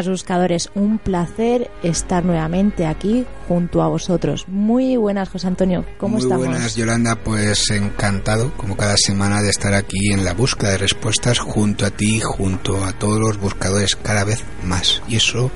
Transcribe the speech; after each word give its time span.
buenas 0.00 0.20
buscadores, 0.22 0.70
un 0.74 0.98
placer 0.98 1.70
estar 1.82 2.24
nuevamente 2.24 2.86
aquí 2.86 3.26
junto 3.46 3.82
a 3.82 3.88
vosotros. 3.88 4.46
Muy 4.48 4.96
buenas, 4.96 5.28
José 5.28 5.48
Antonio, 5.48 5.84
¿cómo 5.98 6.14
Muy 6.14 6.22
estamos? 6.22 6.46
buenas, 6.46 6.74
Yolanda, 6.74 7.16
pues 7.16 7.68
encantado, 7.70 8.50
como 8.56 8.78
cada 8.78 8.96
semana, 8.96 9.42
de 9.42 9.50
estar 9.50 9.74
aquí 9.74 10.10
en 10.10 10.24
la 10.24 10.32
búsqueda 10.32 10.70
de 10.70 10.78
respuestas 10.78 11.38
junto 11.38 11.84
a 11.84 11.90
ti, 11.90 12.18
junto 12.20 12.82
a 12.82 12.94
todos 12.94 13.20
los 13.20 13.38
buscadores 13.38 13.94
cada 13.94 14.24
vez 14.24 14.42
más. 14.64 15.02
Y 15.06 15.16
eso 15.16 15.50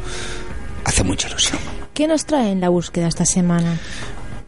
hace 0.84 1.04
mucha 1.04 1.28
ilusión. 1.28 1.58
¿Qué 1.94 2.06
nos 2.06 2.26
trae 2.26 2.50
en 2.50 2.60
la 2.60 2.68
búsqueda 2.68 3.08
esta 3.08 3.24
semana? 3.24 3.78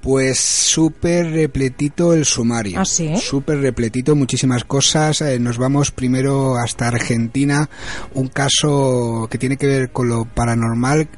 Pues 0.07 0.39
súper 0.39 1.33
repletito 1.33 2.15
el 2.15 2.25
sumario. 2.25 2.79
¿Ah, 2.79 2.85
sí? 2.85 3.17
Súper 3.17 3.59
repletito, 3.59 4.15
muchísimas 4.15 4.63
cosas. 4.63 5.21
Eh, 5.21 5.41
nos 5.41 5.59
vamos 5.59 5.91
primero 5.91 6.55
hasta 6.55 6.87
Argentina, 6.87 7.69
un 8.15 8.29
caso 8.29 9.27
que 9.29 9.37
tiene 9.37 9.57
que 9.57 9.67
ver 9.67 9.91
con 9.91 10.09
lo 10.09 10.25
paranormal, 10.25 11.09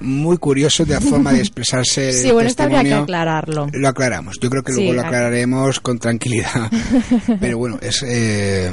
muy 0.00 0.36
curioso 0.38 0.84
de 0.84 0.94
la 0.94 1.00
forma 1.00 1.32
de 1.32 1.40
expresarse. 1.40 2.12
Sí, 2.26 2.30
bueno, 2.30 2.48
esto 2.48 2.62
habría 2.64 2.82
que 2.82 2.94
aclararlo. 2.94 3.68
Lo 3.72 3.88
aclaramos. 3.88 4.36
Yo 4.40 4.50
creo 4.50 4.62
que 4.62 4.72
Sí, 4.72 4.78
luego 4.80 4.94
lo 4.94 5.02
ac- 5.02 5.06
aclararemos 5.06 5.80
con 5.80 5.98
tranquilidad. 5.98 6.70
Pero 7.40 7.58
bueno, 7.58 7.78
es 7.80 8.02
eh, 8.06 8.70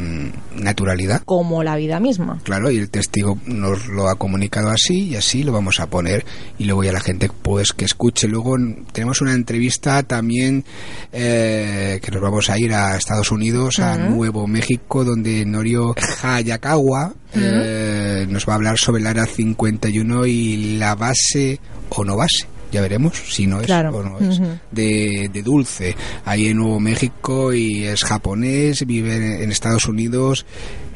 naturalidad. 0.55 1.21
Como 1.25 1.63
la 1.63 1.75
vida 1.75 1.99
misma. 1.99 2.39
Claro, 2.43 2.69
y 2.71 2.77
el 2.77 2.89
testigo 2.89 3.37
nos 3.45 3.87
lo 3.87 4.09
ha 4.09 4.15
comunicado 4.15 4.69
así 4.69 5.09
y 5.09 5.15
así 5.15 5.43
lo 5.43 5.51
vamos 5.51 5.79
a 5.79 5.87
poner 5.87 6.25
y 6.57 6.65
luego 6.65 6.83
ya 6.83 6.91
la 6.91 6.99
gente 6.99 7.29
pues 7.41 7.73
que 7.73 7.85
escuche. 7.85 8.27
Luego 8.27 8.55
tenemos 8.91 9.21
una 9.21 9.33
entrevista 9.33 10.03
también 10.03 10.63
eh, 11.11 11.99
que 12.01 12.11
nos 12.11 12.21
vamos 12.21 12.49
a 12.49 12.57
ir 12.57 12.73
a 12.73 12.97
Estados 12.97 13.31
Unidos, 13.31 13.79
a. 13.79 13.93
Nuevo 13.97 14.47
México, 14.47 15.03
donde 15.03 15.45
Norio 15.45 15.95
Hayakawa 16.21 17.13
eh, 17.35 18.25
nos 18.29 18.47
va 18.47 18.53
a 18.53 18.55
hablar 18.55 18.77
sobre 18.77 19.01
el 19.01 19.07
área 19.07 19.25
51 19.25 20.25
y 20.25 20.77
la 20.77 20.95
base 20.95 21.59
o 21.89 22.03
no 22.03 22.15
base. 22.17 22.47
Ya 22.71 22.81
veremos 22.81 23.13
si 23.29 23.45
no 23.45 23.59
es 23.59 23.67
Claro. 23.67 23.95
o 23.95 24.01
no 24.03 24.17
es 24.19 24.41
de, 24.71 25.29
de 25.31 25.43
Dulce, 25.43 25.95
ahí 26.25 26.47
en 26.47 26.57
Nuevo 26.57 26.79
México 26.79 27.53
y 27.53 27.83
es 27.83 28.03
japonés, 28.03 28.83
vive 28.87 29.15
en, 29.15 29.43
en 29.43 29.51
Estados 29.51 29.85
Unidos 29.85 30.47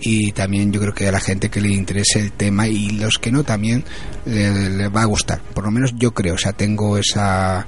y 0.01 0.31
también 0.31 0.71
yo 0.71 0.81
creo 0.81 0.93
que 0.95 1.07
a 1.07 1.11
la 1.11 1.19
gente 1.19 1.49
que 1.49 1.61
le 1.61 1.69
interese 1.71 2.19
el 2.19 2.31
tema 2.31 2.67
y 2.67 2.89
los 2.91 3.19
que 3.19 3.31
no 3.31 3.43
también 3.43 3.83
le, 4.25 4.71
le 4.71 4.87
va 4.87 5.03
a 5.03 5.05
gustar. 5.05 5.39
Por 5.53 5.65
lo 5.65 5.71
menos 5.71 5.93
yo 5.97 6.15
creo, 6.15 6.33
o 6.33 6.37
sea, 6.39 6.51
tengo 6.53 6.97
esa, 6.97 7.67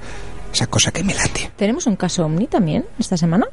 esa 0.52 0.66
cosa 0.66 0.92
que 0.92 1.04
me 1.04 1.14
late. 1.14 1.52
¿Tenemos 1.56 1.86
un 1.86 1.96
caso 1.96 2.26
Omni 2.26 2.48
también 2.48 2.86
esta 2.98 3.16
semana? 3.16 3.46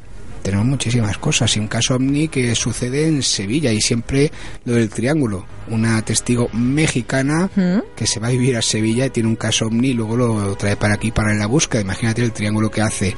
Tenemos 0.46 0.66
muchísimas 0.68 1.18
cosas 1.18 1.56
y 1.56 1.58
un 1.58 1.66
caso 1.66 1.96
ovni 1.96 2.28
que 2.28 2.54
sucede 2.54 3.08
en 3.08 3.24
Sevilla 3.24 3.72
y 3.72 3.80
siempre 3.80 4.30
lo 4.64 4.74
del 4.74 4.90
triángulo. 4.90 5.44
Una 5.70 6.00
testigo 6.02 6.48
mexicana 6.52 7.50
¿Mm? 7.56 7.78
que 7.96 8.06
se 8.06 8.20
va 8.20 8.28
a 8.28 8.30
vivir 8.30 8.56
a 8.56 8.62
Sevilla 8.62 9.06
y 9.06 9.10
tiene 9.10 9.28
un 9.28 9.34
caso 9.34 9.66
ovni 9.66 9.88
y 9.88 9.94
luego 9.94 10.16
lo 10.16 10.54
trae 10.54 10.76
para 10.76 10.94
aquí 10.94 11.10
para 11.10 11.34
la 11.34 11.48
búsqueda. 11.48 11.82
Imagínate 11.82 12.22
el 12.22 12.30
triángulo 12.30 12.70
que 12.70 12.80
hace. 12.80 13.16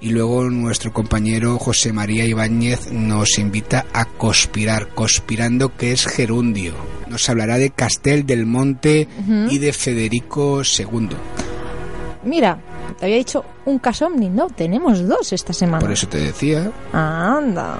Y 0.00 0.10
luego 0.10 0.48
nuestro 0.48 0.92
compañero 0.92 1.58
José 1.58 1.92
María 1.92 2.24
Ibáñez 2.24 2.92
nos 2.92 3.40
invita 3.40 3.86
a 3.92 4.04
conspirar, 4.04 4.90
conspirando 4.94 5.76
que 5.76 5.90
es 5.90 6.06
gerundio. 6.06 6.74
Nos 7.08 7.28
hablará 7.28 7.58
de 7.58 7.70
Castel 7.70 8.26
del 8.26 8.46
Monte 8.46 9.08
y 9.50 9.58
de 9.58 9.72
Federico 9.72 10.62
II. 10.62 11.08
Mira, 12.22 12.60
te 12.98 13.06
había 13.06 13.16
dicho 13.18 13.44
un 13.66 13.78
caso 13.78 14.06
Omni, 14.06 14.28
no, 14.28 14.48
tenemos 14.48 15.06
dos 15.06 15.32
esta 15.32 15.52
semana. 15.52 15.80
Por 15.80 15.92
eso 15.92 16.08
te 16.08 16.18
decía. 16.18 16.70
Anda. 16.92 17.78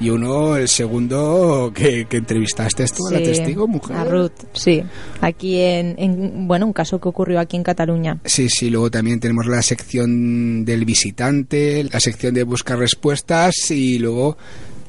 Y 0.00 0.10
uno, 0.10 0.56
el 0.56 0.68
segundo 0.68 1.70
que, 1.74 2.06
que 2.06 2.16
entrevistaste 2.18 2.84
tú 2.88 3.06
a 3.08 3.12
la 3.12 3.18
Sí, 3.18 3.24
testigo, 3.24 3.66
mujer. 3.68 3.96
A 3.96 4.04
Ruth, 4.04 4.32
sí. 4.52 4.82
Aquí 5.20 5.60
en, 5.60 5.94
en- 5.98 6.48
bueno, 6.48 6.66
un 6.66 6.72
caso 6.72 7.00
que 7.00 7.08
ocurrió 7.08 7.38
aquí 7.40 7.56
en 7.56 7.62
Cataluña. 7.62 8.18
Sí, 8.24 8.48
sí, 8.48 8.68
luego 8.70 8.90
también 8.90 9.20
tenemos 9.20 9.46
la 9.46 9.62
sección 9.62 10.64
del 10.64 10.84
visitante, 10.84 11.84
la 11.84 12.00
sección 12.00 12.34
de 12.34 12.42
buscar 12.44 12.78
respuestas 12.78 13.70
y 13.70 13.98
luego 13.98 14.36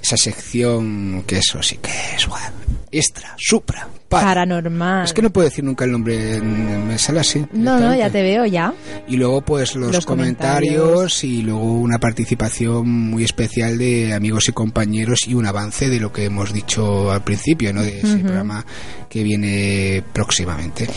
esa 0.03 0.17
sección 0.17 1.23
que 1.25 1.37
eso 1.37 1.63
sí 1.63 1.77
que 1.77 1.89
es 2.17 2.27
bueno, 2.27 2.47
extra, 2.91 3.33
supra, 3.37 3.87
para. 4.09 4.25
Paranormal. 4.25 5.05
Es 5.05 5.13
que 5.13 5.21
no 5.21 5.29
puedo 5.31 5.47
decir 5.47 5.63
nunca 5.63 5.85
el 5.85 5.93
nombre, 5.93 6.41
me 6.41 6.97
sale 6.99 7.21
así. 7.21 7.45
No, 7.53 7.79
no, 7.79 7.95
ya 7.95 8.09
te 8.09 8.21
veo 8.21 8.45
ya. 8.45 8.73
Y 9.07 9.15
luego 9.15 9.41
pues 9.41 9.75
los, 9.77 9.93
Los 9.93 10.05
comentarios, 10.05 10.83
comentarios. 10.83 11.23
y 11.23 11.41
luego 11.41 11.73
una 11.73 11.99
participación 11.99 12.87
muy 12.89 13.23
especial 13.23 13.77
de 13.77 14.13
amigos 14.13 14.49
y 14.49 14.51
compañeros 14.51 15.25
y 15.25 15.35
un 15.35 15.45
avance 15.45 15.89
de 15.89 16.01
lo 16.01 16.11
que 16.11 16.25
hemos 16.25 16.51
dicho 16.51 17.09
al 17.09 17.23
principio, 17.23 17.73
¿no? 17.73 17.81
De 17.81 17.99
ese 17.99 18.17
programa 18.17 18.65
que 19.09 19.23
viene 19.23 20.03
próximamente. 20.11 20.87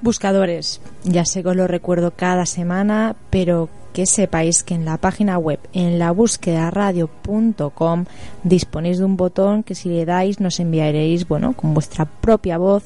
Buscadores, 0.00 0.80
ya 1.02 1.24
sé 1.24 1.42
que 1.42 1.48
os 1.48 1.56
lo 1.56 1.66
recuerdo 1.66 2.12
cada 2.12 2.46
semana, 2.46 3.16
pero 3.30 3.68
que 3.98 4.06
sepáis 4.06 4.62
que 4.62 4.74
en 4.74 4.84
la 4.84 4.96
página 4.96 5.38
web, 5.38 5.58
en 5.72 5.98
la 5.98 6.12
búsqueda 6.12 6.70
radio.com, 6.70 8.04
disponéis 8.44 8.98
de 8.98 9.04
un 9.04 9.16
botón 9.16 9.64
que 9.64 9.74
si 9.74 9.88
le 9.88 10.04
dais 10.04 10.38
nos 10.38 10.60
enviaréis, 10.60 11.26
bueno, 11.26 11.54
con 11.54 11.74
vuestra 11.74 12.04
propia 12.04 12.58
voz, 12.58 12.84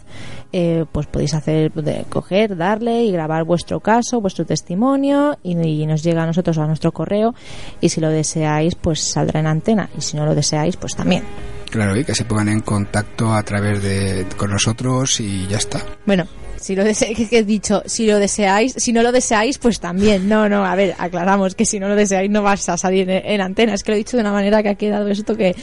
eh, 0.54 0.86
pues 0.90 1.06
podéis 1.08 1.34
hacer, 1.34 1.70
de, 1.70 2.06
coger, 2.08 2.56
darle 2.56 3.04
y 3.04 3.12
grabar 3.12 3.44
vuestro 3.44 3.80
caso, 3.80 4.22
vuestro 4.22 4.46
testimonio 4.46 5.36
y, 5.42 5.52
y 5.52 5.84
nos 5.84 6.02
llega 6.02 6.22
a 6.22 6.26
nosotros 6.26 6.56
a 6.56 6.66
nuestro 6.66 6.92
correo 6.92 7.34
y 7.82 7.90
si 7.90 8.00
lo 8.00 8.08
deseáis, 8.08 8.74
pues 8.74 9.12
saldrá 9.12 9.40
en 9.40 9.48
antena 9.48 9.90
y 9.94 10.00
si 10.00 10.16
no 10.16 10.24
lo 10.24 10.34
deseáis, 10.34 10.78
pues 10.78 10.96
también. 10.96 11.24
Claro, 11.70 11.94
y 11.94 12.04
que 12.04 12.14
se 12.14 12.24
pongan 12.24 12.48
en 12.48 12.60
contacto 12.60 13.34
a 13.34 13.42
través 13.42 13.82
de 13.82 14.26
con 14.38 14.50
nosotros 14.50 15.20
y 15.20 15.46
ya 15.46 15.58
está. 15.58 15.78
Bueno, 16.06 16.24
si 16.62 16.74
lo 16.74 16.84
deseáis, 16.84 17.28
que, 17.28 17.38
he 17.38 17.42
dicho, 17.44 17.82
si 17.86 18.06
lo 18.06 18.18
deseáis, 18.18 18.74
si 18.76 18.92
no 18.92 19.02
lo 19.02 19.12
deseáis, 19.12 19.58
pues 19.58 19.80
también. 19.80 20.28
No, 20.28 20.48
no, 20.48 20.64
a 20.64 20.74
ver, 20.74 20.94
aclaramos 20.98 21.54
que 21.54 21.66
si 21.66 21.78
no 21.78 21.88
lo 21.88 21.96
deseáis 21.96 22.30
no 22.30 22.42
vas 22.42 22.68
a 22.68 22.76
salir 22.76 23.10
en, 23.10 23.26
en 23.26 23.40
antena. 23.40 23.74
Es 23.74 23.82
que 23.82 23.90
lo 23.92 23.96
he 23.96 23.98
dicho 23.98 24.16
de 24.16 24.22
una 24.22 24.32
manera 24.32 24.62
que 24.62 24.68
ha 24.70 24.74
quedado 24.76 25.08
esto 25.08 25.36
que 25.36 25.54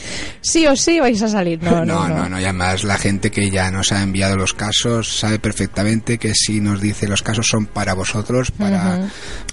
sí 0.41 0.67
o 0.67 0.75
sí 0.75 0.99
vais 0.99 1.21
a 1.23 1.27
salir. 1.27 1.61
No, 1.63 1.83
no, 1.85 2.07
no, 2.07 2.29
no, 2.29 2.39
y 2.39 2.43
además 2.43 2.83
la 2.83 2.97
gente 2.97 3.31
que 3.31 3.49
ya 3.49 3.71
nos 3.71 3.91
ha 3.91 4.01
enviado 4.03 4.35
los 4.35 4.53
casos 4.53 5.17
sabe 5.19 5.39
perfectamente 5.39 6.17
que 6.17 6.33
si 6.35 6.59
nos 6.59 6.81
dice 6.81 7.07
los 7.07 7.21
casos 7.23 7.47
son 7.47 7.65
para 7.65 7.93
vosotros, 7.93 8.51
para... 8.51 8.95
Hay 8.95 9.01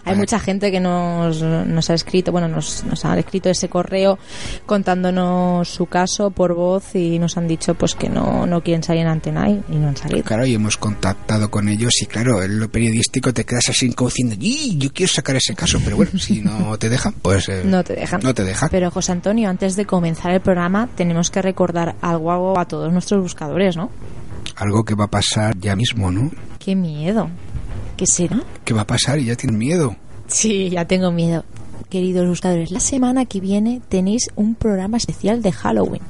para- 0.05 0.17
mucha 0.19 0.39
gente 0.39 0.71
que 0.71 0.81
nos, 0.81 1.43
nos 1.43 1.91
ha 1.91 1.95
escrito, 1.95 2.33
bueno, 2.33 2.49
nos, 2.49 2.85
nos 2.85 3.05
ha 3.05 3.19
escrito 3.19 3.51
ese 3.51 3.69
correo 3.69 4.19
contándonos 4.81 5.69
su 5.69 5.87
caso 5.87 6.31
por 6.31 6.55
voz 6.55 6.95
y 6.95 7.19
nos 7.19 7.37
han 7.37 7.49
dicho 7.49 7.75
pues 7.75 7.95
que 7.95 8.09
no, 8.09 8.47
no 8.47 8.63
quieren 8.63 8.83
salir 8.83 9.03
en 9.03 9.09
antena 9.09 9.49
y, 9.51 9.63
y 9.69 9.77
no 9.77 9.89
han 9.89 9.97
salido. 9.97 10.23
Claro, 10.25 10.47
y 10.47 10.55
hemos 10.55 10.77
contactado 10.77 11.36
con 11.51 11.69
ellos 11.69 11.93
y 12.03 12.07
claro, 12.07 12.43
en 12.43 12.59
lo 12.59 12.69
periodístico 12.71 13.33
te 13.33 13.45
quedas 13.45 13.69
así 13.69 13.93
como 13.93 14.09
diciendo, 14.11 14.37
"Y, 14.41 14.77
yo 14.79 14.93
quiero 14.93 15.13
sacar 15.13 15.37
ese 15.37 15.55
caso, 15.55 15.79
pero 15.85 15.97
bueno, 15.97 16.19
si 16.19 16.41
no 16.41 16.77
te 16.79 16.89
dejan, 16.89 17.13
pues... 17.23 17.49
eh, 17.49 17.63
No 17.65 17.85
te 17.85 17.95
dejan. 17.95 18.21
No 18.23 18.35
te 18.35 18.43
dejan. 18.45 18.69
Pero 18.71 18.91
José 18.91 19.13
Antonio, 19.13 19.49
antes 19.49 19.77
de 19.77 19.87
comenzar 19.87 20.33
el 20.33 20.41
programa 20.41 20.89
tenemos 20.97 21.31
que 21.31 21.43
recordar 21.43 21.97
algo 22.01 22.59
a 22.59 22.67
todos 22.67 22.93
nuestros 22.93 23.23
buscadores, 23.23 23.77
¿no? 23.77 23.91
Algo 24.57 24.85
que 24.85 24.95
va 24.95 25.05
a 25.05 25.11
pasar 25.11 25.57
ya 25.59 25.77
mismo, 25.77 26.11
¿no? 26.11 26.31
Qué 26.59 26.75
miedo. 26.75 27.29
¿Qué 27.97 28.07
será? 28.07 28.43
¿Qué 28.65 28.75
va 28.75 28.83
a 28.83 28.87
pasar? 28.87 29.19
Y 29.19 29.27
ya 29.27 29.37
tienen 29.37 29.59
miedo. 29.59 29.97
Sí, 30.29 30.71
ya 30.71 30.85
tengo 30.87 31.13
miedo. 31.13 31.45
Queridos 31.89 32.27
buscadores, 32.27 32.71
la 32.73 32.81
semana 32.81 33.27
que 33.27 33.41
viene 33.41 33.81
tenéis 33.89 34.29
un 34.35 34.55
programa 34.55 34.97
especial 34.97 35.41
de 35.41 35.53
Halloween. 35.53 36.03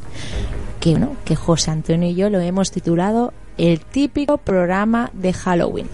Que, 0.80 0.98
¿no? 0.98 1.16
que 1.24 1.34
José 1.36 1.70
Antonio 1.70 2.08
y 2.08 2.14
yo 2.14 2.30
lo 2.30 2.40
hemos 2.40 2.70
titulado 2.70 3.32
El 3.56 3.80
típico 3.80 4.38
programa 4.38 5.10
de 5.12 5.32
Halloween. 5.32 5.88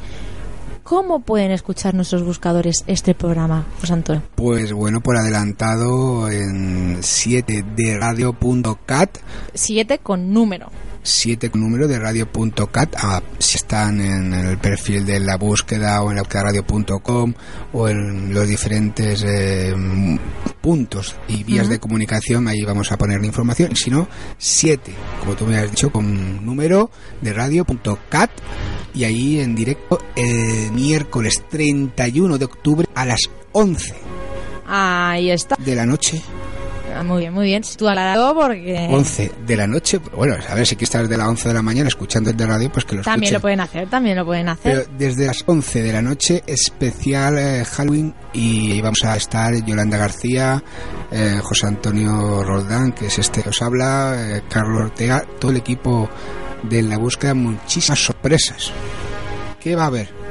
¿Cómo 0.82 1.20
pueden 1.20 1.52
escuchar 1.52 1.94
nuestros 1.94 2.24
buscadores 2.24 2.84
este 2.86 3.14
programa, 3.14 3.64
José 3.80 3.92
Antonio? 3.92 4.22
Pues 4.34 4.72
bueno, 4.72 5.00
por 5.00 5.16
adelantado 5.16 6.28
en 6.28 6.98
7de 7.00 7.98
Siete 9.54 9.98
con 9.98 10.32
número. 10.32 10.70
7 11.02 11.50
con 11.50 11.60
número 11.60 11.88
de 11.88 11.98
radio.cat 11.98 12.94
ah, 12.98 13.22
si 13.38 13.56
están 13.56 14.00
en 14.00 14.32
el 14.32 14.58
perfil 14.58 15.04
de 15.04 15.20
la 15.20 15.36
búsqueda 15.36 16.02
o 16.02 16.10
en 16.10 16.16
la 16.16 16.22
radio.com 16.22 17.34
o 17.72 17.88
en 17.88 18.32
los 18.32 18.46
diferentes 18.46 19.24
eh, 19.26 19.74
puntos 20.60 21.16
y 21.28 21.42
vías 21.44 21.68
de 21.68 21.80
comunicación 21.80 22.46
ahí 22.48 22.62
vamos 22.62 22.92
a 22.92 22.96
poner 22.96 23.20
la 23.20 23.26
información. 23.26 23.74
Si 23.76 23.90
no 23.90 24.08
7 24.38 24.92
como 25.20 25.34
tú 25.34 25.46
me 25.46 25.58
has 25.58 25.70
dicho 25.70 25.90
con 25.90 26.44
número 26.44 26.90
de 27.20 27.32
radio.cat 27.32 28.30
y 28.94 29.04
ahí 29.04 29.40
en 29.40 29.54
directo 29.54 29.98
el 30.14 30.72
miércoles 30.72 31.42
31 31.50 32.38
de 32.38 32.44
octubre 32.44 32.88
a 32.94 33.06
las 33.06 33.22
11 33.52 33.94
Ahí 34.66 35.30
está. 35.30 35.56
de 35.56 35.74
la 35.74 35.84
noche 35.84 36.22
Ah, 37.02 37.04
muy 37.04 37.18
bien, 37.18 37.32
muy 37.32 37.46
bien. 37.46 37.62
Tú 37.76 37.86
porque... 38.34 38.88
11 38.88 39.32
de 39.44 39.56
la 39.56 39.66
noche. 39.66 39.98
Bueno, 39.98 40.36
a 40.48 40.54
ver, 40.54 40.64
si 40.64 40.76
quieres 40.76 40.90
estar 40.94 41.08
de 41.08 41.16
las 41.16 41.26
11 41.26 41.48
de 41.48 41.54
la 41.54 41.62
mañana 41.62 41.88
escuchando 41.88 42.30
el 42.30 42.36
de 42.36 42.46
radio, 42.46 42.70
pues 42.70 42.84
que 42.84 42.94
lo 42.94 43.02
También 43.02 43.32
lo 43.32 43.40
pueden 43.40 43.58
hacer, 43.58 43.90
también 43.90 44.16
lo 44.16 44.24
pueden 44.24 44.48
hacer. 44.48 44.86
Pero 44.86 44.96
desde 44.96 45.26
las 45.26 45.42
11 45.44 45.82
de 45.82 45.92
la 45.92 46.00
noche, 46.00 46.44
especial 46.46 47.38
eh, 47.38 47.64
Halloween, 47.64 48.14
y 48.32 48.80
vamos 48.80 49.02
a 49.02 49.16
estar 49.16 49.52
Yolanda 49.64 49.98
García, 49.98 50.62
eh, 51.10 51.40
José 51.42 51.66
Antonio 51.66 52.44
Roldán, 52.44 52.92
que 52.92 53.06
es 53.06 53.18
este 53.18 53.42
que 53.42 53.48
os 53.48 53.60
habla, 53.62 54.14
eh, 54.16 54.42
Carlos 54.48 54.82
Ortega, 54.82 55.24
todo 55.40 55.50
el 55.50 55.56
equipo 55.56 56.08
de 56.62 56.82
La 56.82 56.98
Búsqueda, 56.98 57.34
muchísimas 57.34 57.98
sorpresas. 57.98 58.70
¿Qué 59.58 59.74
va 59.74 59.84
a 59.84 59.86
haber? 59.86 60.21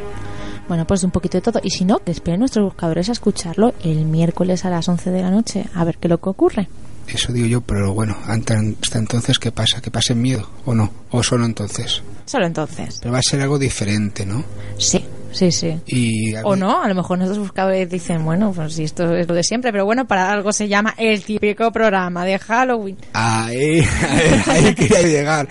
Bueno, 0.72 0.88
pues 0.88 1.04
un 1.04 1.12
poquito 1.12 1.38
de 1.38 1.42
todo. 1.42 1.60
Y 1.62 1.70
si 1.70 1.84
no, 1.84 2.00
que 2.00 2.12
esperen 2.12 2.40
nuestros 2.40 2.64
buscadores 2.64 3.10
a 3.10 3.12
escucharlo 3.12 3.74
el 3.84 4.06
miércoles 4.06 4.64
a 4.64 4.70
las 4.70 4.88
11 4.88 5.12
de 5.12 5.22
la 5.22 5.30
noche, 5.30 5.66
a 5.76 5.84
ver 5.84 5.98
qué 5.98 6.08
es 6.08 6.10
lo 6.10 6.22
que 6.22 6.30
ocurre. 6.30 6.70
Eso 7.10 7.34
digo 7.34 7.46
yo, 7.46 7.60
pero 7.60 7.94
bueno, 7.94 8.16
hasta 8.26 8.58
hasta 8.82 8.98
entonces, 8.98 9.38
¿qué 9.38 9.52
pasa? 9.52 9.82
¿Que 9.82 9.92
pasen 9.92 10.22
miedo 10.22 10.50
o 10.64 10.74
no? 10.74 10.90
¿O 11.10 11.24
solo 11.24 11.44
entonces? 11.44 12.02
Solo 12.24 12.46
entonces. 12.46 13.00
Pero 13.02 13.12
va 13.12 13.20
a 13.20 13.22
ser 13.22 13.42
algo 13.42 13.60
diferente, 13.60 14.26
¿no? 14.26 14.46
Sí, 14.78 15.04
sí, 15.32 15.52
sí. 15.52 15.80
Y 15.88 16.36
O 16.44 16.56
no, 16.56 16.82
a 16.82 16.88
lo 16.88 16.96
mejor 16.96 17.18
nuestros 17.18 17.40
buscadores 17.40 17.90
dicen, 17.90 18.24
bueno, 18.24 18.52
pues 18.54 18.74
si 18.74 18.84
esto 18.84 19.16
es 19.16 19.28
lo 19.28 19.34
de 19.34 19.44
siempre, 19.44 19.72
pero 19.72 19.86
bueno, 19.86 20.06
para 20.06 20.32
algo 20.32 20.52
se 20.52 20.68
llama 20.68 20.94
el 20.98 21.24
típico 21.24 21.72
programa 21.72 22.26
de 22.26 22.40
Halloween. 22.40 22.98
Ahí, 23.14 23.84
ahí, 24.08 24.44
ahí 24.66 24.76
quería 24.76 25.02
llegar. 25.02 25.48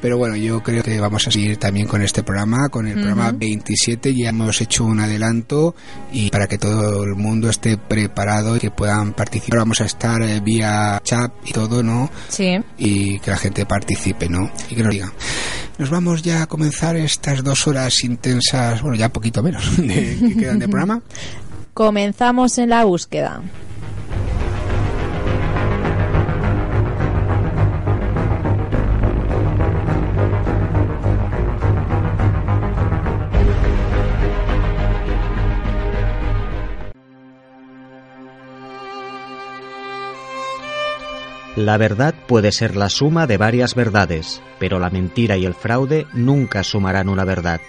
Pero 0.00 0.18
bueno, 0.18 0.36
yo 0.36 0.62
creo 0.62 0.82
que 0.82 0.98
vamos 0.98 1.26
a 1.28 1.30
seguir 1.30 1.56
también 1.58 1.86
con 1.86 2.02
este 2.02 2.22
programa, 2.22 2.68
con 2.68 2.88
el 2.88 2.94
programa 2.94 3.30
27. 3.32 4.14
Ya 4.14 4.30
hemos 4.30 4.60
hecho 4.60 4.84
un 4.84 4.98
adelanto 4.98 5.74
y 6.12 6.30
para 6.30 6.48
que 6.48 6.58
todo 6.58 7.04
el 7.04 7.14
mundo 7.14 7.48
esté 7.48 7.78
preparado 7.78 8.56
y 8.56 8.58
que 8.58 8.70
puedan 8.70 9.12
participar, 9.12 9.60
vamos 9.60 9.80
a 9.80 9.84
estar 9.84 10.20
eh, 10.22 10.40
vía 10.40 11.00
chat 11.04 11.32
y 11.44 11.52
todo, 11.52 11.82
¿no? 11.82 12.10
Sí. 12.28 12.58
Y 12.78 13.20
que 13.20 13.30
la 13.30 13.36
gente 13.36 13.64
participe, 13.64 14.28
¿no? 14.28 14.50
Y 14.68 14.74
que 14.74 14.82
nos 14.82 14.92
diga. 14.92 15.12
Nos 15.78 15.90
vamos 15.90 16.22
ya 16.22 16.42
a 16.42 16.46
comenzar 16.46 16.96
estas 16.96 17.42
dos 17.42 17.66
horas 17.66 18.04
intensas, 18.04 18.82
bueno, 18.82 18.96
ya 18.96 19.08
poquito 19.22 19.40
menos, 19.40 19.76
de, 19.76 20.18
que 20.18 20.36
quedan 20.36 20.58
de 20.58 20.66
programa. 20.66 21.00
Comenzamos 21.74 22.58
en 22.58 22.70
la 22.70 22.82
búsqueda. 22.82 23.40
La 41.54 41.76
verdad 41.76 42.14
puede 42.26 42.50
ser 42.50 42.74
la 42.74 42.88
suma 42.88 43.28
de 43.28 43.36
varias 43.36 43.76
verdades, 43.76 44.42
pero 44.58 44.80
la 44.80 44.90
mentira 44.90 45.36
y 45.36 45.44
el 45.44 45.54
fraude 45.54 46.06
nunca 46.12 46.64
sumarán 46.64 47.08
una 47.08 47.24
verdad. 47.24 47.60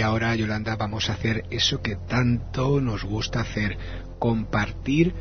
Y 0.00 0.02
ahora, 0.02 0.34
Yolanda, 0.34 0.76
vamos 0.76 1.10
a 1.10 1.12
hacer 1.12 1.44
eso 1.50 1.82
que 1.82 1.94
tanto 1.94 2.80
nos 2.80 3.04
gusta 3.04 3.40
hacer, 3.42 3.76
compartir 4.18 5.12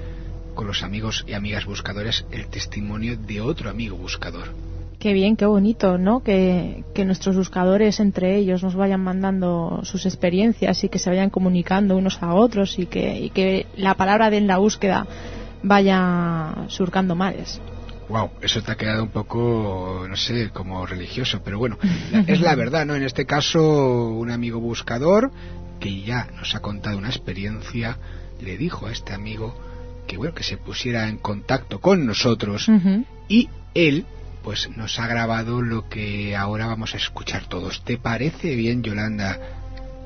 con 0.56 0.68
los 0.68 0.84
amigos 0.84 1.26
y 1.28 1.34
amigas 1.34 1.66
buscadores 1.66 2.26
el 2.32 2.48
testimonio 2.48 3.18
de 3.18 3.42
otro 3.42 3.70
amigo 3.70 3.98
buscador. 3.98 4.54
Qué 4.98 5.12
bien, 5.12 5.36
qué 5.36 5.46
bonito, 5.46 5.98
¿no? 5.98 6.24
Que, 6.24 6.86
que 6.96 7.04
nuestros 7.04 7.36
buscadores 7.36 8.00
entre 8.00 8.38
ellos 8.38 8.64
nos 8.64 8.74
vayan 8.76 9.02
mandando 9.02 9.82
sus 9.84 10.06
experiencias 10.06 10.82
y 10.86 10.88
que 10.88 10.98
se 10.98 11.10
vayan 11.10 11.30
comunicando 11.30 11.98
unos 11.98 12.24
a 12.24 12.34
otros 12.34 12.80
y 12.80 12.86
que, 12.86 13.20
y 13.20 13.32
que 13.32 13.66
la 13.76 13.96
palabra 13.96 14.30
de 14.30 14.38
en 14.38 14.48
la 14.48 14.60
búsqueda 14.60 15.06
vaya 15.62 16.56
surcando 16.70 17.16
mares. 17.16 17.60
Wow, 18.10 18.32
eso 18.42 18.64
te 18.64 18.72
ha 18.72 18.76
quedado 18.76 19.04
un 19.04 19.10
poco, 19.10 20.06
no 20.10 20.16
sé, 20.16 20.50
como 20.50 20.86
religioso, 20.86 21.42
pero 21.44 21.60
bueno, 21.60 21.78
es 22.28 22.42
la 22.42 22.56
verdad, 22.56 22.86
¿no? 22.86 22.96
En 22.96 23.04
este 23.04 23.26
caso, 23.26 24.08
un 24.10 24.32
amigo 24.32 24.60
buscador 24.60 25.32
que 25.80 26.02
ya 26.02 26.28
nos 26.36 26.56
ha 26.56 26.60
contado 26.60 26.98
una 26.98 27.10
experiencia, 27.10 27.98
le 28.42 28.58
dijo 28.58 28.88
a 28.88 28.92
este 28.92 29.14
amigo 29.14 29.56
que 30.08 30.18
bueno, 30.18 30.34
que 30.34 30.44
se 30.44 30.58
pusiera 30.58 31.08
en 31.08 31.18
contacto 31.18 31.80
con 31.80 32.06
nosotros 32.08 32.68
y 33.28 33.48
él 33.76 34.06
pues 34.44 34.70
nos 34.76 34.98
ha 35.00 35.06
grabado 35.06 35.62
lo 35.62 35.88
que 35.88 36.36
ahora 36.36 36.66
vamos 36.66 36.96
a 36.96 36.98
escuchar 36.98 37.46
todos. 37.48 37.84
¿Te 37.84 37.98
parece 37.98 38.56
bien, 38.56 38.82
Yolanda, 38.82 39.40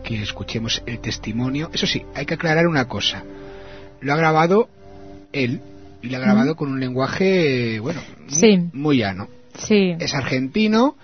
que 0.03 0.21
escuchemos 0.21 0.83
el 0.85 1.00
testimonio? 1.00 1.69
Eso 1.71 1.88
sí, 1.88 2.03
hay 2.15 2.25
que 2.25 2.33
aclarar 2.33 2.67
una 2.67 2.89
cosa. 2.89 3.23
Lo 4.01 4.11
ha 4.11 4.17
grabado 4.17 4.67
él 5.31 5.61
y 6.03 6.09
lo 6.09 6.17
ha 6.17 6.19
grabado 6.19 6.55
con 6.55 6.71
un 6.71 6.79
lenguaje, 6.79 7.79
bueno, 7.79 8.01
muy, 8.19 8.29
Sí. 8.29 8.69
muy 8.73 8.97
llano. 9.00 9.27
Sí. 9.55 9.95
Es 10.00 10.13
argentino 10.13 10.95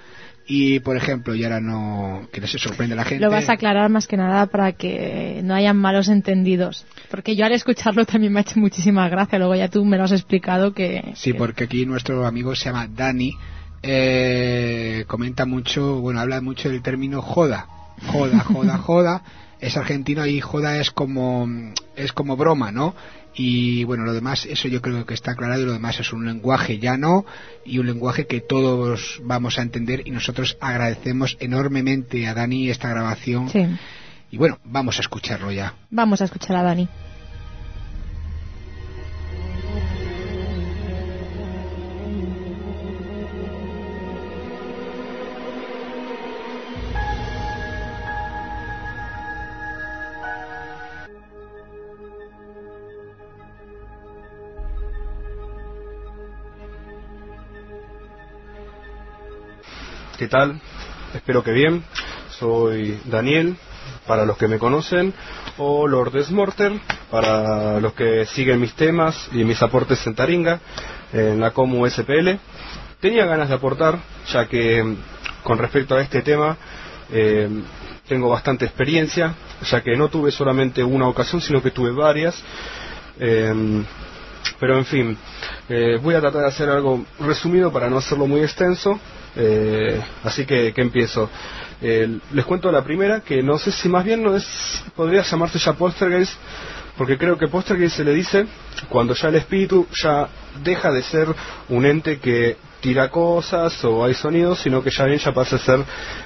y, 0.47 0.79
por 0.79 0.97
ejemplo, 0.97 1.35
y 1.35 1.43
ahora 1.43 1.59
no, 1.61 2.27
que 2.33 2.41
no 2.41 2.47
se 2.47 2.57
sorprende 2.57 2.95
la 2.95 3.05
gente. 3.05 3.23
Lo 3.23 3.31
vas 3.31 3.49
a 3.49 3.53
aclarar 3.53 3.89
más 3.89 4.07
que 4.07 4.17
nada 4.17 4.47
para 4.47 4.71
que 4.73 5.41
no 5.43 5.53
hayan 5.55 5.77
malos 5.77 6.07
entendidos. 6.09 6.85
Porque 7.11 7.35
yo 7.35 7.45
al 7.45 7.51
escucharlo 7.53 8.05
también 8.05 8.33
me 8.33 8.39
ha 8.39 8.41
hecho 8.41 8.59
muchísima 8.59 9.07
gracia. 9.09 9.37
Luego 9.39 9.55
ya 9.55 9.67
tú 9.69 9.85
me 9.85 9.97
lo 9.97 10.03
has 10.05 10.11
explicado 10.11 10.73
que... 10.73 11.11
Sí, 11.15 11.31
que- 11.33 11.37
porque 11.37 11.63
aquí 11.65 11.85
nuestro 11.85 12.25
amigo 12.25 12.55
se 12.55 12.65
llama 12.65 12.87
Dani. 12.87 13.33
eh, 13.81 15.05
comenta 15.07 15.45
mucho, 15.45 16.01
bueno, 16.01 16.19
habla 16.19 16.41
mucho 16.41 16.69
del 16.69 16.81
término 16.81 17.21
joda. 17.21 17.67
Joda, 18.07 18.39
joda, 18.39 18.77
joda. 18.87 19.21
Es 19.61 19.75
argentino 19.77 20.25
y 20.25 20.39
joda 20.39 20.79
es 20.79 20.89
como, 20.91 21.47
es 21.95 22.13
como 22.13 22.37
broma, 22.37 22.71
¿no? 22.71 22.95
Y 23.35 23.83
bueno, 23.83 24.03
lo 24.03 24.13
demás, 24.13 24.45
eso 24.45 24.67
yo 24.67 24.81
creo 24.81 25.05
que 25.05 25.13
está 25.13 25.31
aclarado 25.31 25.61
y 25.61 25.65
lo 25.65 25.73
demás 25.73 25.99
es 25.99 26.11
un 26.11 26.25
lenguaje 26.25 26.79
llano 26.79 27.25
y 27.65 27.79
un 27.79 27.85
lenguaje 27.85 28.27
que 28.27 28.41
todos 28.41 29.21
vamos 29.23 29.59
a 29.59 29.61
entender 29.61 30.01
y 30.05 30.11
nosotros 30.11 30.57
agradecemos 30.59 31.37
enormemente 31.39 32.27
a 32.27 32.33
Dani 32.33 32.69
esta 32.69 32.89
grabación. 32.89 33.49
Sí. 33.49 33.65
Y 34.31 34.37
bueno, 34.37 34.59
vamos 34.63 34.97
a 34.97 35.01
escucharlo 35.01 35.51
ya. 35.51 35.73
Vamos 35.89 36.21
a 36.21 36.25
escuchar 36.25 36.57
a 36.57 36.63
Dani. 36.63 36.87
¿Qué 60.19 60.27
tal? 60.27 60.59
Espero 61.15 61.45
que 61.45 61.53
bien. 61.53 61.81
Soy 62.39 62.99
Daniel, 63.05 63.55
para 64.05 64.25
los 64.25 64.35
que 64.35 64.49
me 64.49 64.59
conocen, 64.59 65.13
o 65.57 65.87
Lord 65.87 66.21
Smorter, 66.25 66.73
para 67.09 67.79
los 67.79 67.93
que 67.93 68.25
siguen 68.25 68.59
mis 68.59 68.73
temas 68.73 69.29
y 69.31 69.45
mis 69.45 69.61
aportes 69.63 70.05
en 70.05 70.15
Taringa, 70.15 70.59
en 71.13 71.39
la 71.39 71.51
Comu 71.51 71.89
SPL. 71.89 72.31
Tenía 72.99 73.25
ganas 73.27 73.47
de 73.47 73.55
aportar, 73.55 73.97
ya 74.29 74.45
que 74.45 74.83
mm, 74.83 74.97
con 75.41 75.57
respecto 75.57 75.95
a 75.95 76.01
este 76.01 76.21
tema 76.21 76.57
eh, 77.13 77.47
tengo 78.05 78.27
bastante 78.27 78.65
experiencia, 78.65 79.33
ya 79.71 79.81
que 79.81 79.95
no 79.95 80.09
tuve 80.09 80.31
solamente 80.31 80.83
una 80.83 81.07
ocasión, 81.07 81.39
sino 81.39 81.63
que 81.63 81.71
tuve 81.71 81.91
varias. 81.91 82.35
Eh, 83.21 83.85
pero 84.59 84.77
en 84.77 84.85
fin, 84.85 85.17
eh, 85.69 85.97
voy 86.03 86.15
a 86.15 86.19
tratar 86.19 86.41
de 86.41 86.47
hacer 86.49 86.69
algo 86.69 87.05
resumido 87.21 87.71
para 87.71 87.89
no 87.89 87.99
hacerlo 87.99 88.27
muy 88.27 88.41
extenso. 88.41 88.99
Eh, 89.41 90.01
así 90.23 90.45
que, 90.45 90.73
que 90.73 90.81
empiezo. 90.81 91.29
Eh, 91.81 92.19
les 92.33 92.45
cuento 92.45 92.71
la 92.71 92.83
primera, 92.83 93.21
que 93.21 93.41
no 93.41 93.57
sé 93.57 93.71
si 93.71 93.87
más 93.87 94.03
bien 94.03 94.21
no 94.21 94.35
es, 94.35 94.45
podría 94.95 95.21
llamarse 95.21 95.57
ya 95.59 95.73
Poltergeist, 95.73 96.33
porque 96.97 97.17
creo 97.17 97.37
que 97.37 97.47
Poltergeist 97.47 97.95
se 97.95 98.03
le 98.03 98.13
dice 98.13 98.45
cuando 98.89 99.13
ya 99.13 99.29
el 99.29 99.35
espíritu 99.35 99.87
ya 100.03 100.27
deja 100.61 100.91
de 100.91 101.01
ser 101.01 101.29
un 101.69 101.85
ente 101.85 102.19
que 102.19 102.57
tira 102.81 103.09
cosas 103.09 103.81
o 103.85 104.03
hay 104.03 104.13
sonidos, 104.13 104.59
sino 104.59 104.83
que 104.83 104.89
ya 104.89 105.05
bien 105.05 105.19
ya 105.19 105.33
pasa 105.33 105.55
a 105.55 105.59
ser 105.59 105.79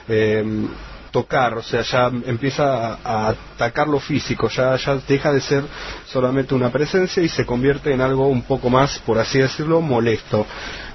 eh, 0.08 0.43
tocar, 1.12 1.53
o 1.55 1.62
sea, 1.62 1.84
ya 1.84 2.08
empieza 2.25 2.93
a, 2.93 3.00
a 3.03 3.27
atacar 3.29 3.88
lo 3.88 4.00
físico, 4.00 4.50
ya, 4.50 4.75
ya 4.77 4.96
deja 5.08 5.32
de 5.32 5.41
ser 5.41 5.63
solamente 6.08 6.55
una 6.55 6.72
presencia 6.72 7.22
y 7.22 7.29
se 7.29 7.46
convierte 7.46 7.93
en 7.93 8.01
algo 8.01 8.27
un 8.27 8.41
poco 8.41 8.72
más, 8.72 8.98
por 9.05 9.20
así 9.20 9.38
decirlo, 9.38 9.82
molesto. 9.82 10.48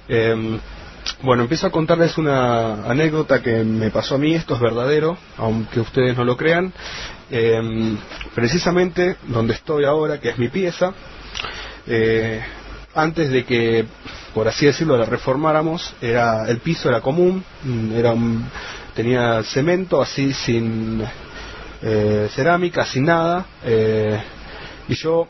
Eh, 0.08 0.58
bueno, 1.22 1.42
empiezo 1.42 1.66
a 1.66 1.70
contarles 1.70 2.18
una 2.18 2.84
anécdota 2.90 3.42
que 3.42 3.64
me 3.64 3.90
pasó 3.90 4.16
a 4.16 4.18
mí, 4.18 4.34
esto 4.34 4.54
es 4.54 4.60
verdadero, 4.60 5.16
aunque 5.36 5.80
ustedes 5.80 6.16
no 6.16 6.24
lo 6.24 6.36
crean. 6.36 6.72
Em, 7.30 7.96
precisamente 8.34 9.16
donde 9.26 9.54
estoy 9.54 9.84
ahora, 9.84 10.18
que 10.18 10.30
es 10.30 10.38
mi 10.38 10.48
pieza, 10.48 10.92
eh, 11.86 12.42
antes 12.94 13.30
de 13.30 13.44
que, 13.44 13.84
por 14.34 14.48
así 14.48 14.66
decirlo, 14.66 14.96
la 14.96 15.04
reformáramos, 15.04 15.94
era 16.00 16.48
el 16.48 16.58
piso 16.58 16.88
era 16.88 17.00
común, 17.00 17.44
mm, 17.62 17.92
era 17.92 18.14
tenía 18.94 19.42
cemento 19.44 20.02
así 20.02 20.32
sin 20.32 21.04
eh, 21.82 22.28
cerámica, 22.34 22.84
sin 22.84 23.04
nada, 23.04 23.46
eh, 23.64 24.20
y 24.88 24.94
yo 24.94 25.28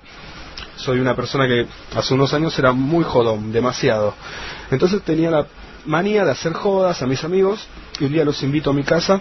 soy 0.77 1.01
una 1.01 1.15
persona 1.15 1.47
que 1.47 1.67
hace 1.95 2.15
unos 2.15 2.33
años 2.33 2.59
era 2.59 2.73
muy 2.73 3.05
jodón, 3.05 3.53
demasiado. 3.53 4.15
Entonces 4.71 5.03
tenía 5.03 5.31
la 5.31 5.47
manía 5.89 6.25
de 6.25 6.31
hacer 6.31 6.53
jodas 6.53 7.03
a 7.03 7.07
mis 7.07 7.25
amigos 7.25 7.67
y 7.99 8.05
un 8.05 8.13
día 8.13 8.25
los 8.25 8.43
invito 8.43 8.71
a 8.71 8.73
mi 8.75 8.85
casa 8.85 9.21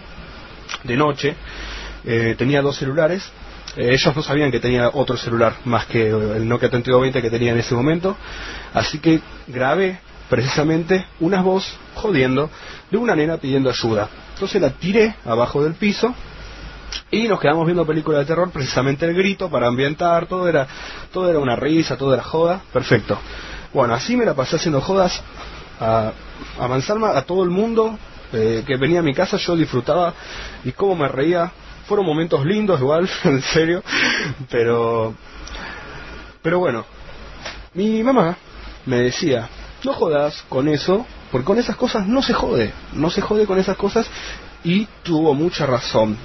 de 0.83 0.97
noche. 0.97 1.36
Eh, 2.05 2.36
tenía 2.38 2.62
dos 2.62 2.77
celulares. 2.77 3.24
Eh, 3.77 3.93
ellos 3.93 4.15
no 4.15 4.21
sabían 4.21 4.51
que 4.51 4.59
tenía 4.59 4.89
otro 4.93 5.17
celular 5.17 5.55
más 5.63 5.86
que 5.86 6.09
el 6.09 6.47
Nokia 6.47 6.69
3220 6.69 7.21
que 7.21 7.29
tenía 7.29 7.53
en 7.53 7.59
ese 7.59 7.74
momento. 7.74 8.17
Así 8.74 9.00
que 9.00 9.21
grabé 9.47 10.00
precisamente 10.29 11.05
una 11.21 11.41
voz 11.41 11.65
jodiendo 11.95 12.50
de 12.91 12.97
una 12.97 13.15
nena 13.15 13.38
pidiendo 13.38 13.69
ayuda. 13.69 14.09
Entonces 14.33 14.62
la 14.62 14.71
tiré 14.71 15.15
abajo 15.25 15.63
del 15.63 15.75
piso 15.75 16.13
y 17.12 17.29
nos 17.29 17.39
quedamos 17.39 17.65
viendo 17.65 17.86
películas 17.86 18.21
de 18.21 18.25
terror, 18.25 18.51
precisamente 18.51 19.05
el 19.05 19.15
grito 19.15 19.50
para 19.50 19.67
ambientar, 19.67 20.27
todo 20.27 20.50
era, 20.50 20.67
todo 21.13 21.29
era 21.29 21.39
una 21.39 21.55
risa, 21.55 21.95
todo 21.95 22.13
era 22.13 22.24
joda, 22.24 22.62
perfecto. 22.74 23.17
Bueno, 23.74 23.93
así 23.93 24.17
me 24.17 24.25
la 24.25 24.33
pasé 24.33 24.57
haciendo 24.57 24.81
jodas 24.81 25.21
a, 25.79 26.12
a 26.60 27.17
a 27.17 27.22
todo 27.24 27.44
el 27.44 27.50
mundo 27.50 27.98
eh, 28.34 28.63
que 28.67 28.75
venía 28.75 29.00
a 29.00 29.03
mi 29.03 29.13
casa, 29.13 29.38
yo 29.38 29.56
disfrutaba 29.56 30.13
y 30.63 30.72
cómo 30.72 30.96
me 30.96 31.08
reía. 31.08 31.51
Fueron 31.88 32.06
momentos 32.06 32.46
lindos 32.46 32.79
igual, 32.82 33.10
en 33.24 33.41
serio, 33.41 33.82
pero, 34.50 35.15
pero 36.41 36.60
bueno, 36.60 36.86
mi 37.74 38.03
mamá 38.03 38.36
me 38.86 38.98
decía, 38.98 39.48
no 39.84 39.94
jodas 39.94 40.44
con 40.50 40.67
eso, 40.67 41.06
porque 41.32 41.46
con 41.46 41.58
esas 41.58 41.77
cosas 41.77 42.06
no 42.06 42.22
se 42.22 42.34
jode, 42.34 42.74
no 42.91 43.10
se 43.10 43.22
jode 43.22 43.46
con 43.46 43.58
esas 43.58 43.77
cosas 43.77 44.06
y 44.65 44.86
tuvo 45.03 45.34
mucha 45.34 45.65
razón. 45.65 46.17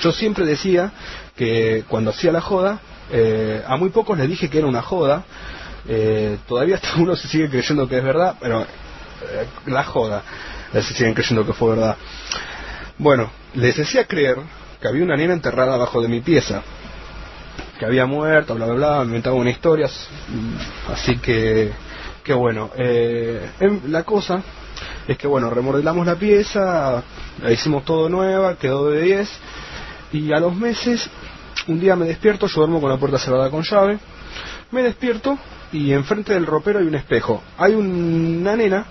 Yo 0.00 0.12
siempre 0.12 0.44
decía 0.44 0.92
que 1.36 1.84
cuando 1.88 2.10
hacía 2.10 2.30
la 2.30 2.40
joda, 2.40 2.80
eh, 3.10 3.64
a 3.66 3.76
muy 3.76 3.90
pocos 3.90 4.16
les 4.16 4.28
dije 4.28 4.48
que 4.48 4.58
era 4.58 4.66
una 4.68 4.82
joda, 4.82 5.24
eh, 5.88 6.38
todavía 6.46 6.76
hasta 6.76 6.94
uno 6.98 7.16
se 7.16 7.26
sigue 7.26 7.48
creyendo 7.48 7.88
que 7.88 7.98
es 7.98 8.04
verdad, 8.04 8.36
pero 8.40 8.64
la 9.66 9.84
joda, 9.84 10.22
se 10.72 10.82
siguen 10.82 11.14
creyendo 11.14 11.46
que 11.46 11.52
fue 11.52 11.70
verdad. 11.70 11.96
Bueno, 12.98 13.30
les 13.54 13.76
decía 13.76 14.06
creer 14.06 14.38
que 14.80 14.88
había 14.88 15.04
una 15.04 15.16
nena 15.16 15.32
enterrada 15.32 15.74
abajo 15.74 16.00
de 16.02 16.08
mi 16.08 16.20
pieza, 16.20 16.62
que 17.78 17.86
había 17.86 18.06
muerto, 18.06 18.54
bla, 18.54 18.66
bla, 18.66 18.74
bla, 18.74 19.04
inventaba 19.04 19.36
una 19.36 19.50
historia, 19.50 19.86
mm, 19.86 20.92
así 20.92 21.18
que, 21.18 21.72
que 22.22 22.32
bueno, 22.32 22.70
eh, 22.76 23.50
la 23.88 24.04
cosa 24.04 24.42
es 25.08 25.18
que 25.18 25.26
bueno, 25.26 25.50
remodelamos 25.50 26.06
la 26.06 26.16
pieza, 26.16 27.02
la 27.42 27.50
hicimos 27.50 27.84
todo 27.84 28.08
nueva, 28.08 28.56
quedó 28.56 28.90
de 28.90 29.02
10, 29.02 29.30
y 30.12 30.32
a 30.32 30.38
los 30.38 30.54
meses, 30.54 31.08
un 31.66 31.80
día 31.80 31.96
me 31.96 32.06
despierto, 32.06 32.46
yo 32.46 32.60
duermo 32.60 32.80
con 32.80 32.90
la 32.90 32.96
puerta 32.96 33.18
cerrada 33.18 33.50
con 33.50 33.62
llave, 33.62 33.98
me 34.70 34.82
despierto 34.82 35.38
y 35.72 35.92
enfrente 35.92 36.32
del 36.32 36.46
ropero 36.46 36.78
hay 36.78 36.86
un 36.86 36.94
espejo. 36.94 37.42
Hay 37.58 37.74
una 37.74 38.56
nena, 38.56 38.86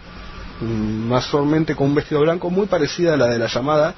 mm, 0.61 1.07
más 1.07 1.25
solamente 1.25 1.75
con 1.75 1.87
un 1.87 1.95
vestido 1.95 2.21
blanco, 2.21 2.49
muy 2.49 2.67
parecida 2.67 3.13
a 3.13 3.17
la 3.17 3.27
de 3.27 3.39
la 3.39 3.47
llamada, 3.47 3.93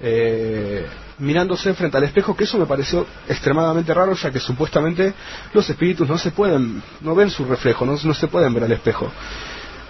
eh, 0.00 0.86
mirándose 1.18 1.72
frente 1.74 1.96
al 1.96 2.04
espejo, 2.04 2.36
que 2.36 2.44
eso 2.44 2.58
me 2.58 2.66
pareció 2.66 3.06
extremadamente 3.28 3.92
raro, 3.94 4.14
ya 4.14 4.30
que 4.30 4.40
supuestamente 4.40 5.14
los 5.54 5.68
espíritus 5.68 6.08
no 6.08 6.18
se 6.18 6.30
pueden, 6.30 6.82
no 7.00 7.14
ven 7.14 7.30
su 7.30 7.44
reflejo, 7.44 7.86
no, 7.86 7.96
se 7.96 8.28
pueden 8.28 8.52
ver 8.52 8.64
al 8.64 8.72
espejo. 8.72 9.10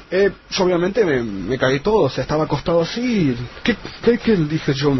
Eh, 0.09 0.31
yo 0.51 0.65
obviamente 0.65 1.05
me, 1.05 1.59
caí 1.59 1.81
todo, 1.81 2.05
o 2.05 2.09
sea, 2.09 2.23
estaba 2.23 2.45
acostado 2.45 2.81
así, 2.81 3.37
¿qué, 3.65 3.77
qué, 4.19 4.37
dije 4.37 4.73
yo? 4.73 4.97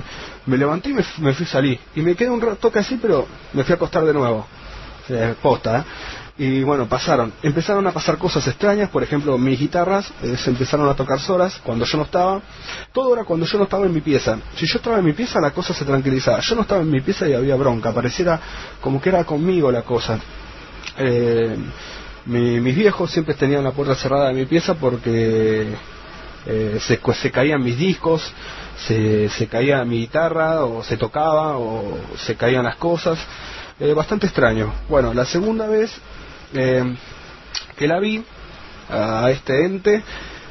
Me 0.47 0.59
levanté 0.59 0.91
y 0.91 0.95
me, 0.95 1.05
me, 1.19 1.33
fui 1.33 1.47
a 1.47 1.49
salir, 1.49 1.79
y 1.95 2.03
me 2.03 2.17
quedé 2.17 2.31
un 2.31 2.41
rato 2.41 2.73
así, 2.75 2.99
pero 3.01 3.27
me 3.53 3.63
fui 3.63 3.73
a 3.73 3.77
acostar 3.77 4.05
de 4.05 4.13
nuevo. 4.13 4.47
Eh, 5.09 5.35
posta, 5.41 5.79
¿eh? 5.79 5.85
Y 6.39 6.63
bueno, 6.63 6.87
pasaron, 6.87 7.33
empezaron 7.43 7.87
a 7.87 7.93
pasar 7.93 8.19
cosas 8.19 8.47
extrañas, 8.47 8.91
por 8.91 9.03
ejemplo, 9.03 9.39
mis 9.39 9.59
guitarras 9.59 10.13
eh, 10.23 10.37
se 10.37 10.51
empezaron 10.51 10.87
a 10.89 10.95
tocar 10.95 11.19
solas 11.19 11.59
cuando 11.65 11.87
yo 11.87 11.97
no 11.97 12.05
estaba, 12.05 12.43
todo 12.93 13.15
era 13.15 13.25
cuando 13.25 13.47
yo 13.47 13.57
no 13.57 13.65
estaba 13.65 13.87
en 13.87 13.95
mi 13.95 14.03
pieza. 14.03 14.39
Si 14.55 14.67
yo 14.67 14.77
estaba 14.77 14.99
en 14.99 15.05
mi 15.07 15.15
pieza 15.15 15.41
la 15.41 15.53
cosa 15.53 15.73
se 15.73 15.87
tranquilizaba, 15.87 16.41
yo 16.41 16.55
no 16.55 16.63
estaba 16.63 16.83
en 16.83 16.91
mi 16.91 17.01
pieza 17.01 17.27
y 17.27 17.33
había 17.33 17.57
bronca, 17.57 17.93
pareciera 17.93 18.39
como 18.83 19.01
que 19.01 19.09
era 19.09 19.25
conmigo 19.25 19.73
la 19.73 19.83
cosa. 19.83 20.19
Eh, 20.99 21.57
mis 22.27 22.77
viejos 22.77 23.11
siempre 23.11 23.35
tenían 23.35 23.65
la 23.65 23.71
puerta 23.71 23.95
cerrada 23.95 24.29
de 24.29 24.35
mi 24.35 24.45
pieza 24.45 24.75
porque 24.75 25.69
eh, 26.45 26.79
se, 26.81 27.01
se 27.15 27.31
caían 27.31 27.63
mis 27.63 27.79
discos, 27.79 28.31
se, 28.87 29.31
se 29.31 29.47
caía 29.47 29.83
mi 29.87 30.01
guitarra 30.01 30.65
o 30.65 30.83
se 30.83 30.99
tocaba 30.99 31.57
o 31.57 31.99
se 32.19 32.37
caían 32.37 32.65
las 32.65 32.77
cosas. 32.77 33.19
bastante 33.95 34.27
extraño. 34.27 34.73
Bueno, 34.89 35.15
la 35.15 35.25
segunda 35.25 35.67
vez 35.69 35.93
eh, 36.55 36.95
que 37.77 37.89
la 37.89 37.99
vi 37.99 38.25
a 38.89 39.31
este 39.31 39.65
ente 39.65 40.03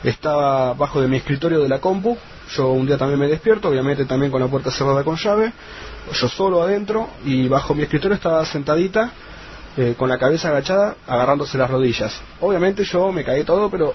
estaba 0.03 0.73
bajo 0.73 1.01
de 1.01 1.07
mi 1.07 1.17
escritorio 1.17 1.61
de 1.61 1.69
la 1.69 1.79
compu 1.79 2.17
yo 2.55 2.69
un 2.69 2.85
día 2.85 2.97
también 2.97 3.19
me 3.19 3.27
despierto 3.27 3.69
obviamente 3.69 4.05
también 4.05 4.31
con 4.31 4.41
la 4.41 4.47
puerta 4.47 4.71
cerrada 4.71 5.03
con 5.03 5.15
llave 5.15 5.53
yo 6.13 6.27
solo 6.27 6.61
adentro 6.61 7.09
y 7.23 7.47
bajo 7.47 7.73
mi 7.73 7.83
escritorio 7.83 8.15
estaba 8.15 8.45
sentadita 8.45 9.11
eh, 9.77 9.93
con 9.97 10.07
la 10.07 10.17
cabeza 10.17 10.47
agachada 10.47 10.95
agarrándose 11.05 11.57
las 11.57 11.69
rodillas. 11.69 12.13
Obviamente 12.39 12.85
yo 12.85 13.11
me 13.11 13.25
caí 13.25 13.43
todo 13.43 13.69
pero 13.69 13.93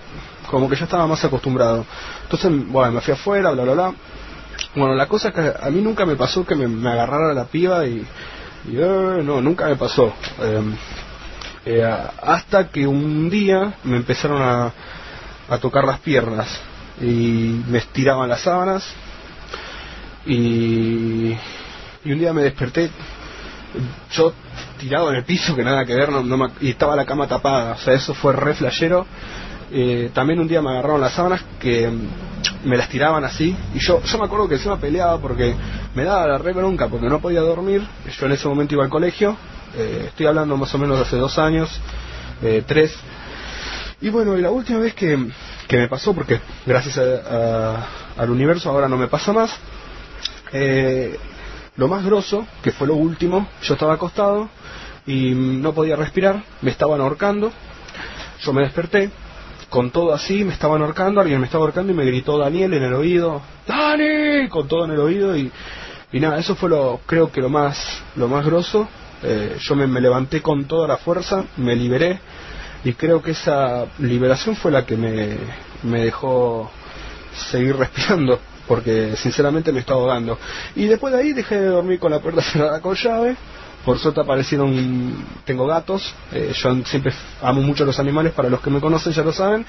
como 0.50 0.68
que 0.68 0.76
ya 0.76 0.84
estaba 0.84 1.06
más 1.06 1.24
acostumbrado. 1.24 1.86
Entonces 2.24 2.50
bueno 2.66 2.92
me 2.92 3.00
fui 3.00 3.14
afuera 3.14 3.50
bla 3.50 3.62
bla 3.62 3.72
bla. 3.72 3.94
Bueno 4.74 4.94
la 4.94 5.06
cosa 5.06 5.28
es 5.28 5.34
que 5.34 5.52
a 5.58 5.70
mí 5.70 5.80
nunca 5.80 6.04
me 6.04 6.16
pasó 6.16 6.44
que 6.44 6.54
me, 6.54 6.90
agarrara 6.90 7.32
la 7.32 7.44
piba 7.44 7.86
y, 7.86 8.06
eh, 8.68 9.22
no 9.24 9.40
nunca 9.40 9.68
me 9.68 9.76
pasó. 9.76 10.12
Eh, 10.42 10.62
hasta 12.22 12.68
que 12.68 12.86
un 12.86 13.28
día 13.28 13.74
me 13.84 13.96
empezaron 13.96 14.40
a, 14.40 14.72
a 15.48 15.58
tocar 15.58 15.84
las 15.84 16.00
piernas 16.00 16.48
y 17.00 17.62
me 17.68 17.78
estiraban 17.78 18.28
las 18.28 18.40
sábanas 18.42 18.84
y, 20.26 21.34
y 22.04 22.12
un 22.12 22.18
día 22.18 22.32
me 22.32 22.42
desperté 22.42 22.90
yo 24.12 24.32
tirado 24.78 25.10
en 25.10 25.16
el 25.16 25.24
piso 25.24 25.54
que 25.54 25.64
nada 25.64 25.84
que 25.84 25.94
ver 25.94 26.10
no, 26.10 26.48
y 26.60 26.70
estaba 26.70 26.96
la 26.96 27.04
cama 27.04 27.26
tapada 27.26 27.72
o 27.72 27.78
sea 27.78 27.94
eso 27.94 28.14
fue 28.14 28.32
re 28.32 28.54
flashero. 28.54 29.06
Eh, 29.72 30.10
también 30.12 30.40
un 30.40 30.48
día 30.48 30.60
me 30.60 30.70
agarraron 30.70 31.00
las 31.00 31.12
sábanas 31.12 31.42
que 31.60 31.88
me 32.64 32.76
las 32.76 32.88
tiraban 32.88 33.24
así 33.24 33.56
y 33.72 33.78
yo 33.78 34.02
yo 34.02 34.18
me 34.18 34.24
acuerdo 34.24 34.48
que 34.48 34.56
encima 34.56 34.78
peleaba 34.78 35.18
porque 35.18 35.54
me 35.94 36.02
daba 36.02 36.26
la 36.26 36.38
re 36.38 36.52
bronca 36.52 36.88
porque 36.88 37.08
no 37.08 37.20
podía 37.20 37.40
dormir 37.40 37.86
yo 38.18 38.26
en 38.26 38.32
ese 38.32 38.48
momento 38.48 38.74
iba 38.74 38.82
al 38.82 38.90
colegio 38.90 39.36
eh, 39.76 40.04
estoy 40.08 40.26
hablando 40.26 40.56
más 40.56 40.74
o 40.74 40.78
menos 40.78 40.96
de 40.96 41.02
hace 41.02 41.16
dos 41.16 41.38
años, 41.38 41.70
eh, 42.42 42.62
tres. 42.66 42.94
Y 44.00 44.08
bueno, 44.08 44.36
y 44.36 44.42
la 44.42 44.50
última 44.50 44.78
vez 44.78 44.94
que, 44.94 45.16
me 45.16 45.88
pasó, 45.88 46.14
porque 46.14 46.40
gracias 46.66 46.98
al 46.98 48.30
universo 48.30 48.70
ahora 48.70 48.88
no 48.88 48.96
me 48.96 49.08
pasa 49.08 49.32
más, 49.32 49.50
eh, 50.52 51.18
lo 51.76 51.86
más 51.86 52.04
grosso, 52.04 52.46
que 52.62 52.72
fue 52.72 52.86
lo 52.86 52.96
último, 52.96 53.46
yo 53.62 53.74
estaba 53.74 53.94
acostado 53.94 54.48
y 55.06 55.32
no 55.34 55.72
podía 55.72 55.96
respirar, 55.96 56.42
me 56.62 56.70
estaban 56.70 57.00
ahorcando, 57.00 57.52
yo 58.40 58.52
me 58.52 58.62
desperté, 58.62 59.10
con 59.68 59.90
todo 59.90 60.12
así, 60.12 60.44
me 60.44 60.52
estaban 60.52 60.82
ahorcando, 60.82 61.20
alguien 61.20 61.38
me 61.38 61.46
estaba 61.46 61.64
ahorcando 61.64 61.92
y 61.92 61.94
me 61.94 62.04
gritó 62.04 62.38
Daniel 62.38 62.74
en 62.74 62.82
el 62.82 62.94
oído, 62.94 63.42
¡Dani! 63.68 64.48
con 64.48 64.66
todo 64.66 64.86
en 64.86 64.92
el 64.92 64.98
oído 64.98 65.36
y, 65.36 65.52
y 66.10 66.20
nada, 66.20 66.38
eso 66.38 66.56
fue 66.56 66.70
lo, 66.70 67.00
creo 67.06 67.30
que 67.30 67.40
lo 67.40 67.48
más, 67.48 68.02
lo 68.16 68.26
más 68.26 68.44
grosso 68.44 68.88
eh, 69.22 69.56
yo 69.60 69.74
me, 69.76 70.00
levanté 70.00 70.40
con 70.42 70.64
toda 70.64 70.88
la 70.88 70.96
fuerza, 70.96 71.44
me 71.56 71.76
liberé 71.76 72.18
y 72.84 72.94
creo 72.94 73.22
que 73.22 73.32
esa 73.32 73.86
liberación 73.98 74.56
fue 74.56 74.70
la 74.70 74.86
que 74.86 74.96
me, 74.96 75.36
me 75.82 76.04
dejó 76.04 76.70
seguir 77.50 77.76
respirando 77.76 78.40
porque 78.66 79.16
sinceramente 79.16 79.72
me 79.72 79.80
estaba 79.80 80.00
ahogando. 80.00 80.38
Y 80.76 80.86
después 80.86 81.12
de 81.12 81.20
ahí 81.20 81.32
dejé 81.32 81.58
de 81.58 81.66
dormir 81.66 81.98
con 81.98 82.12
la 82.12 82.20
puerta 82.20 82.40
cerrada 82.52 82.80
con 82.80 82.94
llave, 82.94 83.36
por 83.84 83.98
suerte 83.98 84.20
aparecieron, 84.20 85.24
tengo 85.44 85.66
gatos, 85.66 86.14
eh, 86.32 86.52
yo 86.54 86.84
siempre 86.84 87.12
amo 87.42 87.60
mucho 87.62 87.84
los 87.84 87.98
animales, 87.98 88.32
para 88.32 88.48
los 88.48 88.60
que 88.60 88.70
me 88.70 88.80
conocen 88.80 89.12
ya 89.12 89.22
lo 89.22 89.32
saben, 89.32 89.66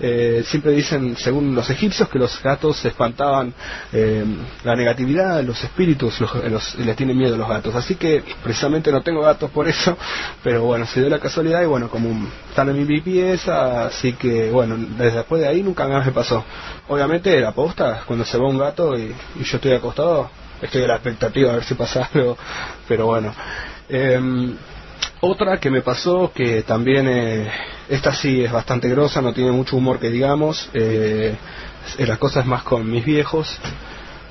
eh, 0.00 0.42
siempre 0.46 0.72
dicen, 0.72 1.16
según 1.16 1.54
los 1.54 1.68
egipcios, 1.70 2.08
que 2.08 2.18
los 2.18 2.42
gatos 2.42 2.84
espantaban 2.84 3.54
eh, 3.92 4.24
la 4.64 4.76
negatividad, 4.76 5.42
los 5.42 5.62
espíritus, 5.62 6.20
los, 6.20 6.74
les 6.76 6.96
tienen 6.96 7.16
miedo 7.16 7.36
los 7.36 7.48
gatos, 7.48 7.74
así 7.74 7.94
que 7.96 8.22
precisamente 8.42 8.92
no 8.92 9.02
tengo 9.02 9.22
gatos 9.22 9.50
por 9.50 9.68
eso, 9.68 9.96
pero 10.42 10.64
bueno, 10.64 10.86
se 10.86 11.00
dio 11.00 11.08
la 11.08 11.18
casualidad 11.18 11.62
y 11.62 11.66
bueno, 11.66 11.88
como 11.88 12.28
están 12.48 12.68
en 12.68 12.86
mi 12.86 13.00
pieza, 13.00 13.86
así 13.86 14.12
que 14.12 14.50
bueno, 14.50 14.76
desde 14.98 15.24
después 15.24 15.40
de 15.40 15.48
ahí 15.48 15.62
nunca 15.62 15.88
más 15.88 16.04
me 16.04 16.12
pasó. 16.12 16.44
Obviamente 16.88 17.40
la 17.40 17.52
posta, 17.52 18.02
cuando 18.06 18.24
se 18.24 18.36
va 18.36 18.48
un 18.48 18.58
gato 18.58 18.96
y 18.98 19.14
yo 19.42 19.56
estoy 19.56 19.72
acostado, 19.72 20.30
estoy 20.62 20.82
a 20.82 20.88
la 20.88 20.94
expectativa 20.94 21.52
a 21.52 21.56
ver 21.56 21.64
si 21.64 21.74
pasa 21.74 22.08
algo, 22.12 22.36
pero 22.88 23.06
bueno. 23.06 23.34
Em, 23.88 24.56
otra 25.20 25.58
que 25.58 25.70
me 25.70 25.82
pasó, 25.82 26.32
que 26.34 26.62
también, 26.62 27.08
eh, 27.08 27.50
esta 27.88 28.12
sí 28.12 28.44
es 28.44 28.52
bastante 28.52 28.88
grosa, 28.88 29.22
no 29.22 29.32
tiene 29.32 29.52
mucho 29.52 29.76
humor 29.76 29.98
que 29.98 30.10
digamos, 30.10 30.68
eh, 30.74 31.34
las 31.98 32.18
cosas 32.18 32.46
más 32.46 32.62
con 32.62 32.90
mis 32.90 33.04
viejos. 33.04 33.58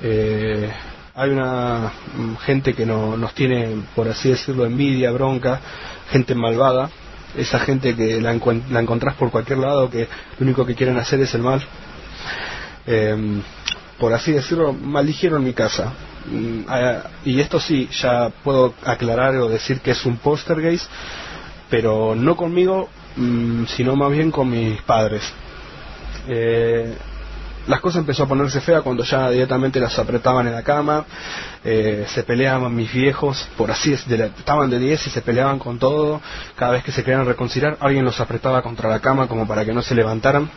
Eh, 0.02 0.70
hay 1.16 1.30
una 1.30 1.92
mm, 2.16 2.36
gente 2.36 2.74
que 2.74 2.86
no, 2.86 3.16
nos 3.16 3.34
tiene, 3.34 3.82
por 3.94 4.08
así 4.08 4.30
decirlo, 4.30 4.66
envidia, 4.66 5.10
bronca, 5.12 5.60
gente 6.10 6.34
malvada, 6.34 6.90
esa 7.36 7.58
gente 7.60 7.94
que 7.94 8.20
la, 8.20 8.38
la 8.70 8.80
encontrás 8.80 9.14
por 9.14 9.30
cualquier 9.30 9.58
lado, 9.58 9.90
que 9.90 10.08
lo 10.38 10.44
único 10.44 10.66
que 10.66 10.74
quieren 10.74 10.98
hacer 10.98 11.20
es 11.20 11.34
el 11.34 11.42
mal. 11.42 11.62
Em, 12.86 13.42
por 13.98 14.12
así 14.12 14.32
decirlo, 14.32 14.72
maldijeron 14.72 15.42
mi 15.42 15.54
casa. 15.54 15.92
Mm, 16.26 16.62
y 17.24 17.40
esto 17.40 17.60
sí, 17.60 17.88
ya 18.00 18.30
puedo 18.42 18.74
aclarar 18.84 19.36
o 19.36 19.48
decir 19.48 19.80
que 19.80 19.90
es 19.90 20.06
un 20.06 20.18
gays 20.56 20.88
pero 21.70 22.14
no 22.14 22.36
conmigo, 22.36 22.88
mm, 23.16 23.64
sino 23.66 23.96
más 23.96 24.10
bien 24.12 24.30
con 24.30 24.48
mis 24.48 24.80
padres. 24.82 25.22
Eh, 26.28 26.94
las 27.66 27.80
cosas 27.80 28.00
empezó 28.00 28.24
a 28.24 28.28
ponerse 28.28 28.60
fea 28.60 28.82
cuando 28.82 29.04
ya 29.04 29.30
directamente 29.30 29.80
las 29.80 29.98
apretaban 29.98 30.46
en 30.46 30.52
la 30.52 30.62
cama, 30.62 31.04
eh, 31.64 32.04
se 32.08 32.22
peleaban 32.22 32.74
mis 32.74 32.92
viejos, 32.92 33.48
por 33.56 33.70
así 33.70 33.92
decirlo, 33.92 34.26
estaban 34.26 34.68
de 34.68 34.78
10 34.78 35.06
y 35.06 35.10
se 35.10 35.22
peleaban 35.22 35.58
con 35.58 35.78
todo, 35.78 36.20
cada 36.56 36.72
vez 36.72 36.84
que 36.84 36.92
se 36.92 37.02
querían 37.02 37.24
reconciliar 37.24 37.78
alguien 37.80 38.04
los 38.04 38.20
apretaba 38.20 38.62
contra 38.62 38.90
la 38.90 39.00
cama 39.00 39.26
como 39.26 39.48
para 39.48 39.64
que 39.64 39.72
no 39.72 39.82
se 39.82 39.94
levantaran. 39.94 40.50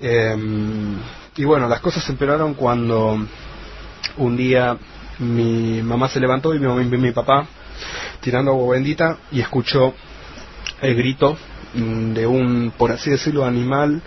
Eh, 0.00 0.36
y 1.36 1.44
bueno, 1.44 1.68
las 1.68 1.80
cosas 1.80 2.08
empeoraron 2.10 2.54
cuando 2.54 3.18
un 4.16 4.36
día 4.36 4.76
mi 5.18 5.82
mamá 5.82 6.08
se 6.08 6.20
levantó 6.20 6.54
y 6.54 6.58
mi, 6.58 6.66
y 6.66 6.98
mi 6.98 7.12
papá 7.12 7.46
tirando 8.20 8.52
agua 8.52 8.74
bendita 8.74 9.18
y 9.30 9.40
escuchó 9.40 9.94
el 10.80 10.94
grito 10.94 11.36
de 11.74 12.26
un, 12.26 12.72
por 12.76 12.92
así 12.92 13.10
decirlo, 13.10 13.44
animal, 13.44 14.00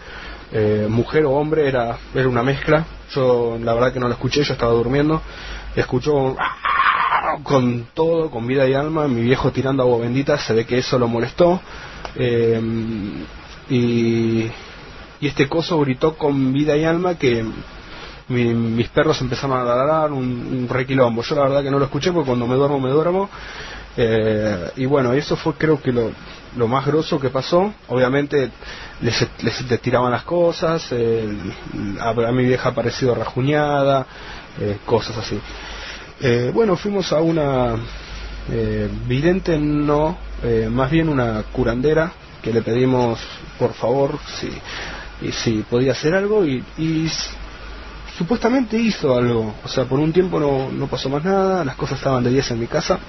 eh, 0.51 0.87
mujer 0.89 1.25
o 1.25 1.31
hombre, 1.31 1.67
era, 1.67 1.97
era 2.15 2.27
una 2.27 2.43
mezcla. 2.43 2.85
Yo 3.13 3.57
la 3.61 3.73
verdad 3.73 3.93
que 3.93 3.99
no 3.99 4.07
lo 4.07 4.13
escuché, 4.13 4.43
yo 4.43 4.53
estaba 4.53 4.71
durmiendo. 4.71 5.21
Escuchó 5.75 6.35
con 7.43 7.87
todo, 7.93 8.31
con 8.31 8.47
vida 8.47 8.67
y 8.67 8.73
alma, 8.73 9.07
mi 9.07 9.21
viejo 9.21 9.51
tirando 9.51 9.83
agua 9.83 9.99
bendita, 9.99 10.37
se 10.37 10.53
ve 10.53 10.65
que 10.65 10.77
eso 10.77 10.97
lo 10.97 11.07
molestó. 11.07 11.59
Eh, 12.15 12.61
y 13.69 14.49
este 15.21 15.49
coso 15.49 15.79
gritó 15.81 16.17
con 16.17 16.53
vida 16.53 16.77
y 16.77 16.85
alma 16.85 17.15
que 17.15 17.43
mis 18.29 18.89
perros 18.89 19.21
empezaron 19.21 19.57
a 19.57 19.63
ladrar, 19.63 20.11
un, 20.11 20.67
requilombo. 20.69 21.21
Yo 21.21 21.35
la 21.35 21.43
verdad 21.43 21.63
que 21.63 21.71
no 21.71 21.79
lo 21.79 21.85
escuché 21.85 22.11
porque 22.11 22.27
cuando 22.27 22.47
me 22.47 22.55
duermo, 22.55 22.79
me 22.79 22.89
duermo. 22.89 23.29
Eh, 23.95 24.71
y 24.75 24.85
bueno, 24.85 25.13
eso 25.13 25.35
fue 25.35 25.53
creo 25.53 25.81
que 25.81 25.91
lo, 25.91 26.11
lo 26.55 26.67
más 26.67 26.85
grosso 26.85 27.19
que 27.19 27.29
pasó. 27.29 27.73
Obviamente 27.87 28.51
les, 29.01 29.27
les, 29.41 29.81
tiraban 29.81 30.11
las 30.11 30.23
cosas, 30.23 30.91
a, 30.91 32.31
mi 32.31 32.45
vieja 32.45 32.73
parecido 32.73 33.15
rajuñada, 33.15 34.05
eh, 34.59 34.77
cosas 34.85 35.17
así. 35.17 35.39
Eh, 36.19 36.51
bueno, 36.53 36.75
fuimos 36.75 37.11
a 37.13 37.21
una 37.21 37.75
vidente, 39.07 39.57
no, 39.59 40.17
más 40.69 40.89
bien 40.89 41.09
una 41.09 41.43
curandera, 41.51 42.13
que 42.41 42.53
le 42.53 42.61
pedimos 42.61 43.19
por 43.59 43.73
favor 43.73 44.17
si, 44.39 45.31
si 45.31 45.65
podía 45.69 45.91
hacer 45.91 46.13
algo 46.13 46.45
y, 46.45 46.63
y 46.77 47.09
supuestamente 48.17 48.77
hizo 48.77 49.15
algo. 49.15 49.53
O 49.63 49.67
sea, 49.67 49.85
por 49.85 49.99
un 49.99 50.11
tiempo 50.11 50.39
no, 50.39 50.71
no 50.71 50.87
pasó 50.87 51.09
más 51.09 51.23
nada, 51.23 51.63
las 51.63 51.75
cosas 51.75 51.97
estaban 51.99 52.23
de 52.23 52.31
10 52.31 52.51
en 52.51 52.59
mi 52.59 52.67
casa. 52.67 52.99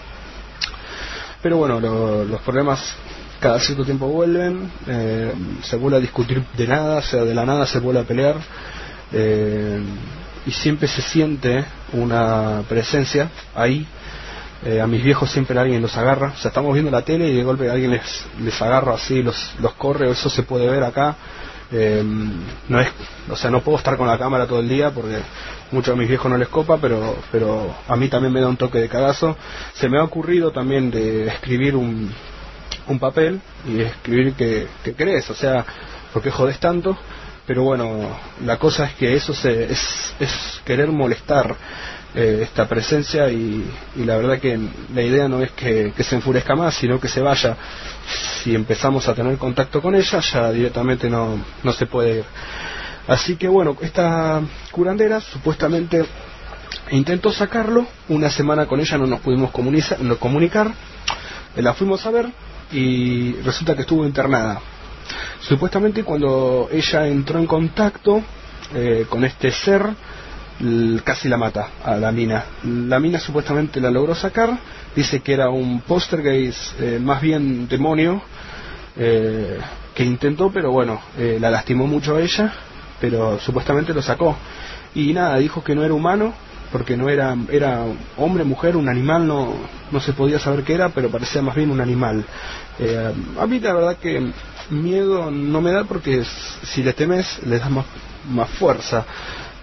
Pero 1.42 1.56
bueno, 1.56 1.80
los 1.80 2.40
problemas 2.42 2.94
cada 3.40 3.60
cierto 3.60 3.84
tiempo 3.84 4.08
vuelven, 4.08 4.70
eh, 4.86 5.32
se 5.62 5.76
vuelve 5.76 5.98
a 5.98 6.00
discutir 6.00 6.42
de 6.56 6.66
nada, 6.66 6.96
o 6.96 7.02
sea, 7.02 7.22
de 7.22 7.34
la 7.34 7.46
nada 7.46 7.66
se 7.66 7.78
vuelve 7.78 8.00
a 8.00 8.04
pelear. 8.04 8.36
Eh, 9.12 9.80
y 10.46 10.50
siempre 10.50 10.88
se 10.88 11.02
siente 11.02 11.64
una 11.92 12.62
presencia 12.68 13.30
ahí. 13.54 13.86
Eh, 14.64 14.80
a 14.80 14.86
mis 14.88 15.04
viejos 15.04 15.30
siempre 15.30 15.58
alguien 15.58 15.80
los 15.80 15.96
agarra. 15.96 16.32
O 16.36 16.40
sea, 16.40 16.48
estamos 16.48 16.72
viendo 16.72 16.90
la 16.90 17.02
tele 17.02 17.28
y 17.28 17.36
de 17.36 17.44
golpe 17.44 17.70
alguien 17.70 17.92
les, 17.92 18.24
les 18.40 18.60
agarra 18.60 18.94
así, 18.94 19.22
los, 19.22 19.52
los 19.60 19.74
corre, 19.74 20.10
eso 20.10 20.28
se 20.28 20.42
puede 20.42 20.68
ver 20.68 20.82
acá. 20.82 21.16
Eh, 21.70 22.02
no 22.68 22.80
es, 22.80 22.88
o 23.28 23.36
sea, 23.36 23.50
no 23.50 23.60
puedo 23.60 23.76
estar 23.78 23.96
con 23.96 24.06
la 24.06 24.18
cámara 24.18 24.46
todo 24.46 24.60
el 24.60 24.68
día 24.68 24.90
porque 24.90 25.18
muchos 25.70 25.94
de 25.94 26.00
mis 26.00 26.08
viejos 26.08 26.30
no 26.30 26.38
les 26.38 26.48
copa, 26.48 26.78
pero, 26.80 27.16
pero 27.30 27.74
a 27.86 27.96
mí 27.96 28.08
también 28.08 28.32
me 28.32 28.40
da 28.40 28.48
un 28.48 28.56
toque 28.56 28.78
de 28.78 28.88
cagazo. 28.88 29.36
Se 29.74 29.88
me 29.88 29.98
ha 29.98 30.04
ocurrido 30.04 30.50
también 30.50 30.90
de 30.90 31.26
escribir 31.28 31.76
un, 31.76 32.10
un 32.86 32.98
papel 32.98 33.40
y 33.66 33.80
escribir 33.80 34.32
que, 34.34 34.66
que 34.82 34.94
crees, 34.94 35.28
o 35.30 35.34
sea, 35.34 35.64
porque 36.12 36.30
jodes 36.30 36.58
tanto, 36.58 36.96
pero 37.46 37.62
bueno, 37.62 38.16
la 38.44 38.58
cosa 38.58 38.86
es 38.86 38.94
que 38.94 39.14
eso 39.14 39.34
se, 39.34 39.72
es, 39.72 40.14
es 40.18 40.62
querer 40.64 40.88
molestar 40.88 41.54
eh, 42.14 42.40
esta 42.42 42.66
presencia 42.66 43.28
y, 43.30 43.70
la 43.96 44.16
verdad 44.16 44.38
que 44.38 44.58
la 44.94 45.02
idea 45.02 45.28
no 45.28 45.42
es 45.42 45.50
que, 45.52 45.92
se 45.98 46.14
enfurezca 46.16 46.56
más, 46.56 46.74
sino 46.74 46.98
que 46.98 47.08
se 47.08 47.20
vaya. 47.20 47.56
Si 48.42 48.54
empezamos 48.54 49.08
a 49.08 49.14
tener 49.14 49.36
contacto 49.36 49.82
con 49.82 49.94
ella, 49.94 50.20
ya 50.20 50.50
directamente 50.50 51.10
no, 51.10 51.38
no 51.62 51.72
se 51.72 51.86
puede 51.86 52.18
ir. 52.18 52.24
Así 53.06 53.36
que 53.36 53.48
bueno, 53.48 53.76
esta 53.80 54.42
curandera 54.70 55.20
supuestamente 55.20 56.04
intentó 56.90 57.32
sacarlo, 57.32 57.86
una 58.08 58.30
semana 58.30 58.66
con 58.66 58.80
ella 58.80 58.98
no 58.98 59.06
nos 59.06 59.20
pudimos 59.20 59.50
comunicar, 59.50 60.72
la 61.56 61.74
fuimos 61.74 62.04
a 62.06 62.10
ver 62.10 62.28
y 62.72 63.32
resulta 63.42 63.74
que 63.74 63.82
estuvo 63.82 64.04
internada. 64.04 64.60
Supuestamente 65.40 66.04
cuando 66.04 66.68
ella 66.70 67.06
entró 67.06 67.38
en 67.38 67.46
contacto 67.46 68.22
eh, 68.74 69.06
con 69.08 69.24
este 69.24 69.50
ser, 69.50 69.86
casi 71.04 71.28
la 71.28 71.36
mata 71.36 71.68
a 71.84 71.96
la 71.96 72.10
mina. 72.12 72.44
La 72.64 72.98
mina 72.98 73.18
supuestamente 73.18 73.80
la 73.80 73.90
logró 73.90 74.14
sacar, 74.14 74.58
dice 74.94 75.20
que 75.20 75.32
era 75.32 75.50
un 75.50 75.80
poster 75.82 76.20
eh, 76.24 76.98
más 77.00 77.20
bien 77.20 77.68
demonio, 77.68 78.22
eh, 78.96 79.58
que 79.94 80.04
intentó, 80.04 80.50
pero 80.50 80.72
bueno, 80.72 81.00
eh, 81.16 81.38
la 81.40 81.50
lastimó 81.50 81.86
mucho 81.86 82.16
a 82.16 82.20
ella, 82.20 82.52
pero 83.00 83.38
supuestamente 83.38 83.94
lo 83.94 84.02
sacó. 84.02 84.36
Y 84.94 85.12
nada, 85.12 85.36
dijo 85.38 85.62
que 85.62 85.74
no 85.74 85.84
era 85.84 85.94
humano, 85.94 86.34
porque 86.72 86.96
no 86.96 87.08
era, 87.08 87.36
era 87.50 87.84
hombre, 88.16 88.44
mujer, 88.44 88.76
un 88.76 88.88
animal, 88.88 89.26
no, 89.26 89.54
no 89.90 90.00
se 90.00 90.12
podía 90.12 90.38
saber 90.38 90.64
qué 90.64 90.74
era, 90.74 90.90
pero 90.90 91.10
parecía 91.10 91.42
más 91.42 91.54
bien 91.54 91.70
un 91.70 91.80
animal. 91.80 92.24
Eh, 92.78 93.12
a 93.38 93.46
mí 93.46 93.60
la 93.60 93.72
verdad 93.72 93.96
que 93.96 94.32
miedo 94.70 95.30
no 95.30 95.60
me 95.60 95.72
da 95.72 95.84
porque 95.84 96.22
si 96.64 96.82
le 96.82 96.92
temes 96.92 97.40
le 97.44 97.58
das 97.58 97.70
más, 97.70 97.86
más 98.28 98.48
fuerza. 98.50 99.04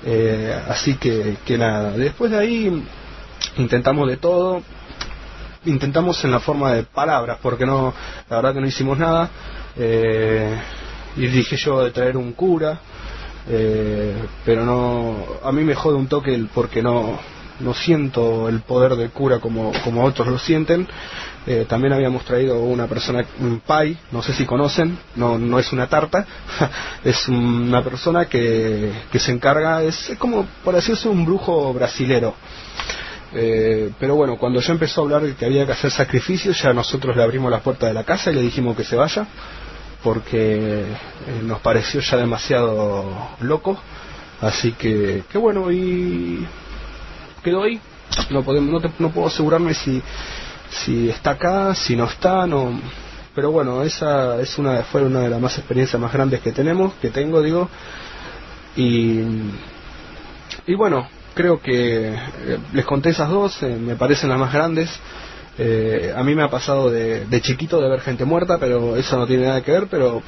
Eh, 0.08 0.56
así 0.68 0.96
que, 0.96 1.38
que 1.44 1.58
nada, 1.58 1.92
después 1.92 2.30
de 2.30 2.38
ahí 2.38 2.84
intentamos 3.58 4.08
de 4.08 4.18
todo, 4.18 4.62
intentamos 5.66 6.24
en 6.24 6.32
la 6.32 6.40
forma 6.40 6.74
de 6.74 6.84
palabras, 6.84 7.40
porque 7.42 7.66
no, 7.66 7.94
la 8.30 8.36
verdad 8.36 8.54
que 8.54 8.62
no 8.62 8.68
hicimos 8.68 8.98
nada. 9.00 9.30
Eh, 9.78 10.56
y 11.18 11.28
dije 11.28 11.58
yo 11.58 11.84
de 11.84 11.92
traer 11.92 12.18
un 12.18 12.34
cura, 12.34 12.80
eh, 13.50 14.16
pero 14.44 14.64
no, 14.64 15.26
a 15.44 15.52
mí 15.52 15.64
me 15.64 15.76
jode 15.76 15.98
un 15.98 16.08
toque 16.08 16.34
el 16.34 16.48
porque 16.48 16.82
no, 16.82 17.18
no 17.60 17.74
siento 17.74 18.50
el 18.50 18.62
poder 18.62 18.96
del 18.96 19.12
cura 19.12 19.40
como, 19.40 19.72
como 19.84 20.04
otros 20.04 20.28
lo 20.28 20.40
sienten. 20.40 20.88
Eh, 21.48 21.66
también 21.68 21.94
habíamos 21.94 22.26
traído 22.26 22.60
una 22.60 22.88
persona, 22.88 23.24
un 23.40 23.60
pai, 23.60 23.96
no 24.12 24.24
sé 24.24 24.34
si 24.34 24.46
conocen, 24.46 24.98
no, 25.16 25.38
no 25.38 25.60
es 25.60 25.72
una 25.72 25.88
tarta, 25.88 26.26
es 27.04 27.28
una 27.28 27.84
persona 27.84 28.26
que, 28.26 28.92
que 29.12 29.20
se 29.20 29.32
encarga, 29.32 29.84
es, 29.84 30.14
como, 30.18 30.48
por 30.64 30.76
así 30.76 30.92
decirlo, 30.92 31.12
un 31.12 31.26
brujo 31.26 31.72
brasilero. 31.72 32.34
Eh, 33.34 33.92
pero 34.00 34.16
bueno, 34.16 34.38
cuando 34.38 34.60
ya 34.60 34.72
empezó 34.72 35.02
a 35.02 35.04
hablar 35.04 35.22
de 35.22 35.36
que 35.36 35.46
había 35.46 35.66
que 35.66 35.74
hacer 35.74 35.92
sacrificios, 35.92 36.60
ya 36.62 36.74
nosotros 36.74 37.16
le 37.16 37.22
abrimos 37.22 37.52
la 37.52 37.60
puerta 37.60 37.86
de 37.86 37.94
la 37.94 38.04
casa 38.04 38.32
y 38.32 38.36
le 38.36 38.42
dijimos 38.42 38.76
que 38.76 38.84
se 38.84 38.96
vaya, 38.96 39.28
porque 40.02 40.82
eh, 40.82 40.86
nos 41.44 41.60
pareció 41.60 42.00
ya 42.02 42.18
demasiado 42.18 43.06
loco. 43.42 43.80
Así 44.42 44.74
que, 44.74 45.24
que 45.32 45.38
bueno, 45.38 45.72
y 45.72 46.46
quedó 47.46 47.62
ahí, 47.62 47.80
no 48.32 48.44
podemos 48.44 48.82
no, 48.82 48.92
no 48.98 49.10
puedo 49.12 49.28
asegurarme 49.28 49.76
si 49.76 50.02
si 50.84 51.10
está 51.10 51.32
acá 51.32 51.76
si 51.76 51.96
no 51.96 52.06
está 52.06 52.48
no. 52.48 52.80
Pero 53.36 53.52
bueno 53.52 53.84
esa 53.84 54.42
es 54.42 54.58
una 54.58 54.82
fue 54.84 55.04
una 55.04 55.20
de 55.20 55.30
las 55.30 55.40
más 55.40 55.58
experiencias 55.58 56.02
más 56.02 56.12
grandes 56.12 56.42
que 56.42 56.52
tenemos 56.52 56.94
que 56.96 57.10
tengo 57.12 57.42
digo. 57.42 57.70
Y 58.76 59.22
y 60.66 60.74
bueno 60.76 61.08
creo 61.36 61.62
que 61.62 62.14
eh, 62.14 62.58
les 62.74 62.86
conté 62.86 63.10
esas 63.10 63.30
dos 63.30 63.62
eh, 63.62 63.78
me 63.80 63.96
parecen 63.96 64.30
las 64.30 64.40
más 64.40 64.52
grandes. 64.52 64.90
Eh, 65.58 66.14
a 66.16 66.22
mí 66.24 66.36
me 66.36 66.44
ha 66.44 66.50
pasado 66.50 66.90
de, 66.90 67.26
de 67.28 67.42
chiquito 67.42 67.80
de 67.80 67.90
ver 67.90 68.02
gente 68.02 68.26
muerta 68.26 68.58
pero 68.58 68.98
eso 68.98 69.18
no 69.18 69.26
tiene 69.28 69.46
nada 69.46 69.62
que 69.62 69.72
ver 69.72 69.88
pero 69.90 70.22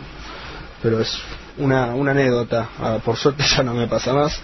pero 0.81 1.01
es 1.01 1.17
una, 1.57 1.95
una 1.95 2.11
anécdota. 2.11 2.69
Ah, 2.79 2.99
por 3.03 3.15
suerte 3.15 3.43
ya 3.57 3.63
no 3.63 3.73
me 3.73 3.87
pasa 3.87 4.13
más 4.13 4.39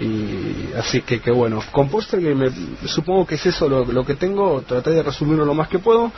y 0.00 0.72
así 0.78 1.02
que, 1.02 1.20
que 1.20 1.30
bueno 1.30 1.62
con 1.72 1.90
Poster 1.90 2.20
me, 2.20 2.50
supongo 2.86 3.26
que 3.26 3.34
es 3.34 3.46
eso 3.46 3.68
lo, 3.68 4.06
que 4.06 4.14
tengo 4.14 4.62
traté 4.62 4.90
de 4.90 5.02
resumirlo 5.02 5.44
lo 5.44 5.54
más 5.54 5.68
que 5.68 5.78
puedo. 5.78 6.10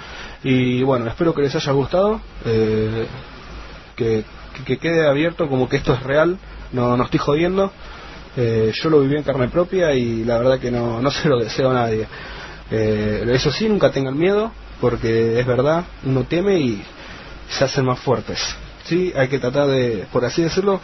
Y 0.45 0.83
bueno 0.83 1.09
espero 1.09 1.35
que 1.35 1.43
les 1.43 1.55
haya 1.55 1.73
gustado 1.73 2.21
eh, 2.45 3.07
que, 3.97 4.25
que, 4.55 4.65
que 4.65 4.79
quede 4.79 5.09
abierto 5.09 5.49
como 5.49 5.69
que 5.69 5.77
esto 5.77 5.93
es 5.95 6.03
real 6.03 6.39
no, 6.73 6.97
no 6.97 7.05
estoy 7.05 7.19
jodiendo. 7.19 7.71
Eh, 8.37 8.73
yo 8.75 8.91
lo 8.91 9.01
viví 9.01 9.17
en 9.17 9.23
carne 9.23 9.49
propia 9.49 9.93
y 9.93 10.25
la 10.25 10.39
verdad 10.39 10.59
que 10.59 10.71
no, 10.71 11.01
no 11.01 11.11
se 11.11 11.29
lo 11.29 11.39
deseo 11.39 11.71
a 11.71 11.75
nadie. 11.75 12.07
Eh, 12.71 13.25
eso 13.33 13.51
sí 13.51 13.69
nunca 13.69 13.91
tengan 13.91 14.19
miedo 14.19 14.51
porque 14.81 15.39
es 15.39 15.47
verdad 15.47 15.85
uno 16.05 16.25
teme 16.25 16.59
y 16.59 16.83
se 17.49 17.65
hacen 17.65 17.85
más 17.85 17.99
fuertes. 18.01 18.39
Sí 18.85 19.13
hay 19.15 19.29
que 19.29 19.39
tratar 19.39 19.69
de 19.69 20.07
por 20.11 20.25
así 20.25 20.43
decirlo 20.43 20.81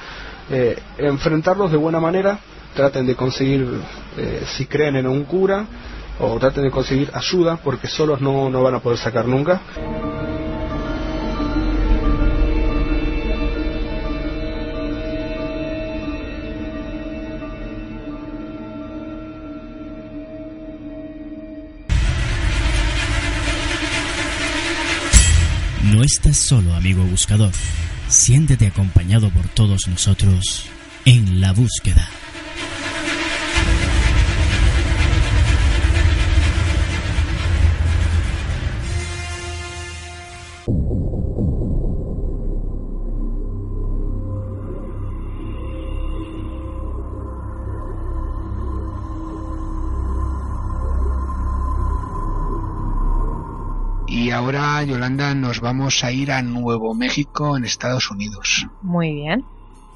eh, 0.51 0.79
enfrentarlos 0.99 1.71
de 1.71 1.79
buena 1.79 1.99
manera 1.99 2.39
traten 2.79 3.09
de 3.09 3.17
conseguir 3.17 3.67
eh, 4.17 4.45
si 4.47 4.67
creen 4.67 4.95
en 4.95 5.09
un 5.09 5.25
cura 5.25 5.67
o 6.21 6.39
traten 6.39 6.63
de 6.63 6.71
conseguir 6.71 7.11
ayuda 7.13 7.57
porque 7.57 7.89
solos 7.89 8.21
no, 8.21 8.49
no 8.49 8.63
van 8.63 8.77
a 8.77 8.79
poder 8.79 8.99
sacar 8.99 9.27
nunca 9.27 9.61
No 25.83 26.05
estás 26.05 26.37
solo, 26.37 26.75
amigo 26.75 27.03
buscador. 27.03 27.51
Siéntete 28.09 28.69
acompañado 28.69 29.31
por 29.31 29.49
todos 29.49 29.89
nosotros 29.89 30.67
en 31.05 31.41
la 31.41 31.53
búsqueda. 31.53 32.09
Ahora, 54.59 54.83
Yolanda, 54.85 55.35
nos 55.35 55.61
vamos 55.61 56.05
a 56.05 56.13
ir 56.13 56.33
a 56.33 56.43
Nuevo 56.43 56.95
México, 56.95 57.57
en 57.57 57.65
Estados 57.65 58.11
Unidos. 58.11 58.67
Muy 58.83 59.15
bien. 59.15 59.45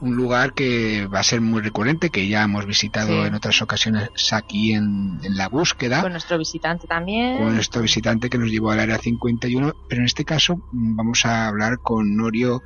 Un 0.01 0.17
lugar 0.17 0.53
que 0.53 1.07
va 1.07 1.21
a 1.21 1.23
ser 1.23 1.41
muy 1.41 1.63
recurrente, 1.63 2.11
que 2.11 2.27
ya 2.27 2.43
hemos 2.43 2.67
visitado 2.67 3.23
Sí. 3.23 3.29
en 3.29 3.35
otras 3.35 3.63
ocasiones 3.63 4.11
aquí 4.33 4.73
en, 4.73 5.21
en 5.23 5.37
la 5.37 5.49
búsqueda. 5.49 6.03
Con 6.03 6.11
nuestro 6.13 6.39
visitante 6.39 6.87
también. 6.89 7.39
con 7.39 7.55
nuestro 7.55 7.83
visitante 7.83 8.29
que 8.29 8.37
nos 8.39 8.51
llevó 8.51 8.73
al 8.73 8.81
área 8.81 8.99
51, 8.99 9.73
pero 9.89 10.01
en 10.01 10.07
este 10.07 10.25
caso 10.25 10.57
mm, 10.73 10.97
vamos 10.97 11.25
a 11.25 11.47
hablar 11.47 11.79
con 11.81 12.17
Norio 12.17 12.63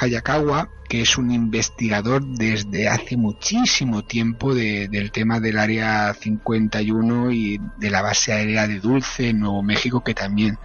Hayakawa, 0.00 0.68
que 0.88 1.00
es 1.02 1.16
un 1.16 1.30
investigador 1.30 2.22
desde 2.24 2.88
hace 2.88 3.16
muchísimo 3.16 4.02
tiempo 4.04 4.54
de- 4.54 4.88
del 4.88 5.10
tema 5.10 5.40
del 5.40 5.58
área 5.58 6.12
51 6.14 7.30
y 7.30 7.60
de 7.78 7.90
la 7.90 8.02
base 8.02 8.32
aérea 8.32 8.66
de 8.68 8.78
Dulce 8.80 9.30
en 9.30 9.40
Nuevo 9.40 9.62
México, 9.62 10.02
que 10.04 10.12
también 10.14 10.58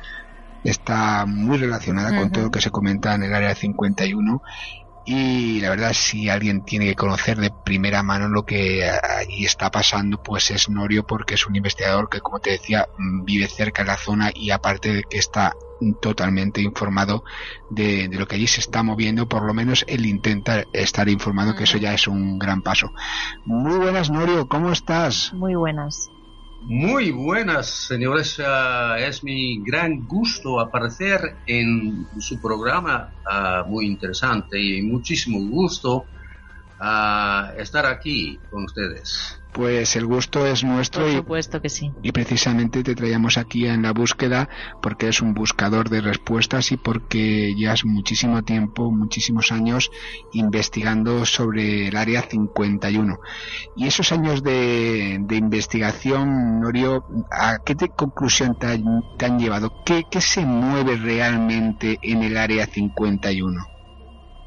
está 0.64 1.26
muy 1.26 1.58
relacionada 1.58 2.18
con 2.18 2.32
todo 2.32 2.46
lo 2.46 2.52
que 2.52 2.62
se 2.62 2.72
comenta 2.72 3.16
en 3.16 3.24
el 3.24 3.34
área 3.34 3.56
51 3.56 4.42
y 5.10 5.62
la 5.62 5.70
verdad 5.70 5.94
si 5.94 6.28
alguien 6.28 6.66
tiene 6.66 6.88
que 6.88 6.96
conocer 6.96 7.38
de 7.38 7.50
primera 7.50 8.04
mano 8.04 8.28
lo 8.28 8.44
que 8.44 8.84
allí 8.84 9.46
está 9.46 9.72
pasando 9.72 10.22
pues 10.22 10.52
es 10.52 10.70
Norio 10.70 11.08
porque 11.08 11.36
es 11.36 11.48
un 11.48 11.56
investigador 11.56 12.10
que 12.10 12.20
como 12.20 12.40
te 12.40 12.52
decía 12.52 12.90
mm, 12.98 13.24
vive 13.24 13.48
cerca 13.48 13.84
de 13.84 13.88
la 13.88 13.98
zona 13.98 14.32
y 14.36 14.52
aparte 14.52 14.92
de 14.92 15.04
que 15.04 15.18
está 15.18 15.54
totalmente 16.02 16.62
informado 16.62 17.24
de, 17.70 18.10
de 18.10 18.20
lo 18.20 18.28
que 18.28 18.36
allí 18.36 18.48
se 18.48 18.60
está 18.60 18.84
moviendo 18.84 19.30
por 19.30 19.44
lo 19.44 19.54
menos 19.54 19.86
él 19.88 20.06
intenta 20.06 20.66
estar 20.74 21.08
informado 21.08 21.56
que 21.56 21.64
eso 21.64 21.78
ya 21.78 21.94
es 21.94 22.08
un 22.10 22.38
gran 22.38 22.62
paso 22.62 22.92
muy 23.46 23.78
buenas 23.78 24.10
Norio 24.10 24.50
¿cómo 24.50 24.74
estás? 24.74 25.32
Muy 25.34 25.56
buenas. 25.56 26.10
Muy 26.70 27.12
buenas, 27.12 27.88
señores. 27.88 28.42
Ah, 28.46 28.98
es 29.00 29.24
mi 29.24 29.64
gran 29.64 30.06
gusto 30.06 30.60
aparecer 30.60 31.40
en 31.46 32.10
su 32.20 32.42
programa 32.42 33.10
ah, 33.26 33.64
muy 33.66 33.88
interesante 33.88 34.60
y 34.62 34.82
muchísimo 34.82 35.40
gusto 35.50 36.08
ah, 36.82 37.54
estar 37.58 37.86
aquí 37.86 38.38
con 38.50 38.66
ustedes. 38.66 39.42
Pues 39.58 39.96
el 39.96 40.06
gusto 40.06 40.46
es 40.46 40.64
nuestro 40.64 41.02
Por 41.04 41.12
y 41.12 41.16
supuesto 41.18 41.62
que 41.62 41.70
sí. 41.70 41.92
y 42.04 42.12
precisamente 42.12 42.84
te 42.84 42.96
traíamos 42.96 43.38
aquí 43.38 43.66
en 43.66 43.82
la 43.82 43.92
búsqueda 43.92 44.48
porque 44.82 45.08
eres 45.08 45.22
un 45.22 45.34
buscador 45.34 45.90
de 45.90 46.02
respuestas 46.02 46.72
y 46.72 46.78
porque 46.78 47.54
llevas 47.56 47.84
muchísimo 47.86 48.44
tiempo, 48.44 48.92
muchísimos 48.92 49.52
años 49.52 49.90
investigando 50.32 51.26
sobre 51.26 51.88
el 51.88 51.96
área 51.98 52.22
51. 52.22 53.18
Y 53.76 53.88
esos 53.88 54.12
años 54.12 54.44
de, 54.44 55.18
de 55.22 55.36
investigación, 55.36 56.60
Norio, 56.62 57.04
¿a 57.32 57.58
qué 57.66 57.76
te- 57.76 57.90
conclusión 57.90 58.56
te, 58.60 58.68
han- 58.68 58.84
te 59.18 59.26
han 59.26 59.40
llevado? 59.40 59.72
¿Qué, 59.86 60.06
¿Qué 60.10 60.22
se 60.22 60.46
mueve 60.46 60.98
realmente 60.98 61.98
en 62.02 62.24
el 62.24 62.38
área 62.38 62.68
51? 62.68 63.60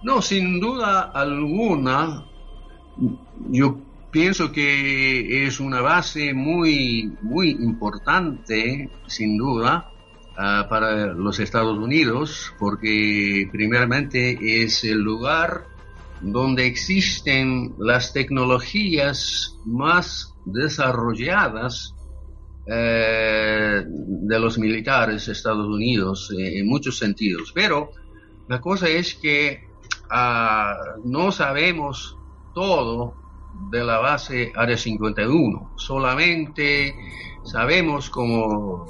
No, 0.02 0.22
sin 0.22 0.60
duda 0.60 1.10
alguna, 1.12 2.24
yo 3.50 3.80
pienso 4.10 4.52
que 4.52 5.46
es 5.46 5.60
una 5.60 5.80
base 5.80 6.34
muy, 6.34 7.12
muy 7.22 7.50
importante, 7.50 8.90
sin 9.06 9.36
duda, 9.38 9.92
ah, 10.36 10.66
para 10.68 11.06
los 11.06 11.38
Estados 11.38 11.78
Unidos, 11.78 12.52
porque 12.58 13.48
primeramente 13.52 14.62
es 14.64 14.84
el 14.84 14.98
lugar 14.98 15.66
donde 16.20 16.66
existen 16.66 17.74
las 17.78 18.12
tecnologías 18.12 19.56
más 19.64 20.34
desarrolladas 20.44 21.94
eh, 22.66 23.82
de 23.86 24.38
los 24.38 24.58
militares 24.58 25.26
de 25.26 25.32
Estados 25.32 25.66
Unidos 25.66 26.30
eh, 26.36 26.58
en 26.58 26.66
muchos 26.66 26.98
sentidos. 26.98 27.52
Pero 27.54 27.90
la 28.48 28.60
cosa 28.60 28.88
es 28.88 29.14
que 29.14 29.64
ah, 30.10 30.76
no 31.04 31.32
sabemos 31.32 32.16
todo 32.54 33.19
de 33.70 33.84
la 33.84 33.98
base 33.98 34.52
Área 34.56 34.76
51. 34.76 35.72
Solamente 35.76 36.94
sabemos 37.44 38.10
como 38.10 38.86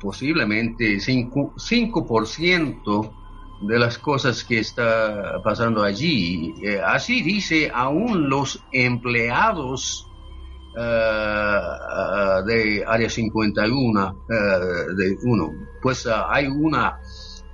posiblemente 0.00 0.96
5%, 0.96 1.54
5% 1.54 3.12
de 3.62 3.78
las 3.78 3.98
cosas 3.98 4.44
que 4.44 4.58
está 4.58 5.40
pasando 5.42 5.82
allí. 5.82 6.54
Eh, 6.62 6.80
así 6.84 7.22
dice 7.22 7.70
aún 7.72 8.28
los 8.28 8.64
empleados 8.72 10.08
eh, 10.76 11.60
de 12.46 12.84
Área 12.86 13.08
51, 13.08 14.24
eh, 14.28 14.34
de 14.96 15.16
uno. 15.24 15.52
Pues 15.80 16.06
hay 16.06 16.46
una 16.46 16.98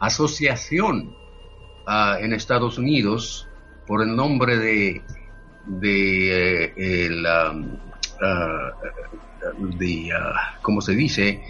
asociación 0.00 1.14
en 2.20 2.34
Estados 2.34 2.76
Unidos 2.76 3.48
por 3.86 4.02
el 4.02 4.14
nombre 4.14 4.58
de, 4.58 5.02
de 5.68 6.64
eh, 6.64 7.06
el, 7.06 7.26
ah, 7.26 7.52
de, 9.78 10.10
ah, 10.12 10.58
¿cómo 10.62 10.80
se 10.80 10.94
dice? 10.94 11.42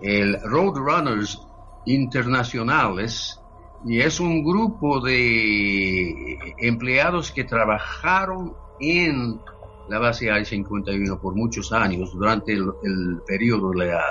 El 0.00 0.40
Roadrunners 0.42 1.40
Internacionales 1.86 3.40
y 3.86 4.00
es 4.00 4.18
un 4.18 4.42
grupo 4.42 5.00
de 5.00 6.38
empleados 6.58 7.30
que 7.32 7.44
trabajaron 7.44 8.54
en 8.80 9.40
la 9.88 9.98
base 9.98 10.30
Área 10.30 10.44
51 10.44 11.20
por 11.20 11.34
muchos 11.34 11.72
años 11.72 12.12
durante 12.14 12.52
el, 12.52 13.20
periodo 13.26 13.72
de 13.72 13.86
la, 13.88 14.02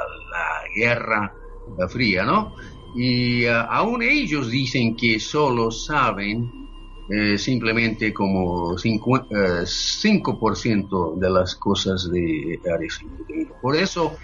Guerra 0.75 1.33
Fría, 1.87 2.23
¿no? 2.23 2.55
Y 2.95 3.45
ah, 3.45 3.63
aún 3.63 4.01
ellos 4.01 4.49
dicen 4.49 4.95
que 4.95 5.19
solo 5.19 5.71
saben 5.71 6.62
eh, 7.09 7.37
simplemente 7.37 8.13
como 8.13 8.75
5%, 8.75 11.19
de 11.19 11.29
las 11.29 11.55
cosas 11.55 12.09
de 12.11 12.59
51. 12.63 13.55
Por 13.61 13.75
eso, 13.75 14.15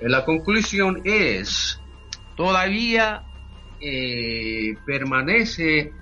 la 0.00 0.24
conclusión 0.24 1.02
es, 1.04 1.80
todavía 2.36 3.24
permanece 4.84 5.94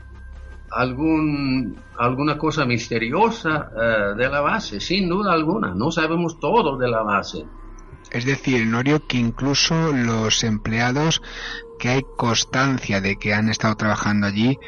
algún, 0.71 1.81
alguna 1.97 2.37
cosa 2.37 2.65
misteriosa 2.65 3.71
de 4.17 4.29
la 4.29 4.41
base, 4.41 4.81
sin 4.81 5.09
duda 5.09 5.33
alguna. 5.33 5.73
No 5.75 5.93
sabemos 5.93 6.41
todo 6.41 6.77
de 6.77 6.89
la 6.89 7.03
base. 7.03 7.45
Es 8.11 8.25
decir, 8.25 8.67
Norio, 8.67 9.07
que 9.07 9.19
incluso 9.19 9.93
los 9.93 10.43
empleados 10.43 11.21
que 11.79 11.91
hay 11.91 12.03
constancia 12.17 13.01
de 13.01 13.17
que 13.17 13.35
han 13.35 13.49
estado 13.49 13.77
trabajando 13.77 14.27
allí, 14.27 14.59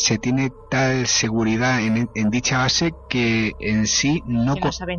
se 0.00 0.18
tiene 0.18 0.52
tal 0.70 1.06
seguridad 1.06 1.80
en, 1.80 2.08
dicha 2.30 2.58
base 2.58 2.92
que 3.10 3.52
en 3.60 3.86
sí 3.86 4.22
no, 4.26 4.56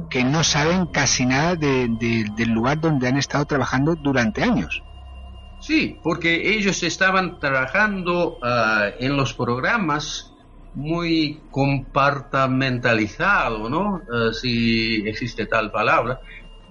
que 0.10 0.24
no 0.24 0.44
saben, 0.44 0.86
casi 0.88 1.26
nada 1.26 1.56
del 1.56 2.54
lugar 2.54 2.80
donde 2.80 3.08
han 3.08 3.18
estado 3.18 3.46
trabajando 3.46 3.96
durante 3.96 4.44
años. 4.44 4.84
Sí, 5.60 6.00
porque 6.04 6.56
ellos 6.56 6.84
estaban 6.84 7.40
trabajando 7.40 8.38
ah, 8.44 8.90
en 9.00 9.18
los 9.18 9.34
programas 9.34 10.36
muy 10.76 11.42
compartamentalizado, 11.50 13.70
¿no? 13.70 14.02
Ah, 14.12 14.30
si 14.34 15.02
existe 15.08 15.48
tal 15.48 15.72
palabra 15.72 16.20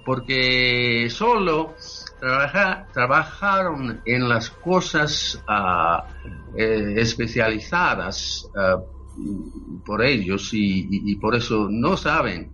porque 0.05 1.09
solo 1.11 1.75
trabajaron 2.21 4.01
en 4.05 4.29
las 4.29 4.51
cosas 4.51 5.43
eh, 6.57 6.95
especializadas 6.97 8.49
ah, 8.57 8.79
por 9.85 10.05
ellos 10.05 10.51
y, 10.53 11.17
por 11.17 11.35
eso 11.35 11.69
no 11.71 11.97
saben 11.97 12.53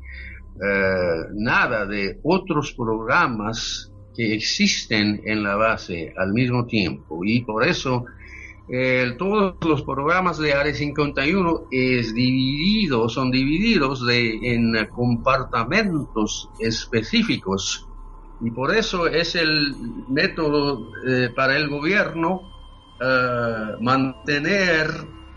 eh, 0.63 1.25
nada 1.35 1.87
de 1.87 2.19
otros 2.23 2.73
programas 2.73 3.93
que 4.15 4.35
existen 4.35 5.21
en 5.25 5.43
la 5.43 5.57
base 5.57 6.15
al 6.17 6.33
mismo 6.33 6.65
tiempo. 6.67 7.21
Y 7.25 7.43
por 7.43 7.67
eso 7.67 8.07
todos 9.17 9.55
los 9.65 9.83
programas 9.83 10.39
de 10.39 10.53
Área 10.53 10.75
51 10.75 11.69
es 11.71 12.13
dividido, 12.13 13.09
son 13.09 13.31
divididos 13.31 14.05
de, 14.05 14.39
en 14.43 14.87
compartamentos 14.89 16.51
específicos 16.59 17.87
y 18.41 18.51
por 18.51 18.75
eso 18.75 19.07
es 19.07 19.35
el 19.35 19.75
método 20.09 20.91
eh, 21.07 21.31
para 21.35 21.57
el 21.57 21.69
gobierno 21.69 22.43
eh, 23.01 23.77
mantener 23.81 24.91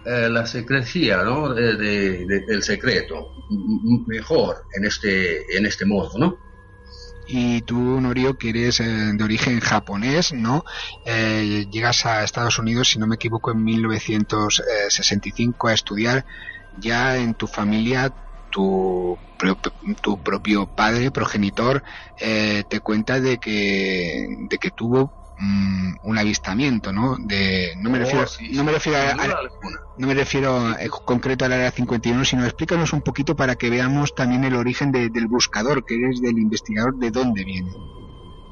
eh, 0.06 0.30
la 0.30 0.46
secrecía 0.46 1.24
¿no? 1.24 1.54
de, 1.54 2.26
del 2.26 2.64
secreto 2.64 3.32
mejor 4.08 4.64
en 4.76 4.86
este, 4.86 5.58
en 5.58 5.66
este 5.66 5.86
modo, 5.86 6.18
¿no? 6.18 6.50
y 7.32 7.62
tú, 7.62 8.02
Norio, 8.02 8.40
que 8.40 8.50
eres 8.50 8.80
eh, 8.80 9.12
de 9.14 9.24
origen 9.24 9.60
japonés, 9.60 10.34
¿no? 10.34 10.66
Eh, 11.06 11.68
llegas 11.72 12.08
a 12.08 12.24
Estados 12.24 12.58
Unidos, 12.58 12.90
si 12.90 12.98
no 12.98 13.06
me 13.06 13.14
equivoco, 13.16 13.52
en 13.52 13.64
1965 13.64 15.68
a 15.68 15.74
estudiar. 15.74 16.26
Ya 16.80 17.18
en 17.18 17.36
tu 17.36 17.46
familia, 17.46 18.12
tu, 18.50 19.20
tu 20.02 20.24
propio 20.24 20.68
padre, 20.68 21.12
progenitor, 21.12 21.84
eh, 22.20 22.64
te 22.68 22.80
cuenta 22.80 23.20
de 23.20 23.40
que, 23.40 24.28
de 24.50 24.58
que 24.58 24.72
tuvo 24.72 25.14
Mm, 25.42 25.96
un 26.02 26.18
avistamiento, 26.18 26.92
¿no? 26.92 27.16
De, 27.18 27.74
no 27.78 27.90
me 27.90 27.98
oh, 27.98 28.02
refiero, 28.02 28.26
no 28.52 28.64
me 28.66 28.74
refiero 28.74 28.98
a, 28.98 29.16
no 29.96 30.08
me 30.08 30.14
refiero 30.14 30.72
eh, 30.72 30.90
concreto 30.90 31.46
al 31.46 31.54
área 31.54 31.72
51, 31.72 32.26
sino 32.26 32.44
explícanos 32.44 32.92
un 32.92 33.02
poquito 33.02 33.38
para 33.38 33.56
que 33.56 33.70
veamos 33.70 34.14
también 34.14 34.44
el 34.44 34.56
origen 34.56 34.92
del 34.92 35.28
buscador, 35.28 35.86
que 35.86 35.96
eres 35.96 36.20
del 36.20 36.38
investigador, 36.38 36.98
de 36.98 37.12
dónde 37.12 37.46
viene. 37.46 37.72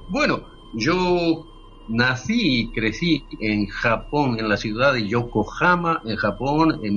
Bueno, 0.08 0.48
yo 0.72 1.46
nací 1.90 2.62
y 2.62 2.72
crecí 2.72 3.28
en 3.42 3.68
Japón, 3.68 4.40
en 4.40 4.48
la 4.48 4.56
ciudad 4.56 4.94
de 4.94 5.10
Yokohama, 5.10 6.02
en 6.06 6.16
Japón, 6.16 6.80
en 6.84 6.96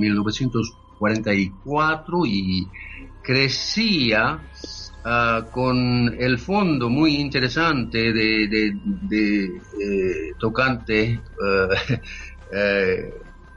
1944 1.01 2.25
y 2.25 2.67
crecía 3.23 4.41
Ah, 5.03 5.47
con 5.51 6.15
el 6.19 6.37
fondo 6.37 6.87
muy 6.87 7.15
interesante 7.15 8.13
de, 8.13 8.71
tocante 10.37 11.19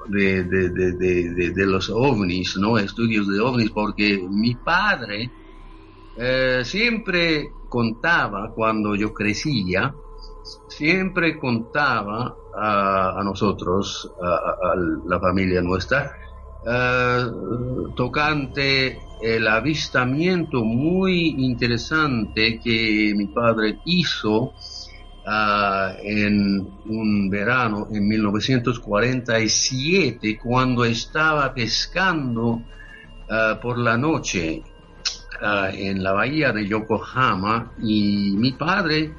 de, 0.08 1.66
los 1.66 1.90
ovnis, 1.90 2.56
¿no? 2.56 2.78
Estudios 2.78 3.28
de 3.28 3.40
ovnis, 3.40 3.70
porque 3.72 4.26
mi 4.26 4.54
padre 4.54 5.30
eh, 6.16 6.62
siempre 6.64 7.50
contaba 7.68 8.50
cuando 8.54 8.94
yo 8.94 9.12
crecía, 9.12 9.94
siempre 10.68 11.38
contaba 11.38 12.34
a, 12.56 13.20
nosotros, 13.22 14.10
a, 14.18 14.74
la 15.04 15.20
familia 15.20 15.60
nuestra, 15.60 16.10
tocante 17.94 18.98
el 19.22 19.46
avistamiento 19.48 20.64
muy 20.64 21.34
interesante 21.38 22.58
que 22.58 23.14
mi 23.16 23.26
padre 23.26 23.78
hizo 23.84 24.52
ah, 25.26 25.94
en 26.02 26.66
un 26.86 27.30
verano 27.30 27.86
en 27.90 28.08
1947 28.08 30.38
cuando 30.42 30.84
estaba 30.84 31.54
pescando 31.54 32.62
ah, 33.30 33.58
por 33.60 33.78
la 33.78 33.96
noche 33.96 34.62
en 35.42 36.02
la 36.02 36.12
bahía 36.12 36.52
de 36.52 36.66
Yokohama 36.66 37.72
y 37.82 38.34
mi 38.36 38.52
padre 38.52 39.12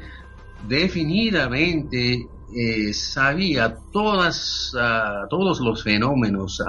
definitivamente 0.67 2.27
eh, 2.57 2.93
sabía 2.93 3.75
todas, 3.91 4.73
ah, 4.79 5.25
todos 5.29 5.59
los 5.59 5.83
fenómenos 5.83 6.63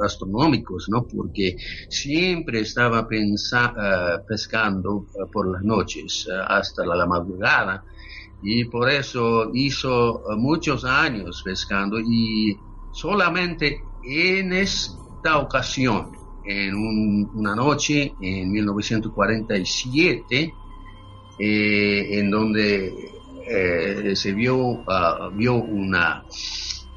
astronómicos, 0.00 0.88
¿no? 0.88 1.04
Porque 1.04 1.56
siempre 1.88 2.60
estaba 2.60 3.00
uh, 3.00 4.26
pescando 4.28 5.06
ah, 5.20 5.26
por 5.32 5.50
las 5.50 5.64
noches 5.64 6.28
hasta 6.46 6.86
la, 6.86 7.06
madrugada 7.06 7.84
y 8.40 8.66
por 8.66 8.88
eso 8.88 9.50
hizo 9.52 10.22
muchos 10.36 10.84
años 10.84 11.42
pescando 11.44 11.98
y 11.98 12.56
solamente 12.92 13.82
en 14.04 14.52
esta 14.52 15.38
ocasión, 15.38 16.12
en 16.44 17.28
una 17.34 17.56
noche 17.56 18.14
en 18.20 18.52
1947, 18.52 20.54
eh, 21.40 22.18
en 22.18 22.30
donde 22.30 23.19
eh, 23.50 24.14
se 24.14 24.32
vio, 24.32 24.84
ah, 24.86 25.28
vio 25.34 25.54
un 25.54 25.96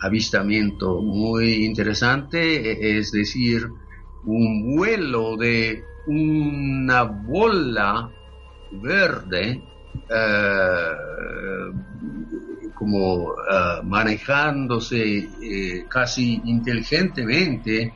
avistamiento 0.02 1.02
muy 1.02 1.66
interesante, 1.66 2.39
e, 2.39 3.00
es 3.00 3.12
decir, 3.12 3.68
un 4.26 4.76
vuelo 4.76 5.36
de 5.36 5.84
una 6.06 7.04
bola 7.04 8.10
verde 8.72 9.63
eh, 10.10 10.92
como 12.76 13.34
ah, 13.50 13.82
manejándose 13.84 15.30
eh, 15.42 15.86
casi 15.88 16.39
inteligentemente 16.46 17.94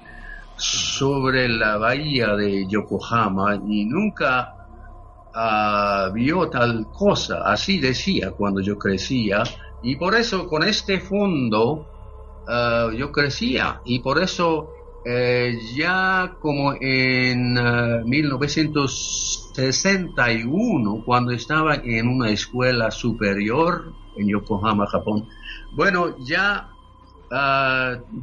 sobre 0.56 1.48
la 1.48 1.78
bahía 1.78 2.36
de 2.36 2.66
Yokohama 2.68 3.62
y 3.68 3.86
nunca 3.86 4.57
Ah, 5.40 6.10
vio 6.12 6.50
tal 6.50 6.88
cosa, 6.92 7.44
así 7.46 7.80
decía 7.80 8.32
cuando 8.32 8.60
yo 8.60 8.80
crecía, 8.80 9.44
y 9.84 9.96
por 9.96 10.16
eso 10.16 10.48
con 10.48 10.64
este 10.64 11.00
fondo 11.00 11.86
ah, 12.48 12.90
yo 12.98 13.12
crecía, 13.12 13.80
y 13.86 14.00
por 14.00 14.20
eso 14.20 14.68
eh, 15.06 15.56
ya 15.76 16.38
como 16.42 16.74
en 16.82 17.54
1961, 18.10 20.96
ah, 20.98 21.04
cuando 21.06 21.34
estaba 21.34 21.76
en 21.76 22.08
una 22.08 22.32
escuela 22.32 22.90
superior 22.90 23.94
en 24.16 24.30
Yokohama, 24.30 24.88
Japón, 24.88 25.28
bueno, 25.76 26.16
ya 26.18 26.72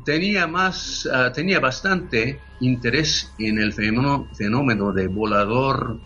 tenía 0.04 0.48
más, 0.48 1.08
tenía 1.32 1.60
bastante 1.60 2.42
interés 2.58 3.36
en 3.38 3.60
el 3.60 3.72
fenómeno 3.72 4.92
de 4.92 5.06
volador 5.06 6.00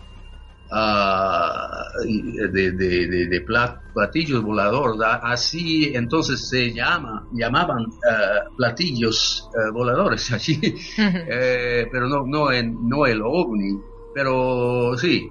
de, 0.71 2.71
de, 2.71 3.27
de, 3.27 3.45
platillos 3.93 4.41
volador, 4.43 4.95
así 5.23 5.91
entonces 5.95 6.47
se 6.47 6.71
llama, 6.71 7.27
llamaban 7.33 7.85
uh, 7.85 8.55
platillos 8.55 9.49
uh, 9.53 9.73
voladores 9.73 10.31
allí, 10.37 10.61
eh, 10.97 11.87
pero 11.91 12.07
no, 12.07 12.23
no, 12.25 12.51
en, 12.51 12.87
no 12.87 13.07
el 13.07 13.21
ovni, 13.23 13.79
pero 14.13 14.95
sí, 14.97 15.27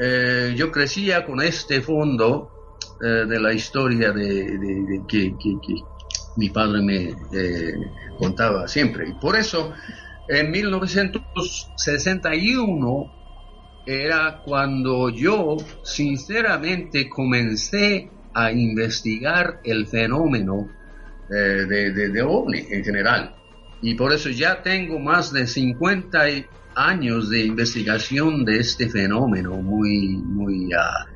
eh, 0.00 0.54
yo 0.56 0.72
crecía 0.72 1.26
con 1.26 1.42
este 1.42 1.82
fondo 1.82 2.52
de 3.00 3.38
la 3.38 3.52
historia 3.52 4.10
de, 4.10 5.04
que, 5.06 5.32
que, 5.38 5.56
que, 5.64 5.74
mi 6.36 6.50
padre 6.50 6.82
me 6.82 7.14
contaba 8.18 8.66
siempre, 8.66 9.08
y 9.08 9.12
por 9.14 9.36
eso 9.36 9.72
En 10.28 10.50
1961 10.50 13.17
era 13.88 14.42
cuando 14.44 15.08
yo 15.08 15.56
sinceramente 15.82 17.08
comencé 17.08 18.10
a 18.34 18.52
investigar 18.52 19.62
el 19.64 19.86
fenómeno 19.86 20.68
eh, 21.30 21.64
de, 21.66 22.10
de, 22.10 22.22
OVNI 22.22 22.66
en 22.70 22.84
general. 22.84 23.34
Y 23.80 23.94
por 23.94 24.12
eso 24.12 24.28
ya 24.28 24.62
tengo 24.62 24.98
más 24.98 25.32
de 25.32 25.46
50 25.46 26.22
años 26.74 27.30
de 27.30 27.46
investigación 27.46 28.44
de 28.44 28.58
este 28.58 28.90
fenómeno 28.90 29.56
muy, 29.56 30.18
muy 30.18 30.70
ah, 30.74 31.06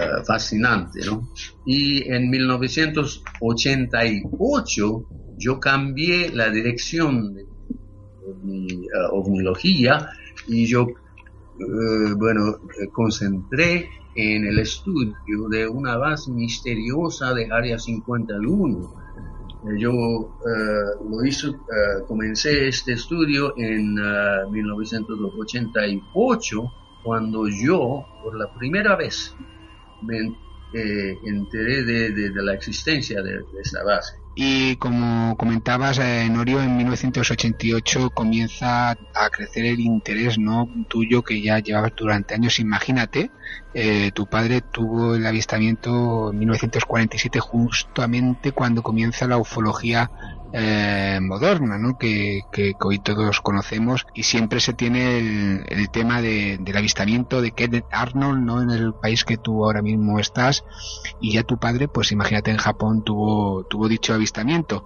ah, 0.00 0.22
fascinante. 0.24 1.00
¿no? 1.04 1.28
Y 1.66 2.08
en 2.08 2.30
1988 2.30 5.08
yo 5.38 5.58
cambié 5.58 6.30
la 6.30 6.50
dirección 6.50 7.34
de 7.34 7.46
mi 8.42 8.68
uh, 8.72 9.12
ovnilogía 9.12 10.08
y 10.46 10.66
yo, 10.66 10.86
uh, 11.62 12.16
bueno, 12.16 12.58
concentré 12.92 13.90
en 14.14 14.44
el 14.44 14.58
estudio 14.58 15.48
de 15.48 15.66
una 15.66 15.96
base 15.96 16.30
misteriosa 16.30 17.32
de 17.34 17.50
Área 17.50 17.78
51. 17.78 18.94
Eh, 19.64 19.78
yo 19.78 19.92
uh, 19.92 20.28
lo 21.08 21.24
hizo, 21.24 21.56
comencé 22.06 22.68
este 22.68 22.92
estudio 22.92 23.54
en 23.56 23.94
1988 23.94 26.72
cuando 27.02 27.48
yo, 27.48 28.04
por 28.22 28.36
la 28.36 28.52
primera 28.54 28.94
vez, 28.96 29.34
me 30.02 30.36
enteré 31.24 31.82
de, 31.82 32.30
la 32.42 32.52
existencia 32.54 33.22
de, 33.22 33.38
de 33.38 33.84
base. 33.84 34.21
Y 34.34 34.76
como 34.76 35.36
comentabas, 35.36 35.98
eh, 35.98 36.26
Norio, 36.30 36.62
en 36.62 36.74
1988 36.76 38.10
comienza 38.10 38.90
a 38.90 39.30
crecer 39.30 39.66
el 39.66 39.80
interés 39.80 40.38
no 40.38 40.68
tuyo 40.88 41.22
que 41.22 41.42
ya 41.42 41.58
llevabas 41.58 41.92
durante 41.94 42.34
años. 42.34 42.58
Imagínate, 42.58 43.30
eh, 43.74 44.10
tu 44.14 44.26
padre 44.26 44.62
tuvo 44.62 45.16
el 45.16 45.26
avistamiento 45.26 46.30
en 46.30 46.38
1947 46.38 47.40
justamente 47.40 48.52
cuando 48.52 48.82
comienza 48.82 49.26
la 49.26 49.36
ufología 49.36 50.10
eh, 50.52 51.18
moderna, 51.22 51.78
¿no? 51.78 51.96
Que, 51.98 52.42
que, 52.52 52.74
hoy 52.80 52.98
todos 52.98 53.40
conocemos 53.40 54.06
y 54.14 54.24
siempre 54.24 54.60
se 54.60 54.74
tiene 54.74 55.18
el, 55.66 55.90
tema 55.90 56.20
de, 56.20 56.58
del 56.60 56.76
avistamiento 56.76 57.40
de 57.40 57.52
Kenneth 57.52 57.86
Arnold, 57.90 58.44
¿no? 58.44 58.62
En 58.62 58.70
el 58.70 58.92
país 58.94 59.24
que 59.24 59.38
tú 59.38 59.64
ahora 59.64 59.82
mismo 59.82 60.18
estás 60.18 60.64
y 61.20 61.32
ya 61.32 61.42
tu 61.42 61.58
padre, 61.58 61.88
pues 61.88 62.12
imagínate 62.12 62.50
en 62.50 62.58
Japón 62.58 63.02
tuvo, 63.02 63.64
tuvo 63.64 63.88
dicho 63.88 64.12
avistamiento. 64.12 64.84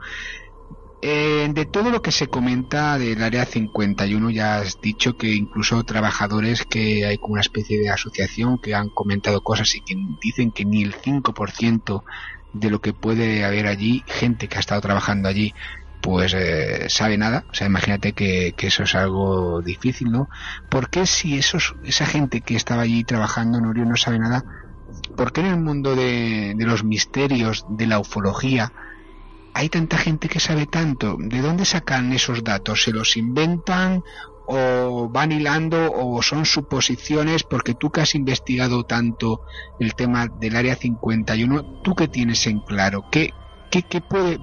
Eh, 1.03 1.49
de 1.53 1.67
todo 1.67 1.91
lo 1.91 2.01
que 2.01 2.11
se 2.11 2.29
comenta 2.29 2.99
del 2.99 3.23
área 3.23 3.45
51 3.45 4.31
ya 4.31 4.57
has 4.57 4.81
dicho 4.81 5.17
que 5.17 5.35
incluso 5.35 5.85
trabajadores 5.85 6.65
que 6.65 7.05
hay 7.05 7.19
como 7.19 7.35
una 7.35 7.43
especie 7.43 7.79
de 7.79 7.91
asociación 7.91 8.59
que 8.59 8.75
han 8.75 8.89
comentado 8.89 9.43
cosas 9.43 9.75
y 9.75 9.83
que 9.83 9.95
dicen 10.23 10.53
que 10.53 10.65
ni 10.65 10.83
el 10.83 10.95
5% 10.95 12.03
de 12.59 12.71
lo 12.71 12.81
que 12.81 12.93
puede 12.93 13.45
haber 13.45 13.67
allí, 13.67 14.05
gente 14.07 14.49
que 14.49 14.57
ha 14.57 14.61
estado 14.61 14.81
trabajando 14.81 15.29
allí, 15.29 15.55
pues 16.01 16.35
eh, 16.35 16.87
sabe 16.89 17.19
nada. 17.19 17.45
O 17.51 17.55
sea, 17.55 17.67
imagínate 17.67 18.13
que, 18.13 18.55
eso 18.57 18.85
es 18.85 18.95
algo 18.95 19.61
difícil, 19.63 20.11
¿no? 20.11 20.29
¿Por 20.69 20.89
qué 20.89 21.07
si 21.07 21.37
esos, 21.37 21.75
esa 21.85 22.07
gente 22.07 22.41
que 22.41 22.57
estaba 22.57 22.83
allí 22.83 23.05
trabajando, 23.05 23.61
Norio, 23.61 23.85
no 23.85 23.97
sabe 23.97 24.19
nada? 24.19 24.45
¿Por 25.17 25.33
qué 25.33 25.41
en 25.41 25.47
el 25.47 25.61
mundo 25.61 25.97
de, 25.97 26.55
de 26.57 26.65
los 26.65 26.85
misterios, 26.85 27.65
de 27.69 27.87
la 27.87 27.99
ufología, 27.99 28.73
hay 29.55 29.69
tanta 29.69 29.99
gente 29.99 30.29
que 30.29 30.39
sabe 30.41 30.67
tanto? 30.67 31.17
¿De 31.19 31.41
dónde 31.41 31.65
sacan 31.65 32.13
esos 32.13 32.45
datos? 32.45 32.83
¿Se 32.83 32.93
los 32.93 33.17
inventan 33.17 34.03
o 34.47 35.09
van 35.09 35.33
hilando 35.33 35.93
o 35.93 36.23
son 36.23 36.47
suposiciones 36.47 37.43
porque 37.43 37.75
tú 37.75 37.91
que 37.91 38.01
has 38.01 38.15
investigado 38.15 38.85
tanto 38.85 39.43
el 39.81 39.95
tema 39.95 40.29
del 40.29 40.57
área 40.57 40.77
51, 40.77 41.83
tú 41.83 41.95
que 41.95 42.09
tienes 42.09 42.47
en 42.47 42.61
claro, 42.61 43.05
¿qué, 43.11 43.31
qué, 43.71 43.83
qué 43.83 44.01
puede, 44.01 44.39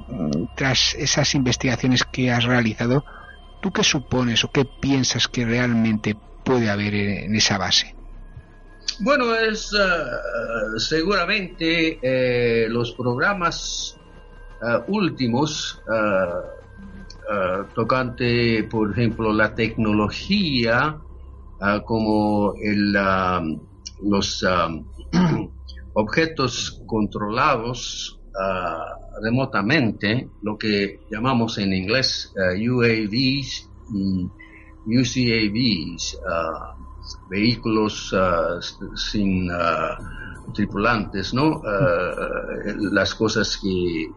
tras 0.56 0.96
esas 0.96 1.36
investigaciones 1.36 2.04
que 2.04 2.32
has 2.32 2.44
realizado, 2.44 3.06
tú 3.62 3.72
qué 3.72 3.84
supones 3.84 4.44
o 4.44 4.52
qué 4.52 4.66
piensas 4.66 5.28
que 5.28 5.46
realmente 5.46 6.16
puede 6.44 6.70
haber 6.70 6.94
en 6.94 7.36
esa 7.36 7.58
base? 7.58 7.96
Bueno, 9.00 9.34
es 9.34 9.74
uh, 9.74 10.78
seguramente 10.80 12.00
eh, 12.02 12.68
los 12.70 12.92
programas 12.92 13.98
uh, 14.62 14.92
últimos 14.92 15.82
uh, 15.88 16.63
uh, 17.30 17.64
tocante, 17.74 18.64
por 18.64 18.92
ejemplo, 18.92 19.32
la 19.34 19.54
tecnología, 19.56 21.00
uh, 21.60 21.84
como 21.86 22.54
el, 22.62 22.94
los 24.04 24.46
objetos 25.94 26.82
controlados 26.86 28.20
remotamente, 29.22 30.28
lo 30.42 30.58
que 30.58 31.02
llamamos 31.12 31.60
en 31.60 31.72
inglés 31.72 32.34
UAVs 32.36 33.70
y 33.94 34.28
UCAVs, 34.88 36.20
vehículos 37.30 38.16
sin 38.96 39.50
tripulantes, 40.56 41.32
¿no? 41.36 41.62
las 42.92 43.14
cosas 43.14 43.56
que 43.62 44.10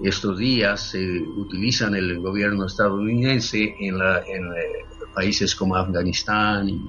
estos 0.00 0.38
días 0.38 0.90
se 0.90 1.20
utilizan 1.20 1.94
el 1.94 2.20
gobierno 2.20 2.66
estadounidense 2.66 3.74
en, 3.80 3.98
la, 3.98 4.18
en 4.20 4.44
eh, 4.52 4.86
países 5.14 5.54
como 5.54 5.74
Afganistán 5.74 6.68
y, 6.68 6.80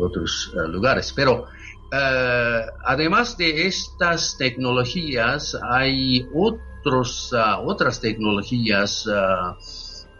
otros 0.00 0.52
eh, 0.54 0.68
lugares. 0.68 1.12
Pero 1.14 1.46
eh, 1.90 2.60
además 2.84 3.36
de 3.36 3.66
estas 3.66 4.36
tecnologías, 4.36 5.56
hay 5.68 6.28
otros, 6.34 7.34
ah, 7.36 7.60
otras 7.60 8.00
tecnologías 8.00 9.08
ah, 9.12 9.56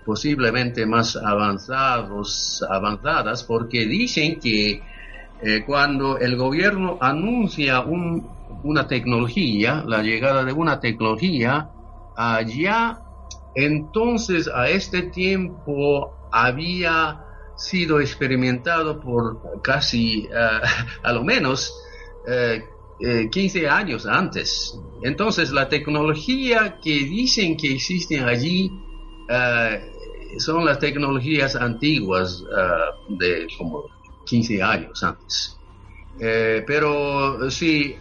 posiblemente 0.05 0.87
más 0.87 1.17
avanzados, 1.17 2.65
avanzadas, 2.69 3.45
porque 3.45 3.87
dicen 3.87 4.41
que 4.41 4.83
cuando 5.67 6.19
el 6.19 6.37
gobierno 6.37 6.99
anuncia 7.01 7.83
un, 7.83 8.27
una 8.65 8.89
tecnología, 8.89 9.85
la 9.87 10.03
llegada 10.03 10.45
de 10.45 10.53
una 10.53 10.81
tecnología, 10.81 11.71
allá 12.19 12.99
entonces 13.55 14.51
a 14.53 14.69
este 14.69 15.03
tiempo 15.03 16.13
había 16.33 17.25
sido 17.57 18.01
experimentado 18.01 19.01
por 19.01 19.41
casi 19.63 20.27
uh, 20.27 20.67
a 21.03 21.13
lo 21.13 21.25
menos 21.25 21.73
uh, 22.27 22.61
eh, 23.01 23.29
15 23.31 23.63
eh, 23.63 23.69
años 23.69 24.05
antes. 24.07 24.77
Entonces 25.03 25.53
la 25.53 25.69
tecnología 25.69 26.79
que 26.83 26.91
dicen 26.91 27.57
que 27.57 27.75
existen 27.75 28.25
allí 28.25 28.71
son 30.39 30.65
las 30.65 30.79
tecnologías 30.79 31.55
antiguas 31.55 32.43
de 33.09 33.47
como 33.57 33.85
15 34.27 34.63
años 34.63 35.03
antes. 35.05 35.57
pero 36.19 37.49
sí, 37.51 37.97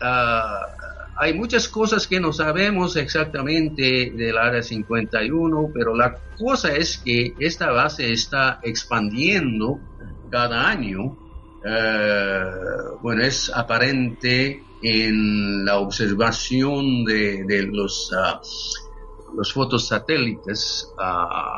hay 1.19 1.33
muchas 1.33 1.67
cosas 1.67 2.07
que 2.07 2.19
no 2.19 2.31
sabemos 2.31 2.95
exactamente 2.95 4.11
del 4.15 4.37
área 4.37 4.61
51, 4.61 5.71
pero 5.73 5.95
la 5.95 6.15
cosa 6.37 6.75
es 6.75 6.99
que 6.99 7.33
esta 7.39 7.71
base 7.71 8.11
está 8.11 8.59
expandiendo 8.61 9.79
cada 10.29 10.69
año. 10.69 11.17
Eh, 11.65 12.43
bueno, 13.01 13.23
es 13.23 13.51
aparente 13.53 14.63
en 14.83 15.65
la 15.65 15.79
observación 15.79 17.03
de, 17.03 17.67
los, 17.71 18.11
uh, 18.11 19.35
los 19.35 19.53
fotos 19.53 19.87
satélites 19.87 20.93
ah, 20.99 21.57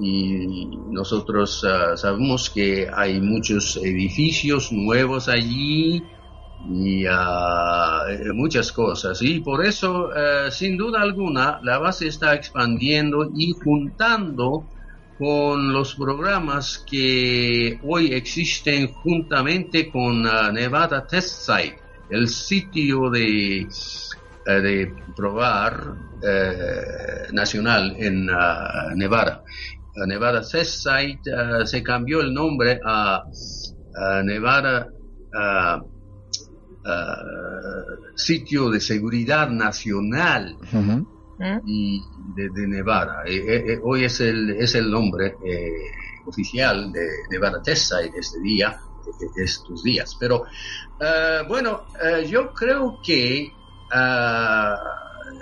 y 0.00 0.66
nosotros 0.90 1.62
ah, 1.68 1.94
sabemos 1.96 2.48
que 2.48 2.88
hay 2.92 3.20
muchos 3.20 3.76
edificios 3.76 4.72
nuevos 4.72 5.28
allí 5.28 6.02
y 6.68 7.06
uh, 7.06 8.34
muchas 8.34 8.72
cosas. 8.72 9.20
Y 9.22 9.40
por 9.40 9.64
eso, 9.64 10.08
uh, 10.08 10.50
sin 10.50 10.76
duda 10.76 11.02
alguna, 11.02 11.60
la 11.62 11.78
base 11.78 12.08
está 12.08 12.34
expandiendo 12.34 13.30
y 13.34 13.52
juntando 13.52 14.66
con 15.18 15.72
los 15.72 15.94
programas 15.94 16.84
que 16.90 17.78
hoy 17.84 18.12
existen 18.12 18.92
juntamente 18.92 19.90
con 19.90 20.26
uh, 20.26 20.52
Nevada 20.52 21.06
Test 21.06 21.46
Site, 21.46 21.78
el 22.10 22.28
sitio 22.28 23.10
de, 23.10 23.66
de 24.46 24.94
probar 25.16 25.94
nacional 27.32 27.94
en 27.98 28.26
Nevada. 28.96 29.42
Nevada 30.06 30.40
Test 30.40 30.86
Site 30.86 31.30
se 31.64 31.82
cambió 31.82 32.20
el 32.20 32.32
nombre 32.32 32.80
a 32.84 33.24
Nevada 34.24 34.88
uh, 36.84 38.16
sitio 38.16 38.70
de 38.70 38.80
seguridad 38.80 39.48
nacional 39.48 40.56
y 41.66 42.02
de, 42.34 42.66
Nevada. 42.66 43.24
hoy 43.82 44.04
es 44.04 44.20
el, 44.20 44.50
es 44.50 44.74
el 44.74 44.90
nombre 44.90 45.36
oficial 46.26 46.92
de 46.92 47.06
Nevada 47.30 47.60
Tessa 47.62 48.02
en 48.02 48.14
este 48.14 48.40
día, 48.40 48.78
de, 49.34 49.42
estos 49.42 49.82
días. 49.82 50.16
Pero 50.18 50.44
bueno, 51.48 51.86
yo 52.28 52.52
creo 52.52 53.00
que 53.04 53.52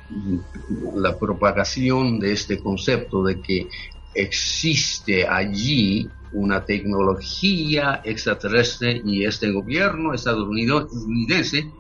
la, 0.96 1.20
propagación 1.20 2.20
de 2.20 2.32
este 2.32 2.60
concepto 2.60 3.24
de 3.24 3.40
que 3.40 3.68
existe 4.16 5.28
allí 5.28 6.10
una 6.34 6.66
tecnología 6.66 8.02
extraterrestre 8.04 9.00
y 9.06 9.24
este 9.24 9.52
gobierno 9.52 10.16
estadounidense 10.16 11.72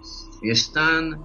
están 0.43 1.19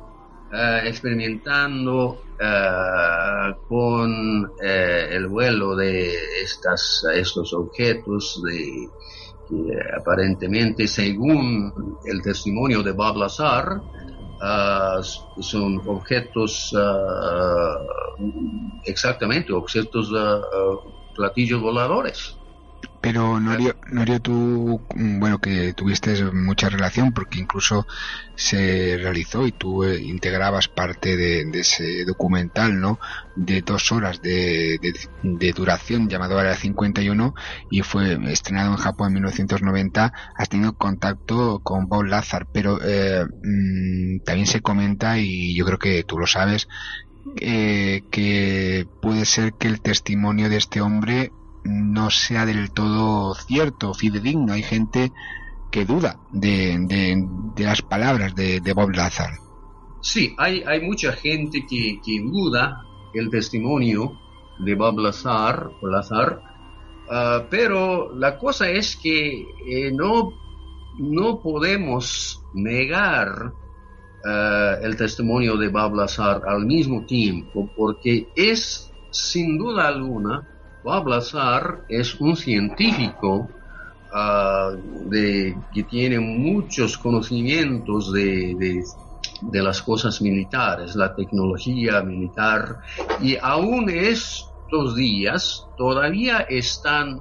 eh, 0.54 0.82
experimentando 0.84 2.24
eh, 2.38 3.54
con 3.66 4.52
eh, 4.62 5.08
el 5.12 5.26
vuelo 5.26 5.74
de 5.74 6.12
estas, 6.42 7.06
estos 7.14 7.54
objetos 7.54 8.42
de, 8.44 8.86
que 9.48 9.78
aparentemente 9.98 10.86
según 10.86 11.96
el 12.04 12.20
testimonio 12.20 12.82
de 12.82 12.92
Bob 12.92 13.16
Lazar 13.16 13.80
son 15.40 15.80
objetos 15.86 16.74
exactamente 18.84 19.52
objetos 19.52 20.12
platillos 21.14 21.62
voladores. 21.62 22.36
Pero 23.02 23.40
Norio, 23.40 23.74
Norio, 23.90 24.20
tú, 24.20 24.80
mm, 24.94 25.18
bueno, 25.18 25.40
que 25.40 25.72
tuviste 25.72 26.22
mucha 26.32 26.68
relación 26.68 27.12
porque 27.12 27.40
incluso 27.40 27.84
se 28.36 28.96
realizó 28.96 29.44
y 29.44 29.50
tú 29.50 29.82
eh, 29.82 30.00
integrabas 30.00 30.68
parte 30.68 31.16
de, 31.16 31.42
ese 31.52 32.04
documental, 32.04 32.80
¿no? 32.80 33.00
De 33.34 33.60
dos 33.62 33.90
horas 33.90 34.22
de, 34.22 34.78
duración 35.52 36.08
llamado 36.08 36.38
Área 36.38 36.54
51 36.54 37.34
y 37.72 37.82
fue 37.82 38.16
estrenado 38.30 38.70
en 38.70 38.76
Japón 38.76 39.08
en 39.08 39.14
1990. 39.14 40.12
Has 40.36 40.48
tenido 40.48 40.74
contacto 40.74 41.58
con 41.58 41.88
Bob 41.88 42.04
Lazar, 42.04 42.46
pero 42.52 42.78
eh, 42.84 43.26
mm, 43.26 44.20
también 44.24 44.46
se 44.46 44.60
comenta, 44.60 45.18
y 45.18 45.56
yo 45.56 45.66
creo 45.66 45.78
que 45.80 46.04
tú 46.04 46.18
lo 46.18 46.28
sabes, 46.28 46.68
eh, 47.40 48.02
que 48.12 48.86
puede 49.00 49.24
ser 49.24 49.54
que 49.54 49.66
el 49.66 49.80
testimonio 49.80 50.48
de 50.48 50.56
este 50.58 50.80
hombre 50.80 51.32
no 51.64 52.10
sea 52.10 52.46
del 52.46 52.70
todo 52.72 53.34
cierto, 53.34 53.94
fidedigno. 53.94 54.52
Hay 54.52 54.62
gente 54.62 55.12
que 55.70 55.84
duda 55.84 56.18
de, 56.30 56.76
de, 57.56 57.64
las 57.64 57.82
palabras 57.82 58.34
de, 58.34 58.72
Bob 58.74 58.90
Lazar. 58.90 59.30
Sí, 60.00 60.34
hay, 60.38 60.62
hay 60.66 60.80
mucha 60.80 61.12
gente 61.12 61.64
que, 61.66 62.00
que 62.04 62.20
duda 62.20 62.82
el 63.14 63.30
testimonio 63.30 64.18
de 64.58 64.74
Bob 64.74 64.98
Lazar, 64.98 65.70
Lazar 65.82 66.42
uh, 67.08 67.46
pero 67.50 68.14
la 68.14 68.38
cosa 68.38 68.68
es 68.68 68.96
que 68.96 69.46
eh, 69.66 69.92
no, 69.92 70.32
no 70.98 71.40
podemos 71.40 72.44
negar 72.54 73.52
uh, 74.24 74.84
el 74.84 74.96
testimonio 74.96 75.56
de 75.56 75.68
Bob 75.68 75.94
Lazar 75.94 76.42
al 76.46 76.66
mismo 76.66 77.04
tiempo, 77.06 77.70
porque 77.76 78.28
es 78.36 78.92
sin 79.10 79.58
duda 79.58 79.88
alguna 79.88 80.48
Bob 80.82 81.06
Lazar 81.06 81.84
es 81.88 82.20
un 82.20 82.36
científico 82.36 83.48
ah, 84.12 84.72
que 85.10 85.82
tiene 85.84 86.18
muchos 86.18 86.98
conocimientos 86.98 88.12
de, 88.12 88.82
de, 89.40 89.62
las 89.62 89.82
cosas 89.82 90.20
militares, 90.20 90.96
la 90.96 91.14
tecnología 91.14 92.02
militar, 92.02 92.80
y 93.20 93.36
aún 93.40 93.88
estos 93.90 94.96
días 94.96 95.66
todavía 95.76 96.40
están 96.40 97.20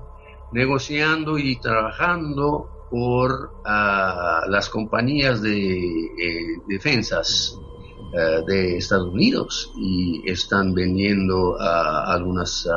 negociando 0.52 1.38
y 1.38 1.58
trabajando 1.58 2.88
por 2.90 3.54
ah, 3.64 4.42
las 4.50 4.70
compañías 4.70 5.42
de 5.42 5.78
eh, 5.78 6.62
defensas 6.68 7.58
eh, 8.14 8.42
de 8.46 8.78
Estados 8.78 9.14
Unidos 9.14 9.72
y 9.78 10.30
están 10.30 10.74
vendiendo 10.74 11.56
ah, 11.60 12.12
algunas 12.12 12.68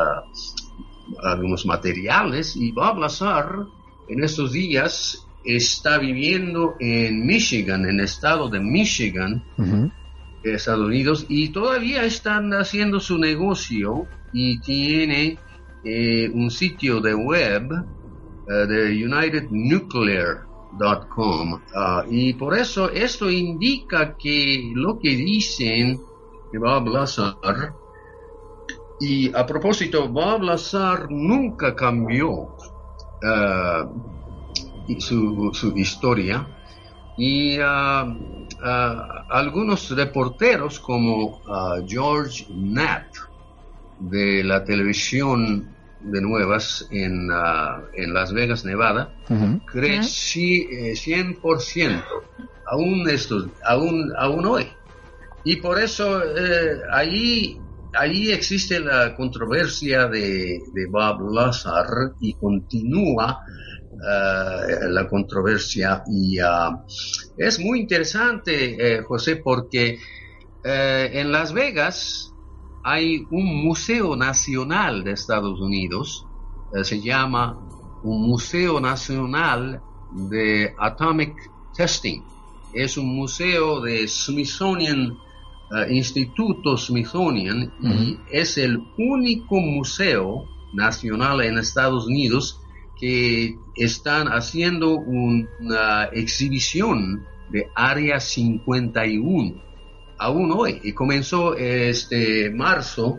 algunos 1.22 1.66
materiales 1.66 2.56
y 2.56 2.72
Bob 2.72 2.98
Lazar 2.98 3.66
en 4.08 4.24
estos 4.24 4.52
días 4.52 5.26
está 5.44 5.98
viviendo 5.98 6.76
en 6.80 7.24
Michigan, 7.26 7.84
en 7.84 8.00
el 8.00 8.04
estado 8.04 8.48
de 8.48 8.60
Michigan, 8.60 9.44
Estados 10.42 10.86
Unidos, 10.86 11.26
y 11.28 11.50
todavía 11.50 12.04
están 12.04 12.52
haciendo 12.52 12.98
su 13.00 13.18
negocio 13.18 14.06
y 14.32 14.58
tiene 14.60 15.36
eh, 15.84 16.30
un 16.32 16.50
sitio 16.50 17.00
de 17.00 17.14
web 17.14 17.70
eh, 18.48 18.66
de 18.66 19.04
unitednuclear.com 19.04 21.60
ah, 21.74 22.04
y 22.10 22.32
por 22.34 22.58
eso 22.58 22.90
esto 22.90 23.30
indica 23.30 24.16
que 24.16 24.72
lo 24.74 24.98
que 24.98 25.10
dicen 25.10 26.00
de 26.52 26.58
Bob 26.58 26.88
Lazar 26.88 27.36
y 29.04 29.30
a 29.34 29.44
propósito, 29.44 30.08
Bob 30.08 30.42
Lazar 30.42 31.10
nunca 31.10 31.76
cambió 31.76 32.56
eh, 33.22 33.84
su, 34.98 35.72
historia. 35.76 36.46
Y 37.18 37.56
eh, 37.56 37.62
eh, 37.62 38.96
algunos 39.30 39.90
reporteros 39.90 40.80
como 40.80 41.42
George 41.86 42.46
Knapp 42.46 43.12
de 44.00 44.42
la 44.42 44.64
televisión 44.64 45.68
de 46.00 46.22
nuevas 46.22 46.88
en, 46.90 47.28
Las 47.28 48.32
Vegas, 48.32 48.64
Nevada, 48.64 49.12
creen 49.66 50.02
100%, 50.02 52.02
aún, 52.66 53.08
estos, 53.10 53.48
aún, 53.66 54.14
aún 54.18 54.46
hoy. 54.46 54.66
Y 55.44 55.56
por 55.56 55.78
eso 55.78 56.22
ahí 56.90 57.60
ahí 57.98 58.30
existe 58.30 58.80
la 58.80 59.14
controversia 59.14 60.08
de, 60.08 60.60
Bob 60.90 61.32
Lazar 61.32 61.86
y 62.20 62.34
continúa 62.34 63.44
eh, 63.92 64.88
la 64.88 65.08
controversia 65.08 66.02
y 66.06 66.38
ah, 66.38 66.84
es 67.36 67.58
muy 67.58 67.80
interesante, 67.80 68.96
eh, 68.96 69.02
José, 69.02 69.36
porque 69.36 69.98
eh, 70.64 71.10
en 71.12 71.32
Las 71.32 71.52
Vegas 71.52 72.32
hay 72.82 73.24
un 73.30 73.64
museo 73.64 74.16
nacional 74.16 75.04
de 75.04 75.12
Estados 75.12 75.60
Unidos, 75.60 76.26
se 76.82 77.00
llama 77.00 77.56
un 78.02 78.28
Museo 78.28 78.80
Nacional 78.80 79.80
de 80.12 80.74
Atomic 80.78 81.34
Testing. 81.74 82.20
Es 82.72 82.96
un 82.96 83.14
museo 83.14 83.80
de 83.80 84.08
Smithsonian 84.08 85.16
eh, 85.74 85.94
Instituto 85.94 86.76
Smithsonian 86.76 87.72
y 87.80 88.18
es 88.30 88.58
el 88.58 88.78
único 88.98 89.56
museo 89.60 90.44
nacional 90.72 91.40
en 91.42 91.58
Estados 91.58 92.06
Unidos 92.06 92.60
que 92.98 93.56
están 93.76 94.28
haciendo 94.28 94.96
una 94.96 96.04
exhibición 96.12 97.24
de 97.50 97.68
Área 97.74 98.20
51 98.20 99.62
aún 100.18 100.52
hoy 100.52 100.80
y 100.84 100.92
comenzó 100.92 101.56
este 101.56 102.50
marzo 102.50 103.18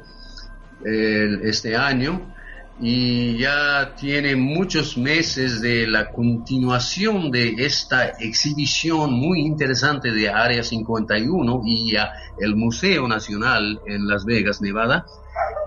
este 0.84 1.76
año 1.76 2.34
y 2.80 3.38
ya 3.38 3.95
tiene 3.95 4.36
muchos 4.36 4.97
meses 4.97 5.61
de 5.61 5.88
la 5.88 6.11
continuación 6.11 7.32
de 7.32 7.53
esta 7.57 8.07
exhibición 8.19 9.13
muy 9.13 9.41
interesante 9.41 10.11
de 10.11 10.30
Área 10.30 10.61
51 10.61 11.61
y 11.65 11.93
el 12.39 12.55
Museo 12.55 13.07
Nacional 13.07 13.80
en 13.86 14.07
Las 14.07 14.26
Vegas, 14.26 14.61
Nevada, 14.61 15.05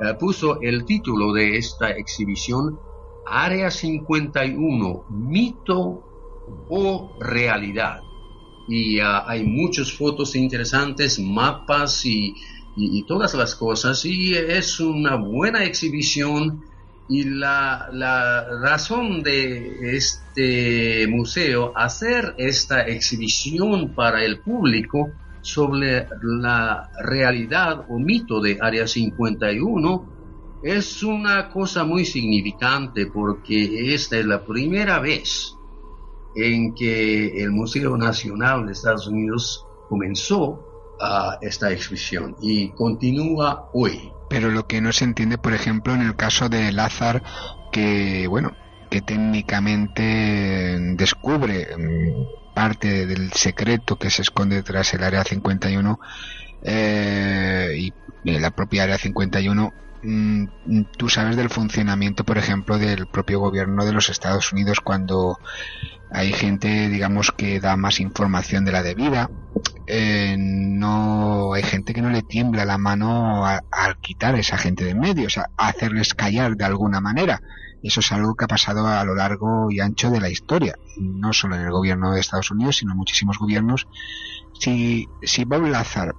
eh, 0.00 0.14
puso 0.18 0.60
el 0.60 0.84
título 0.84 1.32
de 1.32 1.56
esta 1.56 1.90
exhibición 1.90 2.78
Área 3.26 3.70
51, 3.70 5.06
mito 5.10 6.02
o 6.68 7.16
realidad. 7.20 8.00
Y 8.68 9.00
hay 9.00 9.44
muchas 9.44 9.92
fotos 9.92 10.36
interesantes, 10.36 11.18
mapas 11.18 12.04
y, 12.04 12.34
y, 12.76 13.02
todas 13.06 13.32
las 13.34 13.54
cosas. 13.54 14.04
Y 14.04 14.34
es 14.34 14.78
una 14.78 15.16
buena 15.16 15.64
exhibición. 15.64 16.64
Y 17.08 17.24
la, 17.24 17.88
razón 18.62 19.22
de 19.22 19.96
este 19.96 21.06
museo 21.08 21.72
hacer 21.74 22.34
esta 22.36 22.82
exhibición 22.82 23.94
para 23.94 24.22
el 24.24 24.40
público 24.40 25.10
sobre 25.40 26.06
la 26.22 26.90
realidad 27.02 27.86
o 27.88 27.98
mito 27.98 28.40
de 28.40 28.58
Área 28.60 28.86
51 28.86 30.18
es 30.62 31.02
una 31.02 31.48
cosa 31.48 31.84
muy 31.84 32.04
significante 32.04 33.06
porque 33.06 33.94
esta 33.94 34.18
es 34.18 34.26
la 34.26 34.44
primera 34.44 34.98
vez 34.98 35.54
en 36.34 36.74
que 36.74 37.42
el 37.42 37.50
Museo 37.50 37.96
Nacional 37.96 38.66
de 38.66 38.72
Estados 38.72 39.06
Unidos 39.06 39.64
comenzó 39.88 40.96
a 41.00 41.38
esta 41.40 41.70
exhibición 41.70 42.36
y 42.40 42.70
continúa 42.70 43.70
hoy. 43.72 44.12
Pero 44.28 44.50
lo 44.50 44.66
que 44.66 44.80
no 44.80 44.92
se 44.92 45.04
entiende, 45.04 45.38
por 45.38 45.54
ejemplo, 45.54 45.94
en 45.94 46.02
el 46.02 46.16
caso 46.16 46.48
de 46.48 46.70
Lázaro, 46.72 47.22
que 47.72 48.26
bueno, 48.28 48.56
que 48.90 49.00
técnicamente 49.00 50.78
descubre 50.96 51.68
mm, 51.76 52.54
parte 52.54 53.06
del 53.06 53.32
secreto 53.32 53.96
que 53.96 54.10
se 54.10 54.22
esconde 54.22 54.62
tras 54.62 54.92
el 54.94 55.04
Área 55.04 55.24
51 55.24 56.00
eh, 56.62 57.72
y 57.76 57.92
la 58.24 58.50
propia 58.50 58.84
Área 58.84 58.98
51 58.98 59.72
Mm, 59.87 59.87
tú 60.96 61.08
sabes 61.08 61.36
del 61.36 61.50
funcionamiento, 61.50 62.24
por 62.24 62.38
ejemplo, 62.38 62.78
del 62.78 63.06
propio 63.06 63.40
gobierno 63.40 63.84
de 63.84 63.92
los 63.92 64.08
Estados 64.10 64.52
Unidos 64.52 64.80
cuando 64.80 65.38
hay 66.10 66.32
gente, 66.32 66.88
digamos, 66.88 67.32
que 67.32 67.60
da 67.60 67.76
más 67.76 68.00
información 68.00 68.64
de 68.64 68.72
la 68.72 68.82
debida. 68.82 69.30
Eh, 69.86 70.36
no 70.38 71.52
hay 71.54 71.62
gente 71.62 71.94
que 71.94 72.02
no 72.02 72.10
le 72.10 72.22
tiembla 72.22 72.64
la 72.64 72.78
mano 72.78 73.46
al 73.46 73.98
quitar 74.00 74.34
a 74.34 74.38
esa 74.38 74.58
gente 74.58 74.84
de 74.84 74.90
en 74.90 75.00
medio, 75.00 75.26
o 75.26 75.30
sea, 75.30 75.50
a 75.56 75.68
hacerles 75.68 76.14
callar 76.14 76.56
de 76.56 76.64
alguna 76.64 77.00
manera. 77.00 77.40
Eso 77.82 78.00
es 78.00 78.10
algo 78.12 78.34
que 78.34 78.44
ha 78.44 78.48
pasado 78.48 78.86
a 78.86 79.04
lo 79.04 79.14
largo 79.14 79.70
y 79.70 79.80
ancho 79.80 80.10
de 80.10 80.20
la 80.20 80.28
historia, 80.28 80.76
no 80.96 81.32
solo 81.32 81.56
en 81.56 81.62
el 81.62 81.70
gobierno 81.70 82.12
de 82.12 82.20
Estados 82.20 82.50
Unidos, 82.50 82.76
sino 82.76 82.92
en 82.92 82.98
muchísimos 82.98 83.38
gobiernos. 83.38 83.86
Si, 84.58 85.08
si 85.22 85.44
Bob 85.44 85.66
Lazar 85.66 86.14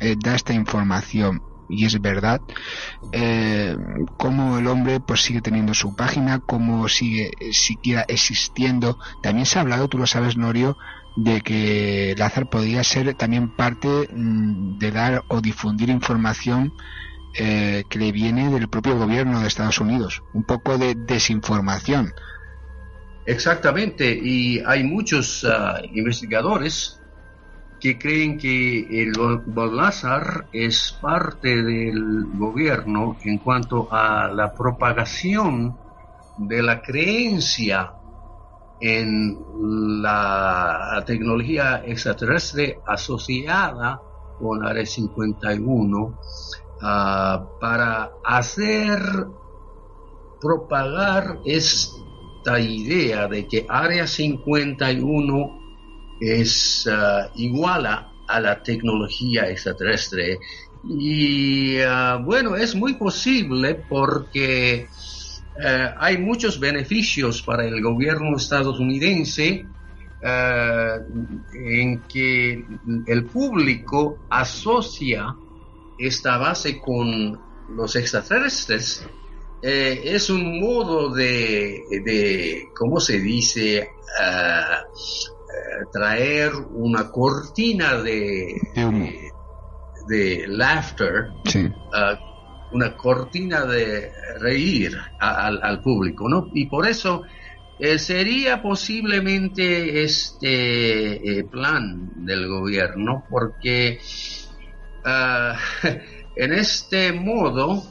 eh, 0.00 0.16
da 0.22 0.34
esta 0.34 0.52
información 0.52 1.42
y 1.68 1.84
es 1.84 2.00
verdad 2.00 2.40
eh, 3.12 3.76
cómo 4.16 4.58
el 4.58 4.66
hombre 4.66 5.00
pues 5.00 5.22
sigue 5.22 5.40
teniendo 5.40 5.74
su 5.74 5.94
página 5.94 6.40
cómo 6.40 6.88
sigue 6.88 7.30
siquiera 7.52 8.04
existiendo. 8.08 8.98
También 9.22 9.46
se 9.46 9.58
ha 9.58 9.62
hablado 9.62 9.88
tú 9.88 9.98
lo 9.98 10.06
sabes 10.06 10.36
Norio 10.36 10.76
de 11.16 11.40
que 11.40 12.14
Lázaro 12.16 12.48
podría 12.48 12.84
ser 12.84 13.14
también 13.14 13.54
parte 13.54 13.88
mm, 13.88 14.78
de 14.78 14.92
dar 14.92 15.24
o 15.28 15.40
difundir 15.40 15.90
información 15.90 16.72
eh, 17.34 17.84
que 17.88 17.98
le 17.98 18.12
viene 18.12 18.50
del 18.50 18.68
propio 18.68 18.96
gobierno 18.96 19.40
de 19.40 19.48
Estados 19.48 19.80
Unidos. 19.80 20.22
Un 20.32 20.44
poco 20.44 20.78
de 20.78 20.94
desinformación. 20.94 22.12
Exactamente 23.26 24.18
y 24.22 24.60
hay 24.64 24.84
muchos 24.84 25.44
ah, 25.44 25.82
investigadores 25.92 26.97
que 27.80 27.98
creen 27.98 28.38
que 28.38 29.02
el 29.02 29.12
Balázar 29.46 30.48
es 30.52 30.96
parte 31.00 31.62
del 31.62 32.26
gobierno 32.34 33.16
en 33.24 33.38
cuanto 33.38 33.88
a 33.90 34.28
la 34.28 34.52
propagación 34.52 35.76
de 36.38 36.62
la 36.62 36.80
creencia 36.82 37.92
en 38.80 39.38
la 40.02 41.02
tecnología 41.06 41.82
extraterrestre 41.84 42.80
asociada 42.86 44.00
con 44.38 44.64
Área 44.64 44.86
51 44.86 46.18
ah, 46.82 47.44
para 47.60 48.10
hacer 48.24 49.00
propagar 50.40 51.40
esta 51.44 52.60
idea 52.60 53.26
de 53.26 53.48
que 53.48 53.66
Área 53.68 54.06
51 54.06 55.57
es 56.20 56.86
uh, 56.86 57.30
iguala 57.36 58.12
a 58.26 58.40
la 58.40 58.62
tecnología 58.62 59.48
extraterrestre. 59.48 60.38
Y 60.84 61.78
uh, 61.80 62.22
bueno, 62.24 62.56
es 62.56 62.74
muy 62.74 62.94
posible 62.94 63.74
porque 63.88 64.86
uh, 65.56 65.94
hay 65.98 66.18
muchos 66.18 66.58
beneficios 66.60 67.42
para 67.42 67.64
el 67.66 67.82
gobierno 67.82 68.36
estadounidense 68.36 69.66
en 70.20 72.02
que 72.08 72.64
el 73.06 73.24
público 73.26 74.18
asocia 74.28 75.32
esta 75.96 76.38
base 76.38 76.80
con 76.80 77.40
los 77.76 77.94
extraterrestres. 77.94 79.06
es 79.62 80.28
un 80.28 80.58
modo 80.58 81.14
de, 81.14 81.84
de 82.04 82.64
¿cómo 82.74 82.98
se 82.98 83.20
dice? 83.20 83.90
Traer 85.92 86.52
una 86.72 87.10
cortina 87.10 87.94
de, 88.02 88.60
de, 90.08 90.44
laughter, 90.48 91.30
uh, 91.54 92.74
una 92.74 92.96
cortina 92.96 93.64
de 93.64 94.12
reír 94.40 94.96
al 95.18 95.80
público, 95.80 96.28
¿no? 96.28 96.48
Y 96.52 96.66
por 96.66 96.86
eso 96.86 97.22
eh, 97.78 97.98
sería 98.00 98.60
posiblemente 98.60 100.02
este 100.02 101.38
eh, 101.38 101.44
plan 101.44 102.10
del 102.26 102.48
gobierno, 102.48 103.24
porque 103.30 104.00
uh, 105.04 105.86
en 106.36 106.52
este 106.54 107.12
modo 107.12 107.74
uh, 107.74 107.84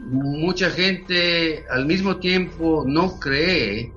mucha 0.00 0.70
gente 0.70 1.66
al 1.68 1.84
mismo 1.84 2.16
tiempo 2.16 2.84
no 2.86 3.20
cree 3.20 3.92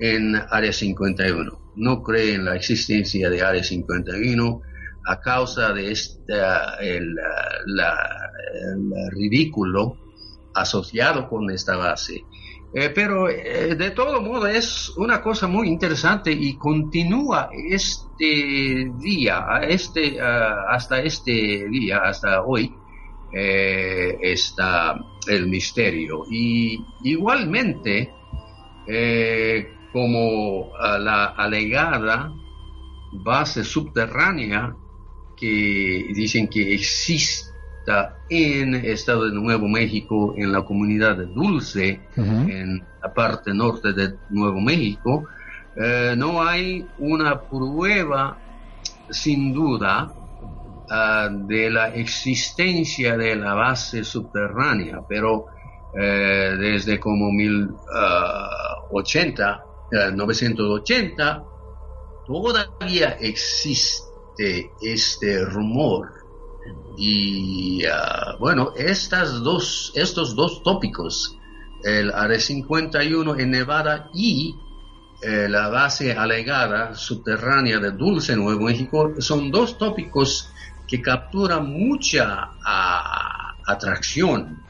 en 0.00 0.36
Área 0.50 0.72
51. 0.72 1.72
No 1.76 2.02
cree 2.02 2.34
en 2.34 2.44
la 2.44 2.56
existencia 2.56 3.30
de 3.30 3.42
Área 3.42 3.62
51 3.62 4.62
a 5.06 5.20
causa 5.20 5.72
de 5.72 5.90
este 5.90 6.34
el, 6.80 7.16
ridículo 9.10 9.96
asociado 10.54 11.28
con 11.28 11.50
esta 11.50 11.76
base. 11.76 12.24
Eh, 12.74 12.90
pero 12.94 13.30
eh, 13.30 13.74
de 13.76 13.90
todo 13.92 14.20
modo 14.20 14.46
es 14.46 14.90
una 14.98 15.22
cosa 15.22 15.46
muy 15.46 15.68
interesante 15.68 16.30
y 16.30 16.58
continúa 16.58 17.48
este 17.70 18.92
día, 18.98 19.60
este, 19.66 20.20
hasta 20.20 21.00
este 21.00 21.66
día, 21.70 22.00
hasta 22.04 22.42
hoy, 22.42 22.74
eh, 23.32 24.18
está 24.20 25.00
el 25.26 25.46
misterio. 25.46 26.24
Y 26.30 26.78
igualmente, 27.04 28.12
como 29.92 30.70
la 30.78 31.26
alegada 31.36 32.32
base 33.12 33.62
subterránea 33.64 34.74
que 35.36 36.06
dicen 36.14 36.48
que 36.48 36.72
exista 36.74 38.18
en 38.28 38.74
el 38.74 38.84
estado 38.86 39.26
de 39.26 39.32
Nuevo 39.32 39.68
México, 39.68 40.34
en 40.36 40.50
la 40.52 40.62
comunidad 40.62 41.16
de 41.16 41.26
Dulce, 41.26 42.00
en 42.16 42.84
la 43.02 43.14
parte 43.14 43.54
norte 43.54 43.92
de 43.92 44.16
Nuevo 44.30 44.60
México, 44.60 45.26
eh, 45.76 46.14
no 46.16 46.42
hay 46.42 46.84
una 46.98 47.40
prueba 47.40 48.36
sin 49.10 49.52
duda 49.54 50.12
ah, 50.90 51.28
de 51.30 51.70
la 51.70 51.94
existencia 51.94 53.16
de 53.16 53.36
la 53.36 53.54
base 53.54 54.02
subterránea, 54.04 55.00
pero 55.08 55.46
eh, 55.94 56.56
desde 56.58 57.00
como 57.00 57.32
1080 57.32 59.64
1980, 59.90 61.44
todavía 62.26 63.16
existe 63.20 64.70
este 64.80 65.44
rumor. 65.44 66.12
Y 66.96 67.84
ah, 67.86 68.36
bueno, 68.38 68.72
estas 68.76 69.42
dos, 69.42 69.92
estos 69.94 70.34
dos 70.34 70.62
tópicos, 70.62 71.36
el 71.84 72.12
Área 72.12 72.38
51 72.38 73.38
en 73.38 73.50
Nevada 73.50 74.10
y 74.12 74.54
eh, 75.22 75.48
la 75.48 75.68
base 75.68 76.12
alegada 76.12 76.94
subterránea 76.94 77.78
de 77.78 77.92
Dulce, 77.92 78.36
Nuevo 78.36 78.64
México, 78.64 79.14
son 79.18 79.50
dos 79.50 79.78
tópicos 79.78 80.50
que 80.86 81.00
capturan 81.00 81.70
mucha 81.70 82.50
ah, 82.64 83.54
atracción 83.66 84.62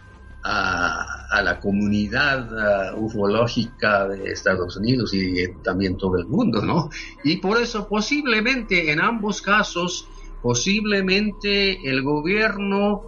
a, 0.45 1.18
la 1.43 1.61
comunidad 1.61 2.95
uh, 2.95 2.99
ufológica 2.99 4.09
de 4.09 4.33
Estados 4.33 4.76
Unidos 4.76 5.12
y 5.14 5.47
también 5.62 5.97
todo 5.97 6.16
el 6.16 6.26
mundo, 6.26 6.62
¿no? 6.62 6.91
Y 7.22 7.37
por 7.37 7.61
eso 7.61 7.87
posiblemente 7.87 8.91
en 8.91 9.01
ambos 9.01 9.43
casos, 9.43 10.09
posiblemente 10.43 11.89
el 11.89 12.03
gobierno 12.03 13.03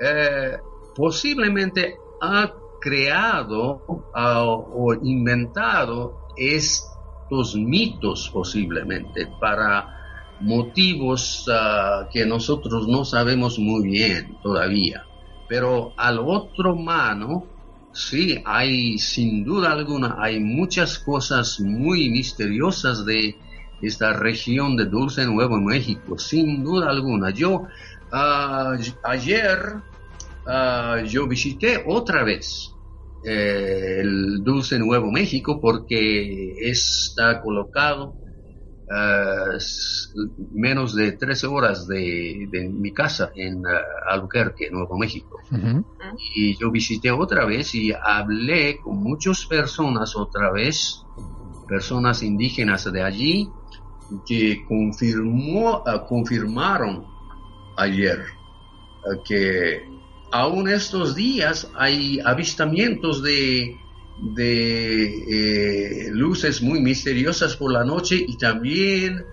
eh, 0.00 0.56
posiblemente 0.94 1.96
ha 2.20 2.52
creado 2.80 3.82
o 3.86 4.94
inventado 5.02 6.28
estos 6.36 7.56
mitos 7.56 8.30
posiblemente 8.32 9.28
para 9.40 9.98
motivos 10.40 11.46
uh, 11.48 12.08
que 12.12 12.24
nosotros 12.24 12.86
no 12.86 13.04
sabemos 13.04 13.58
muy 13.58 13.88
bien 13.88 14.38
todavía. 14.42 15.04
Pero 15.48 15.92
al 15.96 16.18
otro 16.18 16.76
mano, 16.76 17.46
sí, 17.98 18.40
hay 18.44 18.96
sin 18.98 19.44
duda 19.44 19.72
alguna, 19.72 20.16
hay 20.18 20.38
muchas 20.38 20.98
cosas 20.98 21.58
muy 21.60 22.08
misteriosas 22.10 23.04
de 23.04 23.36
esta 23.82 24.12
región 24.12 24.76
de 24.76 24.86
Dulce 24.86 25.26
Nuevo 25.26 25.58
México, 25.58 26.18
sin 26.18 26.62
duda 26.62 26.90
alguna. 26.90 27.30
Yo 27.30 27.66
uh, 28.12 28.78
ayer 29.02 29.82
uh, 30.46 31.04
yo 31.04 31.26
visité 31.26 31.82
otra 31.86 32.22
vez 32.22 32.72
eh, 33.24 33.98
el 34.00 34.44
Dulce 34.44 34.78
Nuevo 34.78 35.10
México 35.10 35.60
porque 35.60 36.54
está 36.60 37.40
colocado 37.40 38.14
uh, 38.90 39.58
menos 40.52 40.94
de 40.94 41.12
13 41.12 41.46
horas 41.46 41.86
de, 41.86 42.48
mi 42.72 42.92
casa 42.92 43.30
en 43.34 43.60
uh, 43.60 43.68
Albuquerque, 44.08 44.70
Nuevo 44.70 44.96
México. 44.96 45.40
Y 46.34 46.56
yo 46.58 46.70
visité 46.70 47.10
otra 47.10 47.44
vez 47.44 47.74
y 47.74 47.92
hablé 47.92 48.78
con 48.78 48.96
muchas 49.02 49.46
personas 49.46 50.16
otra 50.16 50.50
vez, 50.50 51.04
personas 51.68 52.22
indígenas 52.22 52.90
de 52.90 53.02
allí, 53.02 53.50
que 54.26 54.64
confirmó, 54.66 55.82
uh, 55.82 56.06
confirmaron 56.08 57.06
ayer 57.76 58.24
que 59.24 59.88
aún 60.30 60.68
estos 60.68 61.14
días 61.14 61.70
hay 61.74 62.20
avistamientos 62.24 63.22
de 63.22 63.76
de 64.20 65.04
eh, 65.04 66.10
luces 66.10 66.62
muy 66.62 66.80
misteriosas 66.80 67.56
por 67.56 67.72
la 67.72 67.84
noche 67.84 68.16
y 68.16 68.36
también 68.36 69.24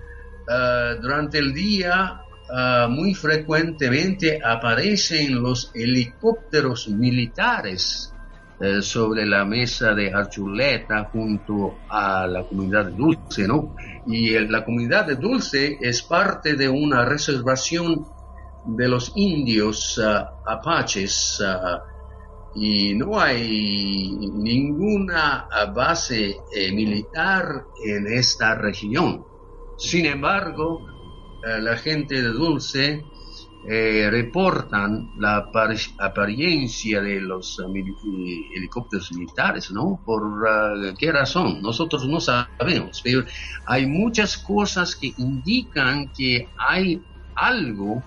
ah, 0.47 0.95
durante 1.01 1.39
el 1.39 1.53
día 1.53 2.21
ah, 2.51 2.87
muy 2.89 3.13
frecuentemente 3.13 4.39
aparecen 4.43 5.41
los 5.41 5.71
helicópteros 5.73 6.87
militares 6.89 8.13
eh, 8.59 8.81
sobre 8.81 9.25
la 9.25 9.43
mesa 9.43 9.93
de 9.93 10.13
Archuleta 10.13 11.05
junto 11.05 11.79
a 11.89 12.27
la 12.27 12.43
comunidad 12.43 12.85
de 12.85 12.91
Dulce, 12.91 13.47
¿no? 13.47 13.75
Y 14.07 14.37
la 14.47 14.63
comunidad 14.63 15.07
de 15.07 15.15
Dulce 15.15 15.77
es 15.81 16.03
parte 16.03 16.55
de 16.55 16.69
una 16.69 17.03
reservación 17.05 18.05
de 18.65 18.87
los 18.87 19.11
indios 19.15 19.99
ah, 20.03 20.35
apaches 20.45 21.41
y 22.55 22.95
no 22.95 23.19
hay 23.19 24.15
ninguna 24.33 25.47
base 25.75 26.37
eh, 26.55 26.71
militar 26.71 27.65
en 27.85 28.07
esta 28.07 28.55
región. 28.55 29.25
Sin 29.77 30.05
embargo, 30.05 30.87
eh, 31.45 31.61
la 31.61 31.75
gente 31.75 32.21
de 32.21 32.29
Dulce 32.29 33.03
eh, 33.67 34.07
reportan 34.09 35.11
la 35.17 35.49
apariencia 35.99 37.01
de 37.01 37.19
los 37.19 37.59
helicópteros 38.55 39.11
militares, 39.11 39.71
¿no? 39.71 39.99
¿Por 40.05 40.95
qué 40.97 41.11
razón? 41.11 41.61
Nosotros 41.61 42.07
no 42.07 42.21
sabemos, 42.21 43.01
pero 43.03 43.25
hay 43.65 43.85
muchas 43.85 44.37
cosas 44.37 44.95
que 44.95 45.11
indican 45.17 46.09
que 46.15 46.47
hay 46.57 47.01
algo 47.35 48.01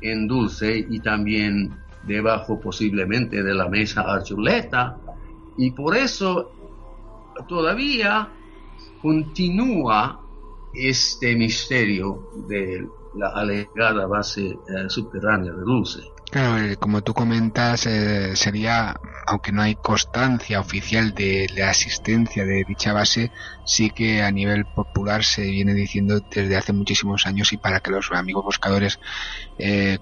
en 0.00 0.26
Dulce 0.26 0.84
y 0.90 0.98
también 1.00 1.76
debajo 2.02 2.60
posiblemente 2.60 3.42
de 3.42 3.54
la 3.54 3.68
mesa 3.68 4.02
Archuleta 4.02 5.00
y 5.56 5.70
por 5.72 5.96
eso 5.96 6.52
todavía 7.48 8.32
continúa 9.00 10.20
este 10.72 11.34
misterio 11.36 12.28
de 12.48 12.86
la 13.14 13.28
alegada 13.28 14.06
base 14.06 14.46
eh, 14.46 14.88
subterránea 14.88 15.52
de 15.52 15.60
Dulce. 15.60 16.00
Claro, 16.30 16.58
eh, 16.58 16.76
como 16.76 17.02
tú 17.02 17.14
comentas, 17.14 17.86
eh, 17.86 18.36
sería, 18.36 19.00
aunque 19.26 19.50
no 19.50 19.62
hay 19.62 19.76
constancia 19.76 20.60
oficial 20.60 21.14
de 21.14 21.46
la 21.56 21.70
existencia 21.70 22.44
de 22.44 22.64
dicha 22.68 22.92
base, 22.92 23.32
sí 23.64 23.90
que 23.90 24.22
a 24.22 24.30
nivel 24.30 24.66
popular 24.66 25.24
se 25.24 25.42
viene 25.42 25.72
diciendo 25.72 26.20
desde 26.20 26.56
hace 26.56 26.74
muchísimos 26.74 27.26
años 27.26 27.52
y 27.54 27.56
para 27.56 27.80
que 27.80 27.90
los 27.90 28.10
amigos 28.12 28.44
buscadores 28.44 29.00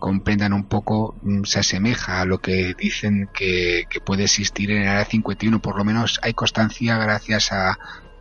comprendan 0.00 0.52
un 0.52 0.64
poco, 0.64 1.14
mm, 1.22 1.44
se 1.44 1.60
asemeja 1.60 2.20
a 2.20 2.24
lo 2.24 2.38
que 2.38 2.74
dicen 2.74 3.30
que, 3.32 3.84
que 3.88 4.00
puede 4.00 4.24
existir 4.24 4.72
en 4.72 4.82
el 4.82 4.88
área 4.88 5.04
51. 5.04 5.62
Por 5.62 5.78
lo 5.78 5.84
menos 5.84 6.18
hay 6.22 6.34
constancia 6.34 6.98
gracias 6.98 7.52
a 7.52 7.78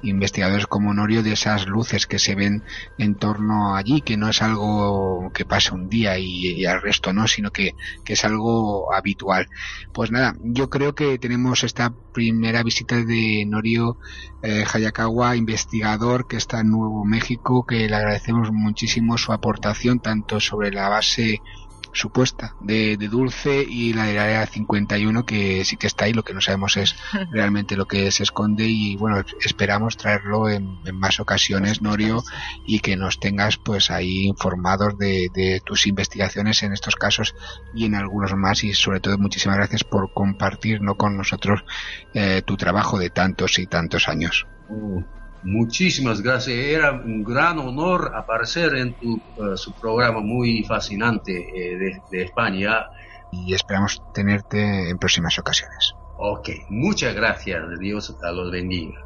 investigadores 0.09 0.67
como 0.67 0.93
Norio 0.93 1.23
de 1.23 1.33
esas 1.33 1.67
luces 1.67 2.07
que 2.07 2.19
se 2.19 2.35
ven 2.35 2.63
en 2.97 3.15
torno 3.15 3.75
allí, 3.75 4.01
que 4.01 4.17
no 4.17 4.29
es 4.29 4.41
algo 4.41 5.31
que 5.33 5.45
pasa 5.45 5.75
un 5.75 5.89
día 5.89 6.17
y, 6.17 6.65
al 6.65 6.81
resto 6.81 7.13
no, 7.13 7.27
sino 7.27 7.51
que, 7.51 7.75
es 8.05 8.25
algo 8.25 8.93
habitual. 8.93 9.47
Pues 9.93 10.11
nada, 10.11 10.35
yo 10.41 10.69
creo 10.69 10.95
que 10.95 11.17
tenemos 11.17 11.63
esta 11.63 11.93
primera 12.13 12.63
visita 12.63 12.95
de 13.03 13.45
Norio 13.45 13.97
eh, 14.41 14.63
Hayakawa, 14.71 15.35
investigador 15.35 16.27
que 16.27 16.37
está 16.37 16.61
en 16.61 16.71
Nuevo 16.71 17.03
México, 17.03 17.65
que 17.65 17.89
le 17.89 17.95
agradecemos 17.95 18.51
muchísimo 18.51 19.17
su 19.17 19.33
aportación 19.33 19.99
tanto 19.99 20.39
sobre 20.39 20.71
la 20.71 20.89
base 20.89 21.41
supuesta 21.95 22.55
de, 22.61 22.97
Dulce 22.97 23.65
y 23.67 23.93
la 23.93 24.05
de 24.05 24.13
la 24.13 24.23
área 24.23 24.45
51 24.45 25.25
que 25.25 25.63
sí 25.63 25.77
que 25.77 25.87
está 25.87 26.05
ahí, 26.05 26.13
lo 26.13 26.23
que 26.23 26.33
no 26.33 26.41
sabemos 26.41 26.77
es 26.77 26.95
realmente 27.31 27.75
lo 27.75 27.87
que 27.87 28.11
se 28.11 28.23
esconde 28.23 28.65
y 28.65 28.95
bueno, 28.97 29.23
esperamos 29.43 29.97
traerlo 29.97 30.49
en, 30.49 30.77
más 30.93 31.19
ocasiones, 31.19 31.81
Norio, 31.81 32.23
y 32.65 32.79
que 32.79 32.95
nos 32.95 33.19
tengas 33.19 33.57
pues 33.57 33.91
ahí 33.91 34.25
informados 34.25 34.97
de, 34.97 35.61
tus 35.65 35.87
investigaciones 35.87 36.63
en 36.63 36.73
estos 36.73 36.95
casos 36.95 37.35
y 37.73 37.85
en 37.85 37.95
algunos 37.95 38.33
más 38.35 38.63
y 38.63 38.73
sobre 38.73 38.99
todo 38.99 39.17
muchísimas 39.17 39.57
gracias 39.57 39.83
por 39.83 40.13
compartir 40.13 40.81
¿no? 40.81 40.95
con 40.95 41.17
nosotros 41.17 41.63
eh, 42.13 42.41
tu 42.45 42.57
trabajo 42.57 42.99
de 42.99 43.09
tantos 43.09 43.57
y 43.59 43.67
tantos 43.67 44.07
años. 44.07 44.45
Uh, 44.69 45.01
Muchísimas 45.45 46.21
gracias. 46.21 46.57
Era 46.57 46.91
un 46.91 47.23
gran 47.23 47.59
honor 47.59 48.11
aparecer 48.15 48.75
en 48.75 48.95
tu 48.95 49.15
eh, 49.15 49.55
su 49.55 49.73
programa 49.73 50.19
muy 50.19 50.63
fascinante 50.63 51.33
eh, 51.33 51.77
de, 51.77 52.01
de, 52.09 52.23
España. 52.23 52.87
Y 53.31 53.53
esperamos 53.53 54.01
tenerte 54.11 54.89
en 54.89 54.97
próximas 54.97 55.37
ocasiones. 55.37 55.93
Ok, 56.17 56.49
muchas 56.69 57.13
gracias. 57.13 57.61
Dios 57.79 58.17
a 58.23 58.31
los 58.31 58.51
bendiga. 58.51 59.04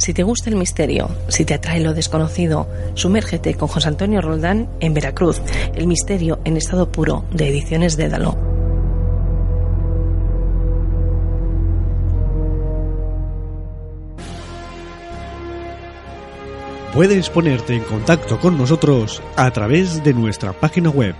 Si 0.00 0.12
te 0.14 0.22
gusta 0.22 0.48
el 0.48 0.56
misterio, 0.56 1.10
si 1.28 1.44
te 1.44 1.52
atrae 1.52 1.78
lo 1.78 1.92
desconocido, 1.92 2.66
sumérgete 2.94 3.52
con 3.52 3.68
José 3.68 3.88
Antonio 3.88 4.22
Roldán 4.22 4.70
en 4.80 4.94
Veracruz, 4.94 5.42
El 5.74 5.86
misterio 5.86 6.40
en 6.46 6.56
estado 6.56 6.90
puro 6.90 7.26
de 7.34 7.48
Ediciones 7.48 7.98
Dédalo. 7.98 8.34
Puedes 16.94 17.28
ponerte 17.28 17.74
en 17.74 17.82
contacto 17.82 18.40
con 18.40 18.56
nosotros 18.56 19.22
a 19.36 19.50
través 19.50 20.02
de 20.02 20.14
nuestra 20.14 20.54
página 20.54 20.88
web 20.88 21.14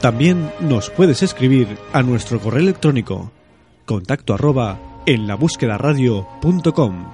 también 0.00 0.50
nos 0.60 0.90
puedes 0.90 1.22
escribir 1.22 1.78
a 1.92 2.02
nuestro 2.02 2.40
correo 2.40 2.62
electrónico 2.62 3.30
contacto 3.84 4.34
arroba 4.34 4.78
en 5.06 5.26
la 5.26 5.34
búsqueda 5.36 5.78
radio.com. 5.78 7.06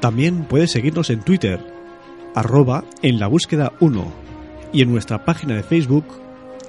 También 0.00 0.44
puedes 0.44 0.72
seguirnos 0.72 1.10
en 1.10 1.20
Twitter, 1.20 1.60
arroba 2.34 2.82
en 3.02 3.20
la 3.20 3.28
búsqueda 3.28 3.72
1 3.80 4.04
y 4.72 4.82
en 4.82 4.90
nuestra 4.90 5.24
página 5.24 5.54
de 5.54 5.62
Facebook 5.62 6.06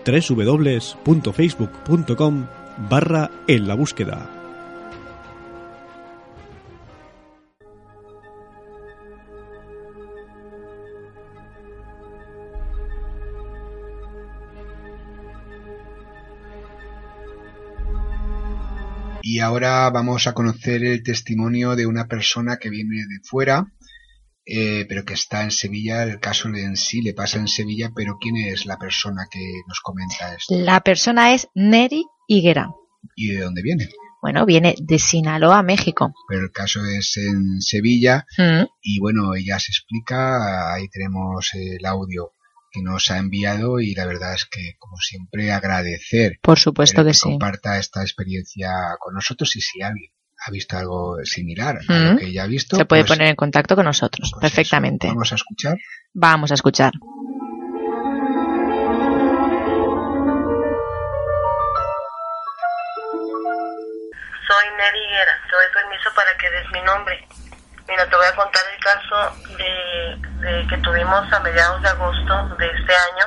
www.facebook.com 0.06 2.46
barra 2.90 3.32
en 3.48 3.68
la 3.68 3.74
búsqueda. 3.76 4.37
Y 19.30 19.40
ahora 19.40 19.90
vamos 19.90 20.26
a 20.26 20.34
conocer 20.34 20.86
el 20.86 21.04
testimonio 21.04 21.76
de 21.76 21.86
una 21.86 22.08
persona 22.08 22.56
que 22.62 22.70
viene 22.70 22.96
de 22.96 23.20
fuera, 23.26 23.74
eh, 24.46 24.86
pero 24.88 25.04
que 25.04 25.16
está 25.16 25.44
en 25.44 25.52
Sevilla. 25.52 26.04
El 26.04 26.22
caso 26.22 26.48
en 26.48 26.78
sí 26.78 27.02
le 27.02 27.14
pasa 27.14 27.38
en 27.38 27.50
Sevilla, 27.50 27.92
pero 27.94 28.20
¿quién 28.22 28.38
es 28.38 28.66
la 28.66 28.78
persona 28.78 29.28
que 29.30 29.42
nos 29.68 29.82
comenta 29.82 30.34
esto? 30.34 30.56
La 30.58 30.80
persona 30.80 31.34
es 31.34 31.50
Neri 31.56 32.06
Higuera. 32.26 32.70
¿Y 33.18 33.34
de 33.34 33.42
dónde 33.42 33.64
viene? 33.64 33.90
Bueno, 34.22 34.46
viene 34.46 34.76
de 34.80 34.98
Sinaloa, 34.98 35.62
México. 35.62 36.14
Pero 36.30 36.46
el 36.46 36.52
caso 36.54 36.80
es 36.86 37.18
en 37.18 37.60
Sevilla 37.60 38.26
Mm. 38.38 38.64
y 38.82 39.00
bueno, 39.02 39.36
ella 39.36 39.60
se 39.60 39.74
explica, 39.74 40.74
ahí 40.74 40.88
tenemos 40.88 41.50
el 41.54 41.86
audio 41.86 42.32
que 42.72 42.82
nos 42.82 43.10
ha 43.12 43.18
enviado 43.18 43.80
y 43.80 43.94
la 43.96 44.06
verdad 44.06 44.34
es 44.34 44.46
que 44.46 44.76
como 44.78 44.98
siempre 44.98 45.52
agradecer 45.52 46.40
Por 46.42 46.60
supuesto 46.60 47.04
que 47.06 47.14
sí. 47.14 47.22
comparta 47.22 47.78
esta 47.80 48.02
experiencia 48.02 48.70
con 49.00 49.14
nosotros 49.14 49.56
y 49.56 49.62
si 49.62 49.82
alguien 49.82 50.12
ha 50.46 50.52
visto 50.52 50.78
algo 50.78 51.18
similar 51.24 51.80
a 51.88 51.94
Mm. 51.94 52.12
lo 52.14 52.18
que 52.18 52.26
ella 52.28 52.44
ha 52.44 52.48
visto, 52.48 52.76
Se 52.78 52.86
puede 52.86 53.04
pues, 53.04 53.18
poner 53.18 53.30
en 53.30 53.36
contacto 53.36 53.76
con 53.76 53.86
nosotros, 53.86 54.30
pues 54.32 54.42
perfectamente. 54.42 55.08
eso, 55.08 55.16
vamos 55.16 55.32
a 55.32 55.36
escuchar. 55.36 55.78
Vamos 56.14 56.52
a 56.52 56.54
escuchar. 56.54 56.94
Soy 64.48 64.66
Neri 64.78 65.00
Higuera, 65.06 65.34
te 65.50 65.56
doy 65.56 65.66
permiso 65.74 66.10
para 66.16 66.38
que 66.38 66.50
des 66.50 66.72
mi 66.72 66.82
nombre. 66.82 67.28
Mira, 67.88 68.10
te 68.10 68.16
voy 68.16 68.26
a 68.26 68.36
contar 68.36 68.64
el 68.74 68.80
caso 68.84 69.36
de, 69.58 70.68
que 70.70 70.78
tuvimos 70.84 71.32
a 71.32 71.40
mediados 71.40 71.82
de 71.82 71.90
agosto 71.90 72.56
de 72.58 72.68
este 72.68 72.94
año 72.96 73.26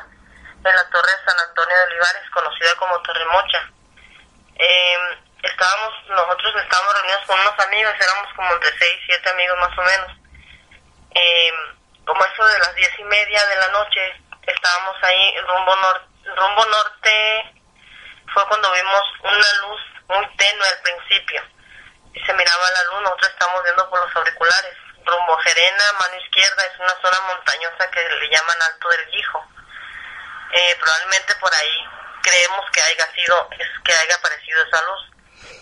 en 0.65 0.77
la 0.77 0.91
torre 0.91 1.11
de 1.11 1.25
San 1.33 1.49
Antonio 1.49 1.77
de 1.77 1.85
Olivares, 1.85 2.31
conocida 2.33 2.75
como 2.77 3.01
Torre 3.03 3.25
Mocha. 3.33 3.71
Eh, 4.57 4.99
estábamos, 5.43 5.95
nosotros 6.09 6.55
estábamos 6.63 6.95
reunidos 6.95 7.23
con 7.27 7.41
unos 7.41 7.59
amigos, 7.67 7.95
éramos 7.99 8.35
como 8.37 8.53
entre 8.53 8.79
seis, 8.79 9.01
siete 9.07 9.31
amigos 9.31 9.57
más 9.61 9.79
o 9.79 9.83
menos. 9.83 10.13
Eh, 11.15 11.53
como 12.05 12.23
eso 12.25 12.45
de 12.45 12.59
las 12.59 12.75
diez 12.75 12.91
y 12.99 13.05
media 13.05 13.47
de 13.47 13.57
la 13.57 13.69
noche, 13.69 14.23
estábamos 14.47 14.97
ahí 15.03 15.35
rumbo, 15.49 15.75
nor- 15.77 16.37
rumbo 16.37 16.65
norte, 16.67 17.55
fue 18.35 18.47
cuando 18.49 18.71
vimos 18.73 19.03
una 19.23 19.53
luz 19.67 19.81
muy 20.09 20.37
tenue 20.37 20.69
al 20.69 20.83
principio 20.83 21.43
y 21.43 21.60
se 22.15 22.33
miraba 22.35 22.71
la 22.71 22.85
luz, 22.91 23.03
nosotros 23.03 23.31
estamos 23.31 23.63
viendo 23.65 23.89
por 23.91 24.01
los 24.01 24.17
auriculares, 24.17 24.77
rumbo 25.05 25.37
Jerena, 25.39 25.85
mano 25.99 26.17
izquierda, 26.17 26.65
es 26.65 26.79
una 26.79 26.95
zona 27.01 27.21
montañosa 27.35 27.91
que 27.91 28.01
le 28.01 28.29
llaman 28.31 28.63
Alto 28.63 28.89
del 28.89 29.07
Guijo. 29.11 29.45
Eh, 30.53 30.77
probablemente 30.81 31.35
por 31.37 31.53
ahí 31.55 31.89
creemos 32.23 32.67
que 32.73 32.83
haya 32.83 33.07
sido, 33.15 33.49
es 33.59 33.69
que 33.85 33.93
haya 33.93 34.15
aparecido 34.17 34.63
esa 34.63 34.83
luz. 34.83 35.11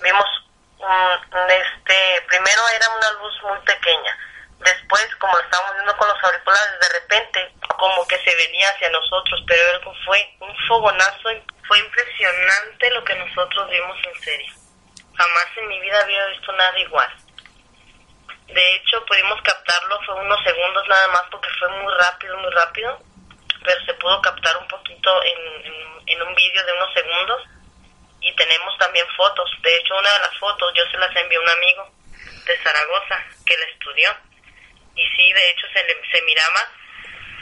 Vimos 0.02 0.26
este, 1.48 2.22
primero 2.28 2.62
era 2.74 2.88
una 2.90 3.10
luz 3.12 3.34
muy 3.42 3.58
pequeña, 3.60 4.16
después 4.60 5.06
como 5.16 5.32
lo 5.34 5.40
estábamos 5.40 5.74
viendo 5.74 5.96
con 5.96 6.08
los 6.08 6.24
auriculares, 6.24 6.80
de 6.80 7.00
repente 7.00 7.54
como 7.76 8.06
que 8.06 8.18
se 8.18 8.34
venía 8.36 8.70
hacia 8.70 8.90
nosotros, 8.90 9.42
pero 9.46 9.92
fue 10.04 10.36
un 10.40 10.54
fogonazo, 10.68 11.30
fue 11.66 11.78
impresionante 11.78 12.90
lo 12.90 13.04
que 13.04 13.14
nosotros 13.16 13.70
vimos 13.70 13.96
en 14.04 14.22
serio. 14.22 14.57
Jamás 15.18 15.46
en 15.56 15.68
mi 15.68 15.80
vida 15.80 16.00
había 16.00 16.26
visto 16.26 16.52
nada 16.52 16.78
igual. 16.78 17.10
De 18.46 18.74
hecho, 18.76 19.04
pudimos 19.04 19.42
captarlo, 19.42 20.00
fue 20.06 20.14
unos 20.14 20.40
segundos 20.44 20.88
nada 20.88 21.08
más 21.08 21.22
porque 21.30 21.48
fue 21.58 21.68
muy 21.82 21.92
rápido, 21.94 22.36
muy 22.38 22.50
rápido, 22.50 22.98
pero 23.64 23.84
se 23.84 23.94
pudo 23.94 24.22
captar 24.22 24.56
un 24.58 24.68
poquito 24.68 25.22
en, 25.24 26.22
un 26.22 26.34
vídeo 26.34 26.64
de 26.64 26.72
unos 26.72 26.94
segundos 26.94 27.42
y 28.20 28.34
tenemos 28.36 28.78
también 28.78 29.06
fotos. 29.16 29.50
De 29.62 29.76
hecho, 29.76 29.96
una 29.96 30.10
de 30.10 30.18
las 30.20 30.38
fotos 30.38 30.72
yo 30.74 30.84
se 30.90 30.98
las 30.98 31.14
envié 31.14 31.36
a 31.36 31.40
un 31.40 31.50
amigo 31.50 31.92
de 32.46 32.58
Zaragoza 32.62 33.24
que 33.44 33.56
la 33.56 33.66
estudió 33.66 34.10
y 34.94 35.02
sí, 35.16 35.32
de 35.32 35.50
hecho 35.50 35.66
se, 35.72 35.84
le, 35.84 36.00
se 36.10 36.22
miraba 36.22 36.60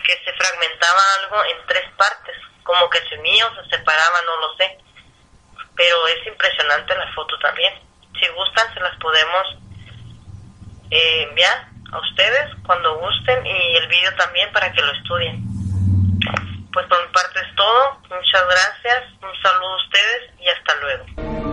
que 0.02 0.12
se 0.24 0.32
fragmentaba 0.32 1.02
algo 1.20 1.44
en 1.44 1.66
tres 1.66 1.90
partes, 1.96 2.36
como 2.62 2.88
que 2.88 3.00
se 3.08 3.18
unía 3.18 3.46
o 3.46 3.54
se 3.54 3.76
separaba, 3.76 4.22
no 4.22 4.36
lo 4.40 4.56
sé. 4.56 4.78
Pero 5.76 6.06
es 6.08 6.26
impresionante 6.26 6.96
la 6.96 7.12
foto 7.14 7.38
también. 7.38 7.74
Si 8.18 8.26
gustan, 8.28 8.72
se 8.72 8.80
las 8.80 8.96
podemos 8.98 9.58
eh, 10.90 11.26
enviar 11.28 11.68
a 11.92 11.98
ustedes 12.00 12.54
cuando 12.64 12.98
gusten 12.98 13.46
y 13.46 13.76
el 13.76 13.88
vídeo 13.88 14.14
también 14.16 14.50
para 14.52 14.72
que 14.72 14.82
lo 14.82 14.92
estudien. 14.92 15.42
Pues 16.72 16.86
por 16.86 17.06
mi 17.06 17.12
parte 17.12 17.40
es 17.40 17.54
todo. 17.54 18.00
Muchas 18.10 18.44
gracias. 18.44 19.12
Un 19.22 19.42
saludo 19.42 19.72
a 19.72 19.76
ustedes 19.76 20.30
y 20.40 20.48
hasta 20.48 20.74
luego. 20.76 21.45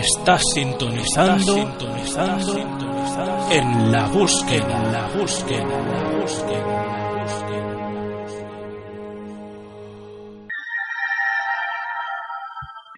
Estás 0.00 0.42
sintonizando, 0.54 1.54
sintonizando, 1.54 2.58
en 3.50 3.90
la 3.92 4.06
búsqueda, 4.08 4.86
en 4.86 4.92
la 4.92 5.08
búsqueda, 5.08 5.62
en 5.62 5.68
la 5.92 6.20
búsqueda. 6.20 6.84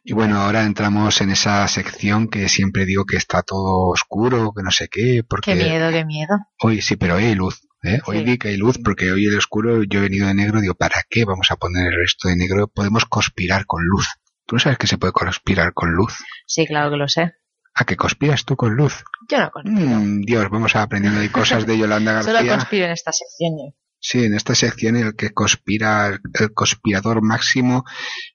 Y 0.03 0.12
bueno, 0.12 0.40
ahora 0.40 0.64
entramos 0.64 1.20
en 1.20 1.30
esa 1.30 1.66
sección 1.68 2.28
que 2.28 2.48
siempre 2.48 2.84
digo 2.86 3.05
que 3.05 3.16
está 3.16 3.42
todo 3.42 3.88
oscuro, 3.90 4.53
que 4.57 4.62
no 4.62 4.70
sé 4.70 4.88
qué, 4.90 5.22
porque 5.28 5.55
Qué 5.55 5.64
miedo, 5.64 5.90
qué 5.90 6.05
miedo. 6.05 6.36
hoy 6.62 6.80
sí, 6.80 6.96
pero 6.96 7.16
hoy 7.16 7.24
hay 7.26 7.34
luz, 7.34 7.61
¿eh? 7.82 8.01
Hoy 8.07 8.18
Sí. 8.18 8.24
vi 8.24 8.38
que 8.38 8.48
hay 8.48 8.57
luz 8.57 8.78
porque 8.82 9.12
hoy 9.12 9.26
el 9.26 9.36
oscuro 9.38 9.84
yo 9.84 10.01
he 10.01 10.03
venido 10.03 10.26
de 10.26 10.34
negro, 10.34 10.61
digo, 10.61 10.74
¿para 10.74 11.05
qué 11.09 11.24
vamos 11.24 11.48
a 11.51 11.57
poner 11.57 11.86
el 11.88 11.98
resto 12.01 12.28
de 12.28 12.36
negro? 12.36 12.66
Podemos 12.68 13.05
conspirar 13.05 13.66
con 13.66 13.84
luz. 13.84 14.09
¿Tú 14.51 14.57
no 14.57 14.61
sabes 14.61 14.78
que 14.78 14.88
se 14.88 14.98
puede 14.98 15.12
conspirar 15.12 15.72
con 15.72 15.92
luz? 15.92 16.18
Sí, 16.44 16.66
claro 16.66 16.90
que 16.90 16.96
lo 16.96 17.07
sé. 17.07 17.34
¿A 17.72 17.84
qué 17.84 17.94
conspiras 17.94 18.44
tú 18.44 18.57
con 18.57 18.74
luz? 18.74 19.05
Yo 19.30 19.38
no 19.38 19.48
conspiro. 19.53 19.86
Mm, 19.88 20.22
Dios, 20.22 20.51
vamos 20.51 20.74
aprendiendo 20.74 21.20
de 21.20 21.30
cosas 21.30 21.68
de 21.68 21.78
Yolanda 21.78 22.20
Solo 22.24 22.34
García. 22.34 22.57
conspiro 22.57 22.86
en 22.86 22.90
esta 22.90 23.12
sección 23.12 23.53
yo. 23.53 23.76
Sí, 24.01 24.24
en 24.24 24.34
esta 24.34 24.57
sección 24.57 24.96
el 24.96 25.14
que 25.14 25.30
conspira, 25.30 26.09
el, 26.09 26.18
el 26.40 26.53
conspirador 26.53 27.22
máximo 27.22 27.84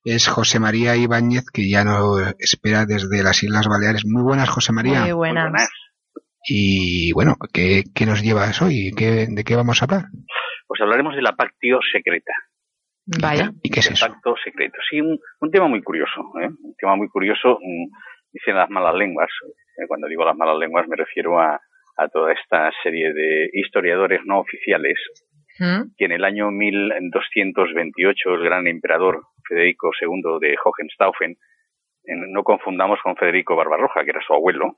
es 0.05 0.29
José 0.29 0.61
María 0.61 0.95
Ibáñez, 0.95 1.43
que 1.51 1.69
ya 1.69 1.83
nos 1.83 2.33
espera 2.39 2.85
desde 2.85 3.21
las 3.21 3.43
Islas 3.43 3.67
Baleares. 3.67 4.05
Muy 4.05 4.23
buenas, 4.23 4.47
José 4.47 4.71
María. 4.71 5.01
Muy 5.01 5.11
buenas. 5.11 5.51
Y 6.47 7.11
bueno, 7.11 7.35
¿qué, 7.51 7.83
qué 7.93 8.05
nos 8.05 8.21
llevas 8.21 8.61
hoy? 8.61 8.93
¿Qué, 8.95 9.27
¿De 9.29 9.43
qué 9.43 9.57
vamos 9.57 9.81
a 9.81 9.85
hablar? 9.85 10.05
Pues 10.65 10.79
hablaremos 10.79 11.13
de 11.13 11.23
la 11.23 11.33
pactio 11.35 11.79
secreta. 11.91 12.31
Vaya. 13.21 13.51
¿Y 13.63 13.69
qué 13.69 13.79
es 13.81 13.91
eso? 13.91 14.05
pacto 14.07 14.35
secreto. 14.43 14.77
Sí, 14.89 14.99
un, 15.01 15.19
un 15.41 15.51
tema 15.51 15.67
muy 15.67 15.81
curioso. 15.83 16.21
¿eh? 16.41 16.47
Un 16.47 16.75
tema 16.77 16.95
muy 16.95 17.07
curioso. 17.09 17.59
mm, 17.61 17.85
Dicen 18.33 18.55
las 18.55 18.69
malas 18.69 18.95
lenguas. 18.95 19.29
eh, 19.77 19.85
Cuando 19.87 20.07
digo 20.07 20.25
las 20.25 20.35
malas 20.35 20.57
lenguas 20.57 20.87
me 20.87 20.95
refiero 20.97 21.39
a, 21.39 21.59
a 21.97 22.07
toda 22.09 22.33
esta 22.33 22.69
serie 22.83 23.13
de 23.13 23.49
historiadores 23.53 24.21
no 24.25 24.39
oficiales 24.39 24.97
¿Mm? 25.59 25.93
que 25.97 26.05
en 26.05 26.11
el 26.11 26.25
año 26.25 26.51
1228 26.51 28.33
el 28.33 28.43
gran 28.43 28.67
emperador 28.67 29.21
Federico 29.47 29.91
II 30.01 30.39
de 30.41 30.55
Hohenstaufen, 30.63 31.37
en- 32.05 32.31
no 32.33 32.43
confundamos 32.43 32.99
con 33.01 33.15
Federico 33.15 33.55
Barbarroja, 33.55 34.03
que 34.03 34.09
era 34.09 34.21
su 34.25 34.33
abuelo, 34.33 34.75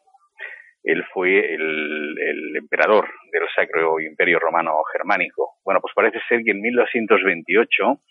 él 0.84 1.04
fue 1.14 1.54
el, 1.56 2.16
el 2.20 2.56
emperador 2.58 3.10
del 3.32 3.44
Sacro 3.56 4.00
Imperio 4.00 4.40
Romano 4.40 4.76
Germánico. 4.94 5.56
Bueno, 5.66 5.82
pues 5.82 5.94
parece 5.96 6.20
ser 6.30 6.44
que 6.44 6.52
en 6.52 6.62
1228 6.62 8.02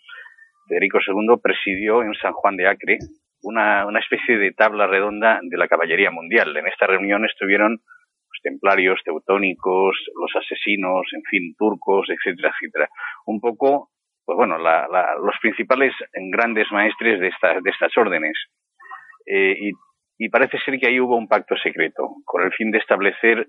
Federico 0.67 0.99
II 1.05 1.39
presidió 1.41 2.01
en 2.01 2.13
San 2.15 2.33
Juan 2.33 2.57
de 2.57 2.67
Acre 2.67 2.97
una, 3.41 3.87
especie 3.99 4.37
de 4.37 4.51
tabla 4.51 4.87
redonda 4.87 5.39
de 5.41 5.57
la 5.57 5.67
caballería 5.67 6.11
mundial. 6.11 6.55
En 6.57 6.67
esta 6.67 6.87
reunión 6.87 7.25
estuvieron 7.25 7.73
los 7.73 8.41
templarios, 8.43 8.99
teutónicos, 9.03 9.95
los 10.19 10.35
asesinos, 10.35 11.05
en 11.13 11.23
fin, 11.23 11.55
turcos, 11.57 12.07
etcétera, 12.09 12.53
etcétera. 12.53 12.89
Un 13.25 13.39
poco 13.39 13.89
pues 14.27 14.35
bueno, 14.35 14.57
los 14.57 15.35
principales 15.41 15.93
grandes 16.33 16.69
maestres 16.69 17.17
de 17.21 17.29
estas, 17.29 17.63
de 17.63 17.69
estas 17.69 17.97
órdenes. 17.97 18.37
Eh, 19.25 19.71
y, 20.19 20.29
parece 20.29 20.57
ser 20.59 20.77
que 20.79 20.87
ahí 20.87 20.99
hubo 20.99 21.15
un 21.15 21.29
pacto 21.29 21.55
secreto 21.55 22.09
con 22.25 22.43
el 22.43 22.51
fin 22.51 22.69
de 22.69 22.79
establecer 22.79 23.47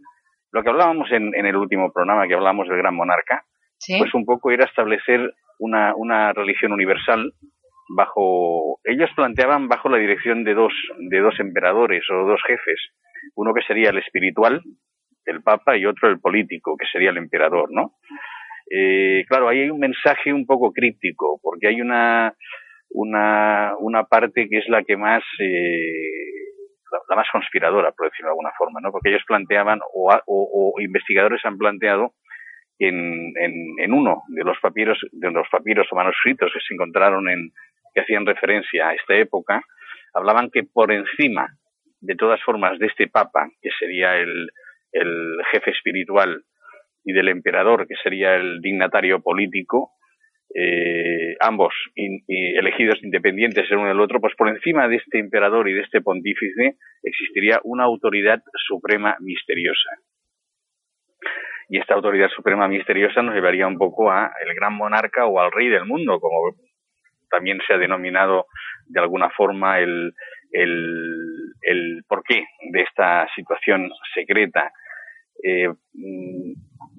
lo 0.53 0.63
que 0.63 0.71
hablábamos 0.71 1.11
en, 1.11 1.35
el 1.35 1.57
último 1.57 1.93
programa, 1.93 2.29
que 2.29 2.35
hablábamos 2.35 2.69
del 2.69 2.79
gran 2.79 2.95
monarca, 2.95 3.43
pues 3.87 4.15
un 4.15 4.25
poco 4.25 4.51
era 4.51 4.65
establecer 4.65 5.33
una, 5.59 5.95
una 5.95 6.33
religión 6.33 6.73
universal 6.73 7.33
bajo, 7.89 8.81
ellos 8.85 9.11
planteaban 9.17 9.69
bajo 9.69 9.89
la 9.89 9.99
dirección 9.99 10.45
de 10.45 10.55
dos, 10.55 10.73
de 10.99 11.21
dos 11.21 11.39
emperadores 11.41 12.05
o 12.11 12.27
dos 12.27 12.41
jefes, 12.47 12.81
uno 13.35 13.55
que 13.55 13.63
sería 13.63 13.91
el 13.91 13.99
espiritual, 13.99 14.63
el 15.25 15.43
papa, 15.43 15.77
y 15.77 15.87
otro 15.87 16.09
el 16.09 16.21
político, 16.21 16.77
que 16.77 16.87
sería 16.91 17.11
el 17.11 17.19
emperador, 17.19 17.71
¿no? 17.71 17.95
Eh, 18.71 19.25
claro, 19.29 19.49
ahí 19.49 19.61
hay 19.61 19.71
un 19.71 19.81
mensaje 19.81 20.33
un 20.33 20.47
poco 20.47 20.73
críptico, 20.73 21.39
porque 21.43 21.69
hay 21.69 21.81
una, 21.81 22.35
una, 22.91 23.75
una 23.79 24.05
parte 24.05 24.49
que 24.49 24.59
es 24.59 24.69
la 24.69 24.83
que 24.83 24.97
más, 24.97 25.23
eh, 25.41 26.39
la, 27.09 27.17
más 27.17 27.27
conspiradora, 27.33 27.93
por 27.93 28.11
decirlo 28.11 28.29
de 28.29 28.33
alguna 28.33 28.53
forma, 28.57 28.81
¿no? 28.81 28.91
Porque 28.91 29.11
ellos 29.11 29.23
planteaban, 29.27 29.81
o, 29.95 30.15
o, 30.27 30.81
investigadores 30.81 31.45
han 31.45 31.57
planteado, 31.59 32.13
en, 32.79 33.33
en, 33.37 33.93
uno 33.93 34.23
de 34.29 34.45
los 34.45 34.59
papiros, 34.61 34.99
de 35.13 35.31
los 35.31 35.49
papiros 35.51 35.87
o 35.91 35.97
manuscritos 35.97 36.51
que 36.53 36.61
se 36.61 36.75
encontraron 36.75 37.29
en, 37.29 37.51
que 37.95 38.01
hacían 38.01 38.27
referencia 38.27 38.89
a 38.89 38.95
esta 38.95 39.15
época, 39.17 39.63
hablaban 40.15 40.51
que 40.51 40.63
por 40.65 40.93
encima 40.93 41.49
de 42.01 42.15
todas 42.15 42.41
formas 42.43 42.79
de 42.79 42.87
este 42.87 43.09
papa, 43.09 43.49
que 43.61 43.71
sería 43.79 44.17
el, 44.17 44.51
el 44.93 45.39
jefe 45.53 45.71
espiritual 45.73 46.43
y 47.05 47.13
del 47.13 47.29
emperador, 47.29 47.87
que 47.87 47.97
sería 48.03 48.37
el 48.37 48.61
dignatario 48.61 49.21
político, 49.21 49.93
eh, 50.55 51.37
ambos 51.41 51.75
elegidos 51.95 52.99
independientes 53.03 53.71
el 53.71 53.77
uno 53.77 53.89
del 53.89 54.01
otro, 54.01 54.21
pues 54.21 54.35
por 54.37 54.49
encima 54.49 54.89
de 54.89 54.97
este 54.97 55.19
emperador 55.19 55.69
y 55.69 55.75
de 55.75 55.83
este 55.83 56.01
pontífice 56.01 56.77
existiría 57.03 57.61
una 57.65 57.85
autoridad 57.85 58.43
suprema 58.67 59.17
misteriosa. 59.21 59.91
Y 61.69 61.79
esta 61.79 61.95
autoridad 61.95 62.29
suprema 62.31 62.67
misteriosa 62.67 63.23
nos 63.23 63.35
llevaría 63.35 63.67
un 63.67 63.77
poco 63.77 64.11
a 64.11 64.33
el 64.45 64.55
gran 64.55 64.75
monarca 64.75 65.27
o 65.27 65.39
al 65.39 65.53
rey 65.53 65.69
del 65.69 65.85
mundo, 65.85 66.19
como 66.19 66.55
también 67.31 67.59
se 67.67 67.75
ha 67.75 67.79
denominado 67.79 68.47
de 68.87 69.01
alguna 69.01 69.29
forma 69.31 69.79
el, 69.79 70.13
el, 70.53 71.53
el 71.61 72.03
porqué 72.09 72.47
de 72.73 72.81
esta 72.81 73.27
situación 73.35 73.91
secreta. 74.15 74.73
Eh, 75.45 75.69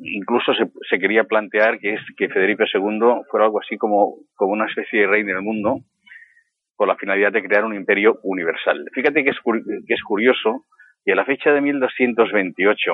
incluso 0.02 0.54
se, 0.54 0.70
se, 0.90 1.00
quería 1.00 1.24
plantear 1.26 1.80
que, 1.80 1.96
es, 1.96 2.02
que 2.16 2.30
Federico 2.30 2.64
II 2.64 3.24
fuera 3.30 3.48
algo 3.48 3.60
así 3.60 3.76
como, 3.78 4.18
como 4.36 4.54
una 4.54 4.68
especie 4.68 5.02
de 5.02 5.08
rey 5.08 5.24
del 5.24 5.42
mundo 5.42 5.80
con 6.76 6.88
la 6.88 6.96
finalidad 6.96 7.34
de 7.34 7.44
crear 7.44 7.66
un 7.66 7.76
imperio 7.76 8.20
universal. 8.24 8.86
Fíjate 8.94 9.24
que 9.24 9.32
es, 9.32 9.38
que 9.86 9.94
es 9.94 10.02
curioso 10.04 10.66
que 11.04 11.12
a 11.12 11.16
la 11.16 11.26
fecha 11.26 11.52
de 11.52 11.60
1228 11.60 12.92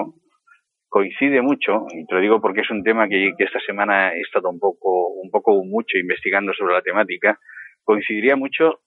coincide 0.96 1.42
mucho, 1.42 1.88
y 1.94 2.06
te 2.06 2.16
lo 2.16 2.22
digo 2.22 2.40
porque 2.40 2.62
es 2.62 2.72
un 2.72 2.82
tema 2.82 3.10
que, 3.10 3.34
que, 3.38 3.44
esta 3.44 3.60
semana 3.60 4.14
he 4.14 4.22
estado 4.22 4.50
un 4.50 4.60
poco, 4.60 5.10
un 5.10 5.30
poco 5.30 5.62
mucho 5.66 5.98
investigando 5.98 6.54
sobre 6.54 6.74
la 6.74 6.82
temática, 6.82 7.38
coincidiría 7.84 8.38
mucho 8.38 8.80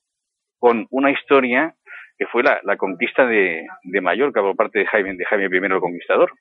con 0.59 0.87
una 0.89 1.11
historia 1.11 1.75
que 2.17 2.25
fue 2.25 2.43
la, 2.43 2.61
la 2.65 2.79
conquista 2.79 3.27
de, 3.27 3.67
de, 3.85 4.01
Mallorca 4.01 4.41
por 4.41 4.57
parte 4.57 4.79
de 4.79 4.87
Jaime, 4.87 5.17
de 5.17 5.25
Jaime 5.27 5.55
I 5.55 5.65
el 5.67 5.81
Conquistador 5.81 6.33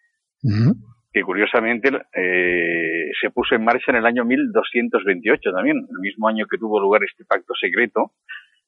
que 1.11 1.21
curiosamente 1.23 1.89
eh, 2.15 3.11
se 3.19 3.29
puso 3.31 3.55
en 3.55 3.65
marcha 3.65 3.91
en 3.91 3.97
el 3.97 4.05
año 4.05 4.23
1228 4.23 5.51
también, 5.51 5.75
el 5.77 5.99
mismo 5.99 6.29
año 6.29 6.45
que 6.49 6.57
tuvo 6.57 6.79
lugar 6.79 7.03
este 7.03 7.25
pacto 7.25 7.53
secreto, 7.59 8.11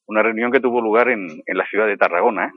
una 0.06 0.22
reunión 0.22 0.52
que 0.52 0.60
tuvo 0.60 0.82
lugar 0.82 1.08
en, 1.08 1.28
en 1.46 1.56
la 1.56 1.66
ciudad 1.66 1.86
de 1.86 1.96
Tarragona, 1.96 2.52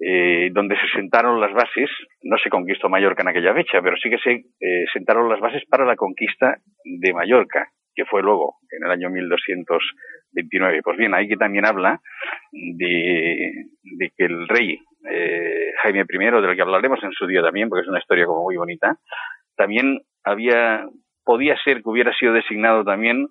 eh, 0.00 0.48
donde 0.52 0.76
se 0.76 0.88
sentaron 0.96 1.40
las 1.40 1.52
bases, 1.52 1.90
no 2.22 2.36
se 2.42 2.48
conquistó 2.48 2.88
Mallorca 2.88 3.22
en 3.22 3.28
aquella 3.28 3.52
fecha, 3.52 3.82
pero 3.82 3.96
sí 3.96 4.08
que 4.08 4.18
se 4.18 4.32
eh, 4.32 4.84
sentaron 4.92 5.28
las 5.28 5.40
bases 5.40 5.62
para 5.68 5.84
la 5.84 5.94
conquista 5.94 6.56
de 6.84 7.12
Mallorca, 7.12 7.68
que 7.94 8.06
fue 8.06 8.22
luego, 8.22 8.56
en 8.70 8.84
el 8.86 8.90
año 8.90 9.10
1229. 9.10 10.80
Pues 10.82 10.96
bien, 10.96 11.14
ahí 11.14 11.28
que 11.28 11.36
también 11.36 11.66
habla 11.66 12.00
de, 12.50 13.66
de 13.82 14.10
que 14.16 14.24
el 14.24 14.48
rey 14.48 14.78
eh, 15.10 15.72
Jaime 15.82 16.00
I, 16.08 16.40
del 16.40 16.56
que 16.56 16.62
hablaremos 16.62 17.02
en 17.02 17.12
su 17.12 17.26
día 17.26 17.42
también, 17.42 17.68
porque 17.68 17.82
es 17.82 17.88
una 17.88 17.98
historia 17.98 18.26
como 18.26 18.42
muy 18.42 18.56
bonita, 18.56 18.96
también 19.56 20.00
había, 20.24 20.88
podía 21.24 21.56
ser 21.62 21.82
que 21.82 21.90
hubiera 21.90 22.14
sido 22.14 22.32
designado 22.32 22.84
también 22.84 23.28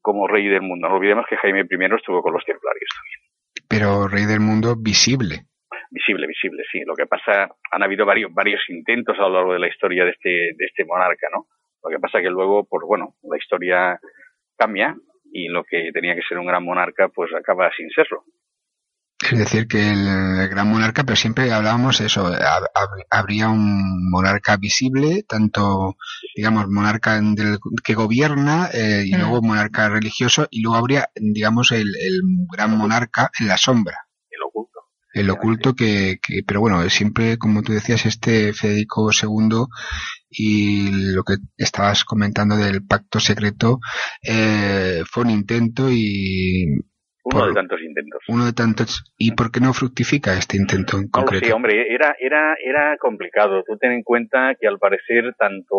como 0.00 0.26
rey 0.26 0.48
del 0.48 0.62
mundo. 0.62 0.88
No 0.88 0.96
olvidemos 0.96 1.26
que 1.28 1.36
Jaime 1.36 1.60
I 1.60 1.94
estuvo 1.96 2.22
con 2.22 2.32
los 2.32 2.44
templarios 2.44 2.90
también. 2.94 3.28
Pero 3.68 4.08
rey 4.08 4.24
del 4.24 4.40
mundo 4.40 4.74
visible. 4.76 5.47
Visible, 5.90 6.26
visible, 6.26 6.62
sí. 6.70 6.80
Lo 6.84 6.94
que 6.94 7.06
pasa, 7.06 7.48
han 7.70 7.82
habido 7.82 8.04
varios, 8.04 8.32
varios 8.32 8.60
intentos 8.68 9.16
a 9.18 9.22
lo 9.22 9.34
largo 9.34 9.52
de 9.54 9.60
la 9.60 9.68
historia 9.68 10.04
de 10.04 10.10
este, 10.10 10.28
de 10.28 10.64
este 10.66 10.84
monarca, 10.84 11.28
¿no? 11.32 11.46
Lo 11.82 11.90
que 11.90 11.98
pasa 11.98 12.20
que 12.20 12.28
luego, 12.28 12.66
pues 12.68 12.82
bueno, 12.86 13.14
la 13.22 13.38
historia 13.38 13.98
cambia 14.56 14.94
y 15.32 15.48
lo 15.48 15.64
que 15.64 15.90
tenía 15.92 16.14
que 16.14 16.22
ser 16.28 16.38
un 16.38 16.46
gran 16.46 16.64
monarca, 16.64 17.08
pues 17.08 17.30
acaba 17.34 17.70
sin 17.76 17.88
serlo. 17.90 18.24
Es 19.20 19.36
decir, 19.36 19.66
que 19.66 19.90
el 19.90 20.48
gran 20.48 20.68
monarca, 20.68 21.02
pero 21.04 21.16
siempre 21.16 21.50
hablábamos 21.52 22.00
eso, 22.00 22.30
habría 23.10 23.48
un 23.48 24.10
monarca 24.10 24.56
visible, 24.56 25.24
tanto, 25.28 25.96
digamos, 26.36 26.68
monarca 26.68 27.20
del, 27.20 27.58
que 27.84 27.94
gobierna 27.94 28.68
eh, 28.72 29.02
y 29.04 29.14
mm. 29.14 29.18
luego 29.18 29.42
monarca 29.42 29.88
religioso, 29.88 30.46
y 30.50 30.62
luego 30.62 30.78
habría, 30.78 31.10
digamos, 31.16 31.72
el, 31.72 31.88
el 32.00 32.22
gran 32.50 32.78
monarca 32.78 33.30
en 33.40 33.48
la 33.48 33.56
sombra. 33.56 34.07
El 35.12 35.30
oculto. 35.30 35.74
Que, 35.74 36.16
que, 36.22 36.42
pero 36.46 36.60
bueno, 36.60 36.88
siempre, 36.90 37.38
como 37.38 37.62
tú 37.62 37.72
decías, 37.72 38.06
este 38.06 38.52
Federico 38.52 39.10
II 39.10 39.66
y 40.30 41.14
lo 41.14 41.22
que 41.24 41.36
estabas 41.56 42.04
comentando 42.04 42.56
del 42.56 42.86
pacto 42.86 43.20
secreto 43.20 43.78
eh, 44.22 45.02
fue 45.10 45.24
un 45.24 45.30
intento 45.30 45.90
y 45.90 46.66
uno 47.34 47.46
de 47.46 47.54
tantos 47.54 47.80
intentos. 47.82 48.22
Uno 48.28 48.46
de 48.46 48.52
tantos. 48.52 49.14
¿Y 49.18 49.32
por 49.32 49.50
qué 49.50 49.60
no 49.60 49.74
fructifica 49.74 50.32
este 50.32 50.56
intento 50.56 50.96
en 50.96 51.08
concreto? 51.08 51.44
sí, 51.44 51.52
hombre, 51.52 51.92
era, 51.92 52.16
era, 52.18 52.56
era 52.64 52.96
complicado. 52.96 53.62
Tú 53.66 53.76
ten 53.76 53.92
en 53.92 54.02
cuenta 54.02 54.54
que 54.58 54.66
al 54.66 54.78
parecer 54.78 55.34
tanto 55.36 55.76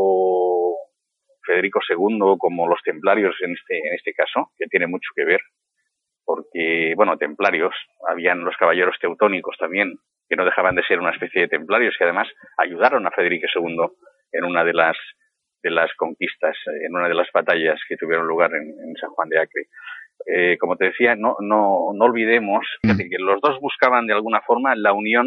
Federico 1.45 1.79
II 1.89 2.37
como 2.37 2.67
los 2.67 2.79
templarios 2.83 3.35
en 3.41 3.51
este, 3.53 3.77
en 3.79 3.95
este 3.95 4.13
caso, 4.13 4.51
que 4.57 4.67
tiene 4.67 4.85
mucho 4.87 5.09
que 5.15 5.25
ver, 5.25 5.39
porque, 6.29 6.93
bueno, 6.95 7.17
templarios, 7.17 7.73
habían 8.07 8.43
los 8.43 8.55
caballeros 8.55 8.95
teutónicos 9.01 9.57
también, 9.57 9.95
que 10.29 10.35
no 10.35 10.45
dejaban 10.45 10.75
de 10.75 10.83
ser 10.83 10.99
una 10.99 11.09
especie 11.09 11.41
de 11.41 11.47
templarios, 11.47 11.95
que 11.97 12.03
además 12.03 12.27
ayudaron 12.55 13.07
a 13.07 13.09
Federico 13.09 13.47
II 13.55 13.87
en 14.33 14.43
una 14.43 14.63
de 14.63 14.73
las 14.73 14.95
de 15.63 15.71
las 15.71 15.91
conquistas, 15.95 16.55
en 16.85 16.95
una 16.95 17.07
de 17.07 17.15
las 17.15 17.27
batallas 17.33 17.81
que 17.89 17.97
tuvieron 17.97 18.27
lugar 18.27 18.51
en, 18.53 18.61
en 18.61 18.95
San 19.01 19.09
Juan 19.09 19.27
de 19.27 19.39
Acre 19.39 19.63
eh, 20.27 20.57
como 20.59 20.75
te 20.75 20.85
decía, 20.85 21.15
no, 21.15 21.35
no, 21.39 21.93
no 21.95 22.05
olvidemos 22.05 22.63
mm. 22.83 22.97
que 22.97 23.17
los 23.17 23.41
dos 23.41 23.59
buscaban 23.59 24.05
de 24.05 24.13
alguna 24.13 24.41
forma 24.41 24.75
la 24.75 24.93
unión 24.93 25.25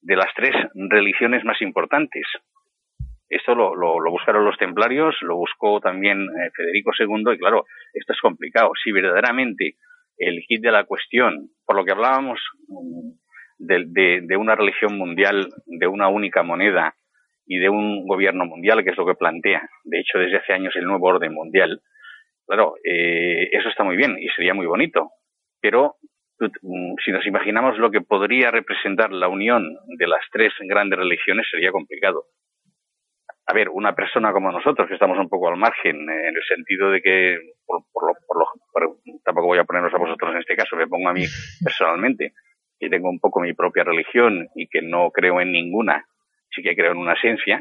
de 0.00 0.14
las 0.14 0.32
tres 0.36 0.54
religiones 0.74 1.44
más 1.44 1.60
importantes. 1.60 2.24
Esto 3.28 3.56
lo, 3.56 3.74
lo, 3.74 3.98
lo 3.98 4.10
buscaron 4.12 4.44
los 4.44 4.56
templarios, 4.58 5.16
lo 5.22 5.34
buscó 5.34 5.80
también 5.80 6.22
eh, 6.22 6.50
Federico 6.54 6.92
II, 6.96 7.34
y 7.34 7.38
claro, 7.38 7.64
esto 7.92 8.12
es 8.12 8.20
complicado. 8.20 8.70
Si 8.82 8.92
verdaderamente 8.92 9.74
el 10.20 10.40
hit 10.42 10.62
de 10.62 10.70
la 10.72 10.84
cuestión, 10.84 11.50
por 11.66 11.76
lo 11.76 11.84
que 11.84 11.92
hablábamos 11.92 12.40
mm, 12.68 13.10
de, 13.58 13.84
de, 13.88 14.20
de 14.22 14.36
una 14.36 14.54
religión 14.54 14.96
mundial, 14.96 15.48
de 15.66 15.86
una 15.86 16.08
única 16.08 16.42
moneda 16.42 16.94
y 17.46 17.58
de 17.58 17.68
un 17.68 18.06
gobierno 18.06 18.44
mundial, 18.44 18.84
que 18.84 18.90
es 18.90 18.96
lo 18.96 19.06
que 19.06 19.14
plantea, 19.14 19.68
de 19.84 20.00
hecho, 20.00 20.18
desde 20.18 20.36
hace 20.38 20.52
años 20.52 20.74
el 20.76 20.84
nuevo 20.84 21.06
orden 21.08 21.34
mundial, 21.34 21.82
Claro, 22.50 22.74
eh, 22.82 23.48
eso 23.52 23.68
está 23.68 23.84
muy 23.84 23.94
bien 23.94 24.16
y 24.18 24.28
sería 24.30 24.54
muy 24.54 24.66
bonito, 24.66 25.12
pero 25.60 25.94
mm, 26.40 26.94
si 27.04 27.12
nos 27.12 27.24
imaginamos 27.24 27.78
lo 27.78 27.92
que 27.92 28.00
podría 28.00 28.50
representar 28.50 29.12
la 29.12 29.28
unión 29.28 29.76
de 29.86 30.08
las 30.08 30.18
tres 30.32 30.52
grandes 30.58 30.98
religiones 30.98 31.46
sería 31.48 31.70
complicado. 31.70 32.24
A 33.50 33.52
ver, 33.52 33.68
una 33.68 33.96
persona 33.96 34.32
como 34.32 34.52
nosotros, 34.52 34.86
que 34.86 34.94
estamos 34.94 35.18
un 35.18 35.28
poco 35.28 35.48
al 35.48 35.56
margen, 35.56 36.08
eh, 36.08 36.28
en 36.28 36.36
el 36.36 36.42
sentido 36.46 36.92
de 36.92 37.02
que, 37.02 37.36
por, 37.66 37.82
lo, 38.06 38.14
por 38.24 38.38
lo, 38.38 38.96
tampoco 39.24 39.48
voy 39.48 39.58
a 39.58 39.64
ponernos 39.64 39.92
a 39.92 39.98
vosotros 39.98 40.30
en 40.30 40.38
este 40.38 40.54
caso, 40.54 40.76
me 40.76 40.86
pongo 40.86 41.08
a 41.08 41.12
mí 41.12 41.24
personalmente, 41.64 42.32
que 42.78 42.88
tengo 42.88 43.10
un 43.10 43.18
poco 43.18 43.40
mi 43.40 43.52
propia 43.52 43.82
religión 43.82 44.46
y 44.54 44.68
que 44.68 44.82
no 44.82 45.10
creo 45.10 45.40
en 45.40 45.50
ninguna, 45.50 46.06
sí 46.54 46.62
que 46.62 46.76
creo 46.76 46.92
en 46.92 46.98
una 46.98 47.14
esencia, 47.14 47.60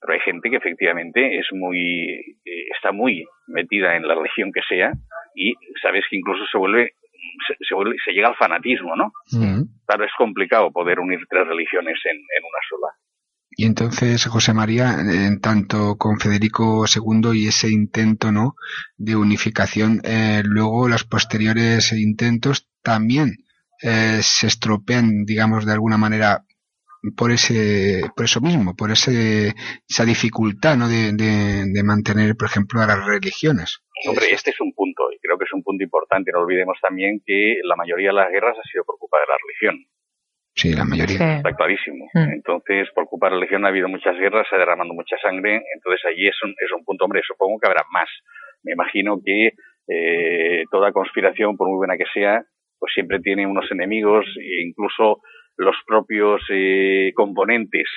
pero 0.00 0.12
hay 0.12 0.20
gente 0.20 0.48
que 0.48 0.58
efectivamente 0.58 1.38
es 1.40 1.46
muy, 1.54 2.36
eh, 2.44 2.66
está 2.76 2.92
muy 2.92 3.24
metida 3.48 3.96
en 3.96 4.06
la 4.06 4.14
religión 4.14 4.52
que 4.52 4.62
sea 4.68 4.92
y 5.34 5.54
sabes 5.82 6.04
que 6.08 6.18
incluso 6.18 6.46
se 6.46 6.56
vuelve, 6.56 6.92
se, 7.68 7.74
vuelve, 7.74 7.96
se 8.04 8.12
llega 8.12 8.28
al 8.28 8.36
fanatismo, 8.36 8.94
¿no? 8.94 9.10
Mm. 9.32 9.64
Claro, 9.86 10.04
es 10.04 10.12
complicado 10.16 10.70
poder 10.70 11.00
unir 11.00 11.18
tres 11.28 11.48
religiones 11.48 11.98
en, 12.04 12.16
en 12.16 12.44
una 12.44 12.60
sola. 12.68 13.09
Y 13.60 13.66
entonces, 13.66 14.24
José 14.24 14.54
María, 14.54 14.96
en 15.00 15.38
tanto 15.42 15.98
con 15.98 16.18
Federico 16.18 16.86
II 16.86 17.32
y 17.34 17.48
ese 17.48 17.68
intento, 17.68 18.32
¿no? 18.32 18.54
De 18.96 19.16
unificación, 19.16 20.00
eh, 20.02 20.40
luego 20.46 20.88
los 20.88 21.04
posteriores 21.04 21.92
intentos 21.92 22.70
también 22.82 23.44
eh, 23.82 24.20
se 24.22 24.46
estropean, 24.46 25.26
digamos, 25.26 25.66
de 25.66 25.74
alguna 25.74 25.98
manera 25.98 26.46
por 27.14 27.32
ese, 27.32 28.00
por 28.16 28.24
eso 28.24 28.40
mismo, 28.40 28.74
por 28.74 28.92
ese, 28.92 29.52
esa 29.86 30.06
dificultad, 30.06 30.78
¿no? 30.78 30.88
De, 30.88 31.12
de, 31.12 31.82
mantener, 31.84 32.36
por 32.36 32.48
ejemplo, 32.48 32.80
a 32.80 32.86
las 32.86 33.04
religiones. 33.04 33.80
Hombre, 34.08 34.32
este 34.32 34.52
es 34.52 34.60
un 34.62 34.72
punto, 34.72 35.02
y 35.12 35.18
creo 35.18 35.36
que 35.36 35.44
es 35.44 35.52
un 35.52 35.62
punto 35.62 35.84
importante. 35.84 36.32
No 36.32 36.40
olvidemos 36.40 36.78
también 36.80 37.20
que 37.26 37.56
la 37.64 37.76
mayoría 37.76 38.08
de 38.08 38.14
las 38.14 38.30
guerras 38.30 38.56
ha 38.56 38.68
sido 38.72 38.84
por 38.84 38.96
culpa 38.96 39.18
de 39.18 39.26
la 39.28 39.36
religión. 39.36 39.84
Sí, 40.60 40.74
la 40.74 40.84
mayoría. 40.84 41.36
Está 41.38 41.54
clarísimo. 41.54 42.04
Mm. 42.12 42.32
Entonces, 42.32 42.88
por 42.94 43.06
culpa 43.06 43.26
de 43.26 43.30
la 43.32 43.36
religión 43.38 43.64
ha 43.64 43.68
habido 43.68 43.88
muchas 43.88 44.14
guerras, 44.18 44.46
se 44.48 44.56
ha 44.56 44.58
derramado 44.58 44.92
mucha 44.92 45.16
sangre. 45.16 45.62
Entonces, 45.74 46.04
allí 46.04 46.28
es 46.28 46.36
un, 46.44 46.50
es 46.50 46.70
un 46.76 46.84
punto, 46.84 47.06
hombre, 47.06 47.22
supongo 47.26 47.58
que 47.58 47.66
habrá 47.66 47.82
más. 47.90 48.10
Me 48.62 48.72
imagino 48.72 49.16
que 49.24 49.52
eh, 49.88 50.64
toda 50.70 50.92
conspiración, 50.92 51.56
por 51.56 51.68
muy 51.68 51.78
buena 51.78 51.96
que 51.96 52.04
sea, 52.12 52.44
pues 52.78 52.92
siempre 52.92 53.20
tiene 53.20 53.46
unos 53.46 53.72
enemigos 53.72 54.26
e 54.36 54.62
incluso 54.66 55.22
los 55.56 55.76
propios 55.86 56.42
eh, 56.50 57.12
componentes 57.14 57.88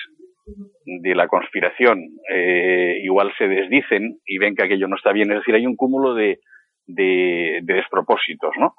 de 0.86 1.16
la 1.16 1.28
conspiración 1.28 1.99
eh, 2.30 2.99
igual 3.03 3.34
se 3.38 3.47
desdicen 3.47 4.20
y 4.26 4.38
ven 4.38 4.55
que 4.55 4.64
aquello 4.64 4.88
no 4.88 4.95
está 4.95 5.11
bien. 5.11 5.32
Es 5.32 5.39
decir, 5.39 5.55
hay 5.55 5.66
un 5.66 5.76
cúmulo 5.76 6.14
de, 6.14 6.39
de, 6.88 7.59
de 7.61 7.74
despropósitos, 7.74 8.53
¿no? 8.57 8.74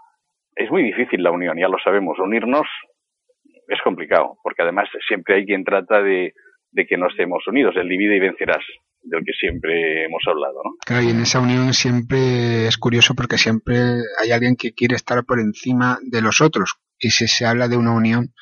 Es 0.57 0.70
muy 0.70 0.82
difícil 0.82 1.22
la 1.22 1.32
unión, 1.32 1.59
ya 1.59 1.68
lo 1.68 1.78
sabemos. 1.85 2.18
Unirnos 2.18 2.66
es 3.69 3.81
complicado, 3.83 4.37
porque 4.43 4.62
además 4.62 4.89
siempre 5.07 5.37
hay 5.37 5.47
quien 5.47 5.65
trata 5.65 6.03
de, 6.03 6.35
de 6.71 6.87
que 6.87 6.97
no 6.97 7.09
estemos 7.09 7.47
unidos, 7.47 7.75
el 7.77 7.89
divide 7.89 8.17
y 8.17 8.21
vencerás 8.21 8.65
del 9.05 9.25
que 9.25 9.33
siempre 9.33 10.07
hemos 10.07 10.23
hablado, 10.27 10.61
¿no? 10.65 10.71
Claro, 10.85 11.05
y 11.05 11.11
en 11.11 11.21
esa 11.21 11.41
unión 11.41 11.75
siempre 11.75 12.67
es 12.67 12.79
curioso 12.79 13.15
porque 13.15 13.39
siempre 13.39 13.77
hay 14.21 14.33
alguien 14.33 14.57
que 14.57 14.73
quiere 14.73 14.97
estar 14.97 15.25
por 15.25 15.41
encima 15.41 15.99
de 16.03 16.23
los 16.23 16.41
otros. 16.41 16.77
Y 16.99 17.11
si 17.11 17.29
se 17.29 17.45
habla 17.45 17.69
de 17.69 17.77
una 17.77 17.93
unión, 17.93 18.35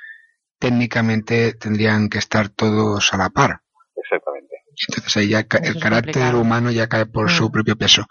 técnicamente 0.59 1.55
tendrían 1.55 2.09
que 2.09 2.19
estar 2.19 2.49
todos 2.49 3.13
a 3.13 3.17
la 3.17 3.31
par. 3.31 3.61
Exactamente. 3.97 4.55
Entonces 4.89 5.17
ahí 5.17 5.29
ya 5.29 5.41
el 5.41 5.81
carácter 5.81 6.35
humano 6.35 6.71
ya 6.71 6.89
cae 6.89 7.07
por 7.07 7.31
su 7.31 7.49
mm. 7.49 7.53
propio 7.53 7.77
peso. 7.77 8.07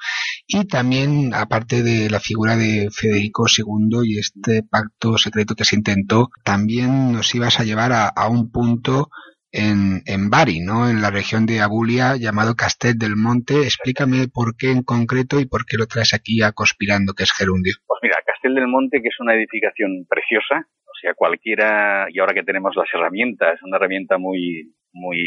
Y 0.53 0.67
también, 0.67 1.33
aparte 1.33 1.81
de 1.81 2.09
la 2.09 2.19
figura 2.19 2.57
de 2.57 2.89
Federico 2.91 3.45
II 3.47 4.03
y 4.03 4.19
este 4.19 4.63
pacto 4.69 5.17
secreto 5.17 5.55
que 5.55 5.63
se 5.63 5.77
intentó, 5.77 6.27
también 6.43 7.13
nos 7.13 7.33
ibas 7.33 7.61
a 7.61 7.63
llevar 7.63 7.93
a, 7.93 8.27
un 8.27 8.51
punto 8.51 9.07
en, 9.49 10.03
en 10.05 10.29
Bari, 10.29 10.59
¿no? 10.59 10.89
En 10.89 11.01
la 11.01 11.09
región 11.09 11.45
de 11.45 11.61
Abulia, 11.61 12.17
llamado 12.17 12.55
Castel 12.55 12.97
del 12.99 13.15
Monte. 13.15 13.63
Explícame 13.63 14.27
por 14.27 14.57
qué 14.57 14.71
en 14.71 14.83
concreto 14.83 15.39
y 15.39 15.45
por 15.45 15.63
qué 15.63 15.77
lo 15.77 15.87
traes 15.87 16.13
aquí 16.13 16.41
a 16.41 16.51
Conspirando, 16.51 17.13
que 17.13 17.23
es 17.23 17.31
Gerundio. 17.31 17.75
Pues 17.87 17.99
mira, 18.03 18.17
Castel 18.25 18.53
del 18.53 18.67
Monte, 18.67 19.01
que 19.01 19.07
es 19.07 19.19
una 19.21 19.35
edificación 19.35 20.05
preciosa, 20.09 20.67
o 20.83 20.95
sea, 20.99 21.13
cualquiera, 21.13 22.07
y 22.11 22.19
ahora 22.19 22.33
que 22.33 22.43
tenemos 22.43 22.75
las 22.75 22.89
herramientas, 22.93 23.57
una 23.63 23.77
herramienta 23.77 24.17
muy, 24.17 24.75
muy 24.91 25.17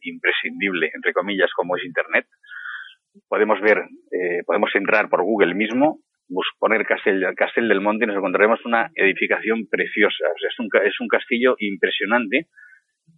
imprescindible, 0.00 0.90
entre 0.94 1.12
comillas, 1.12 1.50
como 1.54 1.76
es 1.76 1.84
Internet, 1.84 2.24
podemos 3.28 3.60
ver, 3.60 3.78
eh, 4.12 4.42
podemos 4.46 4.70
entrar 4.74 5.08
por 5.08 5.22
Google 5.22 5.54
mismo, 5.54 6.00
poner 6.58 6.86
Castel, 6.86 7.24
Castel 7.36 7.68
del 7.68 7.80
Monte 7.80 8.04
y 8.04 8.08
nos 8.08 8.16
encontraremos 8.16 8.64
una 8.64 8.90
edificación 8.94 9.66
preciosa. 9.68 10.26
Es 10.36 10.58
un, 10.58 10.68
es 10.84 11.00
un 11.00 11.08
castillo 11.08 11.56
impresionante 11.58 12.46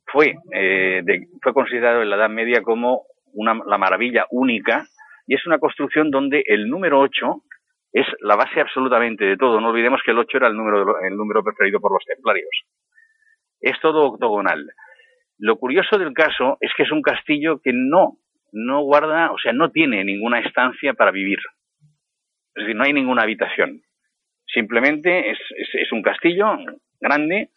fue, 0.06 0.34
eh, 0.52 1.02
fue 1.42 1.52
considerado 1.52 2.02
en 2.02 2.10
la 2.10 2.16
Edad 2.16 2.30
Media 2.30 2.62
como 2.62 3.02
una, 3.32 3.58
la 3.66 3.78
maravilla 3.78 4.26
única 4.30 4.86
y 5.26 5.34
es 5.34 5.46
una 5.46 5.58
construcción 5.58 6.10
donde 6.10 6.42
el 6.46 6.68
número 6.68 7.00
8 7.00 7.42
es 7.92 8.06
la 8.20 8.36
base 8.36 8.60
absolutamente 8.60 9.24
de 9.24 9.36
todo. 9.36 9.60
No 9.60 9.68
olvidemos 9.68 10.00
que 10.04 10.10
el 10.12 10.18
8 10.18 10.36
era 10.38 10.48
el 10.48 10.56
número, 10.56 10.98
el 11.00 11.16
número 11.16 11.42
preferido 11.42 11.80
por 11.80 11.92
los 11.92 12.04
templarios. 12.04 12.50
Es 13.60 13.78
todo 13.80 14.06
octogonal. 14.06 14.66
Lo 15.38 15.56
curioso 15.56 15.98
del 15.98 16.12
caso 16.12 16.56
es 16.60 16.70
que 16.76 16.82
es 16.84 16.92
un 16.92 17.02
castillo 17.02 17.60
que 17.62 17.72
no, 17.72 18.18
no 18.52 18.82
guarda, 18.82 19.32
o 19.32 19.38
sea, 19.38 19.52
no 19.52 19.70
tiene 19.70 20.04
ninguna 20.04 20.40
estancia 20.40 20.94
para 20.94 21.10
vivir. 21.10 21.38
Es 22.54 22.64
decir, 22.64 22.76
no 22.76 22.84
hay 22.84 22.92
ninguna 22.92 23.22
habitación. 23.22 23.80
Simplemente 24.46 25.30
es, 25.30 25.38
es 25.72 25.90
un 25.92 26.02
castillo 26.02 26.58
grande, 27.00 27.48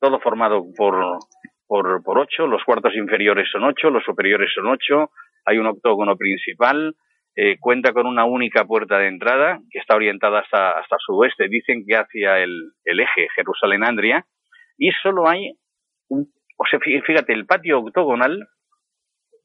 todo 0.00 0.20
formado 0.20 0.64
por, 0.76 1.18
por, 1.66 2.02
por 2.02 2.18
ocho, 2.18 2.46
los 2.46 2.62
cuartos 2.64 2.94
inferiores 2.94 3.48
son 3.50 3.64
ocho, 3.64 3.90
los 3.90 4.04
superiores 4.04 4.50
son 4.54 4.66
ocho, 4.66 5.10
hay 5.44 5.58
un 5.58 5.66
octógono 5.66 6.16
principal, 6.16 6.94
eh, 7.36 7.56
cuenta 7.60 7.92
con 7.92 8.06
una 8.06 8.24
única 8.24 8.64
puerta 8.64 8.98
de 8.98 9.08
entrada 9.08 9.58
que 9.70 9.78
está 9.78 9.94
orientada 9.94 10.40
hasta, 10.40 10.72
hasta 10.72 10.96
sudoeste, 10.98 11.48
dicen 11.48 11.84
que 11.86 11.96
hacia 11.96 12.38
el, 12.38 12.72
el 12.84 13.00
eje 13.00 13.28
Jerusalén-Andria, 13.36 14.24
y 14.76 14.90
solo 15.02 15.28
hay, 15.28 15.52
un, 16.08 16.32
o 16.56 16.64
sea, 16.66 16.80
fíjate, 16.80 17.32
el 17.32 17.46
patio 17.46 17.80
octogonal 17.80 18.46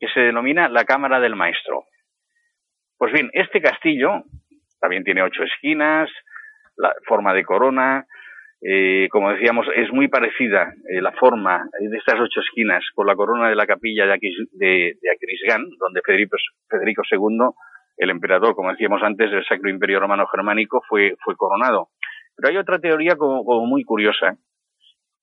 que 0.04 0.10
se 0.14 0.20
denomina 0.20 0.68
la 0.68 0.84
Cámara 0.84 1.22
del 1.22 1.38
Maestro. 1.38 1.86
Pues 2.98 3.14
bien, 3.14 3.30
este 3.32 3.62
castillo 3.62 4.24
también 4.82 5.06
tiene 5.06 5.24
ocho 5.24 5.44
esquinas, 5.44 6.10
la 6.76 6.94
forma 7.08 7.34
de 7.34 7.46
corona, 7.46 8.06
eh, 8.62 9.08
como 9.10 9.32
decíamos, 9.32 9.66
es 9.74 9.90
muy 9.94 10.10
parecida 10.10 10.74
eh, 10.90 11.02
la 11.02 11.14
forma 11.14 11.64
de 11.80 11.98
estas 11.98 12.20
ocho 12.20 12.42
esquinas 12.42 12.84
con 12.94 13.08
la 13.08 13.16
corona 13.16 13.48
de 13.48 13.56
la 13.56 13.66
capilla 13.66 14.06
de, 14.06 14.20
de, 14.52 15.10
Aquisgrán, 15.10 15.70
donde 15.80 16.02
Federico, 16.06 16.36
Federico 16.70 17.04
II, 17.10 17.52
el 17.96 18.10
emperador, 18.10 18.56
como 18.56 18.72
decíamos 18.72 19.02
antes, 19.04 19.32
del 19.32 19.46
Sacro 19.46 19.70
Imperio 19.70 20.02
Romano 20.02 20.28
Germánico, 20.28 20.82
fue, 20.90 21.16
coronado. 21.38 21.92
Pero 22.36 22.50
hay 22.50 22.58
otra 22.58 22.78
teoría 22.80 23.16
como, 23.16 23.66
muy 23.68 23.86
curiosa, 23.86 24.36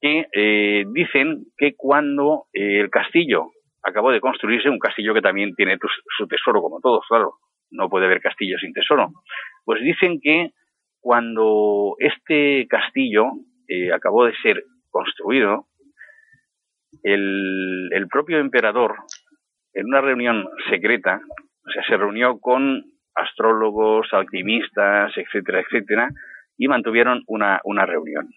que 0.01 0.25
eh, 0.33 0.85
dicen 0.95 1.45
que 1.59 1.75
cuando 1.77 2.47
el 2.55 2.89
castillo 2.89 3.51
acabó 3.83 4.11
de 4.11 4.21
construirse, 4.21 4.69
un 4.69 4.79
castillo 4.79 5.15
que 5.15 5.23
también 5.23 5.55
tiene 5.55 5.79
su 6.17 6.27
tesoro, 6.27 6.61
como 6.61 6.81
todos, 6.81 7.05
claro, 7.09 7.35
no 7.71 7.89
puede 7.89 8.07
haber 8.07 8.21
castillo 8.21 8.59
sin 8.59 8.73
tesoro, 8.73 9.11
pues 9.65 9.81
dicen 9.83 10.21
que 10.21 10.51
cuando 11.01 11.95
este 11.99 12.67
castillo 12.69 13.27
eh, 13.69 13.93
acabó 13.93 14.27
de 14.27 14.35
ser 14.43 14.65
construido, 14.91 15.67
el, 17.03 17.89
el, 17.93 18.09
propio 18.09 18.39
emperador, 18.39 18.97
en 19.73 19.87
una 19.87 20.01
reunión 20.01 20.49
secreta, 20.69 21.21
o 21.65 21.71
sea, 21.71 21.83
se 21.85 21.97
reunió 21.97 22.39
con 22.41 22.83
astrólogos, 23.15 24.09
alquimistas, 24.13 25.13
etcétera, 25.17 25.61
etcétera, 25.61 26.09
y 26.57 26.69
mantuvieron 26.69 27.23
una, 27.27 27.61
una 27.65 27.87
reunión. 27.87 28.29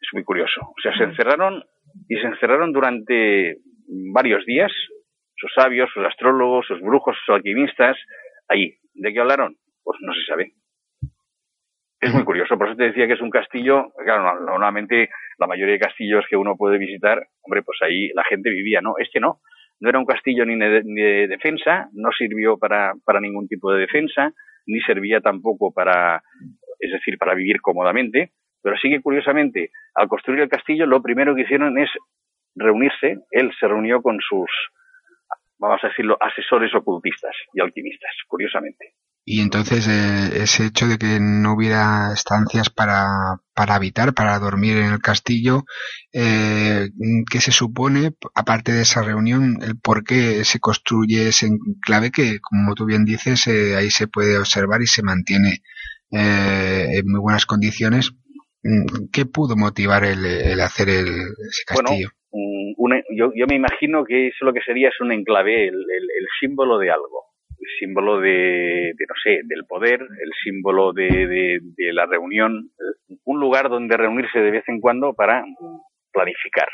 Es 0.00 0.08
muy 0.12 0.24
curioso. 0.24 0.60
O 0.60 0.80
sea, 0.82 0.96
se 0.96 1.04
encerraron 1.04 1.64
y 2.08 2.16
se 2.16 2.26
encerraron 2.26 2.72
durante 2.72 3.56
varios 4.12 4.44
días, 4.46 4.72
sus 5.36 5.52
sabios, 5.54 5.90
sus 5.92 6.04
astrólogos, 6.04 6.66
sus 6.66 6.80
brujos, 6.80 7.16
sus 7.24 7.34
alquimistas, 7.34 7.96
ahí. 8.48 8.74
¿De 8.94 9.12
qué 9.12 9.20
hablaron? 9.20 9.56
Pues 9.82 9.98
no 10.02 10.12
se 10.12 10.24
sabe. 10.26 10.52
Es 12.00 12.14
muy 12.14 12.24
curioso, 12.24 12.56
por 12.56 12.68
eso 12.68 12.76
te 12.76 12.84
decía 12.84 13.06
que 13.06 13.12
es 13.12 13.20
un 13.20 13.28
castillo, 13.28 13.92
claro, 14.02 14.40
normalmente 14.40 15.10
la 15.38 15.46
mayoría 15.46 15.74
de 15.74 15.80
castillos 15.80 16.24
que 16.30 16.36
uno 16.36 16.56
puede 16.56 16.78
visitar, 16.78 17.26
hombre, 17.42 17.62
pues 17.62 17.78
ahí 17.82 18.08
la 18.14 18.24
gente 18.24 18.48
vivía, 18.48 18.80
¿no? 18.80 18.94
Este 18.98 19.20
no, 19.20 19.40
no 19.80 19.88
era 19.88 19.98
un 19.98 20.06
castillo 20.06 20.46
ni 20.46 20.56
de, 20.56 21.26
defensa, 21.28 21.88
no 21.92 22.10
sirvió 22.16 22.56
para, 22.56 22.94
para 23.04 23.20
ningún 23.20 23.48
tipo 23.48 23.70
de 23.72 23.80
defensa, 23.80 24.32
ni 24.66 24.80
servía 24.80 25.20
tampoco 25.20 25.72
para, 25.74 26.22
es 26.78 26.90
decir, 26.90 27.18
para 27.18 27.34
vivir 27.34 27.60
cómodamente, 27.60 28.32
pero 28.62 28.76
sí 28.76 28.90
que 28.90 29.00
curiosamente, 29.00 29.70
al 29.94 30.08
construir 30.08 30.40
el 30.40 30.48
castillo, 30.48 30.86
lo 30.86 31.02
primero 31.02 31.34
que 31.34 31.42
hicieron 31.42 31.78
es 31.78 31.90
reunirse, 32.54 33.18
él 33.30 33.50
se 33.58 33.68
reunió 33.68 34.02
con 34.02 34.18
sus, 34.20 34.50
vamos 35.58 35.80
a 35.82 35.88
decirlo, 35.88 36.16
asesores 36.20 36.74
ocultistas 36.74 37.34
y 37.54 37.60
alquimistas, 37.60 38.10
curiosamente. 38.26 38.94
Y 39.24 39.42
entonces 39.42 39.86
eh, 39.86 40.42
ese 40.42 40.66
hecho 40.66 40.88
de 40.88 40.98
que 40.98 41.18
no 41.20 41.54
hubiera 41.54 42.12
estancias 42.12 42.70
para, 42.70 43.36
para 43.54 43.74
habitar, 43.74 44.14
para 44.14 44.38
dormir 44.38 44.78
en 44.78 44.92
el 44.92 45.00
castillo, 45.00 45.64
eh, 46.12 46.88
¿qué 47.30 47.40
se 47.40 47.52
supone, 47.52 48.12
aparte 48.34 48.72
de 48.72 48.82
esa 48.82 49.02
reunión, 49.02 49.58
el 49.62 49.78
por 49.78 50.04
qué 50.04 50.44
se 50.44 50.58
construye 50.58 51.28
ese 51.28 51.46
enclave 51.46 52.10
que, 52.10 52.40
como 52.40 52.74
tú 52.74 52.86
bien 52.86 53.04
dices, 53.04 53.46
eh, 53.46 53.76
ahí 53.76 53.90
se 53.90 54.08
puede 54.08 54.38
observar 54.38 54.80
y 54.82 54.86
se 54.86 55.02
mantiene 55.02 55.62
eh, 56.10 56.98
en 56.98 57.06
muy 57.06 57.20
buenas 57.20 57.46
condiciones? 57.46 58.12
Mm, 58.62 59.08
¿Qué 59.12 59.26
pudo 59.26 59.56
motivar 59.56 60.04
el, 60.04 60.24
el 60.24 60.60
hacer 60.60 60.88
el, 60.88 61.06
ese 61.06 61.64
castillo? 61.66 62.08
Bueno, 62.76 63.02
yo, 63.10 63.32
yo, 63.34 63.46
me 63.46 63.56
imagino 63.56 64.04
que 64.04 64.28
eso 64.28 64.44
lo 64.44 64.52
que 64.52 64.62
sería 64.62 64.88
es 64.88 65.00
un 65.00 65.12
enclave, 65.12 65.68
el, 65.68 65.74
el 65.74 66.26
símbolo 66.40 66.78
de 66.78 66.90
algo 66.90 67.30
el 67.60 67.68
símbolo 67.78 68.20
de, 68.20 68.94
no 68.98 69.14
sé, 69.22 69.40
del 69.44 69.64
poder, 69.66 70.00
el 70.00 70.30
símbolo 70.42 70.92
de, 70.92 71.60
de, 71.76 71.92
la 71.92 72.06
reunión, 72.06 72.70
un 73.24 73.40
lugar 73.40 73.68
donde 73.68 73.96
reunirse 73.96 74.38
de 74.40 74.50
vez 74.50 74.64
en 74.68 74.80
cuando 74.80 75.12
para 75.12 75.44
planificar. 76.12 76.68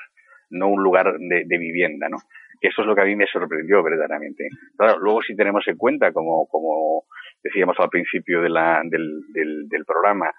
no 0.51 0.69
un 0.69 0.83
lugar 0.83 1.19
de, 1.19 1.45
de 1.45 1.59
vivienda, 1.59 2.09
¿no? 2.09 2.19
Eso 2.61 2.83
es 2.83 2.87
lo 2.87 2.95
que 2.95 3.03
a 3.03 3.05
mí 3.05 3.17
me 3.17 3.27
sorprendió 3.27 3.83
verdaderamente. 3.83 4.49
Claro, 4.77 4.99
luego 5.01 5.23
si 5.23 5.37
tenemos 5.37 5.67
en 5.67 5.77
cuenta, 5.77 6.13
como, 6.13 6.47
como 6.47 7.05
decíamos 7.43 7.77
al 7.79 7.91
principio 7.91 8.41
de 8.41 8.49
la, 8.49 8.81
del, 8.85 9.23
del, 9.33 9.69
del 9.69 9.85
programa, 9.85 10.31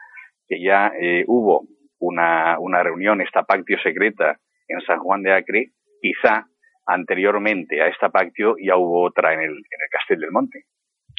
que 0.47 0.61
ya 0.61 0.91
eh, 0.99 1.23
hubo 1.27 1.67
una, 1.99 2.59
una 2.59 2.83
reunión, 2.83 3.21
esta 3.21 3.43
pactio 3.43 3.77
secreta 3.83 4.39
en 4.67 4.81
San 4.81 4.99
Juan 4.99 5.23
de 5.23 5.33
Acre, 5.33 5.71
quizá 6.01 6.47
anteriormente 6.85 7.81
a 7.81 7.87
esta 7.87 8.09
pactio 8.09 8.55
ya 8.63 8.77
hubo 8.77 9.05
otra 9.05 9.33
en 9.33 9.41
el, 9.41 9.51
en 9.51 9.51
el 9.51 9.89
Castel 9.91 10.19
del 10.19 10.31
Monte. 10.31 10.65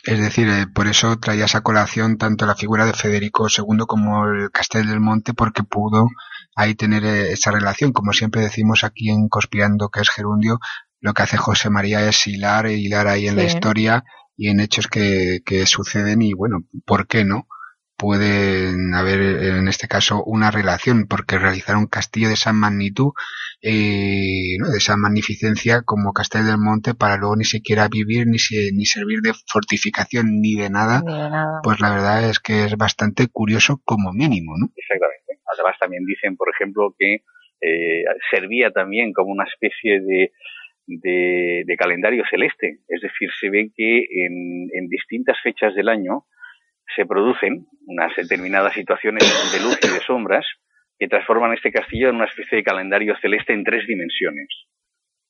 Es 0.05 0.21
decir, 0.21 0.49
eh, 0.49 0.67
por 0.73 0.87
eso 0.87 1.19
traía 1.19 1.47
esa 1.47 1.63
colación 1.63 2.19
tanto 2.19 2.47
la 2.47 2.55
figura 2.55 2.87
de 2.87 2.93
Federico 2.93 3.49
II 3.49 3.85
como 3.87 4.27
el 4.27 4.51
Castel 4.51 4.87
del 4.87 5.01
Monte, 5.01 5.35
porque 5.35 5.65
pudo 5.65 6.07
ahí 6.55 6.75
tener 6.75 7.05
eh, 7.05 7.33
esa 7.33 7.51
relación. 7.51 7.93
Como 7.93 8.13
siempre 8.13 8.41
decimos 8.41 8.85
aquí 8.85 9.11
en 9.11 9.29
Conspirando, 9.29 9.89
que 9.89 10.01
es 10.01 10.11
Gerundio, 10.11 10.61
lo 11.01 11.15
que 11.15 11.23
hace 11.23 11.37
José 11.37 11.69
María 11.69 12.09
es 12.09 12.27
hilar 12.27 12.67
e 12.67 12.75
hilar 12.75 13.09
ahí 13.09 13.29
en 13.29 13.37
la 13.37 13.45
historia 13.45 14.05
y 14.37 14.51
en 14.51 14.61
hechos 14.61 14.87
que, 14.87 15.41
que 15.45 15.67
suceden 15.67 16.23
y 16.23 16.33
bueno, 16.33 16.59
¿por 16.87 17.07
qué 17.07 17.25
no? 17.25 17.47
Pueden 17.99 18.95
haber 18.95 19.21
en 19.43 19.67
este 19.67 19.89
caso 19.89 20.23
una 20.25 20.53
relación 20.53 21.07
porque 21.09 21.37
realizar 21.39 21.77
un 21.77 21.89
castillo 21.89 22.29
de 22.29 22.35
esa 22.35 22.53
magnitud, 22.53 23.11
eh, 23.61 24.55
¿no? 24.61 24.71
de 24.71 24.79
esa 24.79 24.97
magnificencia 24.97 25.83
como 25.85 26.13
Castel 26.13 26.47
del 26.47 26.59
Monte 26.59 26.95
para 26.95 27.17
luego 27.17 27.35
ni 27.35 27.45
siquiera 27.45 27.89
vivir 27.89 28.29
ni, 28.29 28.39
se- 28.39 28.71
ni 28.73 28.85
servir 28.87 29.19
de 29.21 29.33
fortificación 29.53 30.41
ni 30.41 30.55
de 30.55 30.71
nada, 30.71 31.03
Ni 31.05 31.13
de 31.13 31.29
nada. 31.29 31.61
pues 31.65 31.81
la 31.81 31.91
verdad 31.91 32.31
es 32.31 32.39
que 32.39 32.65
es 32.67 32.77
bastante 32.77 33.27
curioso 33.33 33.81
como 33.85 34.13
mínimo, 34.13 34.53
¿no? 34.57 34.69
Exactamente. 34.77 35.43
Además 35.53 35.75
también 35.81 36.05
dicen, 36.07 36.37
por 36.37 36.49
ejemplo, 36.55 36.95
que 36.97 37.15
eh, 37.61 38.05
servía 38.31 38.71
también 38.71 39.13
como 39.13 39.33
una 39.33 39.45
especie 39.45 40.01
de, 40.01 40.31
de, 40.87 41.65
de 41.67 41.77
calendario 41.77 42.23
celeste. 42.31 42.79
Es 42.87 43.03
decir, 43.03 43.29
se 43.41 43.51
ve 43.51 43.73
que 43.75 43.99
en, 44.25 44.69
en 44.73 44.89
distintas 44.89 45.37
fechas 45.43 45.75
del 45.75 45.89
año 45.89 46.27
se 46.95 47.07
producen 47.07 47.67
unas 47.87 48.15
determinadas 48.17 48.75
situaciones 48.75 49.23
de 49.53 49.61
luz 49.61 49.79
y 49.83 49.93
de 49.93 50.01
sombras 50.01 50.47
que 50.99 51.09
transforman 51.09 51.53
este 51.55 51.71
castillo 51.71 52.09
en 52.09 52.17
una 52.17 52.27
especie 52.27 52.57
de 52.57 52.65
calendario 52.65 53.17
celeste 53.21 53.53
en 53.53 53.65
tres 53.65 53.87
dimensiones. 53.87 54.49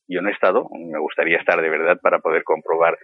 Yo 0.09 0.22
no 0.22 0.30
he 0.30 0.32
estado, 0.32 0.68
me 0.72 0.98
gustaría 0.98 1.38
estar 1.38 1.61
de 1.61 1.68
verdad 1.68 1.98
para 2.00 2.20
poder 2.20 2.42
comprobar 2.42 2.98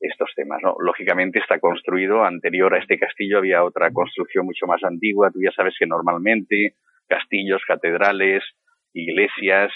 estos 0.00 0.30
temas. 0.34 0.60
¿no? 0.62 0.74
Lógicamente 0.80 1.38
está 1.38 1.60
construido 1.60 2.24
anterior 2.24 2.74
a 2.74 2.78
este 2.78 2.98
castillo, 2.98 3.38
había 3.38 3.62
otra 3.62 3.90
construcción 3.92 4.46
mucho 4.46 4.66
más 4.66 4.82
antigua. 4.82 5.30
Tú 5.30 5.40
ya 5.42 5.52
sabes 5.52 5.74
que 5.78 5.86
normalmente 5.86 6.74
castillos, 7.06 7.62
catedrales, 7.66 8.42
iglesias, 8.92 9.70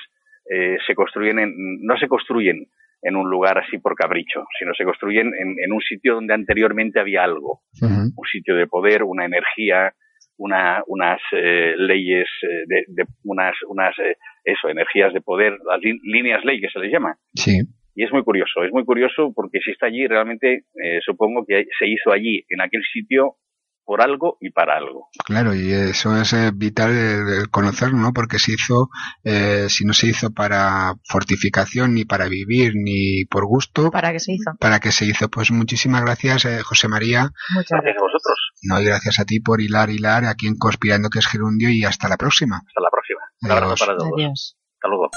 eh, 0.50 0.76
se 0.86 0.94
construyen 0.94 1.38
en, 1.38 1.54
no 1.82 1.96
se 1.98 2.08
construyen 2.08 2.66
en 3.04 3.16
un 3.16 3.30
lugar 3.30 3.58
así 3.58 3.78
por 3.78 3.94
capricho, 3.94 4.44
sino 4.58 4.72
se 4.74 4.84
construyen 4.84 5.28
en, 5.28 5.56
en 5.62 5.72
un 5.72 5.80
sitio 5.80 6.14
donde 6.14 6.34
anteriormente 6.34 6.98
había 6.98 7.22
algo, 7.22 7.60
un 7.80 8.26
sitio 8.32 8.56
de 8.56 8.66
poder, 8.66 9.02
una 9.04 9.24
energía, 9.26 9.92
una, 10.38 10.82
unas 10.88 11.20
eh, 11.32 11.74
leyes, 11.76 12.26
eh, 12.42 12.64
de, 12.66 12.84
de 12.88 13.04
unas, 13.24 13.54
unas 13.68 13.96
eh, 13.98 14.16
eso, 14.44 14.68
energías 14.68 15.12
de 15.12 15.20
poder, 15.20 15.52
las 15.64 15.80
lí- 15.80 16.00
líneas 16.02 16.44
ley 16.44 16.60
que 16.60 16.70
se 16.70 16.80
les 16.80 16.90
llama. 16.90 17.16
Sí. 17.34 17.60
Y 17.94 18.02
es 18.02 18.10
muy 18.10 18.24
curioso, 18.24 18.64
es 18.64 18.72
muy 18.72 18.84
curioso 18.84 19.32
porque 19.36 19.60
si 19.60 19.70
está 19.70 19.86
allí, 19.86 20.06
realmente 20.08 20.64
eh, 20.82 20.98
supongo 21.04 21.44
que 21.46 21.66
se 21.78 21.86
hizo 21.86 22.10
allí, 22.10 22.44
en 22.48 22.60
aquel 22.60 22.82
sitio, 22.92 23.36
por 23.84 24.02
algo 24.02 24.36
y 24.40 24.50
para 24.50 24.76
algo. 24.76 25.08
Claro, 25.24 25.54
y 25.54 25.70
eso 25.72 26.16
es 26.16 26.32
eh, 26.32 26.50
vital 26.54 26.90
el, 26.90 27.28
el 27.40 27.50
conocerlo, 27.50 27.98
¿no? 27.98 28.12
Porque 28.12 28.38
se 28.38 28.52
hizo, 28.52 28.88
eh, 29.22 29.66
si 29.68 29.84
no 29.84 29.92
se 29.92 30.08
hizo 30.08 30.30
para 30.32 30.94
fortificación, 31.08 31.94
ni 31.94 32.04
para 32.04 32.28
vivir, 32.28 32.72
ni 32.74 33.24
por 33.26 33.46
gusto, 33.46 33.90
¿Para 33.90 34.12
qué 34.12 34.20
se 34.20 34.32
hizo? 34.32 34.52
¿para 34.58 34.80
qué 34.80 34.90
se 34.92 35.04
hizo? 35.04 35.28
Pues 35.28 35.50
muchísimas 35.50 36.02
gracias, 36.02 36.44
eh, 36.46 36.62
José 36.62 36.88
María. 36.88 37.30
Muchas 37.54 37.80
gracias. 37.82 37.96
a 37.98 38.02
vosotros. 38.02 38.38
No, 38.62 38.80
y 38.80 38.84
gracias 38.86 39.20
a 39.20 39.24
ti 39.24 39.40
por 39.40 39.60
hilar, 39.60 39.90
hilar 39.90 40.24
aquí 40.24 40.46
en 40.46 40.56
Conspirando, 40.56 41.10
que 41.10 41.18
es 41.18 41.26
Gerundio, 41.26 41.68
y 41.70 41.84
hasta 41.84 42.08
la 42.08 42.16
próxima. 42.16 42.62
Hasta 42.66 42.80
la 42.80 42.90
próxima. 42.90 43.20
Un 43.42 43.50
abrazo 43.50 43.72
Adiós. 43.74 43.80
para 43.80 43.96
todos. 43.98 44.12
Adiós. 44.16 44.56
Hasta 44.76 44.88
luego. 44.88 45.10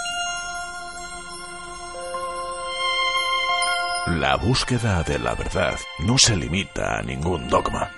La 4.08 4.38
búsqueda 4.38 5.04
de 5.04 5.20
la 5.20 5.36
verdad 5.36 5.76
no 6.00 6.18
se 6.18 6.36
limita 6.36 6.98
a 6.98 7.02
ningún 7.02 7.50
dogma. 7.50 7.90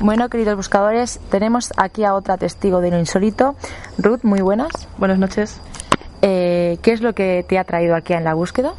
Bueno, 0.00 0.28
queridos 0.28 0.56
buscadores, 0.56 1.18
tenemos 1.30 1.72
aquí 1.76 2.04
a 2.04 2.14
otra 2.14 2.36
testigo 2.36 2.80
de 2.80 2.90
lo 2.90 2.98
insólito. 2.98 3.56
Ruth, 3.98 4.20
muy 4.22 4.40
buenas. 4.40 4.68
Buenas 4.96 5.18
noches. 5.18 5.60
Eh, 6.22 6.78
¿Qué 6.82 6.92
es 6.92 7.00
lo 7.00 7.14
que 7.14 7.44
te 7.48 7.58
ha 7.58 7.64
traído 7.64 7.96
aquí 7.96 8.12
en 8.12 8.22
la 8.24 8.34
búsqueda? 8.34 8.74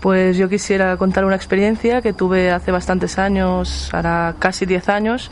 Pues 0.00 0.36
yo 0.36 0.48
quisiera 0.48 0.96
contar 0.96 1.24
una 1.24 1.36
experiencia 1.36 2.02
que 2.02 2.12
tuve 2.12 2.50
hace 2.50 2.72
bastantes 2.72 3.18
años, 3.20 3.88
ahora 3.94 4.34
casi 4.40 4.66
10 4.66 4.88
años, 4.88 5.30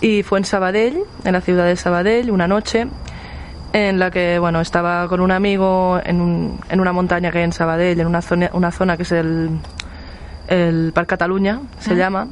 y 0.00 0.24
fue 0.24 0.40
en 0.40 0.44
Sabadell, 0.44 1.04
en 1.24 1.32
la 1.32 1.40
ciudad 1.40 1.64
de 1.66 1.76
Sabadell, 1.76 2.30
una 2.32 2.48
noche 2.48 2.88
en 3.72 3.98
la 4.00 4.10
que 4.10 4.38
bueno 4.40 4.60
estaba 4.60 5.06
con 5.08 5.20
un 5.20 5.30
amigo 5.30 6.00
en, 6.04 6.20
un- 6.20 6.60
en 6.70 6.80
una 6.80 6.92
montaña 6.92 7.30
que 7.30 7.38
hay 7.38 7.44
en 7.44 7.52
Sabadell, 7.52 8.00
en 8.00 8.06
una 8.08 8.20
zona, 8.20 8.50
una 8.52 8.72
zona 8.72 8.96
que 8.96 9.04
es 9.04 9.12
el, 9.12 9.50
el 10.48 10.90
Parc 10.92 11.08
Cataluña, 11.10 11.60
se 11.78 11.92
Ah. 11.92 11.96
llama. 11.96 12.28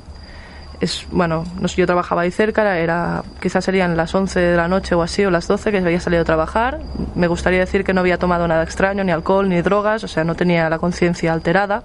Es, 0.82 1.06
bueno, 1.12 1.44
yo 1.76 1.86
trabajaba 1.86 2.22
ahí 2.22 2.32
cerca, 2.32 2.76
era, 2.76 3.22
quizás 3.40 3.64
serían 3.64 3.96
las 3.96 4.12
11 4.12 4.40
de 4.40 4.56
la 4.56 4.66
noche 4.66 4.96
o 4.96 5.02
así, 5.02 5.24
o 5.24 5.30
las 5.30 5.46
12, 5.46 5.70
que 5.70 5.78
había 5.78 6.00
salido 6.00 6.22
a 6.22 6.24
trabajar. 6.24 6.80
Me 7.14 7.28
gustaría 7.28 7.60
decir 7.60 7.84
que 7.84 7.94
no 7.94 8.00
había 8.00 8.18
tomado 8.18 8.48
nada 8.48 8.64
extraño, 8.64 9.04
ni 9.04 9.12
alcohol, 9.12 9.48
ni 9.48 9.62
drogas, 9.62 10.02
o 10.02 10.08
sea, 10.08 10.24
no 10.24 10.34
tenía 10.34 10.68
la 10.68 10.80
conciencia 10.80 11.32
alterada. 11.32 11.84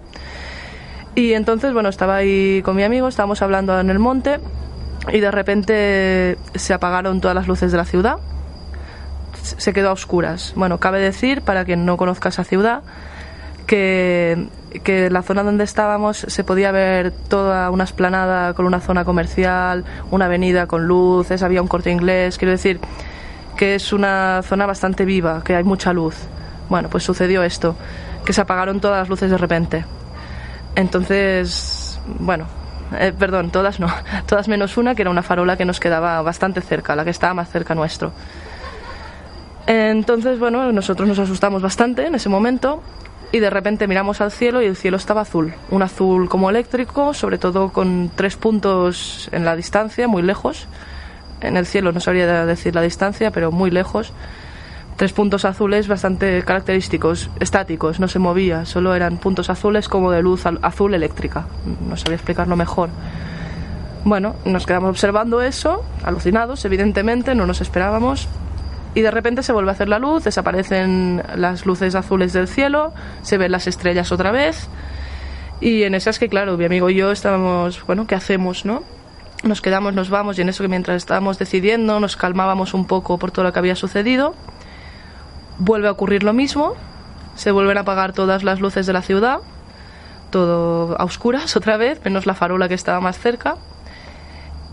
Y 1.14 1.34
entonces, 1.34 1.74
bueno, 1.74 1.90
estaba 1.90 2.16
ahí 2.16 2.64
con 2.64 2.76
mi 2.76 2.82
amigo, 2.82 3.08
estábamos 3.08 3.44
hablando 3.44 3.80
en 3.80 3.92
el 3.92 4.00
monte, 4.00 4.40
y 5.14 5.20
de 5.20 5.30
repente 5.30 6.40
se 6.56 6.74
apagaron 6.74 7.22
todas 7.22 7.36
las 7.36 7.48
luces 7.48 7.72
de 7.72 7.78
la 7.78 7.86
ciudad. 7.86 8.18
Se 9.44 9.74
quedó 9.74 9.90
a 9.90 9.94
oscuras. 9.94 10.54
Bueno, 10.56 10.80
cabe 10.80 11.00
decir, 11.00 11.44
para 11.44 11.66
quien 11.66 11.86
no 11.86 11.98
conozca 11.98 12.30
esa 12.30 12.44
ciudad, 12.44 12.82
que, 13.68 14.48
la 15.12 15.22
zona 15.22 15.44
donde 15.44 15.64
estábamos 15.64 16.18
se 16.18 16.44
podía 16.44 16.72
ver 16.72 17.12
toda 17.12 17.70
una 17.70 17.84
esplanada 17.84 18.54
con 18.54 18.66
una 18.66 18.80
zona 18.80 19.06
comercial, 19.06 19.84
una 20.10 20.26
avenida 20.26 20.66
con 20.66 20.88
luces, 20.88 21.44
había 21.44 21.62
un 21.62 21.68
corte 21.68 21.92
inglés, 21.92 22.38
quiero 22.38 22.52
decir 22.52 22.80
que 23.58 23.76
es 23.76 23.92
una 23.92 24.42
zona 24.44 24.66
bastante 24.66 25.04
viva, 25.04 25.44
que 25.44 25.56
hay 25.56 25.64
mucha 25.64 25.92
luz. 25.92 26.16
Bueno, 26.70 26.90
pues 26.90 27.04
sucedió 27.04 27.44
esto, 27.44 27.76
que 28.24 28.34
se 28.34 28.42
apagaron 28.42 28.80
todas 28.80 29.00
las 29.00 29.10
luces 29.10 29.32
de 29.32 29.38
repente. 29.38 29.86
Entonces, 30.76 32.00
bueno, 32.20 32.46
eh, 33.00 33.14
perdón, 33.18 33.50
todas 33.50 33.80
no, 33.80 33.88
todas 34.28 34.48
menos 34.48 34.78
una, 34.78 34.94
que 34.96 35.02
era 35.02 35.12
una 35.12 35.24
farola 35.24 35.58
que 35.58 35.66
nos 35.66 35.80
quedaba 35.80 36.22
bastante 36.22 36.62
cerca, 36.62 36.96
la 36.96 37.04
que 37.04 37.10
estaba 37.10 37.34
más 37.34 37.50
cerca 37.50 37.74
nuestro. 37.74 38.12
Entonces, 39.66 40.40
bueno, 40.40 40.72
nosotros 40.72 41.08
nos 41.10 41.20
asustamos 41.20 41.62
bastante 41.62 42.06
en 42.06 42.16
ese 42.16 42.30
momento 42.30 42.82
y 43.32 43.40
de 43.40 43.50
repente 43.50 43.88
miramos 43.88 44.22
al 44.22 44.32
cielo 44.32 44.62
y 44.62 44.66
el 44.66 44.76
cielo 44.76 44.98
estaba 44.98 45.22
azul, 45.22 45.54
un 45.70 45.82
azul 45.82 46.30
como 46.30 46.50
eléctrico, 46.50 47.14
sobre 47.14 47.38
todo 47.38 47.70
con 47.70 48.10
tres 48.16 48.38
puntos 48.38 49.30
en 49.32 49.46
la 49.46 49.56
distancia, 49.56 50.08
muy 50.08 50.22
lejos. 50.22 50.68
En 51.42 51.58
el 51.58 51.66
cielo 51.66 51.92
no 51.92 52.00
sabría 52.00 52.46
decir 52.46 52.74
la 52.74 52.82
distancia, 52.82 53.32
pero 53.32 53.52
muy 53.52 53.70
lejos. 53.70 54.14
Tres 54.96 55.14
puntos 55.14 55.46
azules 55.46 55.88
bastante 55.88 56.42
característicos, 56.42 57.30
estáticos, 57.40 58.00
no 58.00 58.08
se 58.08 58.18
movía, 58.18 58.66
solo 58.66 58.96
eran 58.96 59.18
puntos 59.18 59.50
azules 59.52 59.90
como 59.90 60.10
de 60.10 60.24
luz 60.24 60.46
azul 60.64 60.96
eléctrica. 60.96 61.46
No 61.88 61.98
sabía 61.98 62.16
explicarlo 62.16 62.56
mejor. 62.56 62.90
Bueno, 64.04 64.36
nos 64.46 64.66
quedamos 64.66 64.90
observando 64.90 65.42
eso, 65.42 65.84
alucinados, 66.04 66.66
evidentemente, 66.66 67.36
no 67.36 67.46
nos 67.46 67.62
esperábamos. 67.62 68.28
Y 68.96 69.02
de 69.02 69.12
repente 69.12 69.44
se 69.44 69.54
vuelve 69.54 69.70
a 69.70 69.74
hacer 69.74 69.90
la 69.90 70.00
luz, 70.00 70.24
desaparecen 70.24 71.22
las 71.36 71.66
luces 71.66 71.94
azules 71.96 72.34
del 72.34 72.48
cielo, 72.48 72.94
se 73.22 73.38
ven 73.38 73.52
las 73.52 73.68
estrellas 73.68 74.12
otra 74.12 74.32
vez. 74.32 74.70
Y 75.60 75.84
en 75.84 75.96
esas 75.96 76.20
que, 76.20 76.30
claro, 76.30 76.58
mi 76.58 76.66
amigo 76.66 76.90
y 76.90 76.96
yo 76.96 77.12
estábamos, 77.12 77.86
bueno, 77.86 78.08
¿qué 78.08 78.16
hacemos, 78.16 78.66
no? 78.66 78.84
Nos 79.44 79.62
quedamos, 79.62 79.94
nos 79.94 80.10
vamos, 80.10 80.38
y 80.38 80.42
en 80.42 80.50
eso 80.50 80.64
que 80.64 80.68
mientras 80.68 80.98
estábamos 80.98 81.38
decidiendo, 81.38 82.00
nos 82.00 82.16
calmábamos 82.16 82.74
un 82.74 82.86
poco 82.86 83.18
por 83.18 83.32
todo 83.32 83.46
lo 83.46 83.54
que 83.54 83.60
había 83.60 83.76
sucedido. 83.76 84.34
Vuelve 85.60 85.88
a 85.88 85.92
ocurrir 85.92 86.24
lo 86.24 86.34
mismo, 86.34 86.74
se 87.36 87.52
vuelven 87.52 87.78
a 87.78 87.82
apagar 87.82 88.14
todas 88.14 88.44
las 88.44 88.60
luces 88.60 88.86
de 88.88 88.94
la 88.94 89.02
ciudad, 89.02 89.40
todo 90.32 91.00
a 91.00 91.04
oscuras 91.04 91.56
otra 91.58 91.78
vez, 91.78 92.04
menos 92.04 92.26
la 92.26 92.34
farola 92.34 92.68
que 92.68 92.74
estaba 92.74 93.00
más 93.00 93.20
cerca. 93.20 93.56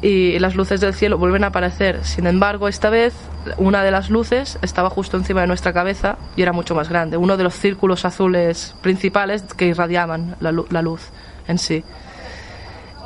Y 0.05 0.39
las 0.39 0.55
luces 0.55 0.83
del 0.83 0.93
cielo 0.93 1.17
vuelven 1.17 1.45
a 1.45 1.47
aparecer. 1.47 2.05
Sin 2.05 2.27
embargo, 2.27 2.69
esta 2.69 2.91
vez 2.91 3.15
una 3.57 3.83
de 3.83 3.91
las 3.91 4.11
luces 4.11 4.59
estaba 4.61 4.91
justo 4.91 5.17
encima 5.17 5.41
de 5.41 5.47
nuestra 5.47 5.73
cabeza 5.73 6.19
y 6.37 6.43
era 6.43 6.53
mucho 6.53 6.75
más 6.75 6.91
grande, 6.91 7.17
uno 7.17 7.39
de 7.39 7.45
los 7.45 7.55
círculos 7.55 8.05
azules 8.05 8.75
principales 8.83 9.43
que 9.57 9.65
irradiaban 9.65 10.37
la, 10.41 10.83
luz 10.83 11.09
en 11.49 11.57
sí. 11.57 11.83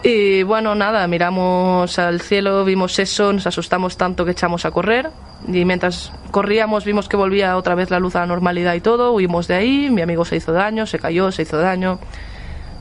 Y 0.03 0.43
bueno, 0.43 0.75
nada, 0.75 1.07
miramos 1.07 2.01
al 2.01 2.21
cielo, 2.21 2.65
vimos 2.65 2.99
eso, 2.99 3.33
nos 3.33 3.47
asustamos 3.47 3.97
tanto 3.97 4.25
que 4.25 4.33
echamos 4.33 4.65
a 4.65 4.73
correr. 4.73 5.11
Y 5.47 5.65
mientras 5.65 6.13
corríamos 6.33 6.85
vimos 6.85 7.09
que 7.09 7.17
volvía 7.17 7.57
otra 7.57 7.77
vez 7.77 7.93
la 7.93 8.01
luz 8.01 8.17
a 8.17 8.21
la 8.21 8.27
normalidad 8.27 8.75
y 8.75 8.81
todo, 8.81 9.13
huimos 9.13 9.47
de 9.47 9.55
ahí, 9.55 9.89
mi 9.89 10.03
amigo 10.03 10.25
se 10.25 10.35
hizo 10.35 10.53
daño, 10.53 10.85
se 10.85 10.99
cayó, 10.99 11.31
se 11.31 11.43
hizo 11.43 11.59
daño. 11.59 12.01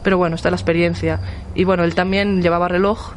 Pero 0.01 0.17
bueno, 0.17 0.35
está 0.35 0.49
la 0.49 0.55
experiencia. 0.55 1.19
Y 1.53 1.65
bueno, 1.65 1.83
él 1.83 1.93
también 1.93 2.41
llevaba 2.41 2.67
reloj, 2.67 3.13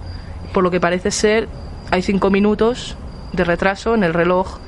por 0.53 0.63
lo 0.63 0.71
que 0.71 0.81
parece 0.81 1.11
ser, 1.11 1.49
hay 1.91 2.03
cinco 2.03 2.31
minutos 2.31 2.97
de 3.33 3.45
retraso 3.45 3.95
en 3.95 4.05
el 4.05 4.15
reloj, 4.15 4.59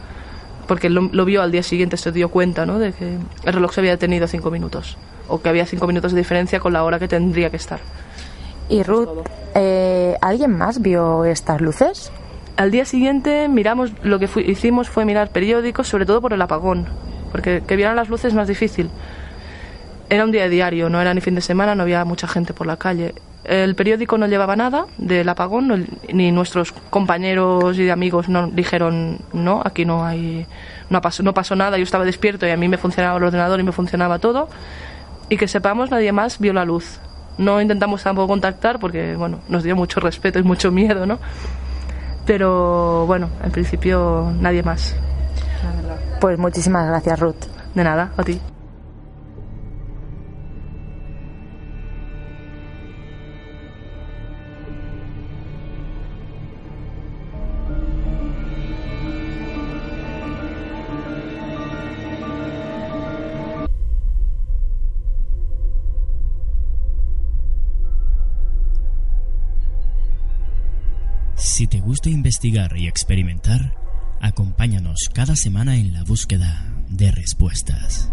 porque 0.69 0.89
lo, 0.91 1.09
lo 1.13 1.25
vio 1.25 1.43
al 1.43 1.51
día 1.53 1.63
siguiente, 1.63 1.97
se 1.97 2.13
dio 2.13 2.29
cuenta, 2.29 2.67
¿no? 2.67 2.79
De 2.79 2.93
que 2.93 3.19
el 3.45 3.53
reloj 3.53 3.73
se 3.73 3.81
había 3.81 3.93
detenido 3.93 4.27
cinco 4.27 4.51
minutos, 4.51 4.97
o 5.29 5.41
que 5.41 5.49
había 5.49 5.67
cinco 5.67 5.87
minutos 5.87 6.13
de 6.13 6.19
diferencia 6.19 6.61
con 6.61 6.73
la 6.73 6.85
hora 6.85 6.99
que 6.99 7.09
tendría 7.09 7.51
que 7.51 7.57
estar. 7.57 7.81
Y 8.69 8.83
Ruth, 8.83 9.09
eh, 9.55 10.17
¿alguien 10.21 10.57
más 10.57 10.81
vio 10.81 11.25
estas 11.25 11.61
luces? 11.61 12.13
Al 12.57 12.71
día 12.71 12.85
siguiente 12.85 13.49
miramos, 13.49 13.93
lo 14.03 14.19
que 14.19 14.29
hicimos 14.47 14.89
fue 14.89 15.05
mirar 15.05 15.31
periódicos, 15.31 15.89
sobre 15.89 16.07
todo 16.07 16.21
por 16.21 16.33
el 16.33 16.43
apagón, 16.43 16.87
porque 17.33 17.63
que 17.67 17.77
vieran 17.77 17.97
las 17.97 18.09
luces 18.09 18.27
es 18.27 18.35
más 18.35 18.49
difícil. 18.49 18.89
Era 20.09 20.25
un 20.25 20.33
día 20.33 20.49
diario, 20.49 20.91
no 20.91 21.01
era 21.01 21.15
ni 21.15 21.21
fin 21.21 21.35
de 21.35 21.41
semana, 21.41 21.75
no 21.75 21.83
había 21.83 22.05
mucha 22.05 22.29
gente 22.29 22.53
por 22.53 22.67
la 22.67 22.77
calle. 22.77 23.15
El 23.45 23.75
periódico 23.75 24.19
no 24.19 24.27
llevaba 24.29 24.55
nada 24.55 24.87
del 24.99 25.29
apagón, 25.29 25.67
no- 25.69 25.77
ni 26.13 26.31
nuestros 26.31 26.71
compañeros 26.91 27.77
y 27.79 27.91
amigos 27.91 28.29
no 28.29 28.47
dijeron 28.47 29.19
no, 29.33 29.61
aquí 29.65 29.85
no 29.85 30.05
hay, 30.05 30.47
no 30.91 31.01
pasó, 31.01 31.23
no 31.25 31.35
pasó 31.35 31.57
nada. 31.57 31.77
Yo 31.77 31.83
estaba 31.83 32.05
despierto 32.05 32.47
y 32.47 32.51
a 32.51 32.57
mí 32.57 32.69
me 32.69 32.79
funcionaba 32.79 33.17
el 33.19 33.25
ordenador 33.25 33.59
y 33.59 33.65
me 33.65 33.73
funcionaba 33.73 34.19
todo. 34.21 34.49
Y 35.29 35.37
que 35.39 35.49
sepamos, 35.49 35.91
nadie 35.91 36.13
más 36.13 36.39
vio 36.39 36.53
la 36.53 36.65
luz. 36.65 37.01
No 37.39 37.61
intentamos 37.61 38.03
tampoco 38.03 38.29
contactar 38.29 38.79
porque, 38.79 39.17
bueno, 39.17 39.41
nos 39.49 39.63
dio 39.65 39.75
mucho 39.75 39.99
respeto 40.01 40.39
y 40.39 40.43
mucho 40.43 40.71
miedo, 40.71 41.07
¿no? 41.07 41.19
Pero 42.27 43.07
bueno, 43.07 43.29
en 43.43 43.51
principio 43.51 44.31
nadie 44.39 44.63
más. 44.63 44.95
Pues 46.21 46.39
muchísimas 46.39 46.87
gracias, 46.87 47.19
Ruth. 47.19 47.47
De 47.75 47.83
nada, 47.83 48.13
a 48.17 48.23
ti. 48.23 48.39
Investigar 72.11 72.77
y 72.77 72.89
experimentar, 72.89 73.75
acompáñanos 74.21 75.09
cada 75.15 75.37
semana 75.37 75.77
en 75.77 75.93
la 75.93 76.03
búsqueda 76.03 76.67
de 76.89 77.13
respuestas. 77.13 78.11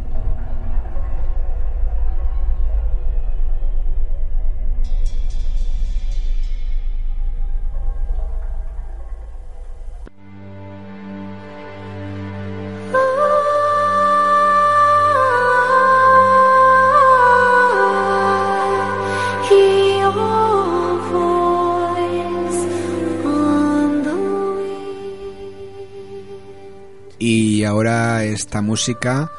Esta 28.39 28.61
música 28.61 29.31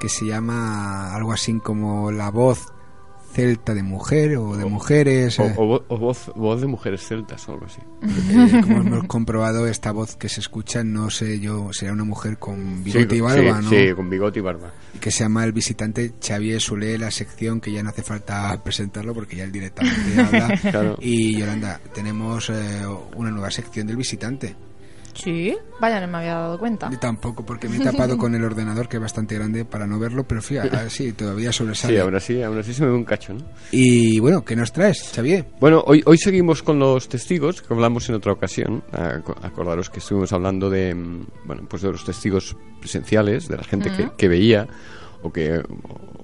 que 0.00 0.08
se 0.08 0.26
llama 0.26 1.14
algo 1.14 1.32
así 1.32 1.58
como 1.60 2.10
la 2.10 2.30
voz 2.30 2.66
celta 3.32 3.74
de 3.74 3.82
mujer 3.82 4.36
o 4.36 4.56
de 4.56 4.64
mujeres. 4.64 5.38
O, 5.38 5.44
eh. 5.44 5.54
o 5.56 5.84
o 5.88 5.98
voz, 5.98 6.30
voz 6.34 6.60
de 6.60 6.66
mujeres 6.66 7.06
celtas 7.06 7.48
o 7.48 7.52
algo 7.52 7.66
así. 7.66 7.80
Eh, 8.02 8.60
como 8.62 8.78
hemos 8.78 9.04
comprobado, 9.04 9.66
esta 9.66 9.92
voz 9.92 10.16
que 10.16 10.28
se 10.28 10.40
escucha, 10.40 10.82
no 10.82 11.10
sé 11.10 11.38
yo, 11.40 11.68
será 11.72 11.92
una 11.92 12.04
mujer 12.04 12.38
con 12.38 12.82
bigote 12.82 13.10
Sí, 13.10 13.16
y 13.16 13.20
barba, 13.20 13.58
sí, 13.58 13.64
¿no? 13.64 13.70
sí, 13.70 13.94
con 13.94 14.10
bigote 14.10 14.38
y 14.38 14.42
barba. 14.42 14.72
Que 15.00 15.10
se 15.10 15.24
llama 15.24 15.44
El 15.44 15.52
Visitante 15.52 16.14
Xavier 16.20 16.60
Solé, 16.60 16.98
la 16.98 17.10
sección 17.10 17.60
que 17.60 17.70
ya 17.70 17.82
no 17.82 17.90
hace 17.90 18.02
falta 18.02 18.60
presentarlo 18.62 19.14
porque 19.14 19.36
ya 19.36 19.44
él 19.44 19.52
directamente 19.52 20.20
habla. 20.20 20.48
Claro. 20.68 20.96
Y 21.00 21.38
Yolanda, 21.38 21.80
tenemos 21.94 22.50
eh, 22.50 22.82
una 23.16 23.30
nueva 23.30 23.50
sección 23.50 23.86
del 23.86 23.96
visitante. 23.96 24.54
Sí, 25.20 25.52
vaya, 25.80 26.00
no 26.00 26.06
me 26.06 26.18
había 26.18 26.34
dado 26.34 26.58
cuenta. 26.60 26.88
Yo 26.90 26.98
tampoco, 26.98 27.44
porque 27.44 27.68
me 27.68 27.76
he 27.76 27.80
tapado 27.80 28.16
con 28.16 28.34
el 28.36 28.44
ordenador 28.44 28.88
que 28.88 28.98
es 28.98 29.02
bastante 29.02 29.34
grande 29.34 29.64
para 29.64 29.84
no 29.86 29.98
verlo, 29.98 30.22
pero 30.28 30.40
fíjate, 30.40 30.76
ah, 30.76 30.88
sí, 30.88 31.12
todavía 31.12 31.50
sobresale. 31.52 31.94
Sí, 31.94 32.00
aún 32.00 32.14
así, 32.14 32.42
aún 32.42 32.58
así 32.58 32.72
se 32.72 32.82
me 32.84 32.88
ve 32.90 32.94
un 32.94 33.04
cacho, 33.04 33.34
¿no? 33.34 33.40
Y 33.72 34.20
bueno, 34.20 34.44
¿qué 34.44 34.54
nos 34.54 34.72
traes, 34.72 35.10
Xavier? 35.14 35.44
Bueno, 35.60 35.82
hoy, 35.86 36.02
hoy 36.06 36.18
seguimos 36.18 36.62
con 36.62 36.78
los 36.78 37.08
testigos 37.08 37.62
que 37.62 37.74
hablamos 37.74 38.08
en 38.08 38.14
otra 38.14 38.32
ocasión. 38.32 38.84
Ac- 38.92 39.36
Acordaros 39.44 39.90
que 39.90 39.98
estuvimos 39.98 40.32
hablando 40.32 40.70
de, 40.70 40.94
mm, 40.94 41.26
bueno, 41.46 41.62
pues 41.68 41.82
de 41.82 41.90
los 41.90 42.04
testigos 42.04 42.56
presenciales, 42.78 43.48
de 43.48 43.56
la 43.56 43.64
gente 43.64 43.90
que, 43.96 44.04
Ujú. 44.04 44.16
que 44.16 44.28
veía 44.28 44.68
o 45.22 45.32
que, 45.32 45.60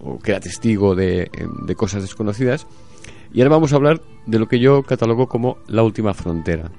o 0.00 0.18
que 0.20 0.30
era 0.30 0.38
testigo 0.40 0.94
de, 0.94 1.28
de 1.66 1.74
cosas 1.74 2.02
desconocidas. 2.02 2.68
Y 3.32 3.40
ahora 3.40 3.56
vamos 3.56 3.72
a 3.72 3.76
hablar 3.76 4.00
de 4.26 4.38
lo 4.38 4.46
que 4.46 4.60
yo 4.60 4.84
catalogo 4.84 5.26
como 5.26 5.58
la 5.66 5.82
última 5.82 6.14
frontera 6.14 6.70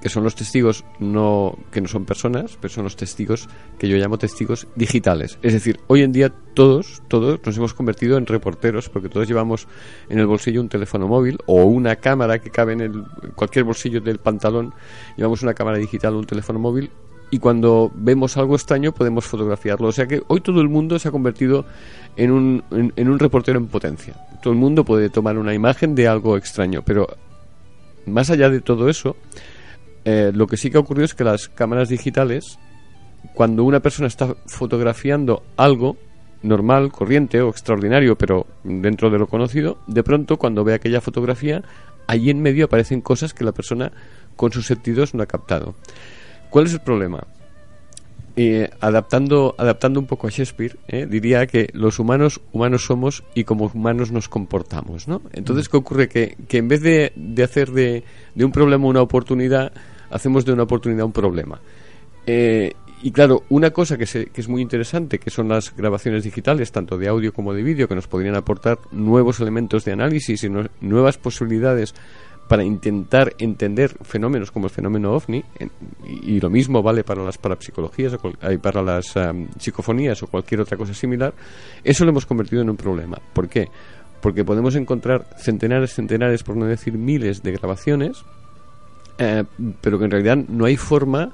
que 0.00 0.08
son 0.08 0.24
los 0.24 0.34
testigos 0.34 0.84
no 0.98 1.58
que 1.70 1.80
no 1.80 1.88
son 1.88 2.04
personas, 2.04 2.56
pero 2.60 2.72
son 2.72 2.84
los 2.84 2.96
testigos 2.96 3.48
que 3.78 3.88
yo 3.88 3.96
llamo 3.96 4.18
testigos 4.18 4.66
digitales. 4.74 5.38
Es 5.42 5.52
decir, 5.52 5.80
hoy 5.88 6.02
en 6.02 6.12
día 6.12 6.32
todos, 6.54 7.02
todos 7.08 7.40
nos 7.44 7.56
hemos 7.56 7.74
convertido 7.74 8.16
en 8.16 8.26
reporteros 8.26 8.88
porque 8.88 9.08
todos 9.08 9.28
llevamos 9.28 9.66
en 10.08 10.18
el 10.18 10.26
bolsillo 10.26 10.60
un 10.60 10.68
teléfono 10.68 11.06
móvil 11.06 11.38
o 11.46 11.64
una 11.64 11.96
cámara 11.96 12.38
que 12.38 12.50
cabe 12.50 12.72
en, 12.72 12.80
el, 12.80 13.04
cualquier 13.34 13.64
bolsillo 13.64 14.00
del 14.00 14.18
pantalón. 14.18 14.72
Llevamos 15.16 15.42
una 15.42 15.54
cámara 15.54 15.78
digital 15.78 16.14
o 16.14 16.18
un 16.18 16.26
teléfono 16.26 16.58
móvil 16.58 16.90
y 17.30 17.38
cuando 17.38 17.92
vemos 17.94 18.36
algo 18.36 18.56
extraño 18.56 18.92
podemos 18.92 19.26
fotografiarlo. 19.26 19.88
O 19.88 19.92
sea 19.92 20.06
que 20.06 20.22
hoy 20.28 20.40
todo 20.40 20.60
el 20.60 20.68
mundo 20.68 20.98
se 20.98 21.08
ha 21.08 21.10
convertido 21.12 21.66
en 22.16 22.30
un, 22.30 22.64
en, 22.70 22.92
en 22.96 23.08
un 23.08 23.18
reportero 23.18 23.58
en 23.58 23.68
potencia. 23.68 24.14
Todo 24.42 24.52
el 24.52 24.58
mundo 24.58 24.84
puede 24.84 25.10
tomar 25.10 25.38
una 25.38 25.54
imagen 25.54 25.94
de 25.94 26.08
algo 26.08 26.36
extraño, 26.36 26.82
pero 26.84 27.06
más 28.06 28.30
allá 28.30 28.50
de 28.50 28.60
todo 28.60 28.88
eso, 28.88 29.16
eh, 30.04 30.32
lo 30.34 30.46
que 30.46 30.56
sí 30.56 30.70
que 30.70 30.76
ha 30.76 30.80
ocurrido 30.80 31.04
es 31.04 31.14
que 31.14 31.24
las 31.24 31.48
cámaras 31.48 31.88
digitales, 31.88 32.58
cuando 33.34 33.64
una 33.64 33.80
persona 33.80 34.08
está 34.08 34.34
fotografiando 34.46 35.42
algo 35.56 35.96
normal, 36.42 36.90
corriente 36.90 37.40
o 37.42 37.50
extraordinario, 37.50 38.16
pero 38.16 38.46
dentro 38.64 39.10
de 39.10 39.18
lo 39.18 39.26
conocido, 39.26 39.78
de 39.86 40.02
pronto 40.02 40.38
cuando 40.38 40.64
ve 40.64 40.74
aquella 40.74 41.00
fotografía, 41.00 41.62
allí 42.06 42.30
en 42.30 42.40
medio 42.40 42.64
aparecen 42.64 43.00
cosas 43.00 43.34
que 43.34 43.44
la 43.44 43.52
persona 43.52 43.92
con 44.36 44.52
sus 44.52 44.66
sentidos 44.66 45.14
no 45.14 45.22
ha 45.22 45.26
captado. 45.26 45.74
¿Cuál 46.48 46.66
es 46.66 46.72
el 46.72 46.80
problema? 46.80 47.26
Eh, 48.36 48.70
adaptando, 48.80 49.54
adaptando 49.58 50.00
un 50.00 50.06
poco 50.06 50.26
a 50.26 50.30
Shakespeare, 50.30 50.78
eh, 50.88 51.06
diría 51.08 51.46
que 51.46 51.68
los 51.72 51.98
humanos 51.98 52.40
humanos 52.52 52.84
somos 52.86 53.22
y 53.34 53.44
como 53.44 53.66
humanos 53.66 54.12
nos 54.12 54.28
comportamos, 54.28 55.08
¿no? 55.08 55.20
Entonces, 55.32 55.68
¿qué 55.68 55.76
ocurre? 55.76 56.08
Que, 56.08 56.36
que 56.48 56.58
en 56.58 56.68
vez 56.68 56.80
de, 56.80 57.12
de 57.16 57.42
hacer 57.42 57.70
de, 57.72 58.04
de 58.34 58.44
un 58.44 58.52
problema 58.52 58.86
una 58.86 59.02
oportunidad, 59.02 59.72
hacemos 60.10 60.44
de 60.44 60.52
una 60.52 60.64
oportunidad 60.64 61.04
un 61.06 61.12
problema. 61.12 61.60
Eh, 62.26 62.72
y 63.02 63.12
claro, 63.12 63.44
una 63.48 63.70
cosa 63.70 63.96
que, 63.96 64.04
se- 64.06 64.26
que 64.26 64.40
es 64.42 64.48
muy 64.48 64.60
interesante, 64.60 65.18
que 65.18 65.30
son 65.30 65.48
las 65.48 65.74
grabaciones 65.74 66.22
digitales, 66.24 66.70
tanto 66.70 66.98
de 66.98 67.08
audio 67.08 67.32
como 67.32 67.54
de 67.54 67.62
vídeo, 67.62 67.88
que 67.88 67.94
nos 67.94 68.06
podrían 68.06 68.34
aportar 68.36 68.78
nuevos 68.92 69.40
elementos 69.40 69.84
de 69.86 69.92
análisis 69.92 70.44
y 70.44 70.48
nue- 70.48 70.68
nuevas 70.82 71.16
posibilidades 71.16 71.94
para 72.46 72.64
intentar 72.64 73.32
entender 73.38 73.94
fenómenos 74.02 74.50
como 74.50 74.66
el 74.66 74.70
fenómeno 74.72 75.12
ovni, 75.12 75.42
y, 76.24 76.40
lo 76.40 76.50
mismo 76.50 76.82
vale 76.82 77.04
para 77.04 77.22
las 77.24 77.38
parapsicologías, 77.38 78.12
o 78.14 78.32
ay, 78.40 78.58
para 78.58 78.82
las 78.82 79.16
am, 79.16 79.46
psicofonías 79.56 80.20
o 80.24 80.26
cualquier 80.26 80.60
otra 80.60 80.76
cosa 80.76 80.92
similar, 80.92 81.32
eso 81.84 82.04
lo 82.04 82.10
hemos 82.10 82.26
convertido 82.26 82.60
en 82.60 82.68
un 82.70 82.76
problema. 82.76 83.18
¿Por 83.32 83.48
qué? 83.48 83.68
Porque 84.20 84.44
podemos 84.44 84.74
encontrar 84.74 85.28
centenares, 85.38 85.94
centenares, 85.94 86.42
por 86.42 86.56
no 86.56 86.66
decir 86.66 86.92
miles 86.94 87.42
de 87.44 87.52
grabaciones, 87.52 88.24
eh, 89.20 89.44
pero 89.82 89.98
que 89.98 90.06
en 90.06 90.10
realidad 90.10 90.38
no 90.48 90.64
hay 90.64 90.76
forma 90.76 91.30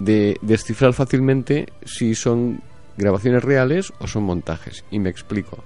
de 0.00 0.36
descifrar 0.42 0.92
fácilmente 0.92 1.72
si 1.84 2.16
son 2.16 2.60
grabaciones 2.96 3.44
reales 3.44 3.92
o 4.00 4.08
son 4.08 4.24
montajes. 4.24 4.84
Y 4.90 4.98
me 4.98 5.08
explico. 5.08 5.62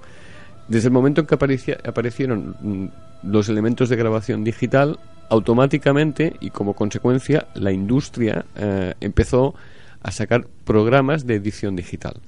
Desde 0.67 0.89
el 0.89 0.93
momento 0.93 1.21
en 1.21 1.27
que 1.27 1.35
aparecieron 1.83 2.55
mm, 2.61 2.87
los 3.23 3.49
elementos 3.49 3.89
de 3.89 3.95
grabación 3.95 4.43
digital, 4.43 4.99
automáticamente 5.29 6.35
y 6.39 6.51
como 6.51 6.73
consecuencia 6.73 7.47
la 7.55 7.71
industria 7.71 8.45
eh, 8.55 8.93
empezó 9.01 9.55
a 10.03 10.11
sacar 10.11 10.45
programas 10.63 11.25
de 11.25 11.35
edición 11.35 11.75
digital. 11.75 12.21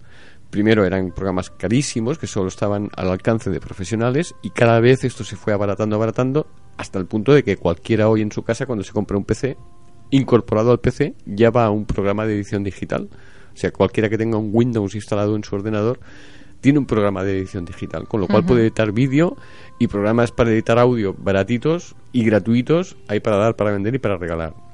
Primero 0.49 0.85
eran 0.85 1.11
programas 1.11 1.51
carísimos 1.51 2.17
que 2.17 2.25
solo 2.25 2.47
estaban 2.47 2.89
al 2.95 3.09
alcance 3.09 3.51
de 3.51 3.59
profesionales 3.59 4.33
y 4.41 4.49
cada 4.49 4.79
vez 4.79 5.03
esto 5.03 5.23
se 5.23 5.35
fue 5.35 5.53
abaratando, 5.53 5.95
abaratando 5.95 6.47
hasta 6.79 6.97
el 6.97 7.07
punto 7.07 7.33
de 7.33 7.43
que 7.43 7.57
cualquiera 7.57 8.07
hoy 8.07 8.21
en 8.21 8.31
su 8.31 8.43
casa 8.43 8.65
cuando 8.65 8.85
se 8.85 8.93
compra 8.93 9.17
un 9.17 9.25
PC, 9.25 9.57
incorporado 10.11 10.71
al 10.71 10.79
PC, 10.79 11.13
ya 11.25 11.51
va 11.51 11.65
a 11.65 11.71
un 11.71 11.83
programa 11.85 12.25
de 12.25 12.35
edición 12.35 12.63
digital. 12.63 13.09
O 13.53 13.57
sea, 13.57 13.71
cualquiera 13.71 14.07
que 14.07 14.17
tenga 14.17 14.37
un 14.37 14.51
Windows 14.53 14.95
instalado 14.95 15.35
en 15.35 15.43
su 15.43 15.53
ordenador 15.55 15.99
tiene 16.61 16.79
un 16.79 16.85
programa 16.85 17.25
de 17.25 17.37
edición 17.37 17.65
digital, 17.65 18.07
con 18.07 18.21
lo 18.21 18.27
cual 18.27 18.45
puede 18.45 18.61
editar 18.61 18.93
vídeo 18.93 19.35
y 19.77 19.87
programas 19.87 20.31
para 20.31 20.51
editar 20.51 20.79
audio 20.79 21.13
baratitos 21.17 21.97
y 22.13 22.23
gratuitos 22.23 22.95
hay 23.09 23.19
para 23.19 23.35
dar, 23.35 23.57
para 23.57 23.71
vender 23.71 23.95
y 23.95 23.99
para 23.99 24.17
regalar. 24.17 24.68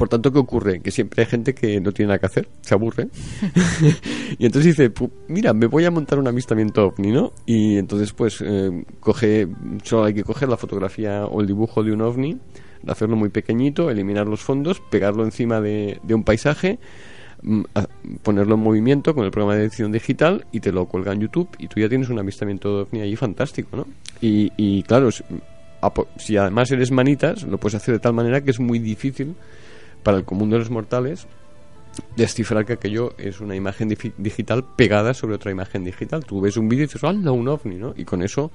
Por 0.00 0.08
tanto, 0.08 0.32
¿qué 0.32 0.38
ocurre? 0.38 0.80
Que 0.80 0.90
siempre 0.90 1.22
hay 1.22 1.28
gente 1.28 1.54
que 1.54 1.78
no 1.78 1.92
tiene 1.92 2.08
nada 2.08 2.18
que 2.18 2.24
hacer, 2.24 2.48
se 2.62 2.72
aburre. 2.72 3.08
y 4.38 4.46
entonces 4.46 4.74
dice, 4.76 4.90
"Pu- 4.94 5.10
mira, 5.28 5.52
me 5.52 5.66
voy 5.66 5.84
a 5.84 5.90
montar 5.90 6.18
un 6.18 6.26
avistamiento 6.26 6.86
ovni, 6.86 7.12
¿no? 7.12 7.32
Y 7.44 7.76
entonces, 7.76 8.14
pues, 8.14 8.42
eh, 8.42 8.82
coge, 8.98 9.46
solo 9.84 10.04
hay 10.04 10.14
que 10.14 10.24
coger 10.24 10.48
la 10.48 10.56
fotografía 10.56 11.26
o 11.26 11.42
el 11.42 11.46
dibujo 11.46 11.82
de 11.84 11.92
un 11.92 12.00
ovni, 12.00 12.38
hacerlo 12.86 13.14
muy 13.16 13.28
pequeñito, 13.28 13.90
eliminar 13.90 14.26
los 14.26 14.40
fondos, 14.40 14.80
pegarlo 14.90 15.22
encima 15.22 15.60
de, 15.60 16.00
de 16.02 16.14
un 16.14 16.24
paisaje, 16.24 16.78
mm, 17.42 17.60
ponerlo 18.22 18.54
en 18.54 18.60
movimiento 18.62 19.14
con 19.14 19.26
el 19.26 19.30
programa 19.30 19.56
de 19.56 19.64
edición 19.66 19.92
digital 19.92 20.46
y 20.50 20.60
te 20.60 20.72
lo 20.72 20.86
cuelga 20.86 21.12
en 21.12 21.20
YouTube 21.20 21.50
y 21.58 21.68
tú 21.68 21.78
ya 21.78 21.90
tienes 21.90 22.08
un 22.08 22.18
avistamiento 22.18 22.80
ovni 22.80 23.02
ahí 23.02 23.16
fantástico, 23.16 23.76
¿no? 23.76 23.86
Y, 24.22 24.50
y 24.56 24.82
claro, 24.84 25.10
si 26.16 26.36
además 26.38 26.70
eres 26.70 26.90
manitas, 26.90 27.42
lo 27.42 27.58
puedes 27.58 27.74
hacer 27.74 27.92
de 27.94 28.00
tal 28.00 28.14
manera 28.14 28.40
que 28.42 28.50
es 28.50 28.60
muy 28.60 28.78
difícil 28.78 29.34
para 30.02 30.16
el 30.18 30.24
común 30.24 30.50
de 30.50 30.58
los 30.58 30.70
mortales 30.70 31.26
descifrar 32.16 32.64
que 32.64 32.74
aquello 32.74 33.14
es 33.18 33.40
una 33.40 33.54
imagen 33.56 33.88
digital 34.16 34.64
pegada 34.76 35.12
sobre 35.12 35.34
otra 35.34 35.50
imagen 35.50 35.84
digital. 35.84 36.24
Tú 36.24 36.40
ves 36.40 36.56
un 36.56 36.68
vídeo 36.68 36.84
y 36.84 36.86
dices, 36.86 37.02
¡hala, 37.04 37.32
un 37.32 37.48
ovni! 37.48 37.76
¿no? 37.76 37.92
Y 37.96 38.04
con 38.04 38.22
eso, 38.22 38.50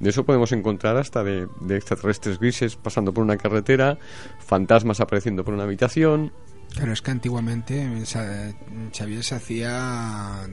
de 0.00 0.10
eso 0.10 0.24
podemos 0.24 0.50
encontrar 0.52 0.96
hasta 0.96 1.22
de, 1.22 1.46
de 1.60 1.76
extraterrestres 1.76 2.38
grises 2.38 2.76
pasando 2.76 3.12
por 3.12 3.22
una 3.22 3.36
carretera, 3.36 3.98
fantasmas 4.38 5.00
apareciendo 5.00 5.44
por 5.44 5.54
una 5.54 5.64
habitación. 5.64 6.32
Claro, 6.74 6.92
es 6.92 7.02
que 7.02 7.10
antiguamente 7.10 8.06
sa- 8.06 8.52
Xavier 8.96 9.24
se 9.24 9.34
hacía 9.34 10.48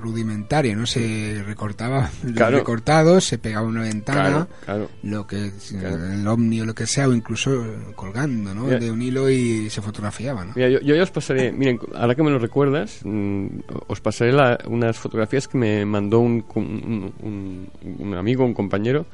rudimentario, 0.00 0.76
¿no? 0.76 0.86
Se 0.86 1.42
recortaba 1.46 2.10
los 2.22 2.32
Claro. 2.34 2.58
recortados, 2.58 3.24
se 3.24 3.38
pegaba 3.38 3.66
una 3.66 3.82
ventana, 3.82 4.22
Claro, 4.30 4.48
claro. 4.64 4.90
lo 5.02 5.26
que 5.26 5.50
el 5.72 6.26
ovni 6.26 6.60
o 6.60 6.64
lo 6.64 6.74
que 6.74 6.86
sea, 6.86 7.08
o 7.08 7.12
incluso 7.12 7.64
colgando, 7.94 8.54
¿no? 8.54 8.64
Mira. 8.64 8.78
De 8.78 8.90
un 8.90 9.02
hilo 9.02 9.28
y 9.30 9.68
se 9.70 9.82
fotografiaba, 9.82 10.44
¿no? 10.44 10.52
Mira, 10.54 10.68
yo, 10.68 10.80
yo 10.80 10.94
ya 10.94 11.02
os 11.02 11.10
pasaré, 11.10 11.52
miren, 11.52 11.78
ahora 11.94 12.14
que 12.14 12.22
me 12.22 12.30
lo 12.30 12.38
recuerdas, 12.38 13.00
mm, 13.04 13.46
os 13.88 14.00
pasaré 14.00 14.32
la- 14.32 14.58
unas 14.66 14.96
fotografías 14.96 15.48
que 15.48 15.58
me 15.58 15.84
mandó 15.84 16.20
un, 16.20 16.44
un, 16.54 17.12
un- 17.22 17.68
un 17.98 18.14
amigo, 18.14 18.44
un 18.44 18.54
compañero, 18.54 19.06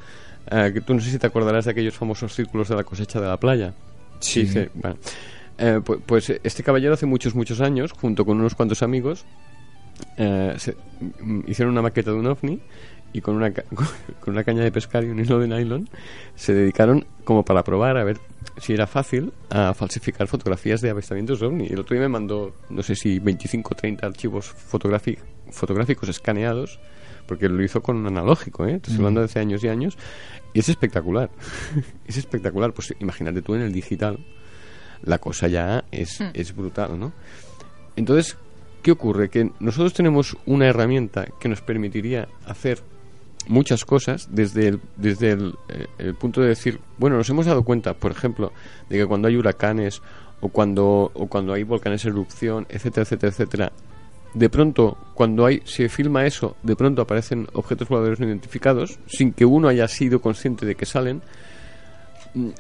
eh, 0.51 0.70
que 0.74 0.80
tú 0.80 0.94
no 0.94 1.01
sé 1.01 1.10
si 1.10 1.18
te 1.18 1.26
acordarás 1.26 1.64
de 1.64 1.70
aquellos 1.72 1.94
famosos 1.97 2.34
círculos 2.34 2.68
de 2.68 2.76
la 2.76 2.84
cosecha 2.84 3.20
de 3.20 3.26
la 3.28 3.36
playa. 3.38 3.74
Sí. 4.20 4.48
bueno, 4.74 4.97
eh, 5.59 5.80
pu- 5.84 6.01
pues, 6.05 6.30
este 6.43 6.62
caballero 6.62 6.94
hace 6.94 7.06
muchos, 7.06 7.34
muchos 7.34 7.60
años, 7.60 7.93
junto 7.93 8.24
con 8.24 8.38
unos 8.38 8.55
cuantos 8.55 8.82
amigos, 8.82 9.24
eh, 10.16 10.55
se- 10.59 10.77
mm, 11.20 11.40
hicieron 11.47 11.73
una 11.73 11.82
maqueta 11.82 12.10
de 12.10 12.16
un 12.16 12.27
ovni 12.27 12.60
y 13.12 13.20
con 13.20 13.36
una, 13.36 13.51
con 14.20 14.35
una 14.35 14.44
caña 14.44 14.62
de 14.62 14.73
pescar 14.73 15.05
y 15.05 15.09
un 15.09 15.18
hilo 15.20 15.39
de 15.39 15.48
nylon 15.48 15.89
se 16.35 16.55
dedicaron 16.55 17.06
como 17.24 17.44
para 17.44 17.62
probar 17.64 17.97
a 17.97 18.05
ver 18.05 18.18
si 18.59 18.73
era 18.73 18.86
fácil 18.86 19.32
a 19.51 19.74
falsificar 19.74 20.27
fotografías 20.28 20.81
de 20.81 20.90
avistamientos 20.90 21.43
ovni. 21.43 21.66
El 21.66 21.81
otro 21.81 21.94
día 21.94 22.02
me 22.02 22.09
mandó, 22.09 22.55
no 22.70 22.82
sé 22.82 22.94
si 22.94 23.18
25 23.18 23.70
o 23.73 23.77
30 23.77 24.06
archivos 24.06 24.47
fotográficos 24.47 26.09
escaneados, 26.09 26.78
porque 27.27 27.48
lo 27.48 27.62
hizo 27.62 27.82
con 27.82 27.97
un 27.97 28.06
analógico, 28.06 28.64
¿eh? 28.66 28.78
Te 28.81 28.90
estoy 28.90 28.94
Mm. 28.94 28.98
hablando 29.01 29.20
de 29.20 29.24
hace 29.27 29.40
años 29.40 29.62
y 29.64 29.68
años, 29.68 29.98
y 30.55 30.60
es 30.60 30.68
espectacular. 30.68 31.31
es 32.06 32.16
espectacular. 32.16 32.73
Pues 32.73 32.94
imagínate 33.01 33.43
tú 33.43 33.55
en 33.55 33.62
el 33.62 33.73
digital, 33.73 34.18
la 35.02 35.18
cosa 35.18 35.48
ya 35.48 35.85
es, 35.90 36.20
Hmm. 36.20 36.31
es 36.32 36.55
brutal, 36.55 36.98
¿no? 36.98 37.12
Entonces, 37.97 38.36
¿qué 38.87 38.93
ocurre? 38.93 39.31
Que 39.31 39.51
nosotros 39.59 39.95
tenemos 39.95 40.37
una 40.47 40.69
herramienta 40.69 41.27
que 41.41 41.49
nos 41.49 41.61
permitiría 41.61 42.29
hacer 42.47 42.85
muchas 43.49 43.85
cosas 43.85 44.29
desde 44.31 44.69
el, 44.69 44.81
desde 44.95 45.33
el, 45.33 45.55
eh, 45.69 45.87
el 45.99 46.15
punto 46.15 46.41
de 46.41 46.47
decir, 46.47 46.79
bueno, 46.97 47.17
nos 47.17 47.29
hemos 47.29 47.47
dado 47.47 47.65
cuenta, 47.65 47.95
por 47.95 48.13
ejemplo, 48.13 48.53
de 48.89 48.99
que 48.99 49.07
cuando 49.07 49.27
hay 49.27 49.35
huracanes 49.35 50.03
o 50.41 50.51
cuando, 50.51 51.11
o 51.15 51.27
cuando 51.27 51.53
hay 51.53 51.65
volcanes 51.65 52.05
en 52.05 52.13
erupción, 52.13 52.65
etcétera, 52.69 53.03
etcétera, 53.03 53.33
etcétera, 53.33 53.73
de 54.35 54.49
pronto, 54.51 54.97
cuando 55.15 55.47
hay, 55.47 55.63
se 55.65 55.89
filma 55.89 56.25
eso, 56.25 56.55
de 56.63 56.77
pronto 56.77 57.03
aparecen 57.03 57.49
objetos 57.55 57.89
voladores 57.89 58.21
no 58.21 58.29
identificados, 58.29 59.01
sin 59.09 59.33
que 59.33 59.47
uno 59.47 59.67
haya 59.67 59.89
sido 59.89 60.21
consciente 60.21 60.65
de 60.65 60.77
que 60.77 60.87
salen, 60.87 61.23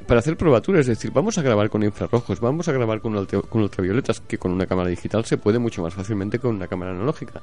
para 0.06 0.20
hacer 0.20 0.36
probaturas, 0.36 0.80
es 0.82 0.86
decir, 0.98 1.10
vamos 1.12 1.36
a 1.38 1.42
grabar 1.42 1.68
con 1.70 1.82
infrarrojos, 1.82 2.40
vamos 2.40 2.66
a 2.68 2.72
grabar 2.72 3.00
con, 3.00 3.14
ultra- 3.16 3.42
con 3.42 3.62
ultravioletas, 3.62 4.20
que 4.20 4.38
con 4.38 4.52
una 4.52 4.66
cámara 4.66 4.88
digital 4.88 5.24
se 5.24 5.36
puede 5.38 5.58
mucho 5.58 5.82
más 5.82 5.94
fácilmente 5.94 6.38
que 6.38 6.42
con 6.42 6.56
una 6.56 6.66
cámara 6.68 6.92
analógica. 6.92 7.40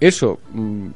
Eso, 0.00 0.38
mm, 0.52 0.88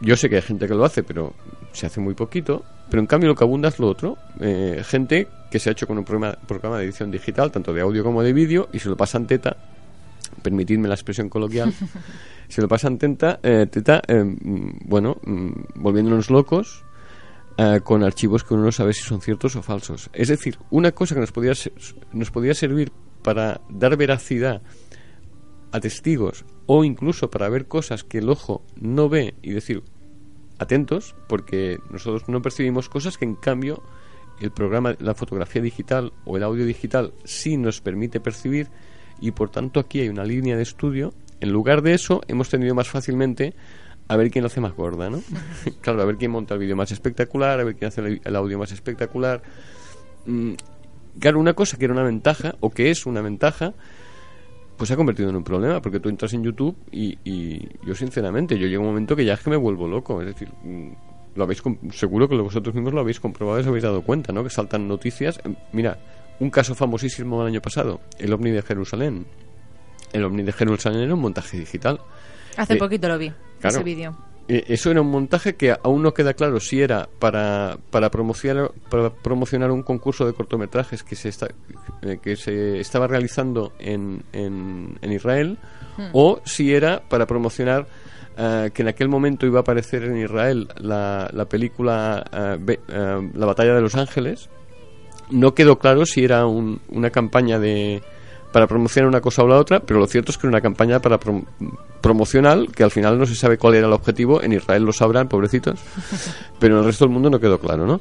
yo 0.00 0.16
sé 0.16 0.28
que 0.28 0.36
hay 0.36 0.42
gente 0.42 0.66
que 0.66 0.74
lo 0.74 0.84
hace, 0.84 1.02
pero 1.02 1.32
se 1.72 1.86
hace 1.86 2.00
muy 2.00 2.14
poquito. 2.14 2.64
Pero 2.90 3.00
en 3.02 3.06
cambio 3.06 3.28
lo 3.28 3.34
que 3.34 3.44
abunda 3.44 3.68
es 3.68 3.78
lo 3.78 3.88
otro. 3.88 4.16
Eh, 4.40 4.82
gente 4.84 5.28
que 5.50 5.58
se 5.58 5.68
ha 5.68 5.72
hecho 5.72 5.86
con 5.86 5.98
un 5.98 6.04
programa, 6.04 6.36
programa 6.46 6.78
de 6.78 6.84
edición 6.84 7.10
digital, 7.10 7.50
tanto 7.52 7.72
de 7.74 7.82
audio 7.82 8.02
como 8.02 8.22
de 8.22 8.32
vídeo, 8.32 8.68
y 8.72 8.78
se 8.78 8.88
lo 8.88 8.96
pasan 8.96 9.26
teta, 9.26 9.56
permitidme 10.42 10.88
la 10.88 10.94
expresión 10.94 11.28
coloquial, 11.28 11.72
se 12.48 12.62
lo 12.62 12.68
pasan 12.68 12.96
teta, 12.98 13.40
eh, 13.42 13.66
teta 13.70 14.00
eh, 14.08 14.24
mm, 14.24 14.78
bueno, 14.88 15.18
mm, 15.22 15.50
volviéndonos 15.74 16.30
locos, 16.30 16.84
eh, 17.58 17.80
con 17.82 18.02
archivos 18.04 18.44
que 18.44 18.54
uno 18.54 18.64
no 18.64 18.72
sabe 18.72 18.94
si 18.94 19.02
son 19.02 19.20
ciertos 19.20 19.56
o 19.56 19.62
falsos. 19.62 20.08
Es 20.12 20.28
decir, 20.28 20.58
una 20.70 20.92
cosa 20.92 21.14
que 21.14 21.20
nos 21.20 21.32
podía, 21.32 21.54
ser- 21.54 21.72
nos 22.12 22.30
servir 22.54 22.92
para 23.22 23.60
dar 23.68 23.96
veracidad 23.96 24.62
a 25.72 25.80
testigos 25.80 26.44
o 26.66 26.84
incluso 26.84 27.30
para 27.30 27.48
ver 27.48 27.66
cosas 27.66 28.04
que 28.04 28.18
el 28.18 28.30
ojo 28.30 28.62
no 28.80 29.08
ve 29.08 29.34
y 29.42 29.50
decir 29.50 29.82
atentos 30.58 31.14
porque 31.28 31.78
nosotros 31.90 32.28
no 32.28 32.40
percibimos 32.42 32.88
cosas 32.88 33.18
que 33.18 33.24
en 33.24 33.34
cambio 33.34 33.82
el 34.40 34.50
programa 34.50 34.94
la 34.98 35.14
fotografía 35.14 35.60
digital 35.60 36.12
o 36.24 36.36
el 36.36 36.42
audio 36.42 36.64
digital 36.64 37.12
sí 37.24 37.56
nos 37.56 37.80
permite 37.80 38.20
percibir 38.20 38.68
y 39.20 39.32
por 39.32 39.50
tanto 39.50 39.78
aquí 39.80 40.00
hay 40.00 40.08
una 40.08 40.24
línea 40.24 40.56
de 40.56 40.62
estudio 40.62 41.12
en 41.40 41.50
lugar 41.50 41.82
de 41.82 41.94
eso 41.94 42.22
hemos 42.28 42.48
tenido 42.48 42.74
más 42.74 42.88
fácilmente 42.88 43.54
a 44.08 44.16
ver 44.16 44.30
quién 44.30 44.42
lo 44.42 44.46
hace 44.46 44.60
más 44.60 44.74
gorda 44.74 45.10
¿no? 45.10 45.20
claro 45.80 46.02
a 46.02 46.04
ver 46.04 46.16
quién 46.16 46.30
monta 46.30 46.54
el 46.54 46.60
vídeo 46.60 46.76
más 46.76 46.90
espectacular 46.92 47.60
a 47.60 47.64
ver 47.64 47.76
quién 47.76 47.88
hace 47.88 48.20
el 48.24 48.36
audio 48.36 48.58
más 48.58 48.72
espectacular 48.72 49.42
Mm, 50.26 50.54
claro 51.20 51.38
una 51.40 51.54
cosa 51.54 51.78
que 51.78 51.84
era 51.86 51.94
una 51.94 52.02
ventaja 52.02 52.56
o 52.60 52.68
que 52.70 52.90
es 52.90 53.06
una 53.06 53.22
ventaja 53.22 53.72
pues 54.76 54.88
se 54.88 54.94
ha 54.94 54.96
convertido 54.96 55.28
en 55.30 55.36
un 55.36 55.42
problema, 55.42 55.80
porque 55.82 55.98
tú 56.00 56.08
entras 56.08 56.32
en 56.34 56.44
YouTube 56.44 56.76
y, 56.92 57.18
y 57.24 57.66
yo 57.84 57.94
sinceramente, 57.96 58.56
yo 58.58 58.66
llego 58.68 58.82
a 58.82 58.86
un 58.86 58.92
momento 58.92 59.16
que 59.16 59.24
ya 59.24 59.34
es 59.34 59.40
que 59.40 59.50
me 59.50 59.56
vuelvo 59.56 59.88
loco, 59.88 60.20
es 60.20 60.26
decir, 60.28 60.48
mm, 60.62 60.88
lo 61.34 61.44
habéis 61.44 61.62
seguro 61.92 62.28
que 62.28 62.36
vosotros 62.36 62.74
mismos 62.74 62.92
lo 62.94 63.00
habéis 63.00 63.18
comprobado 63.18 63.58
y 63.58 63.62
os 63.62 63.66
habéis 63.66 63.82
dado 63.82 64.02
cuenta, 64.02 64.32
¿no? 64.32 64.44
Que 64.44 64.50
saltan 64.50 64.86
noticias. 64.86 65.40
Eh, 65.44 65.52
Mira, 65.72 65.98
un 66.38 66.50
caso 66.50 66.74
famosísimo 66.76 67.38
del 67.38 67.48
año 67.54 67.60
pasado, 67.62 68.00
el 68.18 68.32
ovni 68.32 68.50
de 68.52 68.62
Jerusalén. 68.62 69.26
El 70.12 70.22
ovni 70.24 70.42
de 70.44 70.52
Jerusalén 70.52 71.00
era 71.00 71.14
un 71.14 71.20
montaje 71.20 71.58
digital. 71.58 72.00
Hace 72.56 72.74
Eh, 72.74 72.76
poquito 72.76 73.08
lo 73.08 73.18
vi, 73.18 73.32
claro. 73.60 73.76
ese 73.76 73.84
vídeo. 73.84 74.16
Eh, 74.48 74.64
Eso 74.68 74.90
era 74.90 75.02
un 75.02 75.10
montaje 75.10 75.56
que 75.56 75.76
aún 75.82 76.02
no 76.02 76.14
queda 76.14 76.32
claro 76.32 76.58
si 76.58 76.80
era 76.80 77.06
para, 77.18 77.76
para, 77.90 78.10
promocionar, 78.10 78.70
para 78.88 79.10
promocionar 79.10 79.70
un 79.70 79.82
concurso 79.82 80.24
de 80.26 80.32
cortometrajes 80.32 81.02
que 81.04 81.16
se, 81.16 81.28
está, 81.28 81.48
eh, 82.02 82.18
que 82.22 82.34
se 82.36 82.80
estaba 82.80 83.06
realizando 83.06 83.72
en, 83.78 84.22
en, 84.32 84.98
en 85.02 85.12
Israel 85.12 85.58
Hmm. 85.98 86.10
o 86.12 86.40
si 86.44 86.72
era 86.72 87.02
para 87.08 87.26
promocionar 87.26 87.88
eh, 88.36 88.70
que 88.72 88.82
en 88.82 88.88
aquel 88.88 89.08
momento 89.08 89.46
iba 89.46 89.58
a 89.58 89.62
aparecer 89.62 90.04
en 90.04 90.16
Israel 90.16 90.68
la, 90.76 91.28
la 91.32 91.44
película 91.46 92.24
eh, 92.32 92.56
Be- 92.60 92.78
La 93.34 93.46
batalla 93.46 93.74
de 93.74 93.80
los 93.80 93.96
ángeles. 93.96 94.48
No 95.32 95.54
quedó 95.54 95.80
claro 95.80 96.06
si 96.06 96.22
era 96.24 96.46
un- 96.46 96.80
una 96.90 97.10
campaña 97.10 97.58
de 97.58 98.00
para 98.52 98.66
promocionar 98.66 99.08
una 99.08 99.20
cosa 99.20 99.42
o 99.42 99.48
la 99.48 99.56
otra, 99.56 99.80
pero 99.80 100.00
lo 100.00 100.06
cierto 100.06 100.32
es 100.32 100.38
que 100.38 100.46
era 100.46 100.50
una 100.56 100.60
campaña 100.60 101.00
para 101.00 101.18
prom- 101.20 101.44
promocional 102.00 102.68
que 102.74 102.82
al 102.84 102.90
final 102.90 103.18
no 103.18 103.26
se 103.26 103.34
sabe 103.34 103.58
cuál 103.58 103.74
era 103.74 103.86
el 103.86 103.92
objetivo. 103.92 104.42
En 104.42 104.52
Israel 104.52 104.84
lo 104.84 104.92
sabrán, 104.92 105.28
pobrecitos, 105.28 105.78
pero 106.58 106.74
en 106.74 106.80
el 106.80 106.86
resto 106.86 107.04
del 107.04 107.12
mundo 107.12 107.30
no 107.30 107.38
quedó 107.40 107.58
claro, 107.58 107.86
¿no? 107.86 108.00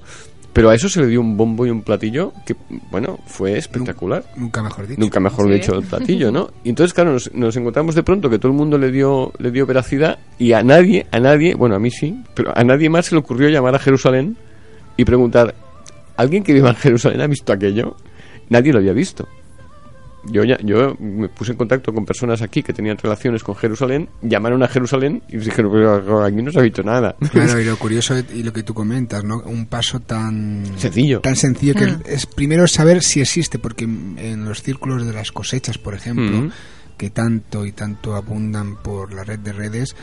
Pero 0.54 0.72
a 0.72 0.76
eso 0.76 0.90
se 0.90 1.02
le 1.02 1.08
dio 1.08 1.22
un 1.22 1.38
bombo 1.38 1.68
y 1.68 1.70
un 1.70 1.84
platillo 1.84 2.34
que, 2.44 2.56
bueno, 2.90 3.20
fue 3.28 3.58
espectacular. 3.60 4.24
Nunca 4.36 4.64
mejor 4.64 4.88
dicho. 4.88 5.00
Nunca 5.00 5.20
mejor 5.20 5.46
Sí. 5.48 5.52
dicho 5.54 5.76
el 5.76 5.84
platillo, 5.88 6.32
¿no? 6.32 6.50
Y 6.64 6.70
entonces, 6.70 6.96
claro, 6.96 7.12
nos, 7.14 7.32
nos 7.36 7.56
encontramos 7.58 7.94
de 7.94 8.02
pronto 8.02 8.28
que 8.28 8.40
todo 8.40 8.52
el 8.52 8.58
mundo 8.58 8.78
le 8.80 8.90
dio, 8.92 9.32
le 9.38 9.52
dio 9.52 9.68
veracidad 9.68 10.18
y 10.40 10.54
a 10.54 10.64
nadie, 10.64 11.06
a 11.12 11.20
nadie, 11.20 11.54
bueno, 11.54 11.76
a 11.76 11.80
mí 11.80 11.92
sí, 11.92 12.24
pero 12.34 12.58
a 12.58 12.64
nadie 12.64 12.90
más 12.90 13.06
se 13.06 13.14
le 13.16 13.20
ocurrió 13.20 13.50
llamar 13.50 13.76
a 13.76 13.80
Jerusalén 13.80 14.36
y 14.96 15.06
preguntar, 15.06 15.54
¿alguien 16.16 16.44
que 16.44 16.54
viva 16.54 16.70
en 16.70 16.76
Jerusalén 16.76 17.22
ha 17.22 17.28
visto 17.28 17.54
aquello? 17.54 17.96
Nadie 18.50 18.74
lo 18.74 18.80
había 18.80 18.94
visto. 18.94 19.28
Yo, 20.30 20.44
ya, 20.44 20.58
yo 20.64 20.96
me 21.00 21.30
puse 21.30 21.52
en 21.54 21.58
contacto 21.58 21.94
con 21.94 22.06
personas 22.06 22.42
aquí 22.42 22.62
que 22.64 22.74
tenían 22.74 22.98
relaciones 22.98 23.44
con 23.44 23.56
Jerusalén, 23.56 24.10
llamaron 24.22 24.62
a 24.64 24.68
Jerusalén 24.68 25.24
y 25.30 25.38
dijeron, 25.38 25.72
pero 25.72 26.24
aquí 26.24 26.42
no 26.42 26.52
se 26.52 26.60
ha 26.60 26.64
visto 26.64 26.84
nada. 26.84 27.16
Claro, 27.32 27.60
y 27.60 27.66
lo 27.66 27.78
curioso 27.78 28.16
y 28.34 28.44
lo 28.44 28.52
que 28.54 28.64
tú 28.64 28.74
comentas, 28.74 29.24
¿no? 29.24 29.40
Un 29.46 29.66
paso 29.68 30.00
tan 30.02 30.64
Sencillo. 30.78 31.22
tan 31.22 31.36
sencillo 31.36 31.74
que 31.76 31.88
Mm. 31.88 32.02
es 32.06 32.26
primero 32.26 32.68
saber 32.68 33.02
si 33.04 33.22
existe, 33.22 33.58
porque 33.60 33.86
en 33.86 34.46
los 34.46 34.62
círculos 34.62 35.06
de 35.06 35.14
las 35.14 35.32
cosechas, 35.32 35.78
por 35.78 35.94
ejemplo, 35.94 36.42
Mm. 36.42 36.52
que 36.98 37.10
tanto 37.10 37.66
y 37.66 37.72
tanto 37.72 38.16
abundan 38.16 38.76
por 38.78 39.14
la 39.14 39.24
red 39.24 39.40
de 39.40 39.54
redes, 39.54 39.96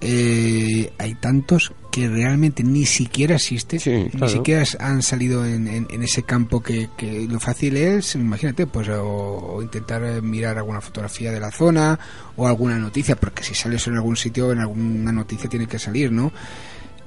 eh, 0.00 0.92
hay 0.98 1.14
tantos 1.14 1.72
que 1.96 2.08
realmente 2.10 2.62
ni 2.62 2.84
siquiera 2.84 3.36
existen, 3.36 3.80
ni 4.04 4.10
claro. 4.10 4.28
siquiera 4.28 4.64
han 4.80 5.00
salido 5.02 5.46
en, 5.46 5.66
en- 5.66 5.86
en 5.88 6.02
ese 6.02 6.24
campo 6.24 6.62
que, 6.62 6.90
que 6.94 7.26
lo 7.26 7.40
fácil 7.40 7.74
es, 7.78 8.14
imagínate, 8.16 8.66
pues 8.66 8.86
o, 8.90 9.02
o 9.02 9.62
intentar 9.62 10.04
eh, 10.04 10.20
mirar 10.20 10.58
alguna 10.58 10.82
fotografía 10.82 11.32
de 11.32 11.40
la 11.40 11.50
zona 11.50 11.98
o 12.36 12.46
alguna 12.46 12.76
noticia, 12.78 13.16
porque 13.16 13.42
si 13.42 13.54
sales 13.54 13.86
en 13.86 13.94
algún 13.94 14.14
sitio, 14.14 14.52
en 14.52 14.58
alguna 14.58 15.10
noticia 15.10 15.48
tiene 15.48 15.66
que 15.66 15.78
salir, 15.78 16.12
¿no? 16.12 16.32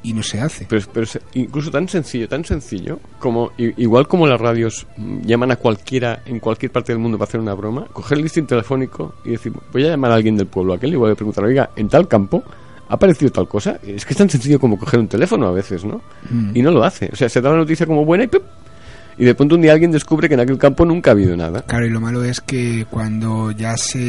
Y 0.01 0.13
no 0.13 0.23
se 0.23 0.41
hace. 0.41 0.65
Pero, 0.67 0.81
pero 0.91 1.05
incluso 1.35 1.69
tan 1.69 1.87
sencillo, 1.87 2.27
tan 2.27 2.43
sencillo, 2.43 2.99
como 3.19 3.51
igual 3.57 4.07
como 4.07 4.25
las 4.25 4.41
radios 4.41 4.87
mm, 4.97 5.19
llaman 5.21 5.51
a 5.51 5.57
cualquiera 5.57 6.23
en 6.25 6.39
cualquier 6.39 6.71
parte 6.71 6.93
del 6.93 6.99
mundo 6.99 7.19
para 7.19 7.29
hacer 7.29 7.39
una 7.41 7.53
broma, 7.53 7.85
coger 7.93 8.17
el 8.17 8.23
listín 8.23 8.47
telefónico 8.47 9.13
y 9.23 9.29
decir, 9.31 9.53
voy 9.71 9.85
a 9.85 9.89
llamar 9.89 10.09
a 10.11 10.15
alguien 10.15 10.35
del 10.35 10.47
pueblo, 10.47 10.73
aquel 10.73 10.93
igual 10.93 11.11
le 11.11 11.15
preguntar, 11.15 11.43
oiga, 11.43 11.69
en 11.75 11.89
tal 11.89 12.07
campo 12.07 12.43
ha 12.89 12.93
aparecido 12.95 13.31
tal 13.31 13.47
cosa. 13.47 13.79
Es 13.85 14.03
que 14.05 14.13
es 14.13 14.17
tan 14.17 14.29
sencillo 14.29 14.59
como 14.59 14.77
coger 14.77 14.99
un 14.99 15.07
teléfono 15.07 15.47
a 15.47 15.51
veces, 15.51 15.85
¿no? 15.85 16.01
Mm. 16.29 16.51
Y 16.55 16.61
no 16.61 16.71
lo 16.71 16.83
hace. 16.83 17.09
O 17.13 17.15
sea, 17.15 17.29
se 17.29 17.39
da 17.39 17.49
la 17.51 17.57
noticia 17.57 17.85
como 17.85 18.03
buena 18.03 18.25
y 18.25 18.27
¡pip! 18.27 18.41
Y 19.17 19.25
de 19.25 19.35
pronto 19.35 19.55
un 19.55 19.61
día 19.61 19.73
alguien 19.73 19.91
descubre 19.91 20.29
que 20.29 20.35
en 20.35 20.39
aquel 20.39 20.57
campo 20.57 20.85
nunca 20.85 21.11
ha 21.11 21.13
habido 21.13 21.35
nada. 21.35 21.61
Claro, 21.63 21.85
y 21.85 21.89
lo 21.89 21.99
malo 21.99 22.23
es 22.23 22.39
que 22.39 22.85
cuando 22.89 23.51
ya 23.51 23.75
se 23.75 23.99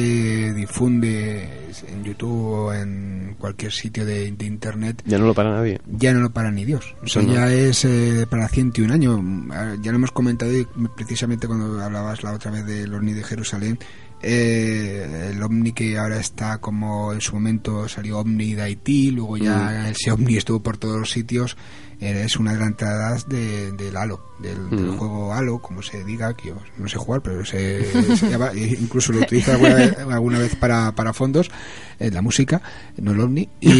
difunde 0.54 1.48
en 1.88 2.04
YouTube 2.04 2.30
o 2.52 2.72
en 2.72 3.34
cualquier 3.36 3.72
sitio 3.72 4.04
de, 4.06 4.30
de 4.30 4.46
Internet, 4.46 5.02
Ya 5.04 5.18
no 5.18 5.26
lo 5.26 5.34
para 5.34 5.50
nadie. 5.50 5.80
ya 5.88 6.12
no 6.14 6.20
lo 6.20 6.30
para 6.30 6.52
ni 6.52 6.64
Dios. 6.64 6.94
O 7.02 7.08
sea, 7.08 7.22
no. 7.22 7.32
ya 7.34 7.52
es 7.52 7.84
eh, 7.84 8.24
para 8.30 8.46
101 8.48 8.94
años. 8.94 9.20
Ah, 9.50 9.74
Ya 9.82 9.90
lo 9.90 9.98
hemos 9.98 10.12
comentado 10.12 10.56
y 10.56 10.64
precisamente 10.96 11.48
cuando 11.48 11.82
hablabas 11.82 12.22
la 12.22 12.32
otra 12.32 12.52
vez 12.52 12.64
del 12.64 12.94
OVNI 12.94 13.12
de 13.14 13.24
Jerusalén. 13.24 13.78
Eh, 14.22 15.30
el 15.32 15.42
OVNI 15.42 15.72
que 15.72 15.98
ahora 15.98 16.18
está 16.18 16.58
como 16.58 17.12
en 17.12 17.20
su 17.20 17.34
momento 17.34 17.88
salió 17.88 18.18
OVNI 18.18 18.54
de 18.54 18.62
Haití, 18.62 19.10
luego 19.10 19.36
ya 19.36 19.84
Mm. 19.84 19.86
ese 19.86 20.10
OVNI 20.12 20.36
estuvo 20.36 20.60
por 20.62 20.76
todos 20.76 20.98
los 20.98 21.10
sitios. 21.10 21.56
Es 22.00 22.36
una 22.36 22.52
de 22.54 22.58
las 22.58 22.68
entradas 22.68 23.28
de, 23.28 23.72
del 23.72 23.96
Halo, 23.96 24.20
del, 24.38 24.70
del 24.70 24.86
Mm. 24.86 24.96
juego 24.96 25.32
Halo, 25.34 25.58
como 25.58 25.82
se 25.82 26.02
diga, 26.04 26.34
que 26.34 26.48
yo 26.48 26.56
no 26.78 26.88
sé 26.88 26.96
jugar, 26.96 27.20
pero 27.22 27.44
se, 27.44 27.84
se 28.16 28.30
llama, 28.30 28.50
incluso 28.54 29.12
lo 29.12 29.20
utilizo 29.20 29.52
alguna 29.52 29.74
vez, 29.74 29.98
alguna 29.98 30.38
vez 30.38 30.56
para, 30.56 30.92
para 30.94 31.12
fondos, 31.12 31.50
eh, 31.98 32.10
la 32.10 32.22
música, 32.22 32.62
no 32.96 33.12
el 33.12 33.20
ovni, 33.20 33.48
y, 33.60 33.70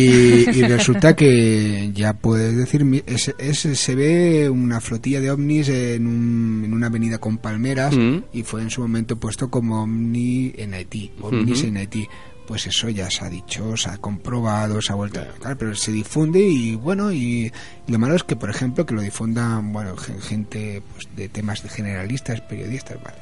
y 0.51 0.63
resulta 0.63 1.17
que 1.17 1.91
ya 1.95 2.13
puedes 2.15 2.57
decir, 2.57 2.85
es, 3.07 3.35
es- 3.39 3.59
se 3.81 3.95
ve 3.95 4.51
una 4.51 4.81
flotilla 4.81 5.21
de 5.21 5.31
ovnis 5.31 5.69
en, 5.71 6.07
un- 6.07 6.63
en 6.65 6.75
una 6.75 6.89
avenida 6.89 7.19
con 7.19 7.39
palmeras 7.39 7.97
Mm. 7.97 8.19
y 8.33 8.43
fue 8.43 8.61
en 8.63 8.71
su 8.71 8.83
momento 8.83 9.17
puesto 9.19 9.51
como 9.51 9.83
ovni 9.83 10.53
en 10.57 10.75
Haití, 10.75 11.13
ovnis 11.23 11.65
en 11.65 11.77
Haití. 11.79 12.07
Pues 12.51 12.67
eso 12.67 12.89
ya 12.89 13.09
se 13.09 13.25
ha 13.25 13.31
dicho, 13.31 13.77
se 13.77 13.91
ha 13.91 13.99
comprobado, 13.99 14.83
se 14.83 14.91
ha 14.91 14.97
vuelto 14.97 15.21
a 15.21 15.55
pero 15.55 15.73
se 15.77 15.93
difunde 15.93 16.41
y 16.41 16.75
bueno, 16.75 17.13
y, 17.13 17.53
lo 17.87 17.97
malo 18.01 18.17
es 18.17 18.25
que, 18.25 18.35
por 18.35 18.51
ejemplo, 18.51 18.85
que 18.85 18.93
lo 18.93 19.03
difundan, 19.03 19.73
bueno, 19.73 19.97
gen- 19.97 20.21
gente 20.21 20.83
pues, 20.93 21.07
de 21.15 21.29
temas 21.29 21.63
de 21.63 21.69
generalistas, 21.69 22.41
periodistas, 22.41 23.01
vale, 23.05 23.19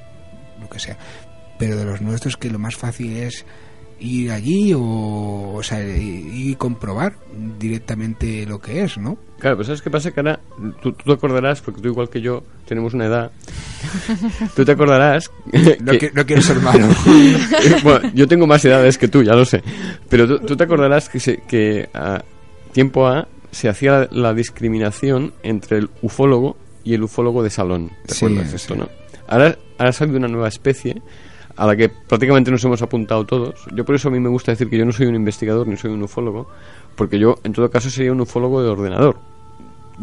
lo 0.59 0.71
que 0.71 0.79
sea. 0.79 0.97
Pero 1.59 1.77
de 1.77 1.85
los 1.85 2.01
nuestros 2.01 2.39
que 2.39 2.49
lo 2.49 2.59
más 2.59 2.77
fácil 2.77 3.19
es 3.19 3.45
ir 4.01 4.31
allí 4.31 4.73
o, 4.75 5.55
o 5.57 5.63
sea, 5.63 5.83
y, 5.83 6.51
y 6.51 6.55
comprobar 6.55 7.15
directamente 7.59 8.47
lo 8.47 8.61
que 8.61 8.83
es, 8.85 8.97
¿no? 8.99 9.19
Claro, 9.39 9.57
pero 9.57 9.67
¿sabes 9.67 9.83
qué 9.83 9.91
pasa? 9.91 10.11
Que 10.13 10.21
ahora 10.21 10.41
tú, 10.83 10.93
tú 10.93 11.05
te 11.05 11.13
acordarás, 11.13 11.61
porque 11.61 11.81
tú 11.81 11.89
igual 11.89 12.09
que 12.09 12.21
yo 12.21 12.43
tenemos 12.67 12.95
una 12.95 13.07
edad, 13.07 13.31
tú 14.57 14.65
te 14.65 14.73
acordarás... 14.73 15.31
No 15.81 15.93
qui- 15.93 16.13
no 16.13 16.27
quiero 16.27 16.43
ser 16.43 16.61
malo. 16.61 16.87
bueno, 17.85 18.11
yo 18.15 18.27
tengo 18.29 18.47
más 18.47 18.65
edades 18.65 18.99
que 18.99 19.09
tú, 19.09 19.23
ya 19.23 19.35
lo 19.35 19.45
sé. 19.45 19.63
Pero 20.09 20.27
tú, 20.27 20.39
tú 20.47 20.57
te 20.57 20.65
acordarás 20.65 21.09
que, 21.09 21.21
se- 21.21 21.39
que 21.49 21.89
a 21.95 22.23
tiempo 22.73 23.07
A 23.07 23.29
se 23.51 23.69
hacía 23.69 23.93
la, 23.93 24.09
la 24.11 24.35
discriminación 24.35 25.33
entre 25.43 25.79
el 25.79 25.91
ufólogo 26.03 26.57
y 26.85 26.95
el 26.95 27.03
ufólogo 27.05 27.43
de 27.43 27.51
salón. 27.51 27.91
¿Te 28.07 28.15
Sí, 28.15 28.25
acuerdas 28.27 28.51
de 28.51 28.57
esto, 28.57 28.75
no? 28.77 28.89
Ahora, 29.29 29.57
ahora 29.79 29.91
ha 29.91 29.93
salido 29.93 30.19
una 30.19 30.29
nueva 30.29 30.49
especie 30.49 31.01
a 31.59 31.67
la 31.67 31.77
que 31.77 31.89
prácticamente 31.89 32.51
nos 32.51 32.65
hemos 32.65 32.81
apuntado 32.83 33.27
todos. 33.27 33.67
Yo 33.75 33.85
por 33.85 33.95
eso 33.97 34.09
a 34.09 34.11
mí 34.13 34.21
me 34.21 34.29
gusta 34.29 34.53
decir 34.53 34.71
que 34.71 34.79
yo 34.79 34.85
no 34.87 34.93
soy 34.93 35.07
un 35.07 35.17
investigador 35.17 35.67
ni 35.67 35.77
soy 35.77 35.91
un 35.91 36.03
ufólogo, 36.03 36.49
porque 36.97 37.19
yo 37.19 37.37
en 37.45 37.53
todo 37.53 37.69
caso 37.71 37.91
sería 37.91 38.13
un 38.13 38.21
ufólogo 38.21 38.63
de 38.63 38.69
ordenador. 38.69 39.17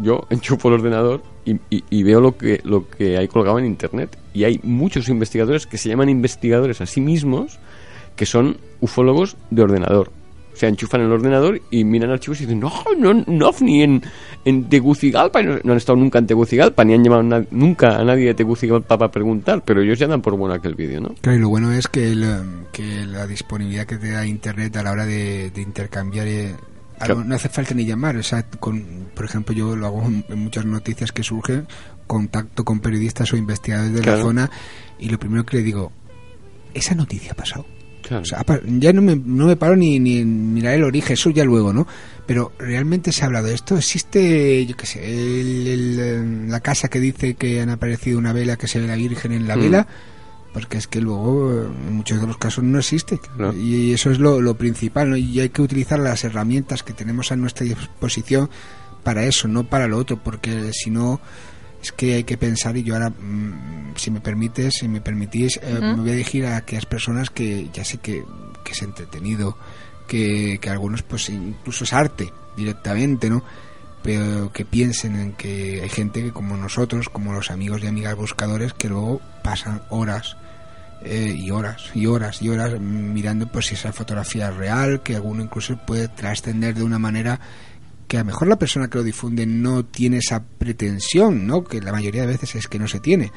Yo 0.00 0.26
enchufo 0.30 0.68
el 0.68 0.74
ordenador 0.74 1.22
y, 1.46 1.54
y- 1.70 1.84
y 1.88 2.02
veo 2.02 2.20
lo 2.20 2.36
que, 2.36 2.60
lo 2.64 2.88
que 2.88 3.16
hay 3.16 3.26
colgado 3.28 3.58
en 3.58 3.64
internet. 3.66 4.16
Y 4.34 4.44
hay 4.44 4.60
muchos 4.62 5.08
investigadores 5.08 5.66
que 5.66 5.78
se 5.78 5.88
llaman 5.88 6.08
investigadores 6.10 6.80
a 6.82 6.86
sí 6.86 7.00
mismos 7.00 7.58
que 8.16 8.26
son 8.26 8.58
ufólogos 8.80 9.36
de 9.50 9.62
ordenador. 9.62 10.10
Se 10.56 10.66
enchufan 10.66 11.02
el 11.02 11.12
ordenador 11.12 11.60
y 11.70 11.84
miran 11.84 12.10
archivos 12.10 12.40
y 12.40 12.44
dicen, 12.44 12.60
no, 12.60 12.72
no, 12.98 13.12
no, 13.26 13.50
ni 13.60 13.82
en, 13.82 14.02
en 14.44 14.68
Tegucigalpa. 14.68 15.42
No, 15.42 15.58
no 15.62 15.72
han 15.72 15.76
estado 15.76 15.96
nunca 15.98 16.18
en 16.18 16.26
Tegucigalpa, 16.26 16.82
ni 16.84 16.94
han 16.94 17.04
llamado 17.04 17.46
nunca 17.50 17.98
a 17.98 18.04
nadie 18.04 18.26
de 18.28 18.34
Tegucigalpa 18.34 18.96
para 18.96 19.10
preguntar, 19.10 19.62
pero 19.64 19.82
ellos 19.82 19.98
ya 19.98 20.06
dan 20.06 20.22
por 20.22 20.34
bueno 20.36 20.54
aquel 20.54 20.74
vídeo, 20.74 21.00
¿no? 21.00 21.14
Claro, 21.20 21.36
y 21.36 21.40
lo 21.42 21.48
bueno 21.50 21.72
es 21.72 21.88
que, 21.88 22.10
el, 22.12 22.26
que 22.72 23.04
la 23.06 23.26
disponibilidad 23.26 23.84
que 23.86 23.98
te 23.98 24.10
da 24.12 24.24
Internet 24.26 24.76
a 24.78 24.82
la 24.82 24.92
hora 24.92 25.04
de, 25.04 25.50
de 25.50 25.60
intercambiar, 25.60 26.26
eh, 26.26 26.54
Claro. 26.98 27.22
no 27.24 27.34
hace 27.34 27.50
falta 27.50 27.74
ni 27.74 27.84
llamar. 27.84 28.16
O 28.16 28.22
sea, 28.22 28.46
con, 28.58 28.82
por 29.14 29.26
ejemplo, 29.26 29.54
yo 29.54 29.76
lo 29.76 29.86
hago 29.86 30.02
en 30.06 30.24
en 30.30 30.38
muchas 30.38 30.64
noticias 30.64 31.12
que 31.12 31.22
surgen, 31.22 31.66
contacto 32.06 32.64
con 32.64 32.80
periodistas 32.80 33.30
o 33.34 33.36
investigadores 33.36 33.92
de 33.92 34.00
Claro. 34.00 34.16
la 34.16 34.24
zona, 34.24 34.50
y 34.98 35.10
lo 35.10 35.18
primero 35.18 35.44
que 35.44 35.58
le 35.58 35.62
digo, 35.62 35.92
esa 36.72 36.94
noticia 36.94 37.32
ha 37.32 37.34
pasado. 37.34 37.66
Claro. 38.06 38.22
O 38.22 38.26
sea, 38.26 38.38
ha 38.40 38.44
pa- 38.44 38.60
ya 38.64 38.92
no 38.92 39.02
me, 39.02 39.16
no 39.16 39.46
me 39.46 39.56
paro 39.56 39.74
ni, 39.74 39.98
ni 39.98 40.18
en 40.18 40.54
mirar 40.54 40.74
el 40.74 40.84
origen, 40.84 41.14
eso 41.14 41.30
ya 41.30 41.44
luego, 41.44 41.72
¿no? 41.72 41.86
Pero 42.26 42.52
realmente 42.58 43.10
se 43.12 43.22
ha 43.22 43.26
hablado 43.26 43.46
de 43.48 43.54
esto. 43.54 43.76
Existe, 43.76 44.64
yo 44.66 44.76
qué 44.76 44.86
sé, 44.86 45.04
el- 45.40 45.66
el, 45.66 45.98
eh, 45.98 46.48
la 46.48 46.60
casa 46.60 46.88
que 46.88 47.00
dice 47.00 47.34
que 47.34 47.60
han 47.60 47.70
aparecido 47.70 48.18
una 48.18 48.32
vela, 48.32 48.56
que 48.56 48.68
se 48.68 48.78
ve 48.80 48.86
la 48.86 48.94
Virgen 48.96 49.32
en 49.32 49.48
la 49.48 49.56
Mm. 49.56 49.60
vela, 49.60 49.86
porque 50.52 50.78
es 50.78 50.86
que 50.86 51.00
luego 51.00 51.64
en 51.64 51.94
muchos 51.96 52.20
de 52.20 52.26
los 52.26 52.38
casos 52.38 52.62
no 52.64 52.78
existe. 52.78 53.20
No. 53.36 53.52
Y 53.52 53.92
eso 53.92 54.10
es 54.10 54.18
lo, 54.18 54.40
lo 54.40 54.56
principal, 54.56 55.10
¿no? 55.10 55.16
Y 55.16 55.38
hay 55.40 55.48
que 55.50 55.62
utilizar 55.62 55.98
las 55.98 56.24
herramientas 56.24 56.82
que 56.82 56.92
tenemos 56.92 57.32
a 57.32 57.36
nuestra 57.36 57.66
disposición 57.66 58.48
para 59.02 59.24
eso, 59.24 59.48
no 59.48 59.64
para 59.64 59.86
lo 59.88 59.98
otro, 59.98 60.16
porque 60.22 60.70
si 60.72 60.90
no 60.90 61.20
es 61.82 61.92
que 61.92 62.14
hay 62.14 62.24
que 62.24 62.36
pensar 62.36 62.76
y 62.76 62.82
yo 62.82 62.94
ahora, 62.94 63.10
mm, 63.10 63.94
si 63.96 64.10
me 64.10 64.20
permites, 64.20 64.74
si 64.74 64.88
me 64.88 65.00
permitís, 65.00 65.58
eh, 65.62 65.78
me 65.80 65.94
voy 65.94 66.10
a 66.10 66.12
dirigir 66.12 66.46
a 66.46 66.56
aquellas 66.56 66.86
personas 66.86 67.30
que 67.30 67.68
ya 67.72 67.84
sé 67.84 67.98
que, 67.98 68.24
que 68.64 68.72
es 68.72 68.82
entretenido, 68.82 69.56
que, 70.06 70.58
que 70.60 70.70
algunos 70.70 71.02
pues 71.02 71.28
incluso 71.28 71.84
es 71.84 71.92
arte 71.92 72.32
directamente, 72.56 73.30
¿no? 73.30 73.42
Pero 74.02 74.52
que 74.52 74.64
piensen 74.64 75.16
en 75.16 75.32
que 75.32 75.80
hay 75.82 75.88
gente 75.88 76.22
que 76.22 76.32
como 76.32 76.56
nosotros, 76.56 77.08
como 77.08 77.32
los 77.32 77.50
amigos 77.50 77.82
y 77.82 77.86
amigas 77.86 78.14
buscadores, 78.14 78.72
que 78.72 78.88
luego 78.88 79.20
pasan 79.42 79.82
horas 79.90 80.36
eh, 81.02 81.34
y 81.36 81.50
horas 81.50 81.90
y 81.94 82.06
horas 82.06 82.40
y 82.40 82.48
horas 82.48 82.80
mirando 82.80 83.46
pues 83.46 83.66
si 83.66 83.74
esa 83.74 83.92
fotografía 83.92 84.48
es 84.48 84.56
real, 84.56 85.02
que 85.02 85.14
alguno 85.14 85.42
incluso 85.42 85.76
puede 85.76 86.08
trascender 86.08 86.74
de 86.74 86.82
una 86.82 86.98
manera 86.98 87.38
que 88.08 88.16
a 88.16 88.20
lo 88.20 88.26
mejor 88.26 88.48
la 88.48 88.58
persona 88.58 88.88
que 88.88 88.98
lo 88.98 89.04
difunde 89.04 89.46
no 89.46 89.84
tiene 89.84 90.18
esa 90.18 90.44
pretensión, 90.44 91.46
¿no? 91.46 91.64
Que 91.64 91.80
la 91.80 91.92
mayoría 91.92 92.22
de 92.22 92.28
veces 92.28 92.54
es 92.54 92.68
que 92.68 92.78
no 92.78 92.88
se 92.88 93.00
tiene, 93.00 93.32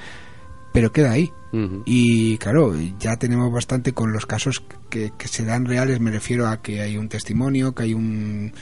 pero 0.73 0.91
queda 0.91 1.11
ahí. 1.11 1.31
Y 1.85 2.37
claro, 2.37 2.75
ya 2.99 3.17
tenemos 3.17 3.51
bastante 3.51 3.93
con 3.93 4.13
los 4.13 4.27
casos 4.27 4.61
que, 4.91 5.11
que 5.17 5.27
se 5.27 5.43
dan 5.45 5.65
reales, 5.65 5.99
me 5.99 6.11
refiero 6.11 6.47
a 6.47 6.61
que 6.61 6.81
hay 6.81 6.95
un 6.95 7.09
testimonio, 7.09 7.73
que 7.73 7.83
hay 7.83 7.95
un 7.95 8.53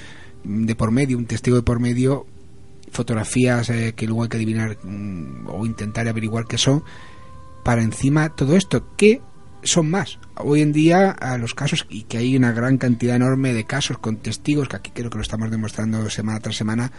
de 0.46 0.76
por 0.76 0.92
medio, 0.92 1.18
un 1.18 1.26
testigo 1.26 1.58
de 1.58 1.64
por 1.64 1.82
medio, 1.82 2.26
fotografías 2.92 3.70
eh, 3.70 3.94
que 3.96 4.08
luego 4.08 4.24
hay 4.24 4.30
que 4.30 4.38
adivinar 4.38 4.78
mm, 4.84 5.48
o 5.48 5.66
intentar 5.66 6.08
averiguar 6.08 6.46
qué 6.46 6.58
son, 6.58 6.84
para 7.64 7.82
encima 7.82 8.30
todo 8.30 8.56
esto, 8.56 8.96
que 8.96 9.22
son 9.64 9.90
más. 9.90 10.20
Hoy 10.36 10.62
en 10.62 10.72
día 10.72 11.12
a 11.12 11.38
los 11.38 11.54
casos, 11.54 11.86
y 11.90 12.04
que 12.04 12.18
hay 12.18 12.36
una 12.38 12.52
gran 12.52 12.78
cantidad 12.78 13.16
enorme 13.16 13.54
de 13.54 13.66
casos 13.66 13.98
con 13.98 14.18
testigos, 14.18 14.68
que 14.70 14.76
aquí 14.78 14.92
creo 14.94 15.10
que 15.10 15.18
lo 15.18 15.22
estamos 15.24 15.52
demostrando 15.52 16.10
semana 16.10 16.40
tras 16.40 16.56
semana, 16.56 16.92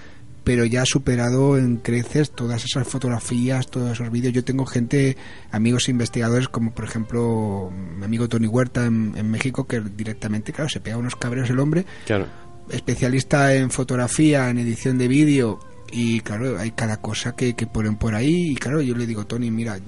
pero 0.45 0.65
ya 0.65 0.83
ha 0.83 0.87
superado 0.87 1.59
en 1.59 1.77
creces 1.77 2.31
todas 2.31 2.65
esas 2.65 2.89
fotografías, 2.89 3.67
todos 3.69 3.93
esos 3.93 4.11
vídeos. 4.11 4.33
Yo 4.33 4.45
tengo 4.45 4.65
gente, 4.65 5.17
amigos 5.51 5.89
investigadores, 5.91 6.49
como 6.49 6.73
por 6.73 6.85
ejemplo 6.87 7.71
mi 7.99 8.05
amigo 8.05 8.29
Tony 8.29 8.47
Huerta 8.47 8.87
en, 8.87 9.13
en 9.17 9.31
México, 9.31 9.67
que 9.67 9.81
directamente, 9.81 10.53
claro, 10.53 10.71
se 10.71 10.81
pega 10.81 10.97
unos 10.97 11.17
cabreos 11.17 11.51
el 11.51 11.59
hombre, 11.59 11.85
Claro. 12.07 12.27
especialista 12.71 13.55
en 13.55 13.71
fotografía, 13.71 14.49
en 14.49 14.59
edición 14.59 14.97
de 14.99 15.09
vídeo, 15.09 15.61
y 15.93 16.21
claro, 16.21 16.59
hay 16.59 16.71
cada 16.73 16.99
cosa 17.01 17.35
que, 17.37 17.55
que 17.55 17.67
ponen 17.67 17.97
por 17.97 18.15
ahí 18.15 18.53
y 18.53 18.55
claro, 18.57 18.81
yo 18.83 18.95
le 18.95 19.07
digo, 19.07 19.27
Tony, 19.27 19.51
mira, 19.51 19.79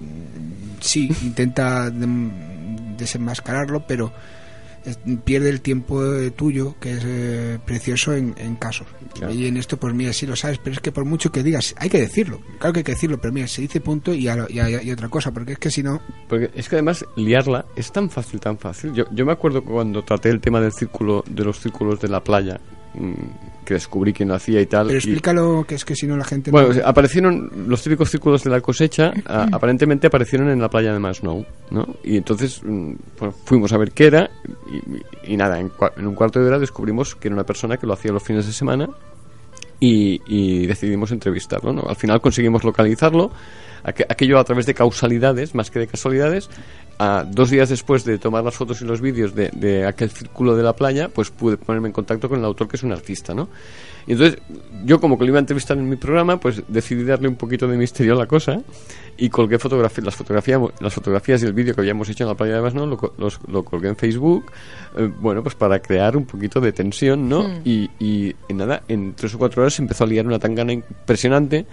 sí, 0.80 1.08
intenta 1.22 1.90
desenmascararlo, 1.90 3.86
pero 3.86 4.12
es- 4.84 4.98
pierde 5.24 5.50
el 5.50 5.60
tiempo 5.60 6.02
eh, 6.14 6.30
tuyo, 6.30 6.76
que 6.80 6.92
es 6.92 7.02
eh, 7.04 7.58
precioso 7.64 8.14
en, 8.14 8.34
en 8.38 8.56
casos. 8.56 8.86
Y 9.30 9.46
en 9.46 9.56
esto, 9.56 9.76
pues 9.76 9.92
mira, 9.94 10.12
sí 10.12 10.26
lo 10.26 10.36
sabes, 10.36 10.58
pero 10.58 10.72
es 10.74 10.80
que 10.80 10.92
por 10.92 11.04
mucho 11.04 11.30
que 11.30 11.42
digas, 11.42 11.74
hay 11.76 11.90
que 11.90 11.98
decirlo, 12.00 12.40
claro 12.58 12.72
que 12.72 12.78
hay 12.80 12.84
que 12.84 12.92
decirlo, 12.92 13.20
pero 13.20 13.32
mira, 13.32 13.46
se 13.46 13.60
dice 13.62 13.80
punto 13.80 14.14
y, 14.14 14.28
a 14.28 14.46
y, 14.48 14.58
a- 14.58 14.82
y 14.82 14.90
otra 14.90 15.08
cosa, 15.08 15.32
porque 15.32 15.52
es 15.52 15.58
que 15.58 15.70
si 15.70 15.82
no... 15.82 16.00
Porque 16.28 16.50
es 16.54 16.68
que 16.68 16.76
además 16.76 17.04
liarla 17.16 17.66
es 17.76 17.92
tan 17.92 18.08
fácil, 18.08 18.40
tan 18.40 18.56
fácil. 18.58 18.92
Yo, 18.94 19.04
yo 19.12 19.26
me 19.26 19.32
acuerdo 19.32 19.62
cuando 19.62 20.02
traté 20.02 20.30
el 20.30 20.40
tema 20.40 20.60
del 20.60 20.72
círculo, 20.72 21.24
de 21.28 21.44
los 21.44 21.60
círculos 21.60 22.00
de 22.00 22.08
la 22.08 22.22
playa, 22.24 22.58
que 23.64 23.74
descubrí 23.74 24.12
quién 24.12 24.28
lo 24.28 24.34
hacía 24.34 24.60
y 24.60 24.66
tal. 24.66 24.86
Pero 24.86 24.94
y- 24.94 24.98
explícalo, 24.98 25.64
que 25.66 25.76
es 25.76 25.84
que 25.84 25.94
si 25.94 26.06
no 26.06 26.16
la 26.16 26.24
gente... 26.24 26.50
Bueno, 26.50 26.68
no- 26.68 26.74
sea, 26.74 26.88
aparecieron 26.88 27.50
los 27.68 27.82
típicos 27.82 28.10
círculos 28.10 28.42
de 28.42 28.50
la 28.50 28.60
cosecha, 28.60 29.12
a- 29.26 29.48
aparentemente 29.52 30.08
aparecieron 30.08 30.48
en 30.50 30.60
la 30.60 30.68
playa 30.68 30.92
de 30.92 30.98
Masnou, 30.98 31.44
¿no? 31.70 31.86
Y 32.02 32.16
entonces 32.16 32.60
mm, 32.64 32.92
fuimos 33.44 33.72
a 33.72 33.78
ver 33.78 33.92
qué 33.92 34.06
era 34.06 34.30
y, 35.24 35.32
y 35.34 35.36
nada, 35.36 35.60
en, 35.60 35.70
en 35.96 36.06
un 36.06 36.14
cuarto 36.14 36.40
de 36.40 36.46
hora 36.48 36.58
descubrimos 36.58 37.14
que 37.14 37.28
era 37.28 37.34
una 37.34 37.44
persona 37.44 37.76
que 37.76 37.86
lo 37.86 37.92
hacía 37.92 38.10
los 38.12 38.22
fines 38.22 38.46
de 38.46 38.52
semana 38.52 38.88
y, 39.78 40.20
y 40.26 40.66
decidimos 40.66 41.10
entrevistarlo, 41.12 41.72
¿no? 41.72 41.82
Al 41.88 41.96
final 41.96 42.20
conseguimos 42.20 42.64
localizarlo, 42.64 43.30
aqu- 43.84 44.06
aquello 44.08 44.38
a 44.38 44.44
través 44.44 44.66
de 44.66 44.74
causalidades, 44.74 45.54
más 45.54 45.70
que 45.70 45.78
de 45.80 45.86
casualidades. 45.86 46.48
Dos 47.28 47.48
días 47.48 47.70
después 47.70 48.04
de 48.04 48.18
tomar 48.18 48.44
las 48.44 48.54
fotos 48.54 48.82
y 48.82 48.84
los 48.84 49.00
vídeos 49.00 49.34
de, 49.34 49.48
de 49.54 49.86
aquel 49.86 50.10
círculo 50.10 50.54
de 50.54 50.62
la 50.62 50.74
playa, 50.76 51.08
pues 51.08 51.30
pude 51.30 51.56
ponerme 51.56 51.88
en 51.88 51.92
contacto 51.94 52.28
con 52.28 52.38
el 52.38 52.44
autor, 52.44 52.68
que 52.68 52.76
es 52.76 52.82
un 52.82 52.92
artista, 52.92 53.32
¿no? 53.32 53.48
Y 54.06 54.12
entonces, 54.12 54.38
yo 54.84 55.00
como 55.00 55.16
que 55.18 55.24
lo 55.24 55.30
iba 55.30 55.38
a 55.38 55.40
entrevistar 55.40 55.78
en 55.78 55.88
mi 55.88 55.96
programa, 55.96 56.38
pues 56.38 56.62
decidí 56.68 57.04
darle 57.04 57.28
un 57.28 57.36
poquito 57.36 57.66
de 57.68 57.76
misterio 57.78 58.12
a 58.14 58.16
la 58.16 58.26
cosa 58.26 58.60
y 59.16 59.28
colgué 59.30 59.56
las, 60.02 60.14
fotografías, 60.14 60.60
las 60.80 60.92
fotografías 60.92 61.42
y 61.42 61.46
el 61.46 61.52
vídeo 61.54 61.74
que 61.74 61.80
habíamos 61.80 62.08
hecho 62.10 62.24
en 62.24 62.28
la 62.28 62.34
playa 62.34 62.56
de 62.56 62.62
Masno, 62.62 62.84
lo, 62.86 62.96
co- 62.98 63.14
los- 63.16 63.40
lo 63.48 63.62
colgué 63.62 63.88
en 63.88 63.96
Facebook, 63.96 64.50
eh, 64.96 65.10
bueno, 65.20 65.42
pues 65.42 65.54
para 65.54 65.80
crear 65.80 66.16
un 66.18 66.26
poquito 66.26 66.60
de 66.60 66.72
tensión, 66.72 67.28
¿no? 67.30 67.44
Hmm. 67.48 67.60
Y, 67.64 67.88
y 67.98 68.34
en 68.48 68.56
nada, 68.58 68.82
en 68.88 69.14
tres 69.14 69.34
o 69.34 69.38
cuatro 69.38 69.62
horas 69.62 69.74
se 69.74 69.82
empezó 69.82 70.04
a 70.04 70.06
liar 70.06 70.26
una 70.26 70.38
tangana 70.38 70.72
impresionante 70.72 71.66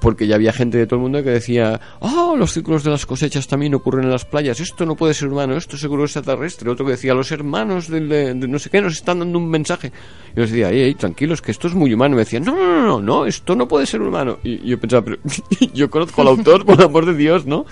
porque 0.00 0.26
ya 0.26 0.34
había 0.36 0.52
gente 0.52 0.78
de 0.78 0.86
todo 0.86 0.96
el 0.96 1.02
mundo 1.02 1.22
que 1.22 1.30
decía, 1.30 1.80
oh, 2.00 2.34
los 2.36 2.52
círculos 2.52 2.82
de 2.84 2.90
las 2.90 3.06
cosechas 3.06 3.46
también 3.46 3.74
ocurren 3.74 4.04
en 4.04 4.10
las 4.10 4.24
playas, 4.24 4.58
esto 4.60 4.86
no 4.86 4.96
puede 4.96 5.14
ser 5.14 5.28
humano, 5.28 5.56
esto 5.56 5.76
seguro 5.76 6.04
es 6.04 6.16
extraterrestre. 6.16 6.70
Otro 6.70 6.84
que 6.86 6.92
decía, 6.92 7.14
los 7.14 7.30
hermanos 7.32 7.88
del- 7.88 8.08
de, 8.08 8.34
no 8.34 8.58
sé 8.58 8.70
qué 8.70 8.80
nos 8.80 8.94
están 8.94 9.18
dando 9.20 9.38
un 9.38 9.48
mensaje. 9.48 9.92
Y 10.32 10.36
yo 10.36 10.42
decía, 10.42 10.70
ey, 10.70 10.80
ey, 10.82 10.94
tranquilos, 10.94 11.42
que 11.42 11.50
esto 11.52 11.66
es 11.68 11.74
muy 11.74 11.92
humano. 11.94 12.14
Y 12.14 12.16
me 12.16 12.22
decían, 12.24 12.44
no, 12.44 12.56
no, 12.56 12.64
no, 12.66 12.86
no, 12.86 13.00
no, 13.02 13.26
esto 13.26 13.54
no 13.54 13.68
puede 13.68 13.86
ser 13.86 14.00
humano. 14.02 14.38
Y 14.42 14.66
yo 14.68 14.78
pensaba, 14.80 15.04
pero 15.04 15.18
yo 15.74 15.90
conozco 15.90 16.22
al 16.22 16.28
autor, 16.28 16.64
por 16.64 16.82
amor 16.82 17.06
de 17.06 17.14
Dios, 17.14 17.46
¿no? 17.46 17.66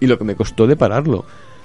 Y 0.00 0.06
lo 0.06 0.18
que 0.18 0.24
me 0.24 0.34
costó 0.34 0.66
de 0.66 0.76
pararlo. 0.76 1.24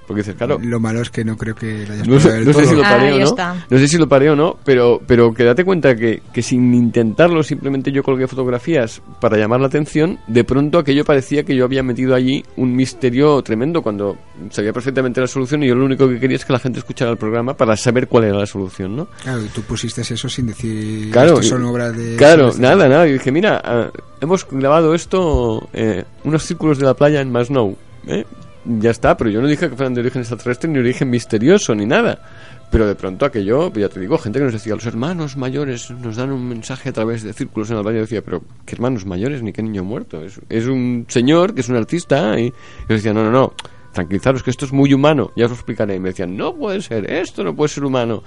Porque 0.09 0.21
dices, 0.21 0.37
claro, 0.37 0.57
Lo 0.59 0.79
malo 0.79 1.01
es 1.03 1.11
que 1.11 1.23
no 1.23 1.37
creo 1.37 1.53
que 1.53 1.85
lo 1.85 1.93
hayas 1.93 2.07
no 2.07 2.19
sé, 2.19 2.31
del 2.31 2.45
no 2.45 2.53
sé 2.53 2.65
si 2.65 2.73
lo 2.73 2.83
Ahí 2.83 3.13
o 3.13 3.19
no. 3.19 3.25
está. 3.25 3.65
No 3.69 3.77
sé 3.77 3.87
si 3.87 3.95
lo 3.99 4.09
paré 4.09 4.31
o 4.31 4.35
no, 4.35 4.57
pero, 4.65 4.99
pero 5.05 5.31
que 5.31 5.43
date 5.43 5.63
cuenta 5.63 5.95
que, 5.95 6.23
que 6.33 6.41
sin 6.41 6.73
intentarlo, 6.73 7.43
simplemente 7.43 7.91
yo 7.91 8.01
colgué 8.01 8.27
fotografías 8.27 9.03
para 9.21 9.37
llamar 9.37 9.59
la 9.59 9.67
atención, 9.67 10.17
de 10.25 10.43
pronto 10.43 10.79
aquello 10.79 11.05
parecía 11.05 11.43
que 11.43 11.55
yo 11.55 11.63
había 11.63 11.83
metido 11.83 12.15
allí 12.15 12.43
un 12.55 12.75
misterio 12.75 13.39
tremendo 13.43 13.83
cuando 13.83 14.17
sabía 14.49 14.73
perfectamente 14.73 15.21
la 15.21 15.27
solución 15.27 15.61
y 15.61 15.67
yo 15.67 15.75
lo 15.75 15.85
único 15.85 16.09
que 16.09 16.19
quería 16.19 16.37
es 16.37 16.43
que 16.43 16.53
la 16.53 16.59
gente 16.59 16.79
escuchara 16.79 17.11
el 17.11 17.17
programa 17.17 17.53
para 17.53 17.77
saber 17.77 18.07
cuál 18.07 18.23
era 18.23 18.39
la 18.39 18.47
solución, 18.47 18.95
¿no? 18.95 19.09
Claro, 19.21 19.45
y 19.45 19.49
tú 19.49 19.61
pusiste 19.61 20.01
eso 20.01 20.27
sin 20.27 20.47
decir 20.47 21.11
Claro, 21.11 21.35
esto 21.35 21.55
son 21.55 21.65
obras 21.65 21.95
de... 21.95 22.15
Claro, 22.15 22.51
nada, 22.57 22.89
nada. 22.89 23.07
Y 23.07 23.13
dije, 23.13 23.31
mira, 23.31 23.61
ah, 23.63 23.91
hemos 24.19 24.47
grabado 24.49 24.95
esto, 24.95 25.69
eh, 25.71 26.03
unos 26.23 26.41
círculos 26.41 26.79
de 26.79 26.85
la 26.85 26.95
playa 26.95 27.21
en 27.21 27.31
Masnou. 27.31 27.77
¿eh? 28.07 28.25
Ya 28.65 28.91
está, 28.91 29.15
pero 29.15 29.29
yo 29.29 29.41
no 29.41 29.47
dije 29.47 29.69
que 29.69 29.75
fueran 29.75 29.93
de 29.93 30.01
origen 30.01 30.21
extraterrestre, 30.21 30.69
ni 30.69 30.79
origen 30.79 31.09
misterioso, 31.09 31.73
ni 31.73 31.85
nada. 31.85 32.21
Pero 32.69 32.85
de 32.85 32.93
pronto 32.93 33.25
aquello, 33.25 33.73
ya 33.73 33.89
te 33.89 33.99
digo, 33.99 34.17
gente 34.17 34.39
que 34.39 34.45
nos 34.45 34.53
decía, 34.53 34.75
los 34.75 34.85
hermanos 34.85 35.37
mayores 35.37 35.89
nos 35.89 36.17
dan 36.17 36.31
un 36.31 36.47
mensaje 36.47 36.89
a 36.89 36.93
través 36.93 37.23
de 37.23 37.33
círculos 37.33 37.71
en 37.71 37.77
la. 37.77 37.83
Yo 37.83 38.01
decía, 38.01 38.21
pero 38.21 38.43
¿qué 38.65 38.75
hermanos 38.75 39.05
mayores 39.05 39.41
ni 39.41 39.53
qué 39.53 39.63
niño 39.63 39.83
muerto? 39.83 40.23
Es, 40.23 40.39
es 40.49 40.67
un 40.67 41.05
señor 41.07 41.55
que 41.55 41.61
es 41.61 41.69
un 41.69 41.77
artista. 41.77 42.39
Y 42.39 42.49
yo 42.49 42.95
decía, 42.95 43.13
no, 43.13 43.23
no, 43.23 43.31
no, 43.31 43.53
tranquilizaros 43.91 44.43
que 44.43 44.51
esto 44.51 44.65
es 44.65 44.73
muy 44.73 44.93
humano, 44.93 45.31
ya 45.35 45.45
os 45.45 45.51
lo 45.51 45.55
explicaré. 45.55 45.95
Y 45.95 45.99
me 45.99 46.09
decían, 46.09 46.37
no 46.37 46.53
puede 46.55 46.81
ser, 46.81 47.11
esto 47.11 47.43
no 47.43 47.55
puede 47.55 47.69
ser 47.69 47.85
humano. 47.85 48.23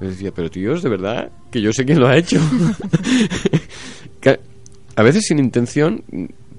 Decía, 0.00 0.32
pero 0.32 0.50
tíos, 0.50 0.82
de 0.82 0.88
verdad, 0.88 1.30
que 1.50 1.60
yo 1.60 1.72
sé 1.72 1.84
quién 1.84 2.00
lo 2.00 2.08
ha 2.08 2.16
hecho. 2.16 2.40
A 4.94 5.02
veces 5.02 5.24
sin 5.26 5.38
intención 5.38 6.04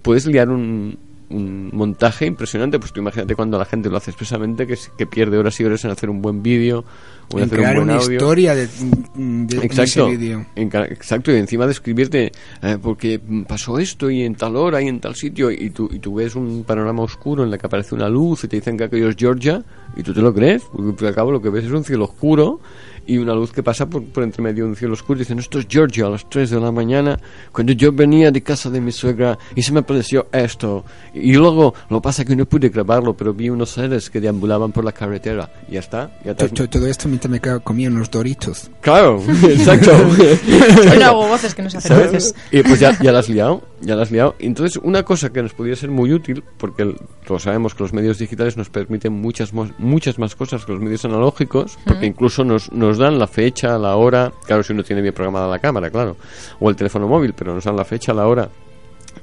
puedes 0.02 0.26
liar 0.26 0.50
un, 0.50 0.98
un 1.30 1.70
montaje 1.74 2.26
impresionante. 2.26 2.80
Pues 2.80 2.94
tú 2.94 3.00
imagínate 3.02 3.36
cuando 3.36 3.58
la 3.58 3.66
gente 3.66 3.90
lo 3.90 3.98
hace 3.98 4.12
expresamente, 4.12 4.68
que, 4.68 5.06
pierde 5.08 5.38
horas 5.38 5.60
y 5.60 5.64
horas 5.66 5.84
en 5.86 5.91
hacer 5.91 6.10
un 6.10 6.22
buen 6.22 6.41
vídeo 6.44 6.84
o 7.32 7.38
en 7.38 7.44
En 7.44 7.45
hacer 7.45 7.58
crear 7.60 7.72
un 7.80 7.86
buen 7.86 7.90
una 7.95 8.04
audio. 8.04 8.18
historia 8.18 8.56
de, 8.56 8.68
de- 9.16 9.58
Exacto, 9.66 10.08
ese 10.08 10.18
vídeo. 10.18 10.45
en 10.56 10.68
exacto, 10.90 11.32
y 11.32 11.36
encima 11.38 11.66
de 11.66 11.72
escribirte 11.72 12.32
eh, 12.62 12.78
porque 12.82 13.20
pasó 13.48 13.80
esto 13.80 14.10
y 14.10 14.24
en 14.24 14.36
tal 14.36 14.56
hora 14.56 14.82
y 14.82 14.88
en 14.88 15.00
tal 15.00 15.16
sitio 15.16 15.50
y 15.52 15.70
tú, 15.70 15.90
y 15.91 16.00
tú 16.00 16.16
ves 16.16 16.36
un 16.36 16.64
panorama 16.66 17.04
oscuro 17.04 17.44
en 17.45 17.52
el 17.54 17.58
que 17.60 17.66
aparece 17.68 17.95
una 17.95 18.10
luz 18.10 18.44
y 18.44 18.48
te 18.48 18.58
dicen 18.58 18.78
que 18.78 18.86
aquello 18.86 19.10
es 19.10 19.16
Georgia 19.18 19.64
y 19.95 20.04
tú 20.04 20.14
te 20.14 20.22
lo 20.22 20.34
crees, 20.34 20.64
porque 20.72 21.08
al 21.08 21.16
cabo 21.16 21.32
lo 21.32 21.41
que 21.41 21.50
ves 21.50 21.66
es 21.66 21.72
un 21.72 21.84
cielo 21.84 22.06
oscuro 22.06 22.60
y 23.05 23.17
una 23.17 23.34
luz 23.34 23.51
que 23.51 23.61
pasa 23.63 23.85
por, 23.85 24.03
por 24.05 24.23
entre 24.23 24.41
medio 24.41 24.63
de 24.63 24.69
un 24.71 24.75
cielo 24.75 24.93
oscuro 24.93 25.19
dicen 25.19 25.39
esto 25.39 25.59
es 25.59 25.65
Georgia 25.69 26.05
a 26.05 26.09
las 26.09 26.30
3 26.30 26.49
de 26.51 26.59
la 26.59 26.71
mañana 26.71 27.19
cuando 27.51 27.73
yo 27.73 27.91
venía 27.91 28.31
de 28.31 28.41
casa 28.41 28.69
de 28.69 28.80
mi 28.80 28.91
suegra 28.91 29.38
y 29.55 29.61
se 29.61 29.71
me 29.73 29.81
apareció 29.81 30.27
esto 30.31 30.85
y 31.13 31.34
luego 31.34 31.73
lo 31.89 31.97
que 31.99 32.03
pasa 32.03 32.21
es 32.21 32.27
que 32.27 32.35
no 32.35 32.45
pude 32.45 32.69
grabarlo 32.69 33.13
pero 33.15 33.34
vi 33.34 33.49
unos 33.49 33.71
seres 33.71 34.09
que 34.09 34.21
deambulaban 34.21 34.71
por 34.71 34.85
la 34.85 34.91
carretera 34.91 35.49
y 35.67 35.73
ya 35.73 35.80
está 35.81 36.11
ya 36.23 36.34
te 36.34 36.47
To- 36.47 36.53
to- 36.55 36.69
Todo 36.69 36.88
esto 36.88 37.07
mientras 37.09 37.30
me 37.31 37.39
comía 37.61 37.89
unos 37.89 38.09
doritos. 38.09 38.69
Claro, 38.81 39.21
exacto. 39.43 39.91
Yo 40.47 40.99
no 40.99 41.05
hago 41.05 41.27
voces 41.27 41.53
que 41.55 41.61
no 41.61 41.69
se 41.69 41.77
hacen 41.77 41.89
¿Sabes? 41.95 42.11
voces. 42.11 42.35
Y 42.51 42.63
pues 42.63 42.80
ya, 42.80 42.97
ya 43.01 43.11
la 43.11 43.19
has 43.19 43.30
liado, 43.30 43.63
ya 43.85 43.95
la 43.95 44.03
has 44.03 44.11
liado. 44.11 44.35
Y 44.39 44.45
Entonces, 44.47 44.80
una 44.84 45.03
cosa 45.03 45.31
que 45.31 45.41
nos 45.41 45.53
podría 45.53 45.76
ser 45.76 45.89
muy 45.91 46.11
útil, 46.14 46.43
porque 46.57 46.95
todos 47.26 47.43
sabemos 47.43 47.76
que 47.76 47.84
los 47.84 47.93
medios 47.93 48.18
digitales 48.18 48.57
nos 48.57 48.69
permiten 48.69 49.14
muchas, 49.14 49.51
muchas 49.77 50.18
más 50.19 50.35
cosas 50.35 50.65
que 50.65 50.72
los 50.72 50.81
medios 50.81 51.03
analógicos, 51.05 51.77
porque 51.85 52.05
incluso 52.05 52.43
nos, 52.43 52.72
nos 52.72 52.97
dan 52.97 53.19
la 53.19 53.27
fecha, 53.27 53.77
la 53.77 53.95
hora, 53.95 54.31
claro, 54.45 54.64
si 54.64 54.73
uno 54.73 54.84
tiene 54.84 55.01
bien 55.01 55.14
programada 55.14 55.47
la 55.47 55.60
cámara, 55.60 55.89
claro, 55.89 56.18
o 56.60 56.69
el 56.69 56.76
teléfono 56.76 57.07
móvil, 57.07 57.34
pero 57.34 57.53
nos 57.53 57.64
dan 57.65 57.76
la 57.76 57.85
fecha, 57.85 58.14
la 58.14 58.27
hora. 58.27 58.49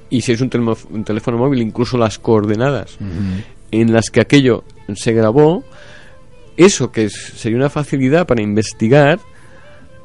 Y 0.08 0.20
si 0.20 0.32
es 0.32 0.40
un, 0.40 0.50
telmo- 0.50 0.76
un 0.90 1.04
teléfono 1.04 1.38
móvil, 1.38 1.62
incluso 1.62 1.96
las 1.98 2.18
coordenadas 2.18 2.98
en 3.70 3.92
las 3.92 4.10
que 4.10 4.20
aquello 4.20 4.64
se 4.94 5.12
grabó, 5.12 5.62
eso 6.56 6.90
que 6.92 7.04
es- 7.04 7.32
sería 7.36 7.56
una 7.56 7.70
facilidad 7.70 8.26
para 8.26 8.42
investigar, 8.42 9.18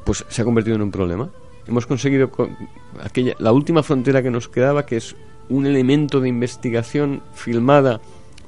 pues 0.04 0.24
se 0.28 0.42
ha 0.42 0.44
convertido 0.44 0.76
en 0.76 0.82
un 0.82 0.90
problema. 0.90 1.28
Hemos 1.68 1.86
conseguido 1.86 2.30
co- 2.30 2.48
aquella, 3.02 3.34
la 3.38 3.52
última 3.52 3.82
frontera 3.82 4.22
que 4.22 4.30
nos 4.30 4.48
quedaba, 4.48 4.86
que 4.86 4.96
es 4.96 5.16
un 5.48 5.66
elemento 5.66 6.20
de 6.20 6.28
investigación 6.28 7.22
filmada 7.34 8.00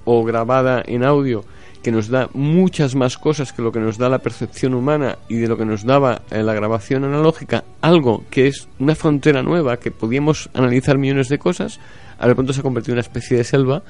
o 0.04 0.24
grabada 0.24 0.82
en 0.86 1.04
audio 1.04 1.44
que 1.82 1.92
nos 1.92 2.08
da 2.08 2.28
muchas 2.34 2.96
más 2.96 3.16
cosas 3.18 3.52
que 3.52 3.62
lo 3.62 3.70
que 3.70 3.78
nos 3.78 3.98
da 3.98 4.08
la 4.08 4.18
percepción 4.18 4.74
humana 4.74 5.16
y 5.28 5.36
de 5.36 5.46
lo 5.46 5.56
que 5.56 5.64
nos 5.64 5.84
daba 5.84 6.22
eh, 6.30 6.42
la 6.42 6.52
grabación 6.52 7.04
analógica, 7.04 7.62
algo 7.80 8.24
que 8.30 8.48
es 8.48 8.66
una 8.80 8.96
frontera 8.96 9.42
nueva 9.44 9.76
que 9.78 9.92
podíamos 9.92 10.50
analizar 10.54 10.98
millones 10.98 11.28
de 11.28 11.38
cosas, 11.38 11.78
ahora 12.18 12.28
de 12.30 12.34
pronto 12.34 12.52
se 12.52 12.60
ha 12.60 12.62
convertido 12.64 12.94
en 12.94 12.96
una 12.96 13.02
especie 13.06 13.36
de 13.36 13.44
selva 13.44 13.82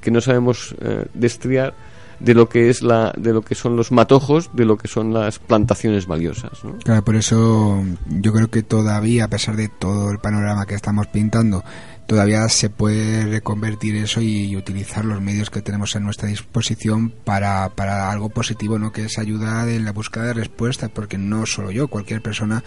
que 0.00 0.10
no 0.10 0.20
sabemos 0.20 0.74
eh, 0.80 1.04
destriar 1.14 1.72
de 2.20 2.34
lo 2.34 2.48
que 2.48 2.70
es 2.70 2.82
la 2.82 3.12
de 3.16 3.32
lo 3.32 3.42
que 3.42 3.54
son 3.54 3.76
los 3.76 3.92
matojos, 3.92 4.50
de 4.54 4.64
lo 4.64 4.78
que 4.78 4.88
son 4.88 5.12
las 5.12 5.38
plantaciones 5.38 6.06
valiosas, 6.06 6.64
¿no? 6.64 6.78
Claro, 6.78 7.04
por 7.04 7.16
eso 7.16 7.84
yo 8.06 8.32
creo 8.32 8.50
que 8.50 8.62
todavía, 8.62 9.24
a 9.24 9.28
pesar 9.28 9.56
de 9.56 9.68
todo 9.68 10.10
el 10.10 10.18
panorama 10.18 10.66
que 10.66 10.74
estamos 10.74 11.06
pintando, 11.08 11.62
todavía 12.06 12.48
se 12.48 12.70
puede 12.70 13.26
reconvertir 13.26 13.96
eso 13.96 14.20
y, 14.20 14.56
utilizar 14.56 15.04
los 15.04 15.20
medios 15.20 15.50
que 15.50 15.60
tenemos 15.60 15.94
a 15.96 16.00
nuestra 16.00 16.28
disposición 16.28 17.10
para, 17.10 17.68
para 17.70 18.10
algo 18.10 18.30
positivo, 18.30 18.78
¿no? 18.78 18.92
Que 18.92 19.04
es 19.04 19.18
ayudar 19.18 19.68
en 19.68 19.84
la 19.84 19.92
búsqueda 19.92 20.24
de 20.24 20.34
respuestas, 20.34 20.90
porque 20.90 21.18
no 21.18 21.44
solo 21.46 21.70
yo, 21.70 21.88
cualquier 21.88 22.22
persona 22.22 22.64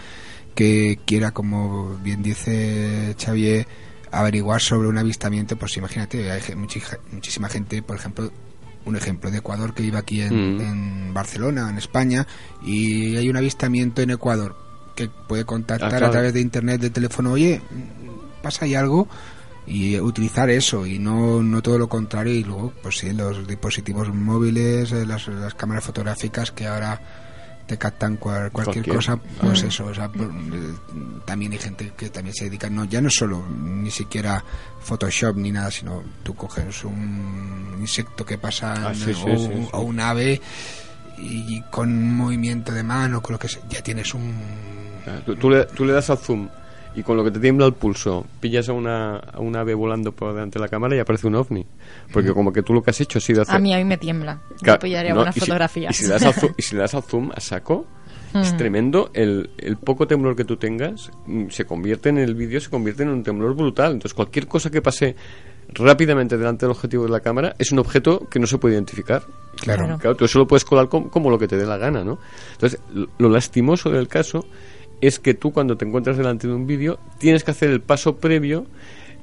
que 0.53 0.99
quiera, 1.05 1.31
como 1.31 1.97
bien 2.03 2.21
dice 2.21 3.15
Xavier, 3.19 3.65
averiguar 4.11 4.61
sobre 4.61 4.87
un 4.87 4.97
avistamiento, 4.97 5.55
pues 5.55 5.77
imagínate, 5.77 6.31
hay 6.31 6.41
muchísima 6.55 7.49
gente, 7.49 7.81
por 7.81 7.95
ejemplo, 7.95 8.31
un 8.85 8.95
ejemplo 8.95 9.29
de 9.31 9.37
Ecuador 9.39 9.73
que 9.73 9.83
vive 9.83 9.97
aquí 9.97 10.21
en, 10.21 10.57
Mm. 10.57 10.61
en 10.61 11.13
Barcelona, 11.13 11.69
en 11.69 11.77
España, 11.77 12.25
y 12.63 13.15
hay 13.17 13.29
un 13.29 13.37
avistamiento 13.37 14.01
en 14.01 14.11
Ecuador 14.11 14.55
que 14.95 15.09
puede 15.09 15.45
contactar 15.45 15.87
Ah, 15.87 15.89
claro. 15.91 16.07
a 16.07 16.11
través 16.11 16.33
de 16.33 16.41
internet, 16.41 16.81
de 16.81 16.89
teléfono, 16.89 17.31
oye, 17.31 17.61
pasa 18.41 18.65
ahí 18.65 18.75
algo, 18.75 19.07
y 19.67 19.99
utilizar 19.99 20.49
eso, 20.49 20.85
y 20.87 20.97
no, 20.97 21.43
no 21.43 21.61
todo 21.61 21.77
lo 21.77 21.87
contrario, 21.87 22.33
y 22.33 22.43
luego, 22.43 22.73
pues 22.81 22.97
sí, 22.97 23.11
los 23.13 23.47
dispositivos 23.47 24.13
móviles, 24.13 24.91
eh, 24.91 25.05
las, 25.05 25.27
las 25.27 25.53
cámaras 25.53 25.83
fotográficas 25.83 26.51
que 26.51 26.65
ahora 26.67 26.99
te 27.69 27.77
captan 27.77 28.17
cual- 28.17 28.51
cualquier, 28.51 28.83
Cualquier. 28.83 28.95
cosa, 28.95 29.17
pues 29.39 29.63
Ah. 29.63 29.67
eso, 29.67 29.85
o 29.85 29.93
sea, 29.93 30.05
eh, 30.05 30.73
también 31.23 31.51
hay 31.51 31.59
gente 31.59 31.93
que 31.95 32.09
también 32.09 32.33
se 32.33 32.45
dedica, 32.45 32.67
no, 32.67 32.85
ya 32.85 32.99
no 32.99 33.11
solo 33.11 33.45
ni 33.47 33.91
siquiera 33.91 34.43
Photoshop 34.81 35.35
ni 35.37 35.51
nada, 35.51 35.69
sino 35.69 36.03
tú 36.23 36.33
coges 36.35 36.83
un 36.83 37.75
insecto 37.79 38.25
que 38.25 38.39
pasa 38.39 38.89
Ah, 38.89 38.93
sí, 38.95 39.11
o, 39.11 39.13
sí, 39.13 39.23
un, 39.29 39.69
o 39.71 40.01
ave 40.03 40.41
y 41.19 41.61
con 41.69 41.89
un 41.89 42.15
movimiento 42.17 42.71
de 42.73 42.81
mano, 42.81 43.21
con 43.21 43.33
lo 43.33 43.39
que 43.39 43.47
sea, 43.49 43.61
ya 43.69 43.83
tienes 43.83 44.13
un... 44.15 44.33
Ah, 45.05 45.19
Tú, 45.25 45.35
tú 45.35 45.49
le, 45.51 45.65
tú 45.65 45.85
le 45.85 45.93
das 45.93 46.09
al 46.09 46.17
zoom 46.17 46.49
y 46.95 47.03
con 47.03 47.15
lo 47.17 47.23
que 47.23 47.31
te 47.31 47.39
tiembla 47.39 47.65
el 47.67 47.73
pulso 47.73 48.25
pillas 48.39 48.67
a 48.69 48.73
una, 48.73 49.17
a 49.17 49.39
una 49.39 49.61
ave 49.61 49.73
volando 49.73 50.11
por 50.11 50.33
delante 50.33 50.59
de 50.59 50.63
la 50.65 50.69
cámara 50.69 50.95
y 50.95 50.99
aparece 50.99 51.27
un 51.27 51.35
ovni. 51.35 51.65
Porque 52.11 52.33
como 52.33 52.51
que 52.51 52.63
tú 52.63 52.73
lo 52.73 52.81
que 52.81 52.89
has 52.89 52.99
hecho 53.01 53.19
ha 53.19 53.21
sido 53.21 53.41
hacer... 53.43 53.55
A 53.55 53.59
mí, 53.59 53.73
a 53.73 53.77
mí 53.77 53.85
me 53.85 53.97
tiembla. 53.97 54.41
Yo 54.51 54.55
Claro, 54.57 54.79
pillaría 54.79 55.11
no, 55.11 55.17
buenas 55.17 55.37
y 55.37 55.39
si-. 55.39 55.45
Y 55.89 55.93
si, 55.93 56.03
le 56.07 56.09
das 56.09 56.23
al 56.25 56.33
zoom, 56.33 56.53
y 56.57 56.61
si 56.61 56.75
le 56.75 56.81
das 56.81 56.93
al 56.95 57.03
zoom 57.03 57.31
a 57.35 57.39
saco, 57.39 57.85
es 58.33 58.53
Mm. 58.53 58.57
tremendo. 58.57 59.09
El, 59.13 59.49
el 59.57 59.77
poco 59.77 60.05
temblor 60.07 60.35
que 60.35 60.45
tú 60.45 60.57
tengas 60.57 61.09
mm, 61.25 61.47
se 61.49 61.65
convierte 61.65 62.09
en 62.09 62.17
el 62.19 62.35
vídeo, 62.35 62.59
se 62.61 62.69
convierte 62.69 63.03
en 63.03 63.09
un 63.09 63.23
temblor 63.23 63.55
brutal. 63.55 63.93
Entonces, 63.93 64.13
cualquier 64.13 64.47
cosa 64.47 64.69
que 64.69 64.81
pase 64.81 65.15
rápidamente 65.73 66.37
delante 66.37 66.65
del 66.65 66.71
objetivo 66.71 67.03
de 67.05 67.11
la 67.11 67.19
cámara 67.19 67.55
es 67.59 67.71
un 67.71 67.79
objeto 67.79 68.27
que 68.29 68.39
no 68.39 68.47
se 68.47 68.57
puede 68.57 68.75
identificar. 68.75 69.23
Claro. 69.61 69.97
Claro, 69.99 70.15
tú 70.15 70.25
eso 70.25 70.39
lo 70.39 70.47
puedes 70.47 70.65
colar 70.65 70.89
com- 70.89 71.09
como, 71.09 71.29
lo 71.29 71.37
que 71.37 71.47
te 71.47 71.57
dé 71.57 71.65
la 71.65 71.77
gana, 71.77 72.03
¿no? 72.03 72.19
Entonces, 72.53 72.79
lo, 72.93 73.07
lo 73.17 73.29
lastimoso 73.29 73.89
del 73.89 74.07
caso 74.07 74.45
es 75.01 75.19
que 75.19 75.33
tú 75.33 75.51
cuando 75.51 75.77
te 75.77 75.85
encuentras 75.85 76.17
delante 76.17 76.47
de 76.47 76.53
un 76.53 76.67
vídeo 76.67 76.99
tienes 77.17 77.43
que 77.43 77.51
hacer 77.51 77.69
el 77.69 77.81
paso 77.81 78.17
previo 78.17 78.65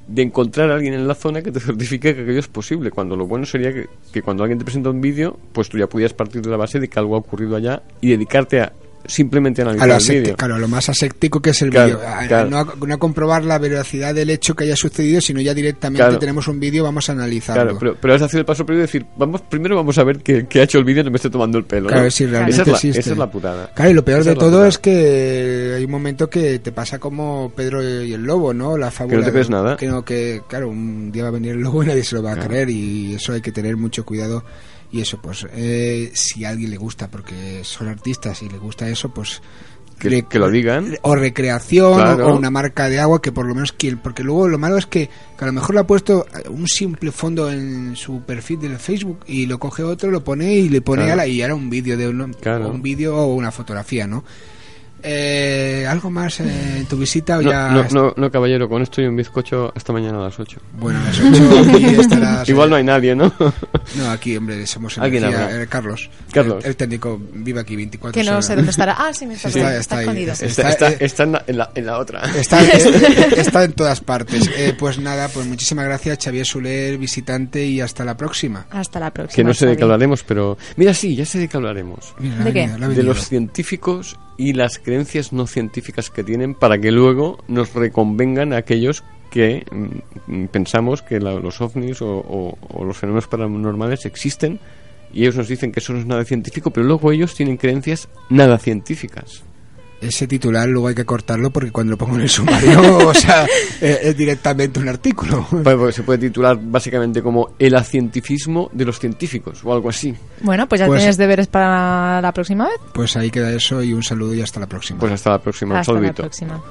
de 0.09 0.23
encontrar 0.23 0.71
a 0.71 0.75
alguien 0.75 0.95
en 0.95 1.09
la 1.09 1.15
zona 1.15 1.43
que 1.43 1.53
te 1.53 1.61
certifique 1.61 2.15
que 2.15 2.23
aquello 2.23 2.39
es 2.39 2.49
posible, 2.49 2.91
cuando 2.91 3.17
lo 3.17 3.27
bueno 3.27 3.47
sería 3.47 3.73
que, 3.73 3.89
que 4.13 4.23
cuando 4.23 4.45
alguien 4.45 4.59
te 4.59 4.65
presenta 4.65 4.91
un 4.91 5.01
vídeo, 5.01 5.39
pues 5.53 5.69
tú 5.69 5.79
ya 5.79 5.89
pudieras 5.89 6.13
partir 6.13 6.43
de 6.43 6.51
la 6.51 6.57
base 6.57 6.81
de 6.81 6.89
que 6.89 6.99
algo 6.99 7.17
ha 7.17 7.19
ocurrido 7.19 7.57
allá 7.57 7.83
y 8.01 8.11
dedicarte 8.11 8.61
a 8.61 8.73
simplemente 9.09 9.63
a 9.63 9.67
A 9.67 9.71
analizar 9.71 9.89
lo, 9.89 10.15
el 10.15 10.21
vídeo. 10.23 10.37
claro, 10.37 10.59
lo 10.59 10.69
más 10.69 10.89
aséptico 10.89 11.41
que 11.41 11.51
es 11.51 11.63
el 11.63 11.71
Claro, 11.71 11.97
vídeo. 11.99 12.09
A- 12.09 12.27
claro. 12.27 12.51
No, 12.51 12.59
a, 12.59 12.75
no 12.87 12.95
a 12.95 12.99
comprobar 12.99 13.45
la 13.45 13.59
veracidad 13.59 14.15
del 14.15 14.31
hecho 14.31 14.55
que 14.55 14.65
haya 14.65 14.77
sucedido, 14.77 15.21
sino 15.21 15.41
ya 15.41 15.55
directamente 15.55 16.03
Claro. 16.05 16.19
tenemos 16.19 16.49
un 16.49 16.59
vídeo, 16.61 16.85
vamos 16.85 17.09
a 17.09 17.13
analizarlo. 17.13 17.63
Claro, 17.63 17.79
pero, 17.79 17.97
pero 18.01 18.15
es 18.15 18.23
hacer 18.23 18.41
el 18.41 18.47
paso 18.47 18.65
previo 18.67 18.81
y 18.83 18.87
decir, 18.87 19.07
vamos, 19.17 19.41
primero 19.43 19.77
vamos 19.77 19.97
a 19.99 20.05
ver 20.05 20.19
qué, 20.19 20.47
qué 20.49 20.61
ha 20.61 20.63
hecho 20.65 20.79
el 20.79 20.85
vídeo, 20.85 21.05
no 21.05 21.11
me 21.11 21.17
esté 21.17 21.31
tomando 21.31 21.59
el 21.59 21.65
pelo. 21.65 21.89
Claro, 21.89 22.05
¿no? 22.05 22.11
si 22.11 22.27
realmente 22.27 22.53
esa, 22.55 22.63
es 22.63 22.69
la, 22.69 22.75
existe. 22.75 23.01
esa 23.01 23.13
es 23.13 23.19
la 23.19 23.31
putada. 23.31 23.71
Claro, 23.75 23.91
y 23.91 23.95
lo 23.95 24.05
peor 24.05 24.21
Esa 24.21 24.31
de 24.31 24.33
es 24.35 24.39
todo 24.39 24.51
putada. 24.51 24.69
es 24.69 24.79
que 24.79 25.73
hay 25.77 25.85
un 25.85 25.91
momento 25.91 26.29
que 26.31 26.59
te 26.59 26.73
pasa 26.73 26.99
como 26.99 27.53
Pedro 27.55 27.83
y 27.83 28.13
el 28.13 28.23
lobo, 28.23 28.53
¿no? 28.55 28.77
La 28.77 28.91
fábula. 28.91 29.17
Que 29.17 29.21
no 29.21 29.27
te 29.27 29.33
crees 29.33 29.51
nada. 29.51 29.77
Que 29.77 29.87
no, 29.87 30.05
que, 30.05 30.43
claro, 30.49 30.69
un 30.69 31.11
día 31.13 31.23
va 31.25 31.29
a 31.29 31.33
venir 31.33 31.53
el 31.53 31.61
lobo 31.61 31.83
y 31.83 31.87
nadie 31.87 32.05
se 32.05 32.15
lo 32.17 32.23
va 32.23 32.33
a 32.33 32.37
creer 32.37 32.71
y 32.71 33.15
eso 33.15 33.33
hay 33.33 33.41
que 33.41 33.53
tener 33.53 33.77
mucho 33.77 34.05
cuidado. 34.05 34.45
Y 34.93 35.01
eso, 35.01 35.19
pues, 35.21 35.47
eh, 35.53 36.11
si 36.15 36.45
a 36.45 36.51
alguien 36.51 36.71
le 36.71 36.77
gusta, 36.77 37.09
porque 37.11 37.61
son 37.65 37.89
artistas 37.89 38.43
y 38.43 38.49
le 38.49 38.59
gusta 38.59 38.89
eso, 38.89 39.09
pues... 39.13 39.43
Que- 39.99 40.25
que 40.29 40.39
lo 40.39 40.51
digan. 40.51 40.95
O 41.03 41.15
recreación, 41.15 41.95
Claro. 41.95 42.27
o 42.29 42.37
una 42.37 42.51
marca 42.51 42.91
de 42.91 43.01
agua 43.01 43.23
que 43.23 43.33
por 43.33 43.47
lo 43.47 43.55
menos 43.55 43.73
quien... 43.73 43.97
Porque 43.97 44.23
luego 44.23 44.47
lo 44.47 44.59
malo 44.59 44.77
es 44.77 44.85
que, 44.85 45.09
que 45.39 45.45
a 45.45 45.47
lo 45.47 45.55
mejor 45.55 45.75
le 45.75 45.81
ha 45.81 45.87
puesto 45.87 46.27
un 46.51 46.69
simple 46.69 47.11
fondo 47.13 47.51
en 47.51 47.97
su 47.97 48.21
perfil 48.21 48.61
del 48.61 48.79
Facebook 48.79 49.21
y 49.27 49.47
lo 49.47 49.59
coge 49.59 49.83
otro, 49.83 50.11
lo 50.11 50.23
pone 50.23 50.53
y 50.55 50.69
le 50.69 50.83
pone 50.83 51.05
Claro. 51.05 51.15
a 51.15 51.17
la, 51.25 51.27
y 51.27 51.41
ahora 51.41 51.55
un 51.55 51.71
vídeo 51.71 51.97
de 51.97 52.09
un, 52.09 52.35
Claro. 52.35 52.69
un 52.69 52.83
vídeo 52.83 53.17
o 53.17 53.35
una 53.35 53.51
fotografía, 53.51 54.07
¿no? 54.07 54.23
Eh, 55.09 55.87
¿Algo 55.89 56.11
más 56.11 56.41
eh, 56.41 56.79
en 56.79 56.87
tu 56.87 56.97
visita 56.97 57.39
o 57.39 57.43
No, 57.43 57.51
ya...? 57.51 57.69
no, 57.69 57.85
no, 57.91 58.13
no, 58.17 58.29
caballero, 58.31 58.69
con 58.69 58.83
esto 58.83 59.01
y 59.01 59.07
un 59.07 59.15
bizcocho 59.15 59.73
hasta 59.77 59.93
mañana 59.93 60.19
a 60.19 60.23
las 60.23 60.39
8. 60.41 60.59
Bueno, 60.73 60.99
a 61.01 61.05
las 61.05 61.21
8 61.21 61.71
aquí 61.77 61.85
estarás, 61.87 62.49
Igual 62.49 62.67
eh, 62.67 62.71
no 62.71 62.77
hay 62.77 62.85
nadie, 62.85 63.15
¿no? 63.15 63.33
No, 63.97 64.11
aquí, 64.11 64.37
hombre, 64.37 64.67
somos 64.67 64.99
¿Alguien 64.99 65.23
energía. 65.23 65.45
habrá? 65.47 65.63
Eh, 65.63 65.67
Carlos. 65.69 66.11
Carlos. 66.33 66.65
El, 66.65 66.71
el 66.71 66.77
técnico 66.77 67.21
vive 67.35 67.61
aquí 67.61 67.77
24 67.77 68.13
Que 68.21 68.25
no 68.27 68.33
horas. 68.33 68.47
sé 68.47 68.57
dónde 68.57 68.71
estará. 68.73 68.97
Ah, 68.99 69.13
sí, 69.15 69.27
me 69.27 69.35
está, 69.35 69.49
Sí, 69.53 69.59
está, 69.61 69.69
está- 69.71 69.81
está 69.81 70.01
escondido. 70.01 70.33
Está- 70.33 70.47
Está, 70.47 70.69
está, 70.71 70.91
eh, 70.91 70.97
está 71.01 71.23
en, 71.23 71.33
la, 71.33 71.45
en, 71.47 71.59
la, 71.59 71.71
en 71.77 71.87
la 71.87 71.99
otra. 71.99 72.23
Está, 72.37 72.65
eh, 72.65 72.71
está 73.37 73.63
en 73.63 73.73
todas 73.75 74.01
partes. 74.01 74.51
Eh, 74.57 74.75
pues 74.77 74.99
nada, 74.99 75.29
pues 75.29 75.47
muchísimas 75.47 75.85
gracias, 75.85 76.19
Xavier 76.25 76.45
Soler, 76.47 76.99
visitante, 76.99 77.65
y 77.65 77.81
hasta 77.81 78.05
la 78.05 78.17
próxima. 78.17 78.67
Hasta 78.71 78.99
la 78.99 79.13
próxima. 79.13 79.37
que 79.37 79.45
no 79.45 79.55
sé 79.55 79.67
de 79.67 79.77
qué 79.77 79.85
hablaremos, 79.85 80.25
pero... 80.25 80.59
Mira, 80.77 80.93
sí, 80.95 81.15
ya 81.15 81.25
sé 81.25 81.39
de 81.39 81.47
qué 81.49 81.57
hablaremos. 81.57 82.15
Mira, 82.19 82.37
¿De 82.45 82.53
qué? 82.53 82.67
de 82.69 83.03
los 83.05 83.29
científicos 83.29 84.19
y 84.39 84.53
las 84.53 84.79
creencias 84.79 85.33
no 85.33 85.47
científicas 85.47 86.11
que 86.11 86.23
tienen 86.25 86.55
para 86.55 86.79
que 86.79 86.93
luego 86.93 87.39
nos 87.49 87.73
reconvengan 87.75 88.53
a 88.53 88.59
aquellos 88.59 89.03
que 89.31 89.65
mm, 90.27 90.45
pensamos 90.47 91.03
que 91.03 91.21
la- 91.21 91.35
los 91.35 91.61
ovnis 91.61 91.99
o 92.01 92.57
los 92.85 92.97
fenómenos 92.97 93.27
paranormales 93.29 94.07
existen 94.07 94.61
y 95.13 95.23
ellos 95.23 95.37
nos 95.37 95.49
dicen 95.49 95.73
que 95.73 95.81
eso 95.81 95.93
no 95.93 96.01
es 96.01 96.07
nada 96.07 96.25
científico, 96.25 96.71
pero 96.71 96.87
luego 96.87 97.13
ellos 97.13 97.35
tienen 97.35 97.57
creencias 97.57 98.09
nada 98.29 98.59
científicas. 98.59 99.43
Ese 100.07 100.27
titular 100.27 100.69
luego 100.69 100.89
hay 100.89 100.95
que 100.95 101.05
cortarlo 101.05 101.51
porque 101.51 101.71
cuando 101.73 101.93
lo 101.93 101.99
pongo 101.99 102.15
en 102.17 102.23
el 102.23 102.29
sumario, 102.29 102.99
o 103.09 103.15
sea, 103.15 103.45
eh, 103.81 103.99
es 104.03 104.17
directamente 104.17 104.79
un 104.81 104.89
artículo. 104.89 105.47
Pues- 105.51 105.77
pues 105.77 105.95
se 105.95 106.03
puede 106.03 106.19
titular 106.21 106.57
básicamente 106.61 107.23
como 107.23 107.55
el 107.59 107.75
acientifismo 107.75 108.71
de 108.73 108.85
los 108.85 108.99
científicos 108.99 109.61
o 109.65 109.73
algo 109.73 109.89
así. 109.89 110.15
Bueno, 110.43 110.69
pues 110.69 110.81
ya 110.81 110.87
Pues- 110.87 111.01
tienes 111.01 111.17
deberes 111.17 111.47
para 111.49 112.21
la 112.21 112.33
próxima 112.33 112.67
vez. 112.67 112.77
Pues 112.93 113.17
ahí 113.17 113.31
queda 113.31 113.51
eso 113.53 113.83
y 113.83 113.93
un 113.93 114.03
saludo 114.03 114.35
y 114.35 114.41
hasta 114.43 114.61
la 114.61 114.67
próxima. 114.67 115.01
Pues 115.01 115.13
hasta 115.13 115.31
la 115.31 115.39
próxima. 115.41 115.73
Un 115.75 115.81
Hasta 115.81 115.93
la 115.93 115.99
saludito. 115.99 116.23
próxima. 116.23 116.63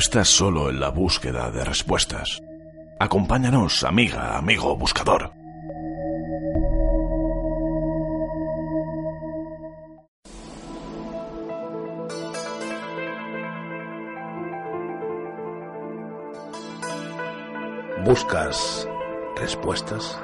Estás 0.00 0.28
solo 0.28 0.70
en 0.70 0.80
la 0.80 0.88
búsqueda 0.88 1.50
de 1.50 1.62
respuestas. 1.62 2.40
Acompáñanos, 2.98 3.84
amiga, 3.84 4.38
amigo 4.38 4.74
buscador. 4.74 5.30
¿Buscas 18.02 18.88
respuestas? 19.36 20.18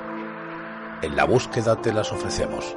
En 1.02 1.16
la 1.16 1.24
búsqueda 1.24 1.82
te 1.82 1.92
las 1.92 2.10
ofrecemos. 2.12 2.74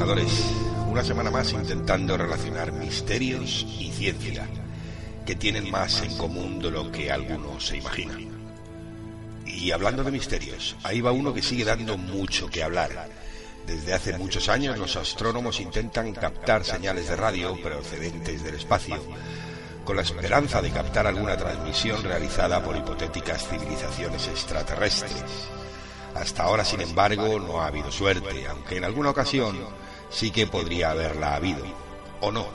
Buscadores. 0.00 0.32
Una 0.88 1.04
semana 1.04 1.30
más 1.30 1.52
intentando 1.52 2.16
relacionar 2.16 2.72
misterios 2.72 3.66
y 3.78 3.90
ciencia, 3.90 4.48
que 5.26 5.34
tienen 5.34 5.70
más 5.70 6.00
en 6.00 6.16
común 6.16 6.58
de 6.58 6.70
lo 6.70 6.90
que 6.90 7.12
algunos 7.12 7.66
se 7.66 7.76
imaginan. 7.76 8.26
Y 9.44 9.72
hablando 9.72 10.02
de 10.02 10.10
misterios, 10.10 10.74
ahí 10.84 11.02
va 11.02 11.12
uno 11.12 11.34
que 11.34 11.42
sigue 11.42 11.66
dando 11.66 11.98
mucho 11.98 12.48
que 12.48 12.62
hablar. 12.62 13.10
Desde 13.66 13.92
hace 13.92 14.16
muchos 14.16 14.48
años 14.48 14.78
los 14.78 14.96
astrónomos 14.96 15.60
intentan 15.60 16.14
captar 16.14 16.64
señales 16.64 17.08
de 17.10 17.16
radio 17.16 17.60
procedentes 17.60 18.42
del 18.42 18.54
espacio, 18.54 18.96
con 19.84 19.96
la 19.96 20.02
esperanza 20.02 20.62
de 20.62 20.70
captar 20.70 21.06
alguna 21.08 21.36
transmisión 21.36 22.02
realizada 22.02 22.64
por 22.64 22.74
hipotéticas 22.74 23.46
civilizaciones 23.46 24.28
extraterrestres. 24.28 25.12
Hasta 26.14 26.44
ahora, 26.44 26.64
sin 26.64 26.80
embargo, 26.80 27.38
no 27.38 27.60
ha 27.60 27.66
habido 27.66 27.92
suerte, 27.92 28.46
aunque 28.48 28.78
en 28.78 28.84
alguna 28.84 29.10
ocasión 29.10 29.58
sí 30.10 30.30
que 30.30 30.46
podría 30.46 30.90
haberla 30.90 31.34
habido. 31.34 31.64
¿O 32.20 32.30
no? 32.30 32.46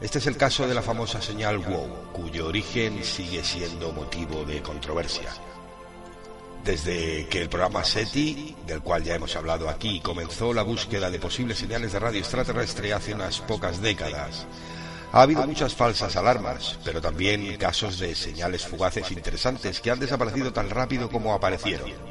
Este 0.00 0.18
es 0.18 0.26
el 0.26 0.36
caso 0.36 0.66
de 0.68 0.74
la 0.74 0.82
famosa 0.82 1.20
señal 1.20 1.58
WOW, 1.58 2.12
cuyo 2.12 2.46
origen 2.46 3.02
sigue 3.02 3.42
siendo 3.42 3.92
motivo 3.92 4.44
de 4.44 4.62
controversia. 4.62 5.30
Desde 6.64 7.26
que 7.26 7.42
el 7.42 7.48
programa 7.48 7.84
SETI, 7.84 8.56
del 8.66 8.80
cual 8.80 9.02
ya 9.02 9.16
hemos 9.16 9.34
hablado 9.34 9.68
aquí, 9.68 10.00
comenzó 10.00 10.52
la 10.52 10.62
búsqueda 10.62 11.10
de 11.10 11.18
posibles 11.18 11.58
señales 11.58 11.92
de 11.92 11.98
radio 11.98 12.20
extraterrestre 12.20 12.92
hace 12.92 13.14
unas 13.14 13.40
pocas 13.40 13.82
décadas, 13.82 14.46
ha 15.10 15.22
habido 15.22 15.46
muchas 15.46 15.74
falsas 15.74 16.14
alarmas, 16.16 16.78
pero 16.84 17.00
también 17.00 17.56
casos 17.56 17.98
de 17.98 18.14
señales 18.14 18.66
fugaces 18.66 19.10
interesantes 19.10 19.80
que 19.80 19.90
han 19.90 19.98
desaparecido 19.98 20.52
tan 20.52 20.68
rápido 20.68 21.08
como 21.08 21.32
aparecieron. 21.32 22.07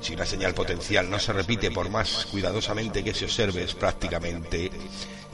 Si 0.00 0.14
una 0.14 0.26
señal 0.26 0.54
potencial 0.54 1.10
no 1.10 1.18
se 1.18 1.32
repite 1.32 1.70
por 1.70 1.90
más 1.90 2.26
cuidadosamente 2.30 3.02
que 3.02 3.14
se 3.14 3.24
observe, 3.24 3.64
es 3.64 3.74
prácticamente 3.74 4.70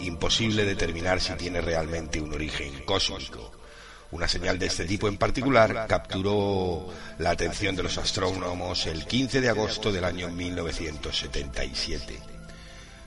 imposible 0.00 0.64
determinar 0.64 1.20
si 1.20 1.32
tiene 1.34 1.60
realmente 1.60 2.20
un 2.20 2.32
origen 2.32 2.84
cósmico. 2.84 3.52
Una 4.12 4.28
señal 4.28 4.58
de 4.58 4.66
este 4.66 4.84
tipo 4.84 5.08
en 5.08 5.16
particular 5.16 5.86
capturó 5.88 6.88
la 7.18 7.30
atención 7.30 7.74
de 7.74 7.82
los 7.82 7.96
astrónomos 7.98 8.86
el 8.86 9.06
15 9.06 9.40
de 9.40 9.48
agosto 9.48 9.90
del 9.90 10.04
año 10.04 10.28
1977. 10.28 12.18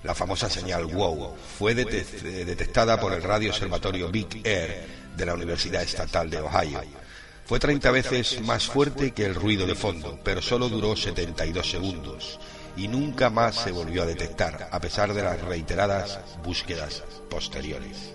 La 0.04 0.16
famosa 0.16 0.50
señal 0.50 0.86
WOW 0.86 1.36
fue 1.58 1.74
detectada 1.74 3.00
por 3.00 3.14
el 3.14 3.24
radio 3.24 3.50
observatorio 3.50 4.10
Big 4.10 4.42
Air 4.44 4.88
de 5.16 5.26
la 5.26 5.34
Universidad 5.34 5.84
Estatal 5.84 6.30
de 6.30 6.42
Ohio 6.42 7.05
fue 7.46 7.60
30 7.60 7.92
veces 7.92 8.42
más 8.42 8.66
fuerte 8.66 9.12
que 9.12 9.26
el 9.26 9.36
ruido 9.36 9.68
de 9.68 9.76
fondo, 9.76 10.20
pero 10.24 10.42
solo 10.42 10.68
duró 10.68 10.96
72 10.96 11.70
segundos 11.70 12.40
y 12.76 12.88
nunca 12.88 13.30
más 13.30 13.56
se 13.56 13.72
volvió 13.72 14.02
a 14.02 14.08
detectar, 14.08 14.68
a 14.72 14.80
pesar 14.82 15.14
de 15.14 15.22
las 15.22 15.40
reiteradas 15.42 16.20
búsquedas 16.44 17.04
posteriores. 17.30 18.14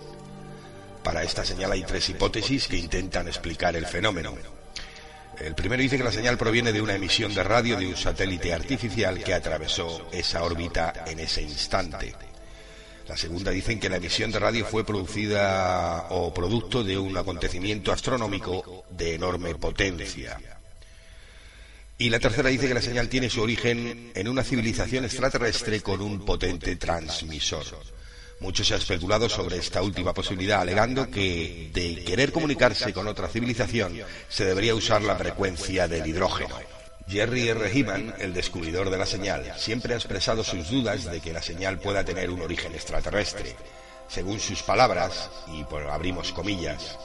Para 1.05 1.23
esta 1.23 1.44
señal 1.44 1.73
hay 1.73 1.82
tres 1.85 2.09
hipótesis 2.11 2.66
que 2.66 2.77
intentan 2.77 3.28
explicar 3.28 3.77
el 3.77 3.86
fenómeno. 3.86 4.35
El 5.39 5.55
primero 5.55 5.81
dice 5.81 5.97
que 5.97 6.05
la 6.05 6.12
señal 6.12 6.36
proviene 6.36 6.73
de 6.73 6.82
una 6.82 6.97
emisión 6.97 7.32
de 7.32 7.43
radio 7.43 7.78
de 7.78 7.86
un 7.86 7.97
satélite 7.97 8.52
artificial 8.52 9.23
que 9.23 9.32
atravesó 9.32 10.09
esa 10.12 10.43
órbita 10.43 11.05
en 11.07 11.20
ese 11.20 11.40
instante. 11.40 12.30
La 13.11 13.16
segunda 13.16 13.51
dicen 13.51 13.81
que 13.81 13.89
la 13.89 13.97
emisión 13.97 14.31
de 14.31 14.39
radio 14.39 14.65
fue 14.65 14.87
producida 14.87 16.07
o 16.11 16.32
producto 16.32 16.85
de 16.85 16.97
un 16.97 17.16
acontecimiento 17.19 17.91
astronómico 17.91 18.85
de 18.89 19.16
enorme 19.16 19.53
potencia. 19.57 20.39
Y 21.99 22.09
la 22.09 22.20
tercera 22.20 22.51
dice 22.51 22.69
que 22.69 22.74
la 22.74 22.81
señal 22.81 23.09
tiene 23.09 23.28
su 23.28 23.43
origen 23.43 24.12
en 24.15 24.28
una 24.28 24.45
civilización 24.45 25.07
extraterrestre 25.07 25.81
con 25.81 26.01
un 26.01 26.24
potente 26.24 26.77
transmisor. 26.77 27.65
Mucho 28.39 28.62
se 28.62 28.74
ha 28.74 28.77
especulado 28.77 29.28
sobre 29.28 29.57
esta 29.57 29.82
última 29.82 30.15
posibilidad, 30.15 30.61
alegando 30.61 31.11
que 31.11 31.69
de 31.74 32.05
querer 32.05 32.31
comunicarse 32.31 32.93
con 32.93 33.09
otra 33.09 33.27
civilización 33.27 33.93
se 34.28 34.45
debería 34.45 34.77
usar 34.77 35.03
la 35.03 35.16
frecuencia 35.16 35.89
del 35.89 36.07
hidrógeno. 36.07 36.80
Jerry 37.11 37.49
R. 37.49 37.69
Heeman, 37.69 38.15
el 38.20 38.32
descubridor 38.32 38.89
de 38.89 38.97
la 38.97 39.05
señal, 39.05 39.53
siempre 39.57 39.95
ha 39.95 39.97
expresado 39.97 40.45
sus 40.45 40.70
dudas 40.70 41.11
de 41.11 41.20
que 41.20 41.32
la 41.32 41.43
señal 41.43 41.81
pueda 41.81 42.05
tener 42.05 42.31
un 42.31 42.41
origen 42.41 42.73
extraterrestre. 42.73 43.57
Según 44.07 44.39
sus 44.39 44.62
palabras, 44.62 45.28
y 45.53 45.65
por 45.65 45.89
abrimos 45.89 46.31
comillas, 46.31 46.97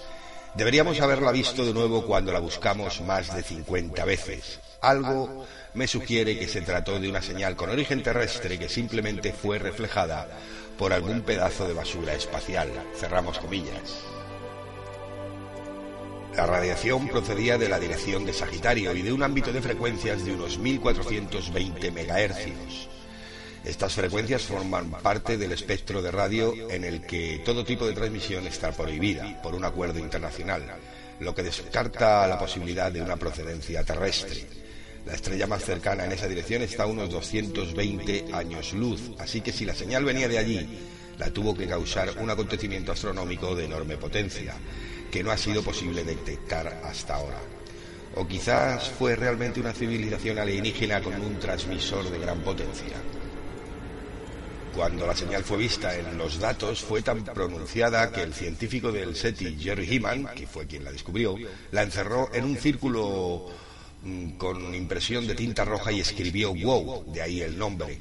deberíamos 0.54 1.02
haberla 1.02 1.32
visto 1.32 1.66
de 1.66 1.74
nuevo 1.74 2.06
cuando 2.06 2.32
la 2.32 2.40
buscamos 2.40 3.02
más 3.02 3.36
de 3.36 3.42
50 3.42 4.06
veces. 4.06 4.60
Algo 4.80 5.48
me 5.74 5.88
sugiere 5.88 6.38
que 6.38 6.48
se 6.48 6.62
trató 6.62 7.00
de 7.00 7.10
una 7.10 7.24
señal 7.24 7.56
con 7.56 7.72
origen 7.72 8.04
terrestre 8.04 8.60
que 8.60 8.70
simplemente 8.70 9.34
fue 9.34 9.58
reflejada 9.58 10.28
por 10.78 10.94
algún 10.94 11.22
pedazo 11.22 11.68
de 11.68 11.74
basura 11.74 12.14
espacial. 12.14 12.70
Cerramos 12.96 13.40
comillas. 13.40 14.15
La 16.36 16.46
radiación 16.46 17.08
procedía 17.08 17.58
de 17.58 17.70
la 17.70 17.80
dirección 17.80 18.26
de 18.26 18.34
Sagitario 18.34 18.94
y 18.94 19.02
de 19.02 19.14
un 19.14 19.24
ámbito 19.24 19.54
de 19.54 19.62
frecuencias 19.62 20.26
de 20.26 20.34
unos 20.34 20.58
1420 20.58 21.92
MHz. 21.92 22.88
Estas 23.64 23.94
frecuencias 23.94 24.44
forman 24.44 24.92
parte 24.92 25.38
del 25.38 25.54
espectro 25.54 26.02
de 26.02 26.12
radio 26.12 26.70
en 26.70 26.84
el 26.84 27.02
que 27.04 27.42
todo 27.46 27.64
tipo 27.64 27.88
de 27.88 27.94
transmisión 27.94 28.46
está 28.48 28.74
prohibida 28.74 29.42
por 29.42 29.56
un 29.56 29.64
acuerdo 29.64 29.98
internacional, 30.00 30.64
lo 31.22 31.34
que 31.34 31.44
descarta 31.44 32.28
la 32.28 32.38
posibilidad 32.38 32.92
de 32.92 33.02
una 33.02 33.16
procedencia 33.16 33.86
terrestre. 33.86 34.46
La 35.06 35.14
estrella 35.14 35.48
más 35.48 35.64
cercana 35.64 36.04
en 36.04 36.12
esa 36.12 36.28
dirección 36.28 36.62
está 36.64 36.84
a 36.84 36.88
unos 36.88 37.10
220 37.12 38.26
años 38.34 38.74
luz, 38.74 39.12
así 39.20 39.40
que 39.40 39.54
si 39.54 39.64
la 39.64 39.74
señal 39.74 40.04
venía 40.04 40.28
de 40.28 40.38
allí, 40.38 40.80
la 41.18 41.32
tuvo 41.32 41.56
que 41.56 41.66
causar 41.66 42.10
un 42.20 42.30
acontecimiento 42.30 42.92
astronómico 42.92 43.56
de 43.56 43.66
enorme 43.66 43.96
potencia 43.96 44.54
que 45.16 45.24
no 45.24 45.32
ha 45.32 45.38
sido 45.38 45.64
posible 45.64 46.04
detectar 46.04 46.82
hasta 46.84 47.16
ahora. 47.16 47.40
O 48.16 48.28
quizás 48.28 48.90
fue 48.90 49.16
realmente 49.16 49.62
una 49.62 49.72
civilización 49.72 50.38
alienígena 50.38 51.02
con 51.02 51.14
un 51.22 51.40
transmisor 51.40 52.10
de 52.10 52.20
gran 52.20 52.42
potencia. 52.42 52.98
Cuando 54.76 55.08
la 55.08 55.16
señal 55.16 55.46
fue 55.46 55.56
vista 55.56 55.98
en 55.98 56.18
los 56.18 56.38
datos 56.38 56.82
fue 56.82 57.02
tan 57.02 57.24
pronunciada 57.24 58.12
que 58.12 58.24
el 58.24 58.34
científico 58.34 58.92
del 58.92 59.16
SETI, 59.16 59.58
Jerry 59.58 59.88
Heeman, 59.88 60.26
que 60.36 60.48
fue 60.48 60.68
quien 60.68 60.84
la 60.84 60.92
descubrió, 60.92 61.38
la 61.72 61.84
encerró 61.84 62.30
en 62.34 62.44
un 62.44 62.58
círculo 62.58 63.46
mm, 64.04 64.32
con 64.32 64.76
impresión 64.76 65.26
de 65.28 65.36
tinta 65.36 65.64
roja 65.64 65.94
y 65.94 66.02
escribió 66.02 66.54
wow, 66.54 67.06
de 67.14 67.22
ahí 67.22 67.40
el 67.40 67.58
nombre. 67.58 68.00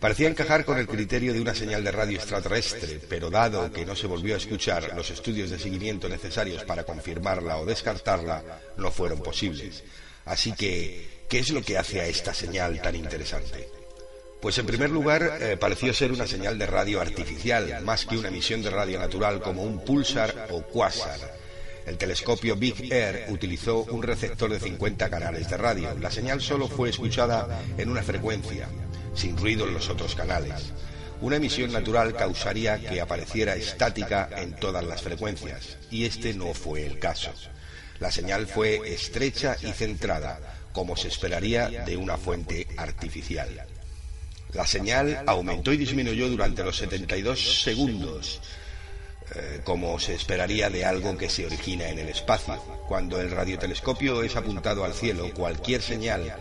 Parecía 0.00 0.28
encajar 0.28 0.64
con 0.64 0.78
el 0.78 0.86
criterio 0.86 1.32
de 1.32 1.40
una 1.40 1.54
señal 1.54 1.82
de 1.82 1.90
radio 1.90 2.18
extraterrestre, 2.18 3.00
pero 3.08 3.30
dado 3.30 3.72
que 3.72 3.86
no 3.86 3.96
se 3.96 4.06
volvió 4.06 4.34
a 4.34 4.38
escuchar, 4.38 4.94
los 4.94 5.10
estudios 5.10 5.48
de 5.48 5.58
seguimiento 5.58 6.08
necesarios 6.08 6.64
para 6.64 6.84
confirmarla 6.84 7.56
o 7.56 7.64
descartarla 7.64 8.42
no 8.76 8.90
fueron 8.90 9.20
posibles. 9.20 9.82
Así 10.26 10.52
que, 10.52 11.24
¿qué 11.28 11.38
es 11.38 11.50
lo 11.50 11.62
que 11.62 11.78
hace 11.78 12.00
a 12.00 12.06
esta 12.06 12.34
señal 12.34 12.80
tan 12.82 12.94
interesante? 12.94 13.68
Pues 14.40 14.58
en 14.58 14.66
primer 14.66 14.90
lugar, 14.90 15.38
eh, 15.40 15.56
pareció 15.56 15.94
ser 15.94 16.12
una 16.12 16.26
señal 16.26 16.58
de 16.58 16.66
radio 16.66 17.00
artificial, 17.00 17.82
más 17.82 18.04
que 18.04 18.18
una 18.18 18.28
emisión 18.28 18.62
de 18.62 18.70
radio 18.70 18.98
natural 18.98 19.40
como 19.40 19.62
un 19.62 19.82
pulsar 19.82 20.48
o 20.50 20.62
quasar. 20.62 21.36
El 21.86 21.96
telescopio 21.96 22.56
Big 22.56 22.92
Air 22.92 23.26
utilizó 23.28 23.84
un 23.84 24.02
receptor 24.02 24.50
de 24.50 24.58
50 24.58 25.08
canales 25.08 25.48
de 25.48 25.56
radio. 25.56 25.96
La 26.00 26.10
señal 26.10 26.40
solo 26.40 26.68
fue 26.68 26.90
escuchada 26.90 27.62
en 27.78 27.88
una 27.88 28.02
frecuencia, 28.02 28.68
sin 29.16 29.36
ruido 29.36 29.66
en 29.66 29.74
los 29.74 29.88
otros 29.88 30.14
canales. 30.14 30.72
Una 31.20 31.36
emisión 31.36 31.72
natural 31.72 32.14
causaría 32.14 32.78
que 32.78 33.00
apareciera 33.00 33.56
estática 33.56 34.28
en 34.36 34.54
todas 34.54 34.84
las 34.84 35.02
frecuencias, 35.02 35.78
y 35.90 36.04
este 36.04 36.34
no 36.34 36.52
fue 36.52 36.86
el 36.86 36.98
caso. 36.98 37.32
La 37.98 38.12
señal 38.12 38.46
fue 38.46 38.92
estrecha 38.92 39.56
y 39.62 39.72
centrada, 39.72 40.38
como 40.72 40.94
se 40.96 41.08
esperaría 41.08 41.70
de 41.70 41.96
una 41.96 42.18
fuente 42.18 42.66
artificial. 42.76 43.66
La 44.52 44.66
señal 44.66 45.22
aumentó 45.26 45.72
y 45.72 45.78
disminuyó 45.78 46.28
durante 46.28 46.62
los 46.62 46.76
72 46.76 47.62
segundos, 47.62 48.40
eh, 49.34 49.60
como 49.64 49.98
se 49.98 50.14
esperaría 50.14 50.68
de 50.68 50.84
algo 50.84 51.16
que 51.16 51.30
se 51.30 51.46
origina 51.46 51.88
en 51.88 51.98
el 51.98 52.08
espacio. 52.08 52.56
Cuando 52.88 53.20
el 53.20 53.30
radiotelescopio 53.30 54.22
es 54.22 54.36
apuntado 54.36 54.84
al 54.84 54.92
cielo, 54.92 55.32
cualquier 55.34 55.80
señal 55.80 56.36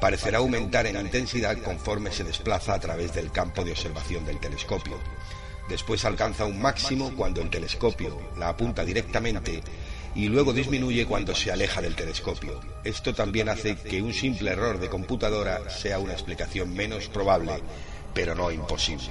parecerá 0.00 0.38
aumentar 0.38 0.86
en 0.86 0.96
intensidad 0.96 1.58
conforme 1.58 2.10
se 2.10 2.24
desplaza 2.24 2.74
a 2.74 2.80
través 2.80 3.14
del 3.14 3.30
campo 3.30 3.64
de 3.64 3.72
observación 3.72 4.24
del 4.24 4.40
telescopio. 4.40 4.98
Después 5.68 6.04
alcanza 6.04 6.46
un 6.46 6.60
máximo 6.60 7.12
cuando 7.16 7.42
el 7.42 7.50
telescopio 7.50 8.18
la 8.36 8.48
apunta 8.48 8.84
directamente 8.84 9.62
y 10.14 10.28
luego 10.28 10.52
disminuye 10.52 11.06
cuando 11.06 11.34
se 11.34 11.52
aleja 11.52 11.80
del 11.80 11.94
telescopio. 11.94 12.60
Esto 12.82 13.14
también 13.14 13.48
hace 13.48 13.76
que 13.76 14.02
un 14.02 14.12
simple 14.12 14.50
error 14.50 14.80
de 14.80 14.88
computadora 14.88 15.70
sea 15.70 15.98
una 15.98 16.14
explicación 16.14 16.74
menos 16.74 17.06
probable, 17.08 17.62
pero 18.12 18.34
no 18.34 18.50
imposible. 18.50 19.10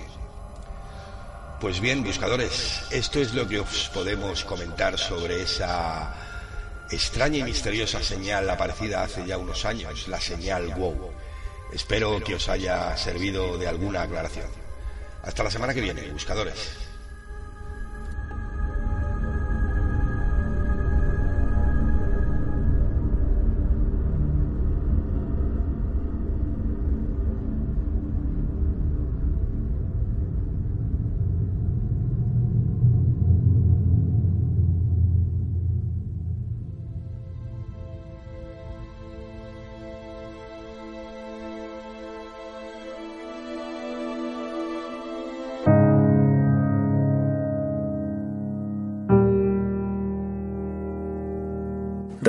Pues 1.61 1.79
bien, 1.79 2.03
buscadores, 2.03 2.83
esto 2.91 3.19
es 3.19 3.33
lo 3.33 3.47
que 3.47 3.59
os 3.59 3.89
podemos 3.93 4.43
comentar 4.43 4.97
sobre 4.97 5.41
esa 5.41 6.28
extraña 6.91 7.39
y 7.39 7.43
misteriosa 7.43 8.01
señal 8.01 8.49
aparecida 8.49 9.03
hace 9.03 9.25
ya 9.25 9.37
unos 9.37 9.65
años, 9.65 10.07
la 10.07 10.19
señal 10.19 10.73
WOW, 10.75 11.11
Espero 11.73 12.19
que 12.23 12.35
os 12.35 12.49
haya 12.49 12.97
servido 12.97 13.57
de 13.57 13.67
alguna 13.67 14.01
aclaración. 14.01 14.47
Hasta 15.21 15.43
la 15.43 15.51
semana 15.51 15.73
que 15.73 15.81
viene, 15.81 16.09
buscadores. 16.09 16.88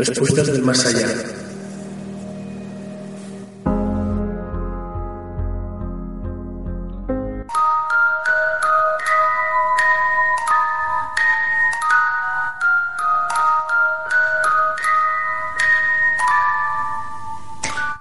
Respuestas 0.01 0.47
del 0.47 0.62
más 0.62 0.86
allá. 0.86 1.09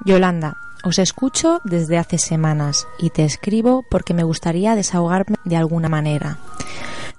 Yolanda, 0.06 0.56
os 0.86 1.00
escucho 1.00 1.60
desde 1.66 1.98
hace 1.98 2.18
semanas 2.18 2.88
y 2.98 3.10
te 3.10 3.26
escribo 3.26 3.84
porque 3.92 4.14
me 4.14 4.24
gustaría 4.24 4.76
desahogarme 4.76 5.36
de 5.44 5.58
alguna 5.58 5.90
manera. 5.90 6.38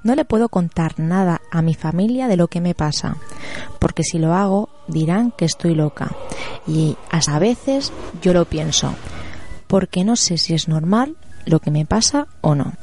No 0.03 0.15
le 0.15 0.25
puedo 0.25 0.49
contar 0.49 0.99
nada 0.99 1.43
a 1.51 1.61
mi 1.61 1.75
familia 1.75 2.27
de 2.27 2.39
lo 2.39 2.49
que 2.49 2.63
me 2.63 2.75
pasa, 2.75 3.17
porque 3.79 4.03
si 4.03 4.19
lo 4.19 4.33
hago 4.33 4.70
dirán 4.91 5.33
que 5.33 5.45
estoy 5.45 5.75
loca. 5.75 6.11
Y 6.67 6.97
a 7.11 7.39
veces 7.39 7.93
yo 8.23 8.33
lo 8.33 8.45
pienso, 8.45 8.95
porque 9.67 10.05
no 10.05 10.17
sé 10.17 10.39
si 10.39 10.55
es 10.55 10.69
normal 10.69 11.17
lo 11.47 11.61
que 11.61 11.71
me 11.71 11.87
pasa 11.87 12.27
o 12.41 12.55
no. 12.55 12.75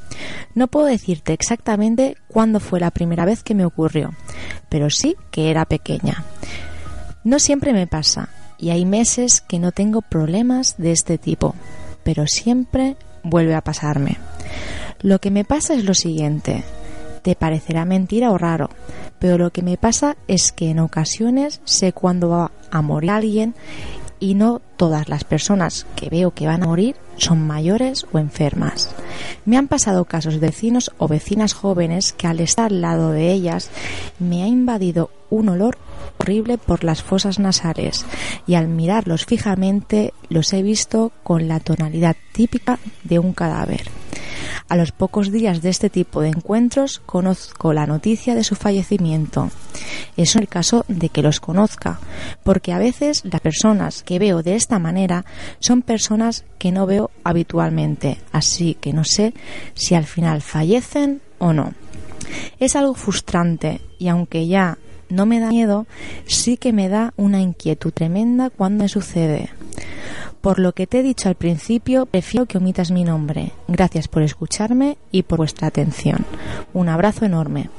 No 0.55 0.67
puedo 0.67 0.87
decirte 0.87 1.33
exactamente 1.33 2.17
cuándo 2.27 2.59
fue 2.59 2.79
la 2.79 2.91
primera 2.91 3.25
vez 3.25 3.43
que 3.43 3.55
me 3.55 3.65
ocurrió, 3.65 4.13
pero 4.69 4.89
sí 4.89 5.15
que 5.31 5.51
era 5.51 5.65
pequeña. 5.65 6.23
No 7.23 7.39
siempre 7.39 7.73
me 7.73 7.87
pasa, 7.87 8.29
y 8.57 8.69
hay 8.69 8.85
meses 8.85 9.41
que 9.41 9.59
no 9.59 9.71
tengo 9.71 10.01
problemas 10.01 10.75
de 10.77 10.91
este 10.91 11.17
tipo, 11.17 11.55
pero 12.03 12.25
siempre 12.25 12.95
vuelve 13.23 13.55
a 13.55 13.61
pasarme. 13.61 14.17
Lo 15.01 15.19
que 15.19 15.29
me 15.29 15.45
pasa 15.45 15.75
es 15.75 15.83
lo 15.83 15.93
siguiente, 15.93 16.63
te 17.21 17.35
parecerá 17.35 17.85
mentira 17.85 18.31
o 18.31 18.37
raro, 18.37 18.69
pero 19.19 19.37
lo 19.37 19.51
que 19.51 19.61
me 19.61 19.77
pasa 19.77 20.17
es 20.27 20.51
que 20.51 20.69
en 20.69 20.79
ocasiones 20.79 21.61
sé 21.65 21.93
cuándo 21.93 22.29
va 22.29 22.51
a 22.71 22.81
morir 22.81 23.11
alguien 23.11 23.55
y 24.19 24.33
no 24.33 24.61
todas 24.77 25.09
las 25.09 25.23
personas 25.23 25.85
que 25.95 26.09
veo 26.09 26.31
que 26.31 26.47
van 26.47 26.63
a 26.63 26.67
morir 26.67 26.95
son 27.17 27.45
mayores 27.45 28.05
o 28.11 28.19
enfermas. 28.19 28.95
Me 29.45 29.57
han 29.57 29.67
pasado 29.67 30.05
casos 30.05 30.35
de 30.35 30.47
vecinos 30.47 30.91
o 30.97 31.07
vecinas 31.07 31.53
jóvenes 31.53 32.13
que 32.13 32.27
al 32.27 32.39
estar 32.39 32.71
al 32.71 32.81
lado 32.81 33.11
de 33.11 33.31
ellas 33.31 33.69
me 34.19 34.43
ha 34.43 34.47
invadido 34.47 35.09
un 35.29 35.49
olor 35.49 35.77
horrible 36.19 36.57
por 36.57 36.83
las 36.83 37.03
fosas 37.03 37.39
nasales 37.39 38.05
y 38.45 38.55
al 38.55 38.67
mirarlos 38.67 39.25
fijamente 39.25 40.13
los 40.29 40.51
he 40.53 40.61
visto 40.61 41.11
con 41.23 41.47
la 41.47 41.59
tonalidad 41.59 42.15
típica 42.33 42.79
de 43.03 43.19
un 43.19 43.33
cadáver. 43.33 43.96
A 44.69 44.75
los 44.75 44.91
pocos 44.91 45.31
días 45.31 45.61
de 45.61 45.69
este 45.69 45.89
tipo 45.89 46.21
de 46.21 46.29
encuentros 46.29 46.99
conozco 47.05 47.73
la 47.73 47.85
noticia 47.85 48.35
de 48.35 48.43
su 48.43 48.55
fallecimiento. 48.55 49.49
Es 50.15 50.35
el 50.35 50.47
caso 50.47 50.85
de 50.87 51.09
que 51.09 51.21
los 51.21 51.39
conozca, 51.39 51.99
porque 52.43 52.73
a 52.73 52.79
veces 52.79 53.23
las 53.25 53.41
personas 53.41 54.03
que 54.03 54.19
veo 54.19 54.43
de 54.43 54.55
esta 54.55 54.79
manera 54.79 55.25
son 55.59 55.81
personas 55.81 56.45
que 56.57 56.71
no 56.71 56.85
veo 56.85 57.11
habitualmente, 57.23 58.17
así 58.31 58.75
que 58.75 58.93
no 58.93 59.03
sé 59.03 59.33
si 59.73 59.95
al 59.95 60.05
final 60.05 60.41
fallecen 60.41 61.21
o 61.39 61.53
no. 61.53 61.73
Es 62.59 62.75
algo 62.75 62.93
frustrante 62.93 63.81
y 63.99 64.07
aunque 64.07 64.47
ya 64.47 64.77
no 65.09 65.25
me 65.25 65.39
da 65.39 65.49
miedo, 65.49 65.87
sí 66.25 66.57
que 66.57 66.73
me 66.73 66.89
da 66.89 67.13
una 67.15 67.39
inquietud 67.39 67.91
tremenda 67.93 68.49
cuando 68.49 68.83
me 68.83 68.89
sucede. 68.89 69.49
Por 70.41 70.59
lo 70.59 70.73
que 70.73 70.87
te 70.87 70.99
he 70.99 71.03
dicho 71.03 71.29
al 71.29 71.35
principio, 71.35 72.05
prefiero 72.05 72.45
que 72.45 72.57
omitas 72.57 72.91
mi 72.91 73.03
nombre. 73.03 73.51
Gracias 73.67 74.07
por 74.07 74.21
escucharme 74.21 74.97
y 75.11 75.23
por 75.23 75.37
vuestra 75.37 75.67
atención. 75.67 76.25
Un 76.73 76.89
abrazo 76.89 77.25
enorme. 77.25 77.69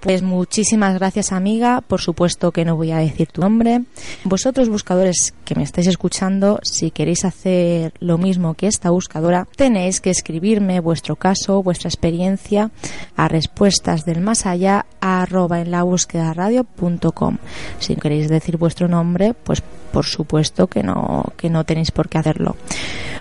Pues 0.00 0.22
muchísimas 0.22 0.94
gracias 0.94 1.32
amiga, 1.32 1.80
por 1.80 2.00
supuesto 2.00 2.52
que 2.52 2.64
no 2.64 2.76
voy 2.76 2.92
a 2.92 2.98
decir 2.98 3.28
tu 3.28 3.40
nombre. 3.40 3.82
Vosotros 4.24 4.68
buscadores 4.68 5.34
que 5.44 5.56
me 5.56 5.64
estáis 5.64 5.88
escuchando, 5.88 6.60
si 6.62 6.90
queréis 6.90 7.24
hacer 7.24 7.92
lo 7.98 8.16
mismo 8.16 8.54
que 8.54 8.68
esta 8.68 8.90
buscadora, 8.90 9.48
tenéis 9.56 10.00
que 10.00 10.10
escribirme 10.10 10.80
vuestro 10.80 11.16
caso, 11.16 11.62
vuestra 11.62 11.88
experiencia 11.88 12.70
a 13.16 13.28
respuestas 13.28 14.04
del 14.04 14.20
más 14.20 14.46
allá 14.46 14.86
arroba 15.00 15.60
en 15.60 15.72
la 15.72 15.82
búsqueda 15.82 16.32
radio.com. 16.32 17.38
Si 17.80 17.96
queréis 17.96 18.28
decir 18.28 18.56
vuestro 18.56 18.86
nombre, 18.86 19.34
pues 19.34 19.62
por 19.92 20.04
supuesto 20.04 20.68
que 20.68 20.82
no, 20.82 21.24
que 21.36 21.50
no 21.50 21.64
tenéis 21.64 21.90
por 21.90 22.08
qué 22.08 22.18
hacerlo. 22.18 22.56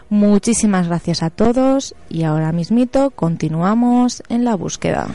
Muchísimas 0.09 0.87
gracias 0.87 1.23
a 1.23 1.29
todos 1.29 1.95
y 2.09 2.23
ahora 2.23 2.51
mismito 2.51 3.09
continuamos 3.11 4.23
en 4.29 4.45
la 4.45 4.55
búsqueda. 4.55 5.07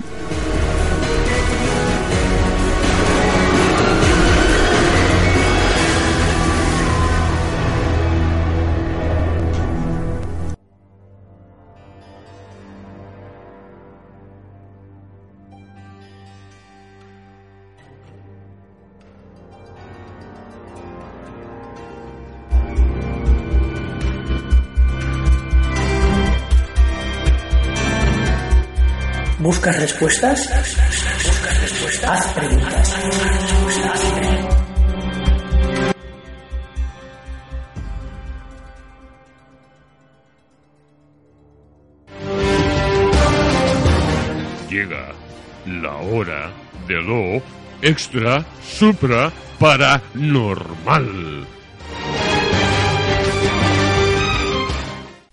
¿Buscas 29.43 29.77
respuestas? 29.77 30.49
Haz 32.07 32.33
preguntas. 32.33 32.97
Llega 44.71 45.13
la 45.67 45.97
hora 45.97 46.53
de 46.87 47.03
lo 47.03 47.43
extra, 47.83 48.47
supra, 48.63 49.33
paranormal. 49.59 51.49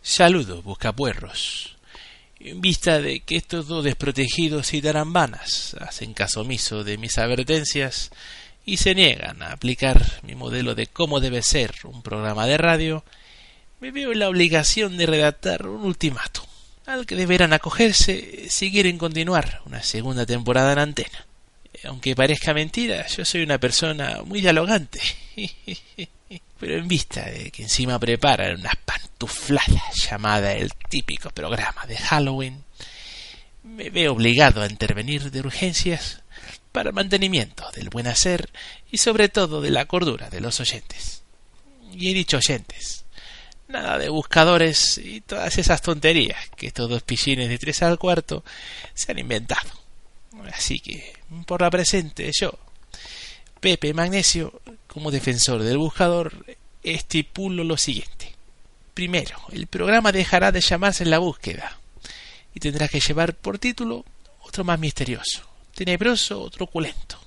Saludos, 0.01 0.63
buscapuerros. 0.63 1.78
En 2.39 2.61
vista 2.61 3.01
de 3.01 3.19
que 3.19 3.35
estos 3.35 3.67
dos 3.67 3.83
desprotegidos 3.83 4.73
y 4.73 4.81
tarambanas 4.81 5.75
hacen 5.81 6.13
caso 6.13 6.41
omiso 6.41 6.85
de 6.85 6.97
mis 6.97 7.17
advertencias 7.17 8.11
y 8.65 8.77
se 8.77 8.95
niegan 8.95 9.41
a 9.41 9.51
aplicar 9.51 10.21
mi 10.23 10.35
modelo 10.35 10.73
de 10.73 10.87
cómo 10.87 11.19
debe 11.19 11.41
ser 11.41 11.73
un 11.83 12.01
programa 12.01 12.45
de 12.45 12.57
radio, 12.57 13.03
me 13.81 13.91
veo 13.91 14.13
en 14.13 14.19
la 14.19 14.29
obligación 14.29 14.97
de 14.97 15.05
redactar 15.05 15.67
un 15.67 15.83
ultimátum 15.83 16.45
al 16.85 17.05
que 17.05 17.15
deberán 17.15 17.53
acogerse 17.53 18.49
si 18.49 18.71
quieren 18.71 18.97
continuar 18.97 19.61
una 19.65 19.83
segunda 19.83 20.25
temporada 20.25 20.73
en 20.73 20.79
antena. 20.79 21.25
Aunque 21.83 22.15
parezca 22.15 22.53
mentira, 22.53 23.05
yo 23.07 23.25
soy 23.25 23.43
una 23.43 23.57
persona 23.57 24.21
muy 24.25 24.41
dialogante. 24.41 24.99
Pero 26.59 26.77
en 26.77 26.87
vista 26.87 27.25
de 27.25 27.51
que 27.51 27.63
encima 27.63 27.97
preparan 27.99 28.59
unas 28.59 28.75
pantufladas 28.85 30.09
llamada 30.09 30.53
el 30.53 30.73
típico 30.89 31.29
programa 31.29 31.85
de 31.87 31.97
Halloween, 31.97 32.63
me 33.63 33.89
veo 33.89 34.13
obligado 34.13 34.61
a 34.61 34.67
intervenir 34.67 35.31
de 35.31 35.39
urgencias 35.39 36.21
para 36.71 36.91
mantenimiento 36.91 37.69
del 37.71 37.89
buen 37.89 38.07
hacer 38.07 38.49
y 38.91 38.97
sobre 38.97 39.29
todo 39.29 39.61
de 39.61 39.71
la 39.71 39.85
cordura 39.85 40.29
de 40.29 40.41
los 40.41 40.59
oyentes. 40.59 41.23
Y 41.93 42.11
he 42.11 42.13
dicho 42.13 42.37
oyentes, 42.37 43.05
nada 43.67 43.97
de 43.97 44.09
buscadores 44.09 44.97
y 44.97 45.21
todas 45.21 45.57
esas 45.57 45.81
tonterías 45.81 46.49
que 46.55 46.67
estos 46.67 46.89
dos 46.89 47.03
pichines 47.03 47.49
de 47.49 47.57
tres 47.57 47.81
al 47.83 47.97
cuarto 47.97 48.43
se 48.93 49.11
han 49.11 49.19
inventado. 49.19 49.69
Así 50.53 50.79
que, 50.79 51.13
por 51.45 51.61
la 51.61 51.69
presente, 51.69 52.31
yo, 52.33 52.51
Pepe 53.59 53.93
Magnesio, 53.93 54.61
como 54.89 55.11
defensor 55.11 55.63
del 55.63 55.77
buscador, 55.77 56.45
estipulo 56.83 57.63
lo 57.63 57.77
siguiente. 57.77 58.35
Primero, 58.93 59.37
el 59.51 59.67
programa 59.67 60.11
dejará 60.11 60.51
de 60.51 60.61
llamarse 60.61 61.05
La 61.05 61.19
Búsqueda 61.19 61.79
y 62.53 62.59
tendrá 62.59 62.87
que 62.87 62.99
llevar 62.99 63.35
por 63.35 63.59
título 63.59 64.03
otro 64.41 64.63
más 64.63 64.79
misterioso, 64.79 65.47
tenebroso 65.75 66.41
o 66.41 66.49
truculento. 66.49 67.19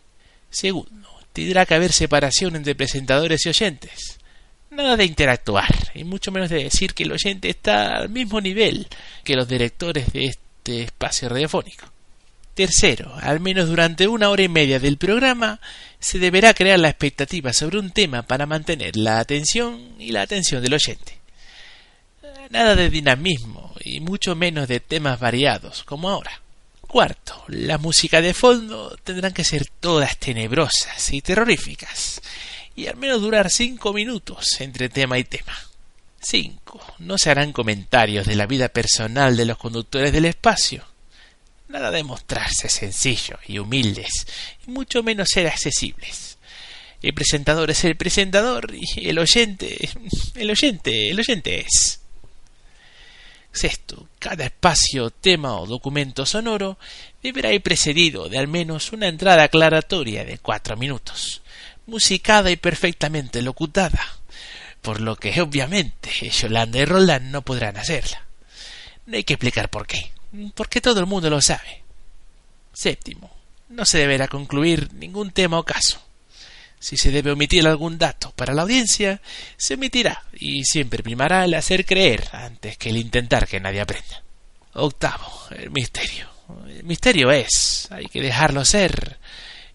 Segundo, 0.50 1.08
tendrá 1.32 1.64
que 1.64 1.74
haber 1.74 1.92
separación 1.92 2.56
entre 2.56 2.74
presentadores 2.74 3.46
y 3.46 3.50
oyentes. 3.50 4.18
Nada 4.70 4.96
de 4.96 5.04
interactuar, 5.04 5.92
y 5.94 6.04
mucho 6.04 6.32
menos 6.32 6.50
de 6.50 6.64
decir 6.64 6.94
que 6.94 7.04
el 7.04 7.12
oyente 7.12 7.48
está 7.48 7.96
al 7.96 8.08
mismo 8.08 8.40
nivel 8.40 8.88
que 9.22 9.36
los 9.36 9.46
directores 9.46 10.12
de 10.12 10.26
este 10.26 10.82
espacio 10.82 11.28
radiofónico. 11.28 11.86
Tercero, 12.54 13.14
al 13.20 13.40
menos 13.40 13.68
durante 13.68 14.08
una 14.08 14.28
hora 14.28 14.42
y 14.42 14.48
media 14.48 14.78
del 14.78 14.98
programa, 14.98 15.60
se 16.02 16.18
deberá 16.18 16.52
crear 16.52 16.80
la 16.80 16.88
expectativa 16.88 17.52
sobre 17.52 17.78
un 17.78 17.92
tema 17.92 18.22
para 18.22 18.44
mantener 18.44 18.96
la 18.96 19.20
atención 19.20 19.94
y 20.00 20.10
la 20.10 20.22
atención 20.22 20.60
del 20.60 20.74
oyente. 20.74 21.18
Nada 22.50 22.74
de 22.74 22.90
dinamismo 22.90 23.72
y 23.80 24.00
mucho 24.00 24.34
menos 24.34 24.66
de 24.68 24.80
temas 24.80 25.20
variados, 25.20 25.84
como 25.84 26.10
ahora. 26.10 26.42
Cuarto, 26.80 27.44
la 27.46 27.78
música 27.78 28.20
de 28.20 28.34
fondo 28.34 28.98
tendrán 29.04 29.32
que 29.32 29.44
ser 29.44 29.66
todas 29.80 30.18
tenebrosas 30.18 31.12
y 31.12 31.22
terroríficas, 31.22 32.20
y 32.74 32.88
al 32.88 32.96
menos 32.96 33.22
durar 33.22 33.48
cinco 33.48 33.92
minutos 33.92 34.60
entre 34.60 34.88
tema 34.88 35.18
y 35.18 35.24
tema. 35.24 35.56
Cinco, 36.20 36.80
no 36.98 37.16
se 37.16 37.30
harán 37.30 37.52
comentarios 37.52 38.26
de 38.26 38.36
la 38.36 38.46
vida 38.46 38.68
personal 38.68 39.36
de 39.36 39.46
los 39.46 39.56
conductores 39.56 40.12
del 40.12 40.24
espacio. 40.24 40.84
Nada 41.72 41.90
de 41.90 42.04
mostrarse 42.04 42.68
sencillos 42.68 43.40
y 43.48 43.58
humildes, 43.58 44.26
y 44.66 44.70
mucho 44.70 45.02
menos 45.02 45.30
ser 45.32 45.46
accesibles. 45.46 46.36
El 47.00 47.14
presentador 47.14 47.70
es 47.70 47.82
el 47.84 47.96
presentador 47.96 48.74
y 48.74 49.08
el 49.08 49.18
oyente, 49.18 49.88
el 50.34 50.50
oyente, 50.50 51.08
el 51.08 51.18
oyente 51.18 51.60
es. 51.60 52.00
Sexto, 53.50 54.06
cada 54.18 54.44
espacio, 54.44 55.08
tema 55.08 55.58
o 55.58 55.66
documento 55.66 56.26
sonoro 56.26 56.76
deberá 57.22 57.50
ir 57.54 57.62
precedido 57.62 58.28
de 58.28 58.36
al 58.36 58.48
menos 58.48 58.92
una 58.92 59.08
entrada 59.08 59.44
aclaratoria 59.44 60.26
de 60.26 60.36
cuatro 60.36 60.76
minutos, 60.76 61.40
musicada 61.86 62.50
y 62.50 62.56
perfectamente 62.56 63.40
locutada, 63.40 64.18
por 64.82 65.00
lo 65.00 65.16
que 65.16 65.40
obviamente 65.40 66.10
Yolanda 66.28 66.80
y 66.80 66.84
Roland 66.84 67.30
no 67.30 67.40
podrán 67.40 67.78
hacerla. 67.78 68.26
No 69.06 69.16
hay 69.16 69.24
que 69.24 69.34
explicar 69.34 69.70
por 69.70 69.86
qué, 69.86 70.12
porque 70.54 70.80
todo 70.80 71.00
el 71.00 71.06
mundo 71.06 71.30
lo 71.30 71.40
sabe. 71.40 71.82
Séptimo, 72.72 73.30
no 73.68 73.84
se 73.84 73.98
deberá 73.98 74.28
concluir 74.28 74.92
ningún 74.94 75.30
tema 75.30 75.58
o 75.58 75.64
caso. 75.64 76.02
Si 76.78 76.96
se 76.96 77.10
debe 77.10 77.30
omitir 77.30 77.66
algún 77.66 77.96
dato 77.96 78.32
para 78.32 78.54
la 78.54 78.62
audiencia, 78.62 79.20
se 79.56 79.74
omitirá 79.74 80.24
y 80.32 80.64
siempre 80.64 81.02
primará 81.02 81.44
el 81.44 81.54
hacer 81.54 81.86
creer 81.86 82.28
antes 82.32 82.76
que 82.76 82.90
el 82.90 82.96
intentar 82.96 83.46
que 83.46 83.60
nadie 83.60 83.80
aprenda. 83.80 84.22
Octavo, 84.74 85.30
el 85.56 85.70
misterio. 85.70 86.28
El 86.66 86.84
misterio 86.84 87.30
es, 87.30 87.86
hay 87.90 88.06
que 88.06 88.20
dejarlo 88.20 88.64
ser 88.64 89.18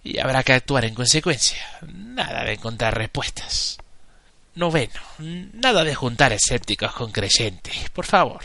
y 0.03 0.19
habrá 0.19 0.43
que 0.43 0.53
actuar 0.53 0.85
en 0.85 0.95
consecuencia. 0.95 1.63
Nada 1.87 2.43
de 2.43 2.53
encontrar 2.53 2.97
respuestas. 2.97 3.77
Noveno, 4.55 5.01
nada 5.53 5.83
de 5.83 5.95
juntar 5.95 6.33
escépticos 6.33 6.91
con 6.93 7.11
creyentes, 7.11 7.89
por 7.91 8.05
favor. 8.05 8.41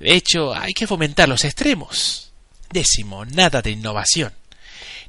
De 0.00 0.14
hecho, 0.14 0.52
hay 0.54 0.72
que 0.72 0.88
fomentar 0.88 1.28
los 1.28 1.44
extremos. 1.44 2.32
Décimo, 2.72 3.24
nada 3.24 3.62
de 3.62 3.70
innovación 3.70 4.32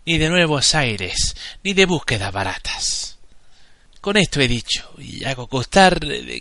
ni 0.06 0.18
de 0.18 0.30
nuevos 0.30 0.76
aires, 0.76 1.36
ni 1.64 1.74
de 1.74 1.86
búsquedas 1.86 2.32
baratas. 2.32 3.18
Con 4.00 4.18
esto 4.18 4.42
he 4.42 4.48
dicho, 4.48 4.92
y 4.98 5.24
hago 5.26 5.48
constar 5.48 6.00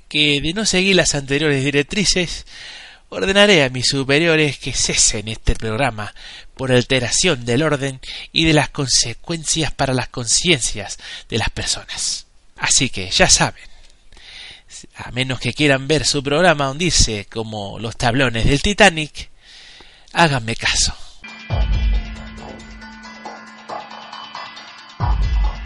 que 0.09 0.41
de 0.41 0.53
no 0.55 0.65
seguir 0.65 0.97
las 0.97 1.15
anteriores 1.15 1.63
directrices, 1.63 2.47
ordenaré 3.11 3.65
a 3.65 3.69
mis 3.69 3.89
superiores 3.89 4.59
que 4.59 4.73
cesen 4.73 5.29
este 5.29 5.55
programa 5.55 6.15
por 6.55 6.73
alteración 6.73 7.45
del 7.45 7.63
orden 7.63 8.01
y 8.33 8.45
de 8.45 8.55
las 8.55 8.71
consecuencias 8.71 9.73
para 9.73 9.93
las 9.93 10.09
conciencias 10.09 10.99
de 11.29 11.39
las 11.39 11.51
personas. 11.51 12.27
Así 12.57 12.89
que 12.89 13.11
ya 13.11 13.29
saben, 13.29 13.65
a 14.97 15.11
menos 15.11 15.41
que 15.41 15.53
quieran 15.53 15.89
ver 15.89 16.05
su 16.05 16.23
programa 16.23 16.71
hundirse 16.71 17.27
como 17.31 17.79
los 17.79 17.97
tablones 17.97 18.47
del 18.47 18.63
Titanic, 18.63 19.31
háganme 20.13 20.57
caso. 20.57 20.95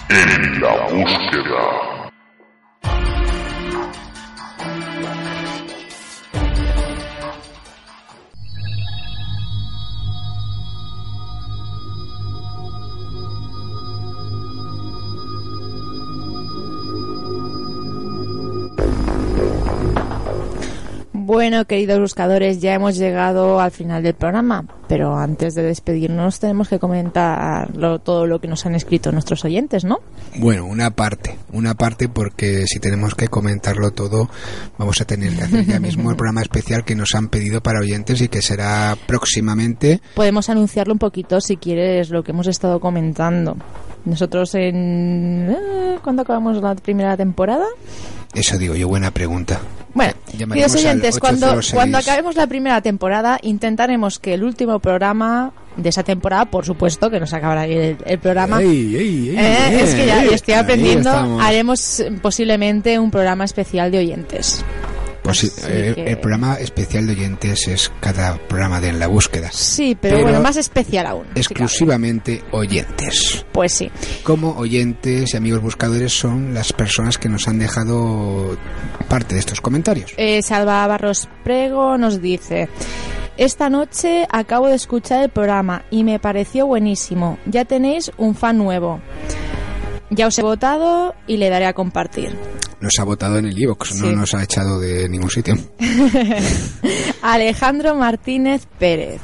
En 0.08 0.60
la 0.60 0.86
búsqueda. 0.88 1.93
Bueno, 21.44 21.66
queridos 21.66 22.00
buscadores, 22.00 22.62
ya 22.62 22.72
hemos 22.72 22.96
llegado 22.96 23.60
al 23.60 23.70
final 23.70 24.02
del 24.02 24.14
programa, 24.14 24.64
pero 24.88 25.14
antes 25.14 25.54
de 25.54 25.62
despedirnos 25.62 26.40
tenemos 26.40 26.70
que 26.70 26.78
comentar 26.78 27.70
todo 28.02 28.26
lo 28.26 28.40
que 28.40 28.48
nos 28.48 28.64
han 28.64 28.74
escrito 28.74 29.12
nuestros 29.12 29.44
oyentes, 29.44 29.84
¿no? 29.84 29.98
Bueno, 30.38 30.64
una 30.64 30.92
parte, 30.92 31.36
una 31.52 31.74
parte 31.74 32.08
porque 32.08 32.64
si 32.66 32.80
tenemos 32.80 33.14
que 33.14 33.28
comentarlo 33.28 33.90
todo, 33.90 34.30
vamos 34.78 35.02
a 35.02 35.04
tener 35.04 35.36
que 35.36 35.42
hacer 35.42 35.66
ya 35.66 35.78
mismo 35.80 36.10
el 36.10 36.16
programa 36.16 36.40
especial 36.40 36.82
que 36.82 36.94
nos 36.94 37.14
han 37.14 37.28
pedido 37.28 37.62
para 37.62 37.80
oyentes 37.80 38.22
y 38.22 38.28
que 38.28 38.40
será 38.40 38.96
próximamente. 39.06 40.00
Podemos 40.14 40.48
anunciarlo 40.48 40.94
un 40.94 40.98
poquito 40.98 41.42
si 41.42 41.58
quieres 41.58 42.08
lo 42.08 42.22
que 42.22 42.30
hemos 42.30 42.46
estado 42.46 42.80
comentando. 42.80 43.58
Nosotros 44.06 44.54
en... 44.54 45.50
Eh, 45.50 45.98
¿Cuándo 46.02 46.22
acabamos 46.22 46.56
la 46.62 46.74
primera 46.74 47.18
temporada? 47.18 47.66
Eso 48.34 48.58
digo 48.58 48.74
yo, 48.74 48.88
buena 48.88 49.10
pregunta. 49.10 49.60
Bueno, 49.94 50.12
queridos 50.36 50.74
oyentes, 50.74 51.18
cuando, 51.20 51.60
cuando 51.72 51.98
acabemos 51.98 52.34
la 52.34 52.48
primera 52.48 52.80
temporada, 52.80 53.38
intentaremos 53.42 54.18
que 54.18 54.34
el 54.34 54.42
último 54.42 54.80
programa 54.80 55.52
de 55.76 55.88
esa 55.88 56.02
temporada, 56.02 56.46
por 56.46 56.66
supuesto, 56.66 57.10
que 57.10 57.20
nos 57.20 57.32
acabará 57.32 57.66
el, 57.66 57.96
el 58.04 58.18
programa. 58.18 58.60
Eh, 58.60 59.78
es 59.80 59.94
que 59.94 60.06
ya 60.06 60.24
estoy 60.24 60.54
aprendiendo. 60.54 61.10
Haremos 61.40 62.02
posiblemente 62.20 62.98
un 62.98 63.12
programa 63.12 63.44
especial 63.44 63.92
de 63.92 63.98
oyentes. 63.98 64.64
Pues 65.24 65.42
eh, 65.66 65.94
el 65.96 66.18
programa 66.18 66.56
especial 66.56 67.06
de 67.06 67.14
oyentes 67.14 67.66
es 67.66 67.90
cada 67.98 68.36
programa 68.36 68.78
de 68.78 68.90
En 68.90 68.98
la 68.98 69.06
Búsqueda. 69.06 69.50
Sí, 69.50 69.96
pero, 69.98 70.20
bueno, 70.20 70.38
más 70.42 70.58
especial 70.58 71.06
aún. 71.06 71.26
Exclusivamente 71.34 72.42
oyentes. 72.50 73.46
Pues 73.50 73.72
sí. 73.72 73.90
Como 74.22 74.50
oyentes 74.50 75.32
y 75.32 75.36
amigos 75.38 75.62
buscadores 75.62 76.12
son 76.12 76.52
las 76.52 76.74
personas 76.74 77.16
que 77.16 77.30
nos 77.30 77.48
han 77.48 77.58
dejado 77.58 78.58
parte 79.08 79.34
de 79.34 79.40
estos 79.40 79.62
comentarios. 79.62 80.12
Eh, 80.18 80.42
Salva 80.42 80.86
Barros 80.86 81.26
Prego 81.42 81.96
nos 81.96 82.20
dice... 82.20 82.68
Esta 83.36 83.68
noche 83.68 84.28
acabo 84.30 84.68
de 84.68 84.76
escuchar 84.76 85.24
el 85.24 85.28
programa 85.28 85.82
y 85.90 86.04
me 86.04 86.20
pareció 86.20 86.66
buenísimo. 86.66 87.36
Ya 87.46 87.64
tenéis 87.64 88.12
un 88.16 88.36
fan 88.36 88.58
nuevo. 88.58 89.00
Ya 90.14 90.28
os 90.28 90.38
he 90.38 90.42
votado 90.42 91.14
y 91.26 91.38
le 91.38 91.50
daré 91.50 91.66
a 91.66 91.72
compartir. 91.72 92.36
Nos 92.80 92.92
ha 93.00 93.04
votado 93.04 93.38
en 93.38 93.46
el 93.46 93.58
iVoox, 93.58 93.94
no 93.96 94.12
nos 94.12 94.34
ha 94.34 94.44
echado 94.44 94.78
de 94.78 95.08
ningún 95.08 95.30
sitio. 95.30 95.56
Alejandro 97.22 97.96
Martínez 97.96 98.66
Pérez. 98.78 99.20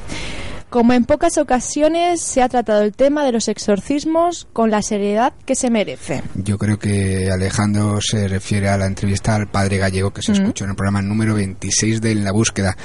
Como 0.71 0.93
en 0.93 1.05
pocas 1.05 1.37
ocasiones 1.37 2.21
se 2.21 2.43
ha 2.43 2.49
tratado 2.49 2.83
el 2.83 2.93
tema 2.93 3.25
de 3.25 3.33
los 3.33 3.49
exorcismos 3.49 4.47
con 4.53 4.71
la 4.71 4.83
seriedad 4.83 5.33
que 5.45 5.57
se 5.57 5.69
merece. 5.69 6.23
Yo 6.37 6.59
creo 6.59 6.79
que 6.79 7.29
Alejandro 7.29 7.99
se 8.01 8.29
refiere 8.29 8.69
a 8.69 8.79
la 8.79 8.87
entrevista 8.87 9.35
al 9.35 9.49
padre 9.49 9.79
gallego 9.79 10.13
que 10.13 10.23
se 10.23 10.31
escuchó 10.31 10.63
en 10.63 10.71
el 10.71 10.77
programa 10.77 11.03
número 11.03 11.35
26 11.35 12.01
de 12.01 12.13
En 12.13 12.23
la 12.23 12.31
búsqueda. 12.31 12.77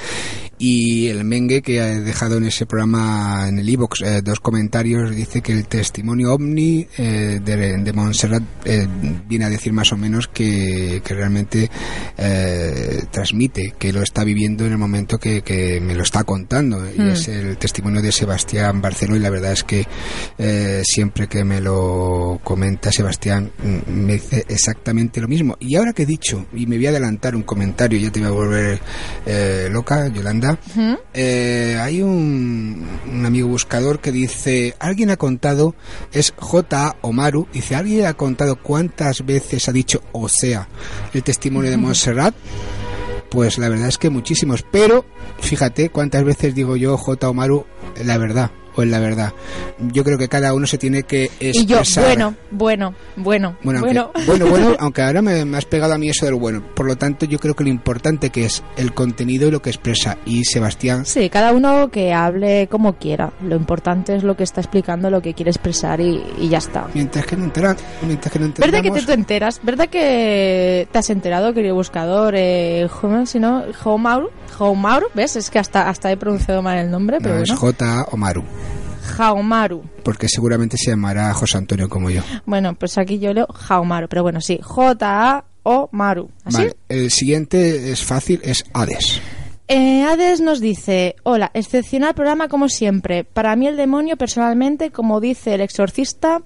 Y 0.58 1.08
el 1.08 1.24
Mengue 1.24 1.62
que 1.62 1.80
ha 1.80 2.00
dejado 2.00 2.38
en 2.38 2.44
ese 2.44 2.66
programa, 2.66 3.46
en 3.46 3.58
el 3.58 3.68
iVox, 3.68 4.00
eh, 4.00 4.22
dos 4.22 4.40
comentarios, 4.40 5.14
dice 5.14 5.42
que 5.42 5.52
el 5.52 5.68
testimonio 5.68 6.32
ovni 6.32 6.88
eh, 6.96 7.40
de, 7.44 7.76
de, 7.76 7.92
Montserrat 7.92 8.42
eh, 8.64 8.88
viene 9.28 9.44
a 9.44 9.50
decir 9.50 9.74
más 9.74 9.92
o 9.92 9.98
menos 9.98 10.28
que, 10.28 11.02
que 11.04 11.14
realmente 11.14 11.70
transmite, 13.12 13.74
que 13.78 13.92
lo 13.92 14.02
está 14.02 14.24
viviendo 14.24 14.64
en 14.64 14.72
el 14.72 14.78
momento 14.78 15.18
que, 15.18 15.42
que 15.42 15.78
me 15.80 15.94
lo 15.94 16.02
está 16.02 16.24
contando. 16.24 16.82
Y 16.90 17.10
es 17.10 17.28
el 17.28 17.58
testimonio 17.58 17.75
de 17.76 18.12
Sebastián 18.12 18.80
Barceló 18.80 19.16
y 19.16 19.20
la 19.20 19.30
verdad 19.30 19.52
es 19.52 19.64
que 19.64 19.86
siempre 20.84 21.28
que 21.28 21.44
me 21.44 21.60
lo 21.60 22.40
comenta 22.42 22.90
Sebastián 22.90 23.52
mm, 23.58 23.90
me 23.90 24.14
dice 24.14 24.44
exactamente 24.48 25.20
lo 25.20 25.28
mismo. 25.28 25.56
Y 25.60 25.76
ahora 25.76 25.92
que 25.92 26.02
he 26.02 26.06
dicho, 26.06 26.46
y 26.52 26.66
me 26.66 26.76
voy 26.76 26.86
a 26.86 26.90
adelantar 26.90 27.36
un 27.36 27.42
comentario, 27.42 27.98
ya 27.98 28.10
te 28.10 28.20
voy 28.20 28.28
a 28.28 28.32
volver 28.32 28.80
loca, 29.70 30.08
Yolanda. 30.08 30.58
Eh, 31.12 31.78
hay 31.80 32.02
un, 32.02 32.86
un 33.10 33.26
amigo 33.26 33.48
buscador 33.48 34.00
que 34.00 34.12
dice, 34.12 34.74
alguien 34.78 35.10
ha 35.10 35.16
contado, 35.16 35.74
es 36.12 36.32
J. 36.36 36.96
Omaru, 37.02 37.46
dice, 37.52 37.76
alguien 37.76 38.06
ha 38.06 38.14
contado 38.14 38.56
cuántas 38.56 39.24
veces 39.24 39.68
ha 39.68 39.72
dicho 39.72 40.02
o 40.12 40.28
sea 40.28 40.68
el 41.12 41.22
testimonio 41.22 41.70
de 41.70 41.76
Montserrat. 41.76 42.34
Pues 43.30 43.58
la 43.58 43.68
verdad 43.68 43.88
es 43.88 43.98
que 43.98 44.10
muchísimos, 44.10 44.62
pero 44.62 45.04
fíjate 45.38 45.90
cuántas 45.90 46.24
veces 46.24 46.54
digo 46.54 46.76
yo 46.76 46.96
J. 46.96 47.28
Omaru 47.28 47.66
la 48.04 48.18
verdad 48.18 48.50
o 48.76 48.82
en 48.82 48.90
la 48.90 48.98
verdad. 49.00 49.32
Yo 49.92 50.04
creo 50.04 50.18
que 50.18 50.28
cada 50.28 50.54
uno 50.54 50.66
se 50.66 50.78
tiene 50.78 51.02
que 51.02 51.30
Y 51.40 51.66
yo, 51.66 51.78
expresar. 51.78 52.04
bueno, 52.04 52.34
bueno, 52.50 52.94
bueno, 53.16 53.56
Bueno, 53.62 53.80
bueno. 53.80 54.10
aunque, 54.14 54.26
bueno, 54.26 54.46
bueno, 54.50 54.76
aunque 54.78 55.02
ahora 55.02 55.22
me, 55.22 55.44
me 55.44 55.56
has 55.58 55.64
pegado 55.64 55.94
a 55.94 55.98
mí 55.98 56.08
eso 56.08 56.26
del 56.26 56.34
bueno. 56.36 56.62
Por 56.74 56.86
lo 56.86 56.96
tanto, 56.96 57.26
yo 57.26 57.38
creo 57.38 57.54
que 57.54 57.64
lo 57.64 57.70
importante 57.70 58.30
que 58.30 58.44
es 58.44 58.62
el 58.76 58.92
contenido 58.94 59.48
y 59.48 59.50
lo 59.50 59.60
que 59.62 59.70
expresa. 59.70 60.18
Y 60.24 60.44
Sebastián, 60.44 61.06
Sí, 61.06 61.28
cada 61.30 61.52
uno 61.52 61.90
que 61.90 62.12
hable 62.12 62.68
como 62.68 62.94
quiera. 62.96 63.32
Lo 63.42 63.56
importante 63.56 64.14
es 64.14 64.22
lo 64.22 64.36
que 64.36 64.44
está 64.44 64.60
explicando, 64.60 65.10
lo 65.10 65.22
que 65.22 65.34
quiere 65.34 65.50
expresar 65.50 66.00
y, 66.00 66.22
y 66.38 66.48
ya 66.48 66.58
está. 66.58 66.86
mientras 66.94 67.26
que 67.26 67.36
no 67.36 67.44
enteran, 67.44 67.76
mientras 68.06 68.32
que 68.32 68.38
no 68.38 68.46
¿Verdad 68.58 68.82
que 68.82 68.90
te, 68.90 69.12
enteras? 69.12 69.60
¿Verdad 69.62 69.88
que 69.88 70.88
te 70.90 70.98
has 70.98 71.10
enterado, 71.10 71.52
querido 71.54 71.74
buscador? 71.74 72.34
Eh, 72.36 72.88
¿Cómo, 73.00 73.26
si 73.26 73.38
no, 73.38 73.64
¿ves? 75.14 75.36
Es 75.36 75.50
que 75.50 75.58
hasta, 75.58 75.88
hasta 75.88 76.10
he 76.10 76.16
pronunciado 76.16 76.62
mal 76.62 76.78
el 76.78 76.90
nombre, 76.90 77.18
pero 77.20 77.36
no, 77.36 77.42
es. 77.42 77.50
J. 77.52 78.06
Omaru. 78.10 78.42
Jaumaru. 79.06 79.82
Porque 80.02 80.28
seguramente 80.28 80.76
se 80.76 80.90
llamará 80.90 81.32
José 81.32 81.58
Antonio 81.58 81.88
como 81.88 82.10
yo. 82.10 82.22
Bueno, 82.44 82.74
pues 82.74 82.98
aquí 82.98 83.18
yo 83.18 83.32
leo 83.32 83.46
Jaumaru, 83.46 84.08
pero 84.08 84.22
bueno, 84.22 84.40
sí, 84.40 84.58
J-A-O-Maru. 84.62 86.28
¿Así? 86.44 86.56
Vale, 86.58 86.76
el 86.88 87.10
siguiente 87.10 87.90
es 87.90 88.04
fácil, 88.04 88.40
es 88.42 88.64
Hades. 88.72 89.20
Eh, 89.68 90.04
Hades 90.04 90.40
nos 90.40 90.60
dice, 90.60 91.16
hola, 91.24 91.50
excepcional 91.52 92.14
programa 92.14 92.46
como 92.46 92.68
siempre. 92.68 93.24
Para 93.24 93.56
mí 93.56 93.66
el 93.66 93.76
demonio 93.76 94.16
personalmente, 94.16 94.92
como 94.92 95.20
dice 95.20 95.54
el 95.54 95.60
exorcista, 95.60 96.42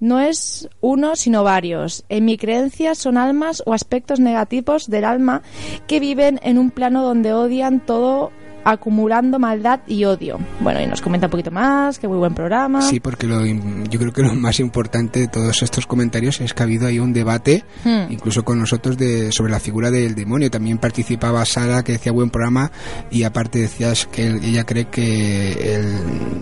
no 0.00 0.20
es 0.20 0.68
uno 0.82 1.16
sino 1.16 1.42
varios. 1.44 2.04
En 2.10 2.26
mi 2.26 2.36
creencia 2.36 2.94
son 2.94 3.16
almas 3.16 3.62
o 3.64 3.72
aspectos 3.72 4.20
negativos 4.20 4.90
del 4.90 5.06
alma 5.06 5.40
que 5.86 5.98
viven 5.98 6.40
en 6.42 6.58
un 6.58 6.70
plano 6.70 7.02
donde 7.02 7.32
odian 7.32 7.80
todo 7.80 8.32
acumulando 8.70 9.38
maldad 9.38 9.80
y 9.86 10.04
odio. 10.04 10.38
Bueno, 10.60 10.80
y 10.80 10.86
nos 10.86 11.00
comenta 11.00 11.26
un 11.26 11.30
poquito 11.30 11.50
más, 11.50 11.98
que 11.98 12.06
muy 12.08 12.18
buen 12.18 12.34
programa. 12.34 12.82
Sí, 12.82 13.00
porque 13.00 13.26
lo, 13.26 13.44
yo 13.46 13.98
creo 13.98 14.12
que 14.12 14.22
lo 14.22 14.34
más 14.34 14.60
importante 14.60 15.20
de 15.20 15.28
todos 15.28 15.62
estos 15.62 15.86
comentarios 15.86 16.40
es 16.40 16.52
que 16.54 16.62
ha 16.62 16.66
habido 16.66 16.86
ahí 16.86 16.98
un 16.98 17.12
debate, 17.12 17.64
Hmm. 17.84 18.10
incluso 18.12 18.44
con 18.44 18.58
nosotros, 18.58 18.96
de, 18.98 19.32
sobre 19.32 19.52
la 19.52 19.60
figura 19.60 19.90
del 19.90 20.14
demonio. 20.14 20.50
También 20.50 20.78
participaba 20.78 21.44
Sara, 21.44 21.82
que 21.82 21.92
decía 21.92 22.12
buen 22.12 22.30
programa, 22.30 22.70
y 23.10 23.22
aparte 23.22 23.58
decías 23.58 24.06
que 24.06 24.26
él- 24.26 24.40
ella 24.44 24.64
cree 24.64 24.86
que 24.86 25.74
él 25.74 25.96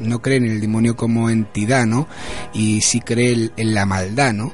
no 0.08 0.20
cree 0.20 0.38
en 0.38 0.46
el 0.46 0.60
demonio 0.60 0.96
como 0.96 1.30
entidad, 1.30 1.86
¿no? 1.86 2.08
Y 2.52 2.80
sí 2.80 3.00
cree 3.00 3.32
el- 3.32 3.52
en 3.56 3.74
la 3.74 3.86
maldad, 3.86 4.32
¿no? 4.32 4.52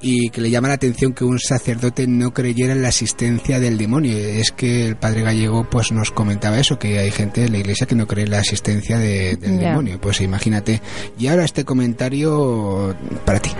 Y 0.00 0.30
que 0.30 0.40
le 0.40 0.50
llama 0.50 0.68
la 0.68 0.74
atención 0.74 1.12
que 1.12 1.24
un 1.24 1.38
sacerdote 1.38 2.06
no 2.08 2.32
creyera 2.32 2.72
en 2.72 2.82
la 2.82 2.88
existencia 2.88 3.60
del 3.60 3.78
demonio. 3.78 4.16
Es 4.16 4.50
que 4.50 4.86
el 4.88 4.96
padre 4.96 5.22
gallego 5.22 5.64
pues 5.70 5.92
nos 5.92 6.10
comentaba 6.10 6.58
eso, 6.58 6.78
que 6.78 6.98
hay 6.98 7.11
gente 7.12 7.44
en 7.44 7.52
la 7.52 7.58
iglesia 7.58 7.86
que 7.86 7.94
no 7.94 8.06
cree 8.06 8.24
en 8.24 8.30
la 8.30 8.40
existencia 8.40 8.98
de- 8.98 9.36
del 9.36 9.58
demonio. 9.58 10.00
Pues 10.00 10.20
imagínate. 10.20 10.80
Y 11.18 11.28
ahora 11.28 11.44
este 11.44 11.64
comentario 11.64 12.94
para 13.24 13.38
ti. 13.40 13.50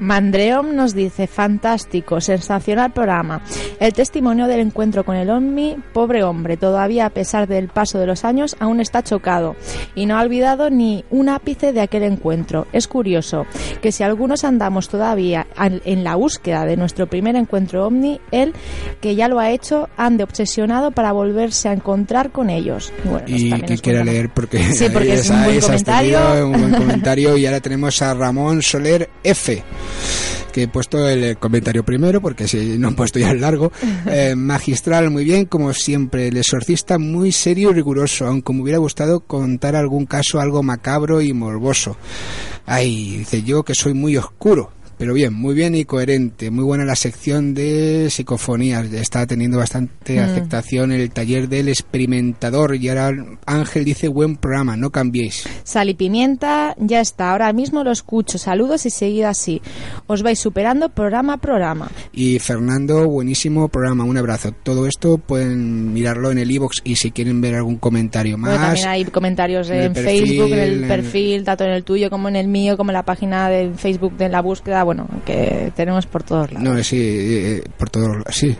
Mandreom 0.00 0.74
nos 0.74 0.94
dice, 0.94 1.26
fantástico, 1.26 2.20
sensacional 2.20 2.92
programa. 2.92 3.42
El 3.78 3.92
testimonio 3.92 4.46
del 4.46 4.60
encuentro 4.60 5.04
con 5.04 5.14
el 5.14 5.30
Omni, 5.30 5.76
pobre 5.92 6.24
hombre, 6.24 6.56
todavía 6.56 7.06
a 7.06 7.10
pesar 7.10 7.46
del 7.46 7.68
paso 7.68 7.98
de 7.98 8.06
los 8.06 8.24
años, 8.24 8.56
aún 8.58 8.80
está 8.80 9.02
chocado 9.02 9.56
y 9.94 10.06
no 10.06 10.18
ha 10.18 10.22
olvidado 10.22 10.70
ni 10.70 11.04
un 11.10 11.28
ápice 11.28 11.72
de 11.72 11.82
aquel 11.82 12.02
encuentro. 12.02 12.66
Es 12.72 12.88
curioso 12.88 13.46
que 13.82 13.92
si 13.92 14.02
algunos 14.02 14.44
andamos 14.44 14.88
todavía 14.88 15.46
en 15.84 16.02
la 16.02 16.16
búsqueda 16.16 16.64
de 16.64 16.76
nuestro 16.76 17.06
primer 17.06 17.36
encuentro 17.36 17.86
Omni, 17.86 18.20
él, 18.30 18.54
que 19.00 19.14
ya 19.14 19.28
lo 19.28 19.38
ha 19.38 19.50
hecho, 19.50 19.88
ande 19.96 20.24
obsesionado 20.24 20.90
para 20.92 21.12
volverse 21.12 21.68
a 21.68 21.72
encontrar 21.72 22.30
con 22.30 22.48
ellos. 22.48 22.92
Bueno, 23.04 23.24
Y 23.26 23.50
que 23.62 23.76
quiera 23.78 24.02
leer 24.02 24.30
porque, 24.32 24.62
Sí, 24.72 24.86
porque 24.90 25.14
es 25.14 25.28
un 25.28 25.44
buen 25.44 25.60
comentario. 25.60 26.18
un 26.46 26.52
buen 26.52 26.74
comentario 26.74 27.36
y 27.36 27.44
ahora 27.44 27.60
tenemos 27.60 28.00
a 28.00 28.14
Ramón 28.14 28.62
Soler 28.62 29.10
F 29.22 29.62
que 30.52 30.64
he 30.64 30.68
puesto 30.68 31.08
el 31.08 31.36
comentario 31.38 31.84
primero 31.84 32.20
porque 32.20 32.48
si 32.48 32.78
no 32.78 32.88
he 32.88 32.92
puesto 32.92 33.18
ya 33.18 33.30
el 33.30 33.40
largo. 33.40 33.72
Eh, 34.06 34.34
magistral 34.34 35.10
muy 35.10 35.24
bien 35.24 35.44
como 35.44 35.72
siempre 35.72 36.28
el 36.28 36.36
exorcista 36.36 36.98
muy 36.98 37.32
serio 37.32 37.70
y 37.70 37.74
riguroso 37.74 38.26
aunque 38.26 38.52
me 38.52 38.62
hubiera 38.62 38.78
gustado 38.78 39.20
contar 39.20 39.76
algún 39.76 40.06
caso 40.06 40.40
algo 40.40 40.62
macabro 40.62 41.20
y 41.20 41.32
morboso. 41.32 41.96
Ay 42.66 43.18
dice 43.18 43.42
yo 43.42 43.62
que 43.62 43.74
soy 43.74 43.94
muy 43.94 44.16
oscuro 44.16 44.70
pero 45.00 45.14
bien, 45.14 45.32
muy 45.32 45.54
bien 45.54 45.74
y 45.74 45.84
coherente. 45.86 46.50
Muy 46.50 46.62
buena 46.62 46.84
la 46.84 46.94
sección 46.94 47.54
de 47.54 48.08
psicofonías. 48.10 48.92
Está 48.92 49.26
teniendo 49.26 49.56
bastante 49.58 50.20
Mm. 50.20 50.24
aceptación 50.24 50.92
el 50.92 51.10
taller 51.10 51.48
del 51.48 51.68
experimentador. 51.70 52.76
Y 52.76 52.88
ahora 52.90 53.12
Ángel 53.46 53.84
dice 53.84 54.08
buen 54.08 54.36
programa, 54.36 54.76
no 54.76 54.90
cambiéis. 54.90 55.44
Sal 55.64 55.88
y 55.88 55.94
pimienta, 55.94 56.74
ya 56.78 57.00
está, 57.00 57.32
ahora 57.32 57.52
mismo 57.52 57.82
lo 57.82 57.90
escucho. 57.92 58.36
Saludos 58.38 58.84
y 58.86 58.90
seguid 58.90 59.22
así. 59.24 59.62
Os 60.06 60.22
vais 60.22 60.38
superando 60.38 60.90
programa 60.90 61.34
a 61.34 61.36
programa. 61.38 61.90
Y 62.12 62.38
Fernando, 62.38 63.08
buenísimo 63.08 63.68
programa, 63.68 64.04
un 64.04 64.18
abrazo. 64.18 64.52
Todo 64.62 64.86
esto 64.86 65.16
pueden 65.18 65.92
mirarlo 65.94 66.30
en 66.30 66.38
el 66.38 66.50
iBox 66.50 66.82
y 66.84 66.96
si 66.96 67.10
quieren 67.10 67.40
ver 67.40 67.54
algún 67.54 67.76
comentario 67.76 68.36
Bueno, 68.36 68.56
más. 68.56 68.66
también 68.66 68.88
hay 68.88 69.04
comentarios 69.06 69.70
en 69.70 69.80
en, 69.80 69.92
perfil, 69.94 70.26
Facebook, 70.28 70.52
en 70.52 70.58
el 70.58 70.82
en- 70.82 70.88
perfil, 70.88 71.44
tanto 71.44 71.64
en 71.64 71.70
el 71.70 71.84
tuyo 71.84 72.10
como 72.10 72.28
en 72.28 72.36
el 72.36 72.48
mío, 72.48 72.76
como 72.76 72.90
en 72.90 72.94
la 72.94 73.04
página 73.04 73.48
de 73.48 73.72
Facebook 73.74 74.16
de 74.18 74.28
la 74.28 74.42
búsqueda. 74.42 74.82
Bueno, 74.90 75.06
que 75.24 75.72
tenemos 75.76 76.04
por 76.06 76.24
todos 76.24 76.50
lados. 76.50 76.68
No, 76.68 76.82
sí, 76.82 76.98
eh, 77.00 77.62
por 77.78 77.90
todos 77.90 78.24
sí. 78.30 78.56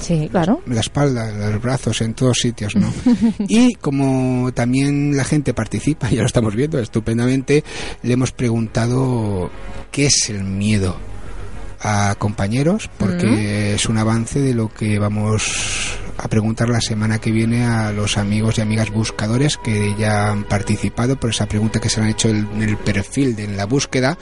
Sí, 0.00 0.26
claro. 0.30 0.62
La 0.64 0.80
espalda, 0.80 1.30
los 1.30 1.60
brazos, 1.60 2.00
en 2.00 2.14
todos 2.14 2.38
sitios, 2.38 2.74
¿no? 2.76 2.90
y 3.46 3.74
como 3.74 4.52
también 4.54 5.14
la 5.14 5.24
gente 5.24 5.52
participa, 5.52 6.08
ya 6.10 6.20
lo 6.20 6.26
estamos 6.26 6.56
viendo 6.56 6.78
estupendamente, 6.78 7.62
le 8.02 8.14
hemos 8.14 8.32
preguntado 8.32 9.50
qué 9.92 10.06
es 10.06 10.30
el 10.30 10.44
miedo 10.44 10.96
a 11.88 12.16
compañeros, 12.16 12.90
porque 12.98 13.74
es 13.74 13.86
un 13.86 13.96
avance 13.96 14.40
de 14.40 14.54
lo 14.54 14.68
que 14.68 14.98
vamos 14.98 15.96
a 16.18 16.26
preguntar 16.26 16.68
la 16.68 16.80
semana 16.80 17.20
que 17.20 17.30
viene 17.30 17.64
a 17.64 17.92
los 17.92 18.18
amigos 18.18 18.58
y 18.58 18.60
amigas 18.60 18.90
buscadores 18.90 19.56
que 19.56 19.94
ya 19.96 20.30
han 20.30 20.42
participado 20.42 21.14
por 21.14 21.30
esa 21.30 21.46
pregunta 21.46 21.78
que 21.78 21.88
se 21.88 22.00
han 22.00 22.08
hecho 22.08 22.28
en 22.28 22.60
el 22.60 22.76
perfil 22.76 23.36
de 23.36 23.44
en 23.44 23.56
la 23.56 23.66
búsqueda. 23.66 24.18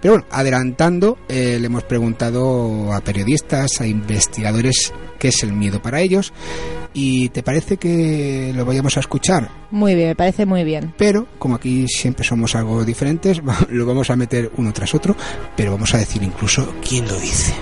Pero 0.00 0.14
bueno, 0.14 0.28
adelantando, 0.30 1.18
eh, 1.28 1.58
le 1.58 1.66
hemos 1.66 1.82
preguntado 1.82 2.92
a 2.92 3.00
periodistas, 3.00 3.80
a 3.80 3.86
investigadores 3.88 4.92
qué 5.18 5.28
es 5.28 5.42
el 5.42 5.52
miedo 5.52 5.82
para 5.82 6.00
ellos. 6.00 6.32
¿Y 6.94 7.30
te 7.30 7.42
parece 7.42 7.76
que 7.76 8.52
lo 8.54 8.64
vayamos 8.64 8.96
a 8.96 9.00
escuchar? 9.00 9.50
Muy 9.70 9.94
bien, 9.94 10.08
me 10.08 10.16
parece 10.16 10.46
muy 10.46 10.64
bien. 10.64 10.94
Pero, 10.98 11.26
como 11.38 11.54
aquí 11.54 11.86
siempre 11.88 12.24
somos 12.24 12.54
algo 12.54 12.84
diferentes, 12.84 13.40
lo 13.70 13.86
vamos 13.86 14.10
a 14.10 14.16
meter 14.16 14.50
uno 14.56 14.72
tras 14.72 14.94
otro, 14.94 15.16
pero 15.56 15.72
vamos 15.72 15.94
a 15.94 15.98
decir 15.98 16.22
incluso 16.22 16.74
quién 16.86 17.06
lo 17.08 17.18
dice. 17.18 17.54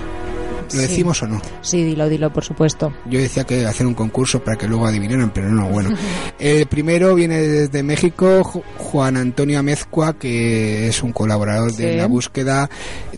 ¿Lo 0.73 0.81
Sí. 0.81 0.87
decimos 0.87 1.21
o 1.23 1.27
no? 1.27 1.41
Sí, 1.61 1.83
dilo, 1.83 2.07
dilo, 2.09 2.31
por 2.31 2.43
supuesto. 2.43 2.93
Yo 3.09 3.19
decía 3.19 3.43
que 3.43 3.65
hacer 3.65 3.85
un 3.85 3.93
concurso 3.93 4.43
para 4.43 4.57
que 4.57 4.67
luego 4.67 4.85
adivinaran, 4.87 5.31
pero 5.33 5.49
no, 5.49 5.67
bueno. 5.69 5.89
El 6.39 6.65
primero 6.67 7.13
viene 7.15 7.37
desde 7.39 7.83
México, 7.83 8.41
Ju- 8.43 8.63
Juan 8.77 9.17
Antonio 9.17 9.59
Amezcua, 9.59 10.17
que 10.17 10.87
es 10.87 11.03
un 11.03 11.11
colaborador 11.13 11.73
de 11.75 11.95
la 11.97 12.07
búsqueda. 12.07 12.69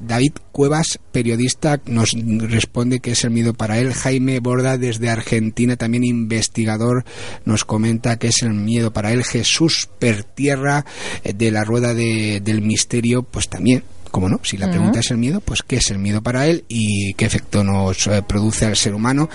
David 0.01 0.33
Cuevas, 0.51 0.99
periodista, 1.11 1.79
nos 1.87 2.11
responde 2.13 2.99
que 2.99 3.11
es 3.11 3.23
el 3.23 3.31
miedo 3.31 3.53
para 3.55 3.79
él. 3.79 3.91
Jaime 3.93 4.39
Borda, 4.39 4.77
desde 4.77 5.09
Argentina, 5.09 5.77
también 5.77 6.03
investigador, 6.03 7.05
nos 7.45 7.65
comenta 7.65 8.17
que 8.19 8.27
es 8.27 8.43
el 8.43 8.53
miedo 8.53 8.93
para 8.93 9.13
él. 9.13 9.23
Jesús 9.23 9.89
Pertierra, 9.99 10.85
eh, 11.23 11.33
de 11.33 11.49
la 11.49 11.63
Rueda 11.63 11.93
de- 11.93 12.39
del 12.43 12.61
Misterio, 12.61 13.23
pues 13.23 13.49
también 13.49 13.83
como 14.13 14.29
no, 14.29 14.39
si 14.43 14.57
la 14.57 14.69
pregunta 14.69 14.99
es 14.99 15.09
el 15.09 15.17
miedo, 15.17 15.41
pues 15.41 15.63
qué 15.63 15.77
es 15.77 15.89
el 15.89 15.97
miedo 15.97 16.21
para 16.21 16.45
él 16.45 16.65
y 16.67 17.15
qué 17.15 17.25
efecto 17.25 17.63
nos 17.63 18.05
eh, 18.05 18.21
produce 18.21 18.67
al 18.67 18.75
ser 18.75 18.93
humano. 18.93 19.27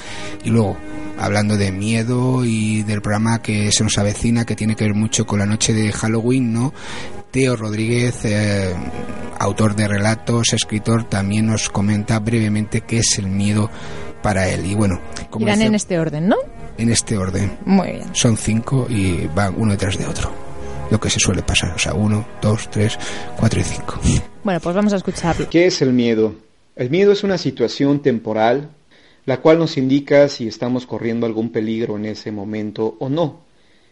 Y 0.44 0.50
luego, 0.50 0.76
hablando 1.18 1.56
de 1.56 1.72
miedo 1.72 2.44
y 2.44 2.84
del 2.84 3.02
programa 3.02 3.42
que 3.42 3.72
se 3.72 3.82
nos 3.82 3.98
avecina, 3.98 4.46
que 4.46 4.55
tiene 4.55 4.76
que 4.76 4.84
ver 4.84 4.94
mucho 4.94 5.26
con 5.26 5.40
la 5.40 5.46
noche 5.46 5.72
de 5.74 5.90
Halloween, 5.90 6.52
¿no? 6.52 6.72
Teo 7.32 7.56
Rodríguez, 7.56 8.20
eh, 8.24 8.72
autor 9.40 9.74
de 9.74 9.88
relatos, 9.88 10.52
escritor, 10.52 11.02
también 11.09 11.46
nos 11.46 11.70
comenta 11.70 12.20
brevemente 12.20 12.82
qué 12.82 12.98
es 12.98 13.18
el 13.18 13.26
miedo 13.26 13.68
para 14.22 14.48
él. 14.48 14.64
Y 14.64 14.76
bueno, 14.76 15.00
como 15.28 15.44
Irán 15.46 15.56
dice- 15.59 15.66
en 15.68 15.74
este 15.74 15.98
orden, 15.98 16.28
¿no? 16.28 16.36
en 16.78 16.90
este 16.90 17.18
orden. 17.18 17.59
Muy 17.66 17.88
bien. 17.88 18.05
Son 18.12 18.36
cinco 18.36 18.86
y 18.88 19.26
van 19.34 19.55
uno 19.56 19.72
detrás 19.72 19.98
de 19.98 20.06
otro. 20.06 20.32
Lo 20.90 20.98
que 21.01 21.10
se 21.10 21.20
suele 21.20 21.43
pasar. 21.43 21.74
O 21.74 21.78
sea, 21.78 21.94
uno, 21.94 22.27
dos, 22.40 22.70
tres, 22.70 22.98
cuatro 23.39 23.60
y 23.60 23.65
cinco. 23.65 24.01
Bueno, 24.44 24.60
pues 24.60 24.74
vamos 24.74 24.93
a 24.93 24.97
escucharlo. 24.97 25.48
¿Qué 25.51 25.66
es 25.66 25.82
el 25.82 25.93
miedo? 25.93 26.35
El 26.77 26.90
miedo 26.90 27.12
es 27.12 27.24
una 27.24 27.39
situación 27.39 28.01
temporal 28.01 28.70
la 29.28 29.43
cual 29.43 29.59
nos 29.59 29.77
indica 29.77 30.27
si 30.31 30.48
estamos 30.48 30.86
corriendo 30.86 31.27
algún 31.27 31.51
peligro 31.52 31.97
en 31.97 32.06
ese 32.06 32.32
momento 32.32 32.97
o 32.98 33.10
no. 33.10 33.40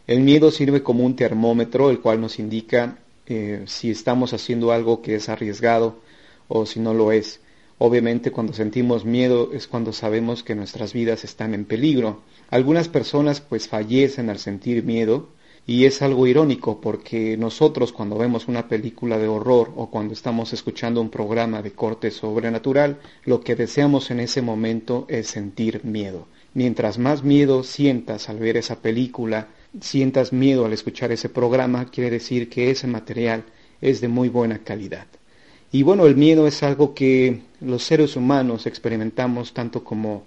El 0.07 0.21
miedo 0.21 0.51
sirve 0.51 0.83
como 0.83 1.05
un 1.05 1.15
termómetro, 1.15 1.91
el 1.91 2.01
cual 2.01 2.23
nos 2.23 2.39
indica 2.39 2.97
eh, 3.27 3.63
si 3.67 3.91
estamos 3.91 4.33
haciendo 4.33 4.73
algo 4.73 5.03
que 5.03 5.17
es 5.17 5.29
arriesgado 5.29 6.01
o 6.49 6.65
si 6.65 6.81
no 6.81 6.95
lo 6.95 7.13
es. 7.13 7.41
Obviamente 7.77 8.31
cuando 8.31 8.55
sentimos 8.55 9.05
miedo 9.05 9.51
es 9.53 9.67
cuando 9.67 9.93
sabemos 9.93 10.43
que 10.43 10.55
nuestras 10.55 10.95
vidas 10.95 11.23
están 11.23 11.53
en 11.53 11.67
peligro. 11.67 12.23
Algunas 12.49 12.89
personas 12.89 13.43
pues 13.43 13.69
fallecen 13.69 14.31
al 14.31 14.39
sentir 14.39 14.85
miedo 14.85 15.29
y 15.67 15.85
es 15.85 16.01
algo 16.01 16.27
irónico 16.27 16.81
porque 16.81 17.37
nosotros 17.37 17.93
cuando 17.93 18.17
vemos 18.17 18.47
una 18.47 18.69
película 18.69 19.19
de 19.19 19.27
horror 19.27 19.73
o 19.75 19.91
cuando 19.91 20.15
estamos 20.15 20.53
escuchando 20.53 21.01
un 21.01 21.11
programa 21.11 21.61
de 21.61 21.73
corte 21.73 22.13
sobrenatural, 22.13 23.01
lo 23.25 23.41
que 23.41 23.57
deseamos 23.57 24.11
en 24.13 24.21
ese 24.21 24.43
momento 24.43 25.07
es 25.09 25.27
sentir 25.27 25.85
miedo. 25.85 26.29
Mientras 26.55 26.99
más 26.99 27.25
miedo 27.25 27.65
sientas 27.65 28.29
al 28.29 28.39
ver 28.39 28.57
esa 28.57 28.81
película, 28.81 29.49
sientas 29.81 30.33
miedo 30.33 30.65
al 30.65 30.73
escuchar 30.73 31.11
ese 31.11 31.29
programa, 31.29 31.91
quiere 31.91 32.11
decir 32.11 32.49
que 32.49 32.71
ese 32.71 32.87
material 32.87 33.45
es 33.81 34.01
de 34.01 34.09
muy 34.09 34.29
buena 34.29 34.59
calidad. 34.61 35.07
Y 35.73 35.83
bueno, 35.83 36.07
el 36.07 36.17
miedo 36.17 36.47
es 36.47 36.63
algo 36.63 36.95
que 36.95 37.41
los 37.61 37.83
seres 37.83 38.15
humanos 38.15 38.67
experimentamos 38.67 39.53
tanto 39.53 39.83
como 39.83 40.23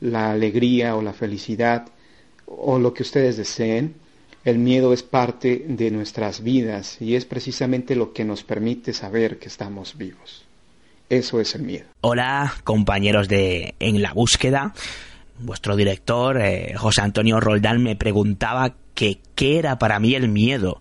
la 0.00 0.32
alegría 0.32 0.96
o 0.96 1.02
la 1.02 1.12
felicidad 1.12 1.86
o 2.46 2.78
lo 2.78 2.92
que 2.92 3.04
ustedes 3.04 3.36
deseen. 3.36 3.94
El 4.44 4.58
miedo 4.58 4.92
es 4.92 5.02
parte 5.02 5.64
de 5.68 5.90
nuestras 5.90 6.42
vidas 6.42 6.96
y 7.00 7.14
es 7.14 7.26
precisamente 7.26 7.94
lo 7.94 8.12
que 8.12 8.24
nos 8.24 8.42
permite 8.42 8.92
saber 8.92 9.38
que 9.38 9.48
estamos 9.48 9.98
vivos. 9.98 10.44
Eso 11.10 11.40
es 11.40 11.54
el 11.54 11.62
miedo. 11.62 11.86
Hola, 12.00 12.54
compañeros 12.64 13.28
de 13.28 13.74
En 13.80 14.00
la 14.00 14.12
búsqueda. 14.14 14.72
Vuestro 15.40 15.76
director, 15.76 16.40
eh, 16.40 16.74
José 16.76 17.02
Antonio 17.02 17.40
Roldán, 17.40 17.82
me 17.82 17.96
preguntaba 17.96 18.74
qué 18.94 19.18
era 19.38 19.78
para 19.78 19.98
mí 19.98 20.14
el 20.14 20.28
miedo. 20.28 20.80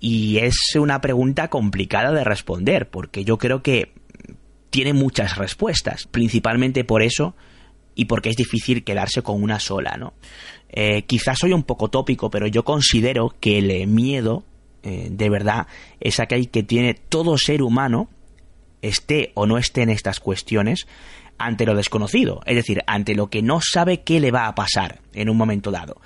Y 0.00 0.38
es 0.38 0.56
una 0.78 1.00
pregunta 1.00 1.48
complicada 1.48 2.12
de 2.12 2.24
responder, 2.24 2.88
porque 2.88 3.24
yo 3.24 3.38
creo 3.38 3.62
que 3.62 3.92
tiene 4.70 4.92
muchas 4.92 5.36
respuestas, 5.36 6.06
principalmente 6.06 6.84
por 6.84 7.02
eso 7.02 7.34
y 7.94 8.04
porque 8.04 8.28
es 8.28 8.36
difícil 8.36 8.84
quedarse 8.84 9.22
con 9.22 9.42
una 9.42 9.58
sola, 9.58 9.96
¿no? 9.96 10.12
Eh, 10.68 11.02
quizás 11.02 11.38
soy 11.38 11.52
un 11.52 11.62
poco 11.62 11.88
tópico, 11.88 12.30
pero 12.30 12.46
yo 12.46 12.64
considero 12.64 13.34
que 13.40 13.58
el 13.58 13.86
miedo, 13.86 14.44
eh, 14.82 15.08
de 15.10 15.30
verdad, 15.30 15.66
es 16.00 16.20
aquel 16.20 16.50
que 16.50 16.62
tiene 16.62 16.94
todo 16.94 17.38
ser 17.38 17.62
humano, 17.62 18.08
esté 18.82 19.32
o 19.34 19.46
no 19.46 19.58
esté 19.58 19.82
en 19.82 19.90
estas 19.90 20.20
cuestiones, 20.20 20.86
ante 21.38 21.66
lo 21.66 21.74
desconocido, 21.74 22.40
es 22.46 22.56
decir, 22.56 22.82
ante 22.86 23.14
lo 23.14 23.28
que 23.28 23.42
no 23.42 23.60
sabe 23.60 24.02
qué 24.02 24.20
le 24.20 24.30
va 24.30 24.46
a 24.46 24.54
pasar 24.54 25.00
en 25.12 25.28
un 25.28 25.36
momento 25.36 25.70
dado. 25.70 26.00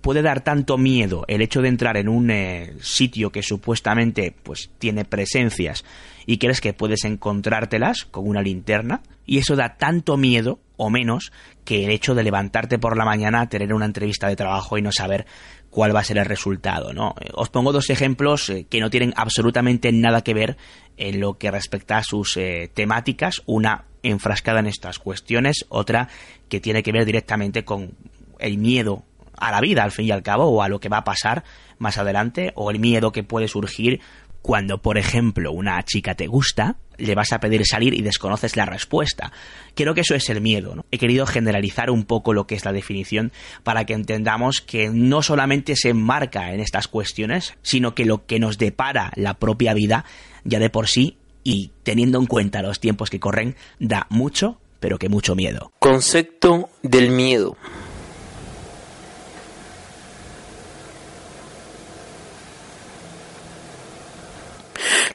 Puede 0.00 0.22
dar 0.22 0.42
tanto 0.42 0.78
miedo 0.78 1.24
el 1.28 1.42
hecho 1.42 1.60
de 1.60 1.68
entrar 1.68 1.98
en 1.98 2.08
un 2.08 2.30
eh, 2.30 2.74
sitio 2.80 3.30
que 3.30 3.42
supuestamente 3.42 4.34
pues 4.42 4.70
tiene 4.78 5.04
presencias 5.04 5.84
y 6.24 6.38
crees 6.38 6.62
que 6.62 6.72
puedes 6.72 7.04
encontrártelas 7.04 8.06
con 8.06 8.26
una 8.26 8.40
linterna 8.40 9.02
y 9.26 9.38
eso 9.38 9.56
da 9.56 9.76
tanto 9.76 10.16
miedo 10.16 10.58
o 10.78 10.88
menos 10.88 11.32
que 11.70 11.84
el 11.84 11.90
hecho 11.92 12.16
de 12.16 12.24
levantarte 12.24 12.80
por 12.80 12.96
la 12.96 13.04
mañana, 13.04 13.48
tener 13.48 13.72
una 13.72 13.84
entrevista 13.84 14.26
de 14.26 14.34
trabajo 14.34 14.76
y 14.76 14.82
no 14.82 14.90
saber 14.90 15.24
cuál 15.70 15.94
va 15.94 16.00
a 16.00 16.04
ser 16.04 16.18
el 16.18 16.24
resultado, 16.24 16.92
¿no? 16.92 17.14
Os 17.34 17.48
pongo 17.48 17.70
dos 17.70 17.90
ejemplos 17.90 18.50
eh, 18.50 18.66
que 18.68 18.80
no 18.80 18.90
tienen 18.90 19.14
absolutamente 19.14 19.92
nada 19.92 20.22
que 20.22 20.34
ver 20.34 20.56
en 20.96 21.20
lo 21.20 21.38
que 21.38 21.48
respecta 21.48 21.98
a 21.98 22.02
sus 22.02 22.36
eh, 22.36 22.68
temáticas, 22.74 23.42
una 23.46 23.84
enfrascada 24.02 24.58
en 24.58 24.66
estas 24.66 24.98
cuestiones, 24.98 25.64
otra 25.68 26.08
que 26.48 26.58
tiene 26.58 26.82
que 26.82 26.90
ver 26.90 27.04
directamente 27.04 27.64
con 27.64 27.92
el 28.40 28.58
miedo 28.58 29.04
a 29.36 29.52
la 29.52 29.60
vida 29.60 29.84
al 29.84 29.92
fin 29.92 30.06
y 30.06 30.10
al 30.10 30.24
cabo 30.24 30.46
o 30.46 30.64
a 30.64 30.68
lo 30.68 30.80
que 30.80 30.88
va 30.88 30.98
a 30.98 31.04
pasar 31.04 31.44
más 31.78 31.98
adelante 31.98 32.50
o 32.56 32.72
el 32.72 32.80
miedo 32.80 33.12
que 33.12 33.22
puede 33.22 33.46
surgir 33.46 34.00
cuando, 34.42 34.78
por 34.78 34.98
ejemplo, 34.98 35.52
una 35.52 35.82
chica 35.82 36.14
te 36.14 36.26
gusta, 36.26 36.76
le 36.96 37.14
vas 37.14 37.32
a 37.32 37.40
pedir 37.40 37.66
salir 37.66 37.94
y 37.94 38.02
desconoces 38.02 38.56
la 38.56 38.66
respuesta. 38.66 39.32
Creo 39.74 39.94
que 39.94 40.02
eso 40.02 40.14
es 40.14 40.28
el 40.28 40.40
miedo. 40.40 40.84
He 40.90 40.98
querido 40.98 41.26
generalizar 41.26 41.90
un 41.90 42.04
poco 42.04 42.32
lo 42.32 42.46
que 42.46 42.54
es 42.54 42.64
la 42.64 42.72
definición 42.72 43.32
para 43.62 43.84
que 43.84 43.94
entendamos 43.94 44.60
que 44.60 44.90
no 44.90 45.22
solamente 45.22 45.76
se 45.76 45.90
enmarca 45.90 46.52
en 46.52 46.60
estas 46.60 46.88
cuestiones, 46.88 47.54
sino 47.62 47.94
que 47.94 48.04
lo 48.04 48.26
que 48.26 48.38
nos 48.38 48.58
depara 48.58 49.12
la 49.16 49.34
propia 49.34 49.74
vida 49.74 50.04
ya 50.44 50.58
de 50.58 50.70
por 50.70 50.88
sí 50.88 51.18
y 51.42 51.72
teniendo 51.82 52.18
en 52.18 52.26
cuenta 52.26 52.62
los 52.62 52.80
tiempos 52.80 53.10
que 53.10 53.20
corren, 53.20 53.56
da 53.78 54.06
mucho, 54.10 54.58
pero 54.78 54.98
que 54.98 55.08
mucho 55.08 55.34
miedo. 55.34 55.72
Concepto 55.78 56.68
del 56.82 57.10
miedo. 57.10 57.56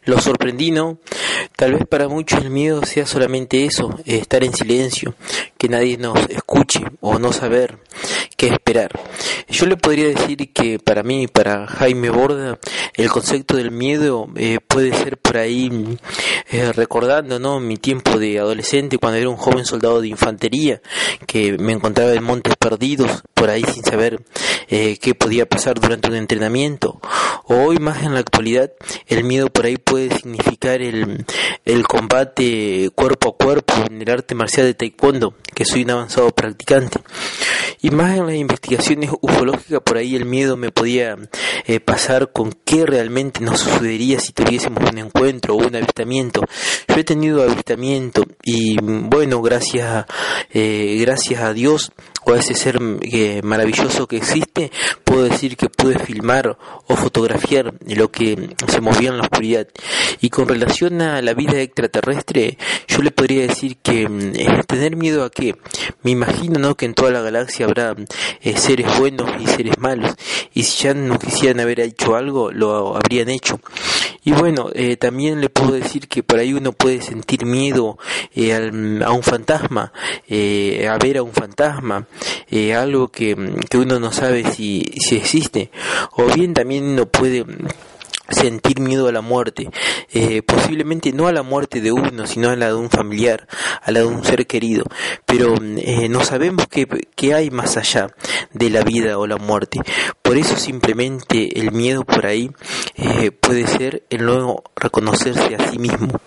Lo 0.05 0.19
sorprendí, 0.19 0.71
¿no? 0.71 0.99
Tal 1.55 1.73
vez 1.73 1.87
para 1.87 2.07
muchos 2.07 2.41
el 2.41 2.49
miedo 2.49 2.83
sea 2.85 3.05
solamente 3.05 3.65
eso, 3.65 3.97
estar 4.05 4.43
en 4.43 4.53
silencio, 4.53 5.15
que 5.65 5.69
nadie 5.69 5.97
nos 5.97 6.29
escuche 6.29 6.79
o 7.01 7.17
no 7.17 7.33
saber 7.33 7.79
qué 8.37 8.49
esperar. 8.49 8.91
Yo 9.49 9.65
le 9.65 9.77
podría 9.77 10.09
decir 10.09 10.53
que 10.53 10.77
para 10.77 11.01
mí, 11.01 11.25
para 11.25 11.65
Jaime 11.65 12.11
Borda, 12.11 12.59
el 12.93 13.09
concepto 13.09 13.57
del 13.57 13.71
miedo 13.71 14.27
eh, 14.35 14.59
puede 14.67 14.93
ser 14.93 15.17
por 15.17 15.37
ahí 15.37 15.97
eh, 16.51 16.71
recordando 16.71 17.39
¿no? 17.39 17.59
mi 17.59 17.77
tiempo 17.77 18.19
de 18.19 18.37
adolescente 18.37 18.99
cuando 18.99 19.17
era 19.17 19.27
un 19.27 19.37
joven 19.37 19.65
soldado 19.65 20.01
de 20.01 20.09
infantería 20.09 20.81
que 21.25 21.57
me 21.57 21.73
encontraba 21.73 22.13
en 22.13 22.23
montes 22.23 22.55
perdidos 22.57 23.23
por 23.33 23.49
ahí 23.49 23.63
sin 23.63 23.83
saber 23.83 24.23
eh, 24.67 24.97
qué 25.01 25.15
podía 25.15 25.47
pasar 25.47 25.79
durante 25.79 26.09
un 26.09 26.15
entrenamiento. 26.15 26.99
O 27.45 27.55
hoy 27.55 27.77
más 27.77 28.03
en 28.03 28.13
la 28.13 28.19
actualidad 28.19 28.71
el 29.07 29.23
miedo 29.23 29.49
por 29.49 29.65
ahí 29.65 29.77
puede 29.77 30.15
significar 30.15 30.83
el, 30.83 31.25
el 31.65 31.87
combate 31.87 32.91
cuerpo 32.93 33.29
a 33.29 33.43
cuerpo 33.43 33.73
en 33.89 34.01
el 34.01 34.09
arte 34.09 34.35
marcial 34.35 34.67
de 34.67 34.73
taekwondo, 34.73 35.35
que 35.56 35.65
soy 35.65 35.84
un 35.84 35.91
avanzado 35.91 36.30
practicante. 36.30 36.99
Y 37.82 37.90
más 37.90 38.18
en 38.18 38.27
las 38.27 38.36
investigaciones 38.36 39.10
ufológicas, 39.22 39.82
por 39.84 39.98
ahí 39.98 40.15
el 40.15 40.26
miedo 40.26 40.57
me 40.57 40.72
podía 40.72 41.18
eh, 41.65 41.80
pasar 41.80 42.32
con 42.32 42.52
qué 42.65 42.86
realmente 42.86 43.41
nos 43.41 43.61
sucedería 43.61 44.19
si 44.19 44.34
tuviésemos 44.34 44.84
un 44.91 44.98
encuentro 44.98 45.56
o 45.56 45.65
un 45.65 45.76
avistamiento. 45.76 46.41
Yo 46.88 46.95
he 46.95 47.03
tenido 47.03 47.44
avistamiento 47.44 48.23
y 48.44 48.77
bueno, 48.82 49.41
gracias, 49.41 50.06
eh, 50.52 50.98
gracias 50.99 51.41
a 51.41 51.53
Dios 51.53 51.91
o 52.26 52.34
ese 52.35 52.56
ser 52.56 52.80
eh, 53.02 53.41
maravilloso 53.43 54.07
que 54.07 54.18
existe, 54.18 54.72
puedo 55.03 55.23
decir 55.23 55.56
que 55.56 55.69
pude 55.69 55.99
filmar 55.99 56.57
o 56.88 56.95
fotografiar 56.95 57.73
lo 57.85 58.11
que 58.11 58.49
se 58.68 58.81
movía 58.81 59.10
en 59.10 59.18
la 59.18 59.23
oscuridad. 59.23 59.68
Y 60.22 60.30
con 60.30 60.47
relación 60.47 61.02
a 61.02 61.22
la 61.22 61.34
vida 61.34 61.61
extraterrestre, 61.61 62.57
yo 62.88 63.02
le 63.03 63.11
podría 63.11 63.47
decir 63.47 63.77
que 63.77 64.10
mm, 64.10 64.34
tener 64.68 64.95
miedo 64.95 65.23
a 65.23 65.30
que 65.30 65.56
me 66.02 66.11
imagino 66.11 66.60
¿no? 66.60 66.76
que 66.76 66.85
en 66.85 66.95
toda 66.95 67.11
la 67.11 67.22
galaxia 67.22 67.68
habrá 67.68 67.95
eh, 68.41 68.57
seres 68.57 68.88
buenos 68.97 69.30
y 69.39 69.45
seres 69.47 69.77
malos, 69.77 70.15
y 70.53 70.64
si 70.64 70.84
ya 70.84 70.93
no 70.93 71.19
quisieran 71.19 71.60
haber 71.60 71.80
hecho 71.80 72.15
algo, 72.15 72.52
lo 72.52 72.95
habrían 72.95 73.30
hecho. 73.30 73.60
Y 74.26 74.34
bueno, 74.34 74.69
eh, 74.73 74.97
también 74.97 75.39
le 75.39 75.49
puedo 75.49 75.72
decir 75.72 76.07
que 76.07 76.23
por 76.23 76.39
ahí 76.39 76.53
uno 76.53 76.73
puede 76.73 77.02
sentir 77.02 77.45
miedo 77.45 77.97
a 79.06 79.11
un 79.11 79.23
fantasma, 79.23 79.93
a 79.93 80.97
ver 80.97 81.18
a 81.18 81.23
un 81.23 81.31
fantasma, 81.31 82.07
eh, 82.49 82.73
algo 82.73 83.10
que, 83.10 83.35
que, 83.69 83.77
uno 83.77 83.99
no 83.99 84.11
sabe 84.11 84.43
si, 84.52 84.84
si 84.97 85.15
existe, 85.15 85.72
o 86.14 86.26
bien 86.26 86.53
también 86.53 86.85
uno 86.85 87.06
puede 87.06 87.45
sentir 88.30 88.80
miedo 88.80 89.07
a 89.07 89.11
la 89.11 89.22
muerte, 89.22 89.69
eh, 90.11 90.41
posiblemente 90.41 91.11
no 91.11 91.27
a 91.27 91.34
la 91.34 91.43
muerte 91.43 91.81
de 91.81 91.91
uno, 91.91 92.26
sino 92.27 92.49
a 92.49 92.56
la 92.56 92.68
de 92.68 92.76
un 92.76 92.89
familiar, 92.89 93.47
a 93.81 93.91
la 93.91 93.99
de 93.99 94.06
un 94.06 94.23
ser 94.23 94.47
querido, 94.47 94.85
pero 95.26 95.56
eh, 95.61 96.10
no 96.10 96.23
sabemos 96.23 96.68
qué, 96.68 96.88
qué, 97.15 97.34
hay 97.34 97.49
más 97.49 97.77
allá 97.77 98.07
de 98.53 98.69
la 98.69 98.84
vida 98.84 99.18
o 99.18 99.27
la 99.27 99.38
muerte. 99.38 99.80
Por 100.22 100.38
eso 100.38 100.56
simplemente 100.57 101.60
el 101.60 101.72
miedo 101.72 102.03
por 102.03 102.26
ahí 102.26 102.52
eh, 102.95 103.31
puede 103.31 103.68
ser 103.68 104.03
el 104.10 104.26
no 104.26 104.64
reconocerse 104.76 105.56
a 105.56 105.69
sí 105.69 105.80
mismo. 105.80 106.19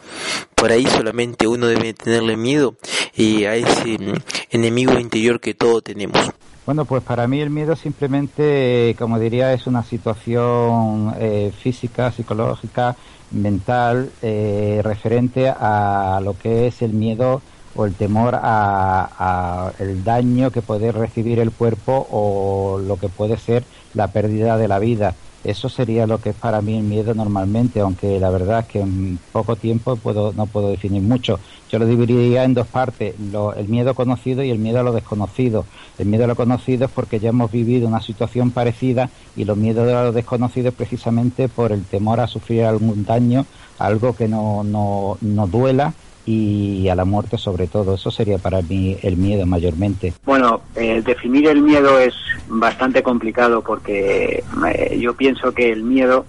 Por 0.55 0.73
ahí 0.73 0.87
solamente 0.87 1.47
uno 1.47 1.67
debe 1.67 1.95
tenerle 1.95 2.37
miedo 2.37 2.77
a 3.17 3.57
ese 3.57 3.99
mm, 3.99 4.15
enemigo 4.51 4.99
interior 4.99 5.41
que 5.41 5.55
todos 5.55 5.83
tenemos. 5.83 6.31
Bueno, 6.69 6.85
pues 6.85 7.03
para 7.03 7.27
mí 7.27 7.41
el 7.41 7.49
miedo 7.49 7.75
simplemente, 7.77 8.95
como 8.99 9.19
diría, 9.19 9.55
es 9.55 9.67
una 9.67 9.83
situación 9.83 11.15
eh, 11.19 11.51
física, 11.59 12.13
psicológica, 12.13 12.95
mental, 13.31 14.11
eh, 14.21 14.83
referente 14.85 15.49
a 15.49 16.21
lo 16.23 16.37
que 16.37 16.67
es 16.67 16.83
el 16.83 16.93
miedo 16.93 17.41
o 17.75 17.87
el 17.87 17.95
temor 17.95 18.39
a, 18.39 19.73
el 19.79 20.05
daño 20.05 20.51
que 20.51 20.61
puede 20.61 20.93
recibir 20.93 21.39
el 21.39 21.53
cuerpo 21.53 22.07
o 22.11 22.79
lo 22.87 22.99
que 22.99 23.09
puede 23.09 23.39
ser 23.39 23.65
la 23.95 24.09
pérdida 24.09 24.59
de 24.59 24.69
la 24.69 24.79
vida. 24.79 25.15
Eso 25.45 25.69
sería 25.69 26.07
lo 26.07 26.21
que 26.21 26.31
es 26.31 26.37
para 26.37 26.61
mí 26.61 26.77
el 26.77 26.83
miedo 26.83 27.15
normalmente, 27.15 27.81
aunque 27.81 28.19
la 28.19 28.31
verdad 28.31 28.61
es 28.61 28.67
que 28.67 28.81
en 28.81 29.19
poco 29.33 29.57
tiempo 29.57 29.97
puedo, 29.97 30.33
no 30.33 30.47
puedo 30.47 30.71
definir 30.71 31.03
mucho. 31.03 31.39
Yo 31.71 31.79
lo 31.79 31.87
dividiría 31.87 32.45
en 32.45 32.55
dos 32.55 32.67
partes, 32.67 33.15
el 33.57 33.69
miedo 33.69 33.95
conocido 33.95 34.43
y 34.43 34.51
el 34.51 34.59
miedo 34.59 34.81
a 34.81 34.83
lo 34.83 34.93
desconocido. 34.93 35.65
El 35.99 36.07
miedo 36.07 36.25
a 36.25 36.27
lo 36.27 36.35
conocido 36.35 36.87
es 36.87 36.91
porque 36.91 37.21
ya 37.21 37.29
hemos 37.29 37.53
vivido 37.53 37.87
una 37.87 38.01
situación 38.01 38.51
parecida 38.51 39.11
y 39.37 39.45
los 39.45 39.57
miedos 39.57 39.89
a 39.93 40.05
lo 40.05 40.13
desconocido 40.13 40.69
es 40.69 40.75
precisamente 40.75 41.49
por 41.49 41.73
el 41.73 41.85
temor 41.85 42.21
a 42.21 42.27
sufrir 42.27 42.65
algún 42.65 43.05
daño, 43.05 43.47
algo 43.79 44.17
que 44.17 44.27
no, 44.27 44.65
no, 44.65 45.19
no 45.21 45.47
duela 45.47 45.95
y 46.29 46.91
a 46.91 46.95
la 46.95 47.07
muerte 47.07 47.39
sobre 47.39 47.69
todo. 47.69 47.95
Eso 47.95 48.11
sería 48.11 48.37
para 48.37 48.61
mí 48.61 48.99
el 49.03 49.17
miedo 49.17 49.47
mayormente. 49.47 50.13
Bueno, 50.27 50.61
eh, 50.77 51.01
definir 51.03 51.49
el 51.49 51.63
miedo 51.63 51.99
es 51.99 52.15
bastante 52.49 53.03
complicado 53.03 53.63
porque 53.63 54.45
eh, 54.75 54.99
yo 55.01 55.15
pienso 55.15 55.53
que 55.53 55.73
el 55.73 55.85
miedo 55.85 56.27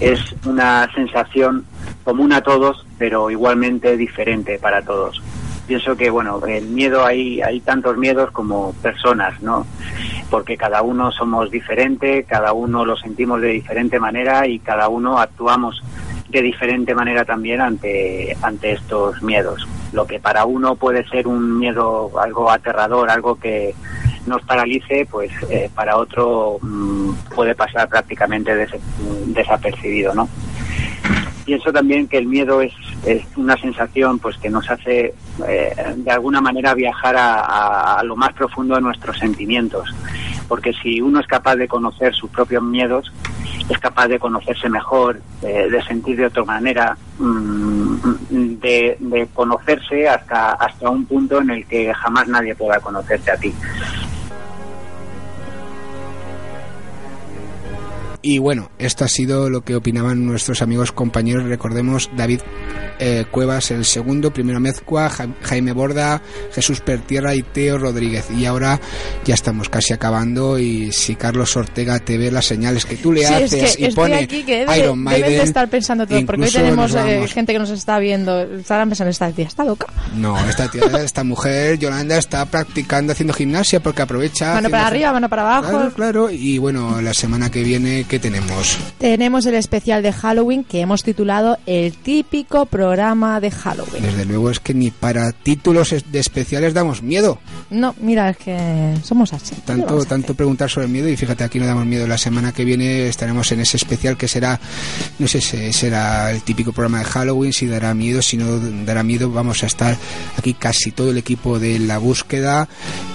es 0.00 0.20
una 0.46 0.90
sensación 0.94 1.66
común 2.02 2.32
a 2.32 2.40
todos, 2.40 2.86
pero 2.96 3.30
igualmente 3.30 3.98
diferente 3.98 4.58
para 4.58 4.80
todos. 4.80 5.22
Pienso 5.66 5.96
que, 5.96 6.08
bueno, 6.08 6.40
el 6.46 6.68
miedo 6.68 7.04
hay, 7.04 7.42
hay 7.42 7.60
tantos 7.60 7.98
miedos 7.98 8.30
como 8.30 8.72
personas, 8.74 9.42
¿no? 9.42 9.66
Porque 10.30 10.56
cada 10.56 10.80
uno 10.80 11.12
somos 11.12 11.50
diferente, 11.50 12.24
cada 12.24 12.54
uno 12.54 12.86
lo 12.86 12.96
sentimos 12.96 13.42
de 13.42 13.48
diferente 13.48 13.98
manera 13.98 14.46
y 14.46 14.60
cada 14.60 14.88
uno 14.88 15.18
actuamos 15.18 15.82
de 16.28 16.42
diferente 16.42 16.94
manera 16.94 17.24
también 17.24 17.60
ante, 17.60 18.36
ante 18.42 18.72
estos 18.72 19.22
miedos. 19.22 19.66
Lo 19.92 20.06
que 20.06 20.18
para 20.18 20.44
uno 20.44 20.74
puede 20.74 21.06
ser 21.08 21.26
un 21.26 21.58
miedo 21.58 22.10
algo 22.20 22.50
aterrador, 22.50 23.10
algo 23.10 23.38
que 23.38 23.74
nos 24.26 24.42
paralice, 24.42 25.06
pues 25.10 25.30
eh, 25.50 25.70
para 25.74 25.96
otro 25.96 26.58
mm, 26.60 27.10
puede 27.34 27.54
pasar 27.54 27.88
prácticamente 27.88 28.68
desapercibido, 29.26 30.14
¿no? 30.14 30.28
Pienso 31.44 31.72
también 31.72 32.08
que 32.08 32.18
el 32.18 32.26
miedo 32.26 32.60
es, 32.60 32.72
es 33.04 33.22
una 33.36 33.56
sensación 33.56 34.18
pues 34.18 34.36
que 34.36 34.50
nos 34.50 34.68
hace 34.68 35.14
eh, 35.46 35.94
de 35.96 36.10
alguna 36.10 36.40
manera 36.40 36.74
viajar 36.74 37.16
a, 37.16 38.00
a 38.00 38.02
lo 38.02 38.16
más 38.16 38.32
profundo 38.32 38.74
de 38.74 38.80
nuestros 38.80 39.16
sentimientos, 39.16 39.94
porque 40.48 40.72
si 40.72 41.00
uno 41.00 41.20
es 41.20 41.26
capaz 41.28 41.54
de 41.54 41.68
conocer 41.68 42.12
sus 42.14 42.30
propios 42.30 42.64
miedos, 42.64 43.12
es 43.68 43.78
capaz 43.78 44.08
de 44.08 44.18
conocerse 44.18 44.68
mejor, 44.68 45.20
de 45.40 45.82
sentir 45.86 46.16
de 46.16 46.26
otra 46.26 46.44
manera, 46.44 46.96
mm, 47.18 47.96
de, 48.60 48.96
de, 48.98 49.26
conocerse 49.34 50.08
hasta, 50.08 50.52
hasta 50.52 50.90
un 50.90 51.04
punto 51.06 51.40
en 51.40 51.50
el 51.50 51.66
que 51.66 51.92
jamás 51.94 52.28
nadie 52.28 52.54
pueda 52.54 52.80
conocerte 52.80 53.30
a 53.30 53.36
ti. 53.36 53.52
Y 58.26 58.38
bueno, 58.38 58.72
esto 58.80 59.04
ha 59.04 59.08
sido 59.08 59.48
lo 59.48 59.60
que 59.60 59.76
opinaban 59.76 60.26
nuestros 60.26 60.60
amigos 60.60 60.90
compañeros. 60.90 61.44
Recordemos 61.44 62.10
David 62.16 62.40
eh, 62.98 63.24
Cuevas 63.30 63.70
el 63.70 63.84
segundo, 63.84 64.32
primero 64.32 64.58
Mezcua, 64.58 65.08
Jaime 65.42 65.70
Borda, 65.70 66.20
Jesús 66.52 66.80
Pertierra 66.80 67.36
y 67.36 67.44
Teo 67.44 67.78
Rodríguez. 67.78 68.26
Y 68.36 68.44
ahora 68.46 68.80
ya 69.24 69.34
estamos 69.34 69.68
casi 69.68 69.92
acabando 69.92 70.58
y 70.58 70.90
si 70.90 71.14
Carlos 71.14 71.56
Ortega 71.56 72.00
te 72.00 72.18
ve 72.18 72.32
las 72.32 72.46
señales 72.46 72.84
que 72.84 72.96
tú 72.96 73.12
le 73.12 73.20
sí, 73.20 73.32
haces 73.32 73.52
es 73.52 73.76
que 73.76 73.84
y 73.86 73.92
pone 73.92 74.16
aquí 74.16 74.42
que 74.42 74.58
debe, 74.58 74.76
Iron 74.76 74.98
Maiden, 74.98 75.22
deben 75.22 75.38
de 75.38 75.44
estar 75.44 75.68
pensando 75.68 76.04
todo, 76.04 76.26
porque 76.26 76.42
hoy 76.42 76.50
tenemos 76.50 76.96
eh, 76.96 77.28
gente 77.28 77.52
que 77.52 77.60
nos 77.60 77.70
está 77.70 78.00
viendo, 78.00 78.40
estarán 78.40 78.88
pensando, 78.88 79.12
esta 79.12 79.30
tía 79.30 79.46
está 79.46 79.62
loca. 79.62 79.86
No, 80.16 80.36
esta, 80.48 80.68
tía, 80.68 80.82
esta 81.04 81.22
mujer, 81.22 81.78
Yolanda, 81.78 82.18
está 82.18 82.44
practicando 82.46 83.12
haciendo 83.12 83.34
gimnasia 83.34 83.78
porque 83.78 84.02
aprovecha... 84.02 84.54
Mano 84.54 84.68
para 84.68 84.88
arriba, 84.88 85.12
mano 85.12 85.28
para 85.28 85.42
abajo. 85.42 85.70
Claro, 85.70 85.92
claro. 85.92 86.30
Y 86.30 86.58
bueno, 86.58 87.00
la 87.00 87.14
semana 87.14 87.50
que 87.52 87.62
viene, 87.62 88.04
¿qué 88.16 88.20
tenemos? 88.30 88.78
Tenemos 88.96 89.44
el 89.44 89.56
especial 89.56 90.02
de 90.02 90.10
Halloween 90.10 90.64
que 90.64 90.80
hemos 90.80 91.02
titulado 91.02 91.58
El 91.66 91.92
típico 91.92 92.64
programa 92.64 93.40
de 93.40 93.50
Halloween. 93.50 94.02
Desde 94.02 94.24
luego 94.24 94.50
es 94.50 94.58
que 94.58 94.72
ni 94.72 94.90
para 94.90 95.32
títulos 95.32 95.94
de 96.10 96.18
especiales 96.18 96.72
damos 96.72 97.02
miedo. 97.02 97.38
No, 97.68 97.94
mira, 98.00 98.30
es 98.30 98.38
que 98.38 98.94
somos 99.02 99.34
así. 99.34 99.54
¿Qué 99.66 99.74
le 99.74 99.82
Tanto, 99.82 100.04
tanto 100.06 100.34
preguntar 100.34 100.70
sobre 100.70 100.86
el 100.86 100.92
miedo 100.92 101.08
y 101.10 101.16
fíjate, 101.16 101.44
aquí 101.44 101.58
no 101.58 101.66
damos 101.66 101.84
miedo. 101.84 102.06
La 102.06 102.16
semana 102.16 102.52
que 102.52 102.64
viene 102.64 103.06
estaremos 103.06 103.52
en 103.52 103.60
ese 103.60 103.76
especial 103.76 104.16
que 104.16 104.28
será, 104.28 104.58
no 105.18 105.28
sé 105.28 105.42
si 105.42 105.74
será 105.74 106.30
el 106.30 106.40
típico 106.40 106.72
programa 106.72 107.00
de 107.00 107.04
Halloween, 107.04 107.52
si 107.52 107.66
dará 107.66 107.92
miedo, 107.92 108.22
si 108.22 108.38
no 108.38 108.58
dará 108.86 109.02
miedo, 109.02 109.30
vamos 109.30 109.62
a 109.62 109.66
estar 109.66 109.94
aquí 110.38 110.54
casi 110.54 110.90
todo 110.90 111.10
el 111.10 111.18
equipo 111.18 111.58
de 111.58 111.78
la 111.80 111.98
búsqueda 111.98 112.66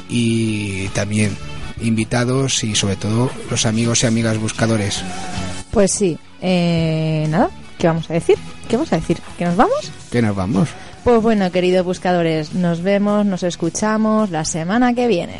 y 0.09 0.89
también 0.89 1.35
invitados 1.81 2.63
y 2.63 2.75
sobre 2.75 2.95
todo 2.95 3.29
los 3.49 3.65
amigos 3.65 4.03
y 4.03 4.07
amigas 4.07 4.37
buscadores. 4.37 5.03
Pues 5.71 5.91
sí, 5.91 6.17
eh, 6.41 7.25
nada, 7.29 7.49
¿qué 7.77 7.87
vamos 7.87 8.09
a 8.09 8.13
decir? 8.13 8.37
¿Qué 8.67 8.75
vamos 8.75 8.91
a 8.93 8.97
decir? 8.97 9.17
¿Que 9.37 9.45
nos 9.45 9.55
vamos? 9.55 9.91
Que 10.11 10.21
nos 10.21 10.35
vamos. 10.35 10.69
Pues 11.03 11.21
bueno, 11.21 11.51
queridos 11.51 11.85
buscadores, 11.85 12.53
nos 12.53 12.81
vemos, 12.81 13.25
nos 13.25 13.43
escuchamos 13.43 14.29
la 14.29 14.45
semana 14.45 14.93
que 14.93 15.07
viene. 15.07 15.39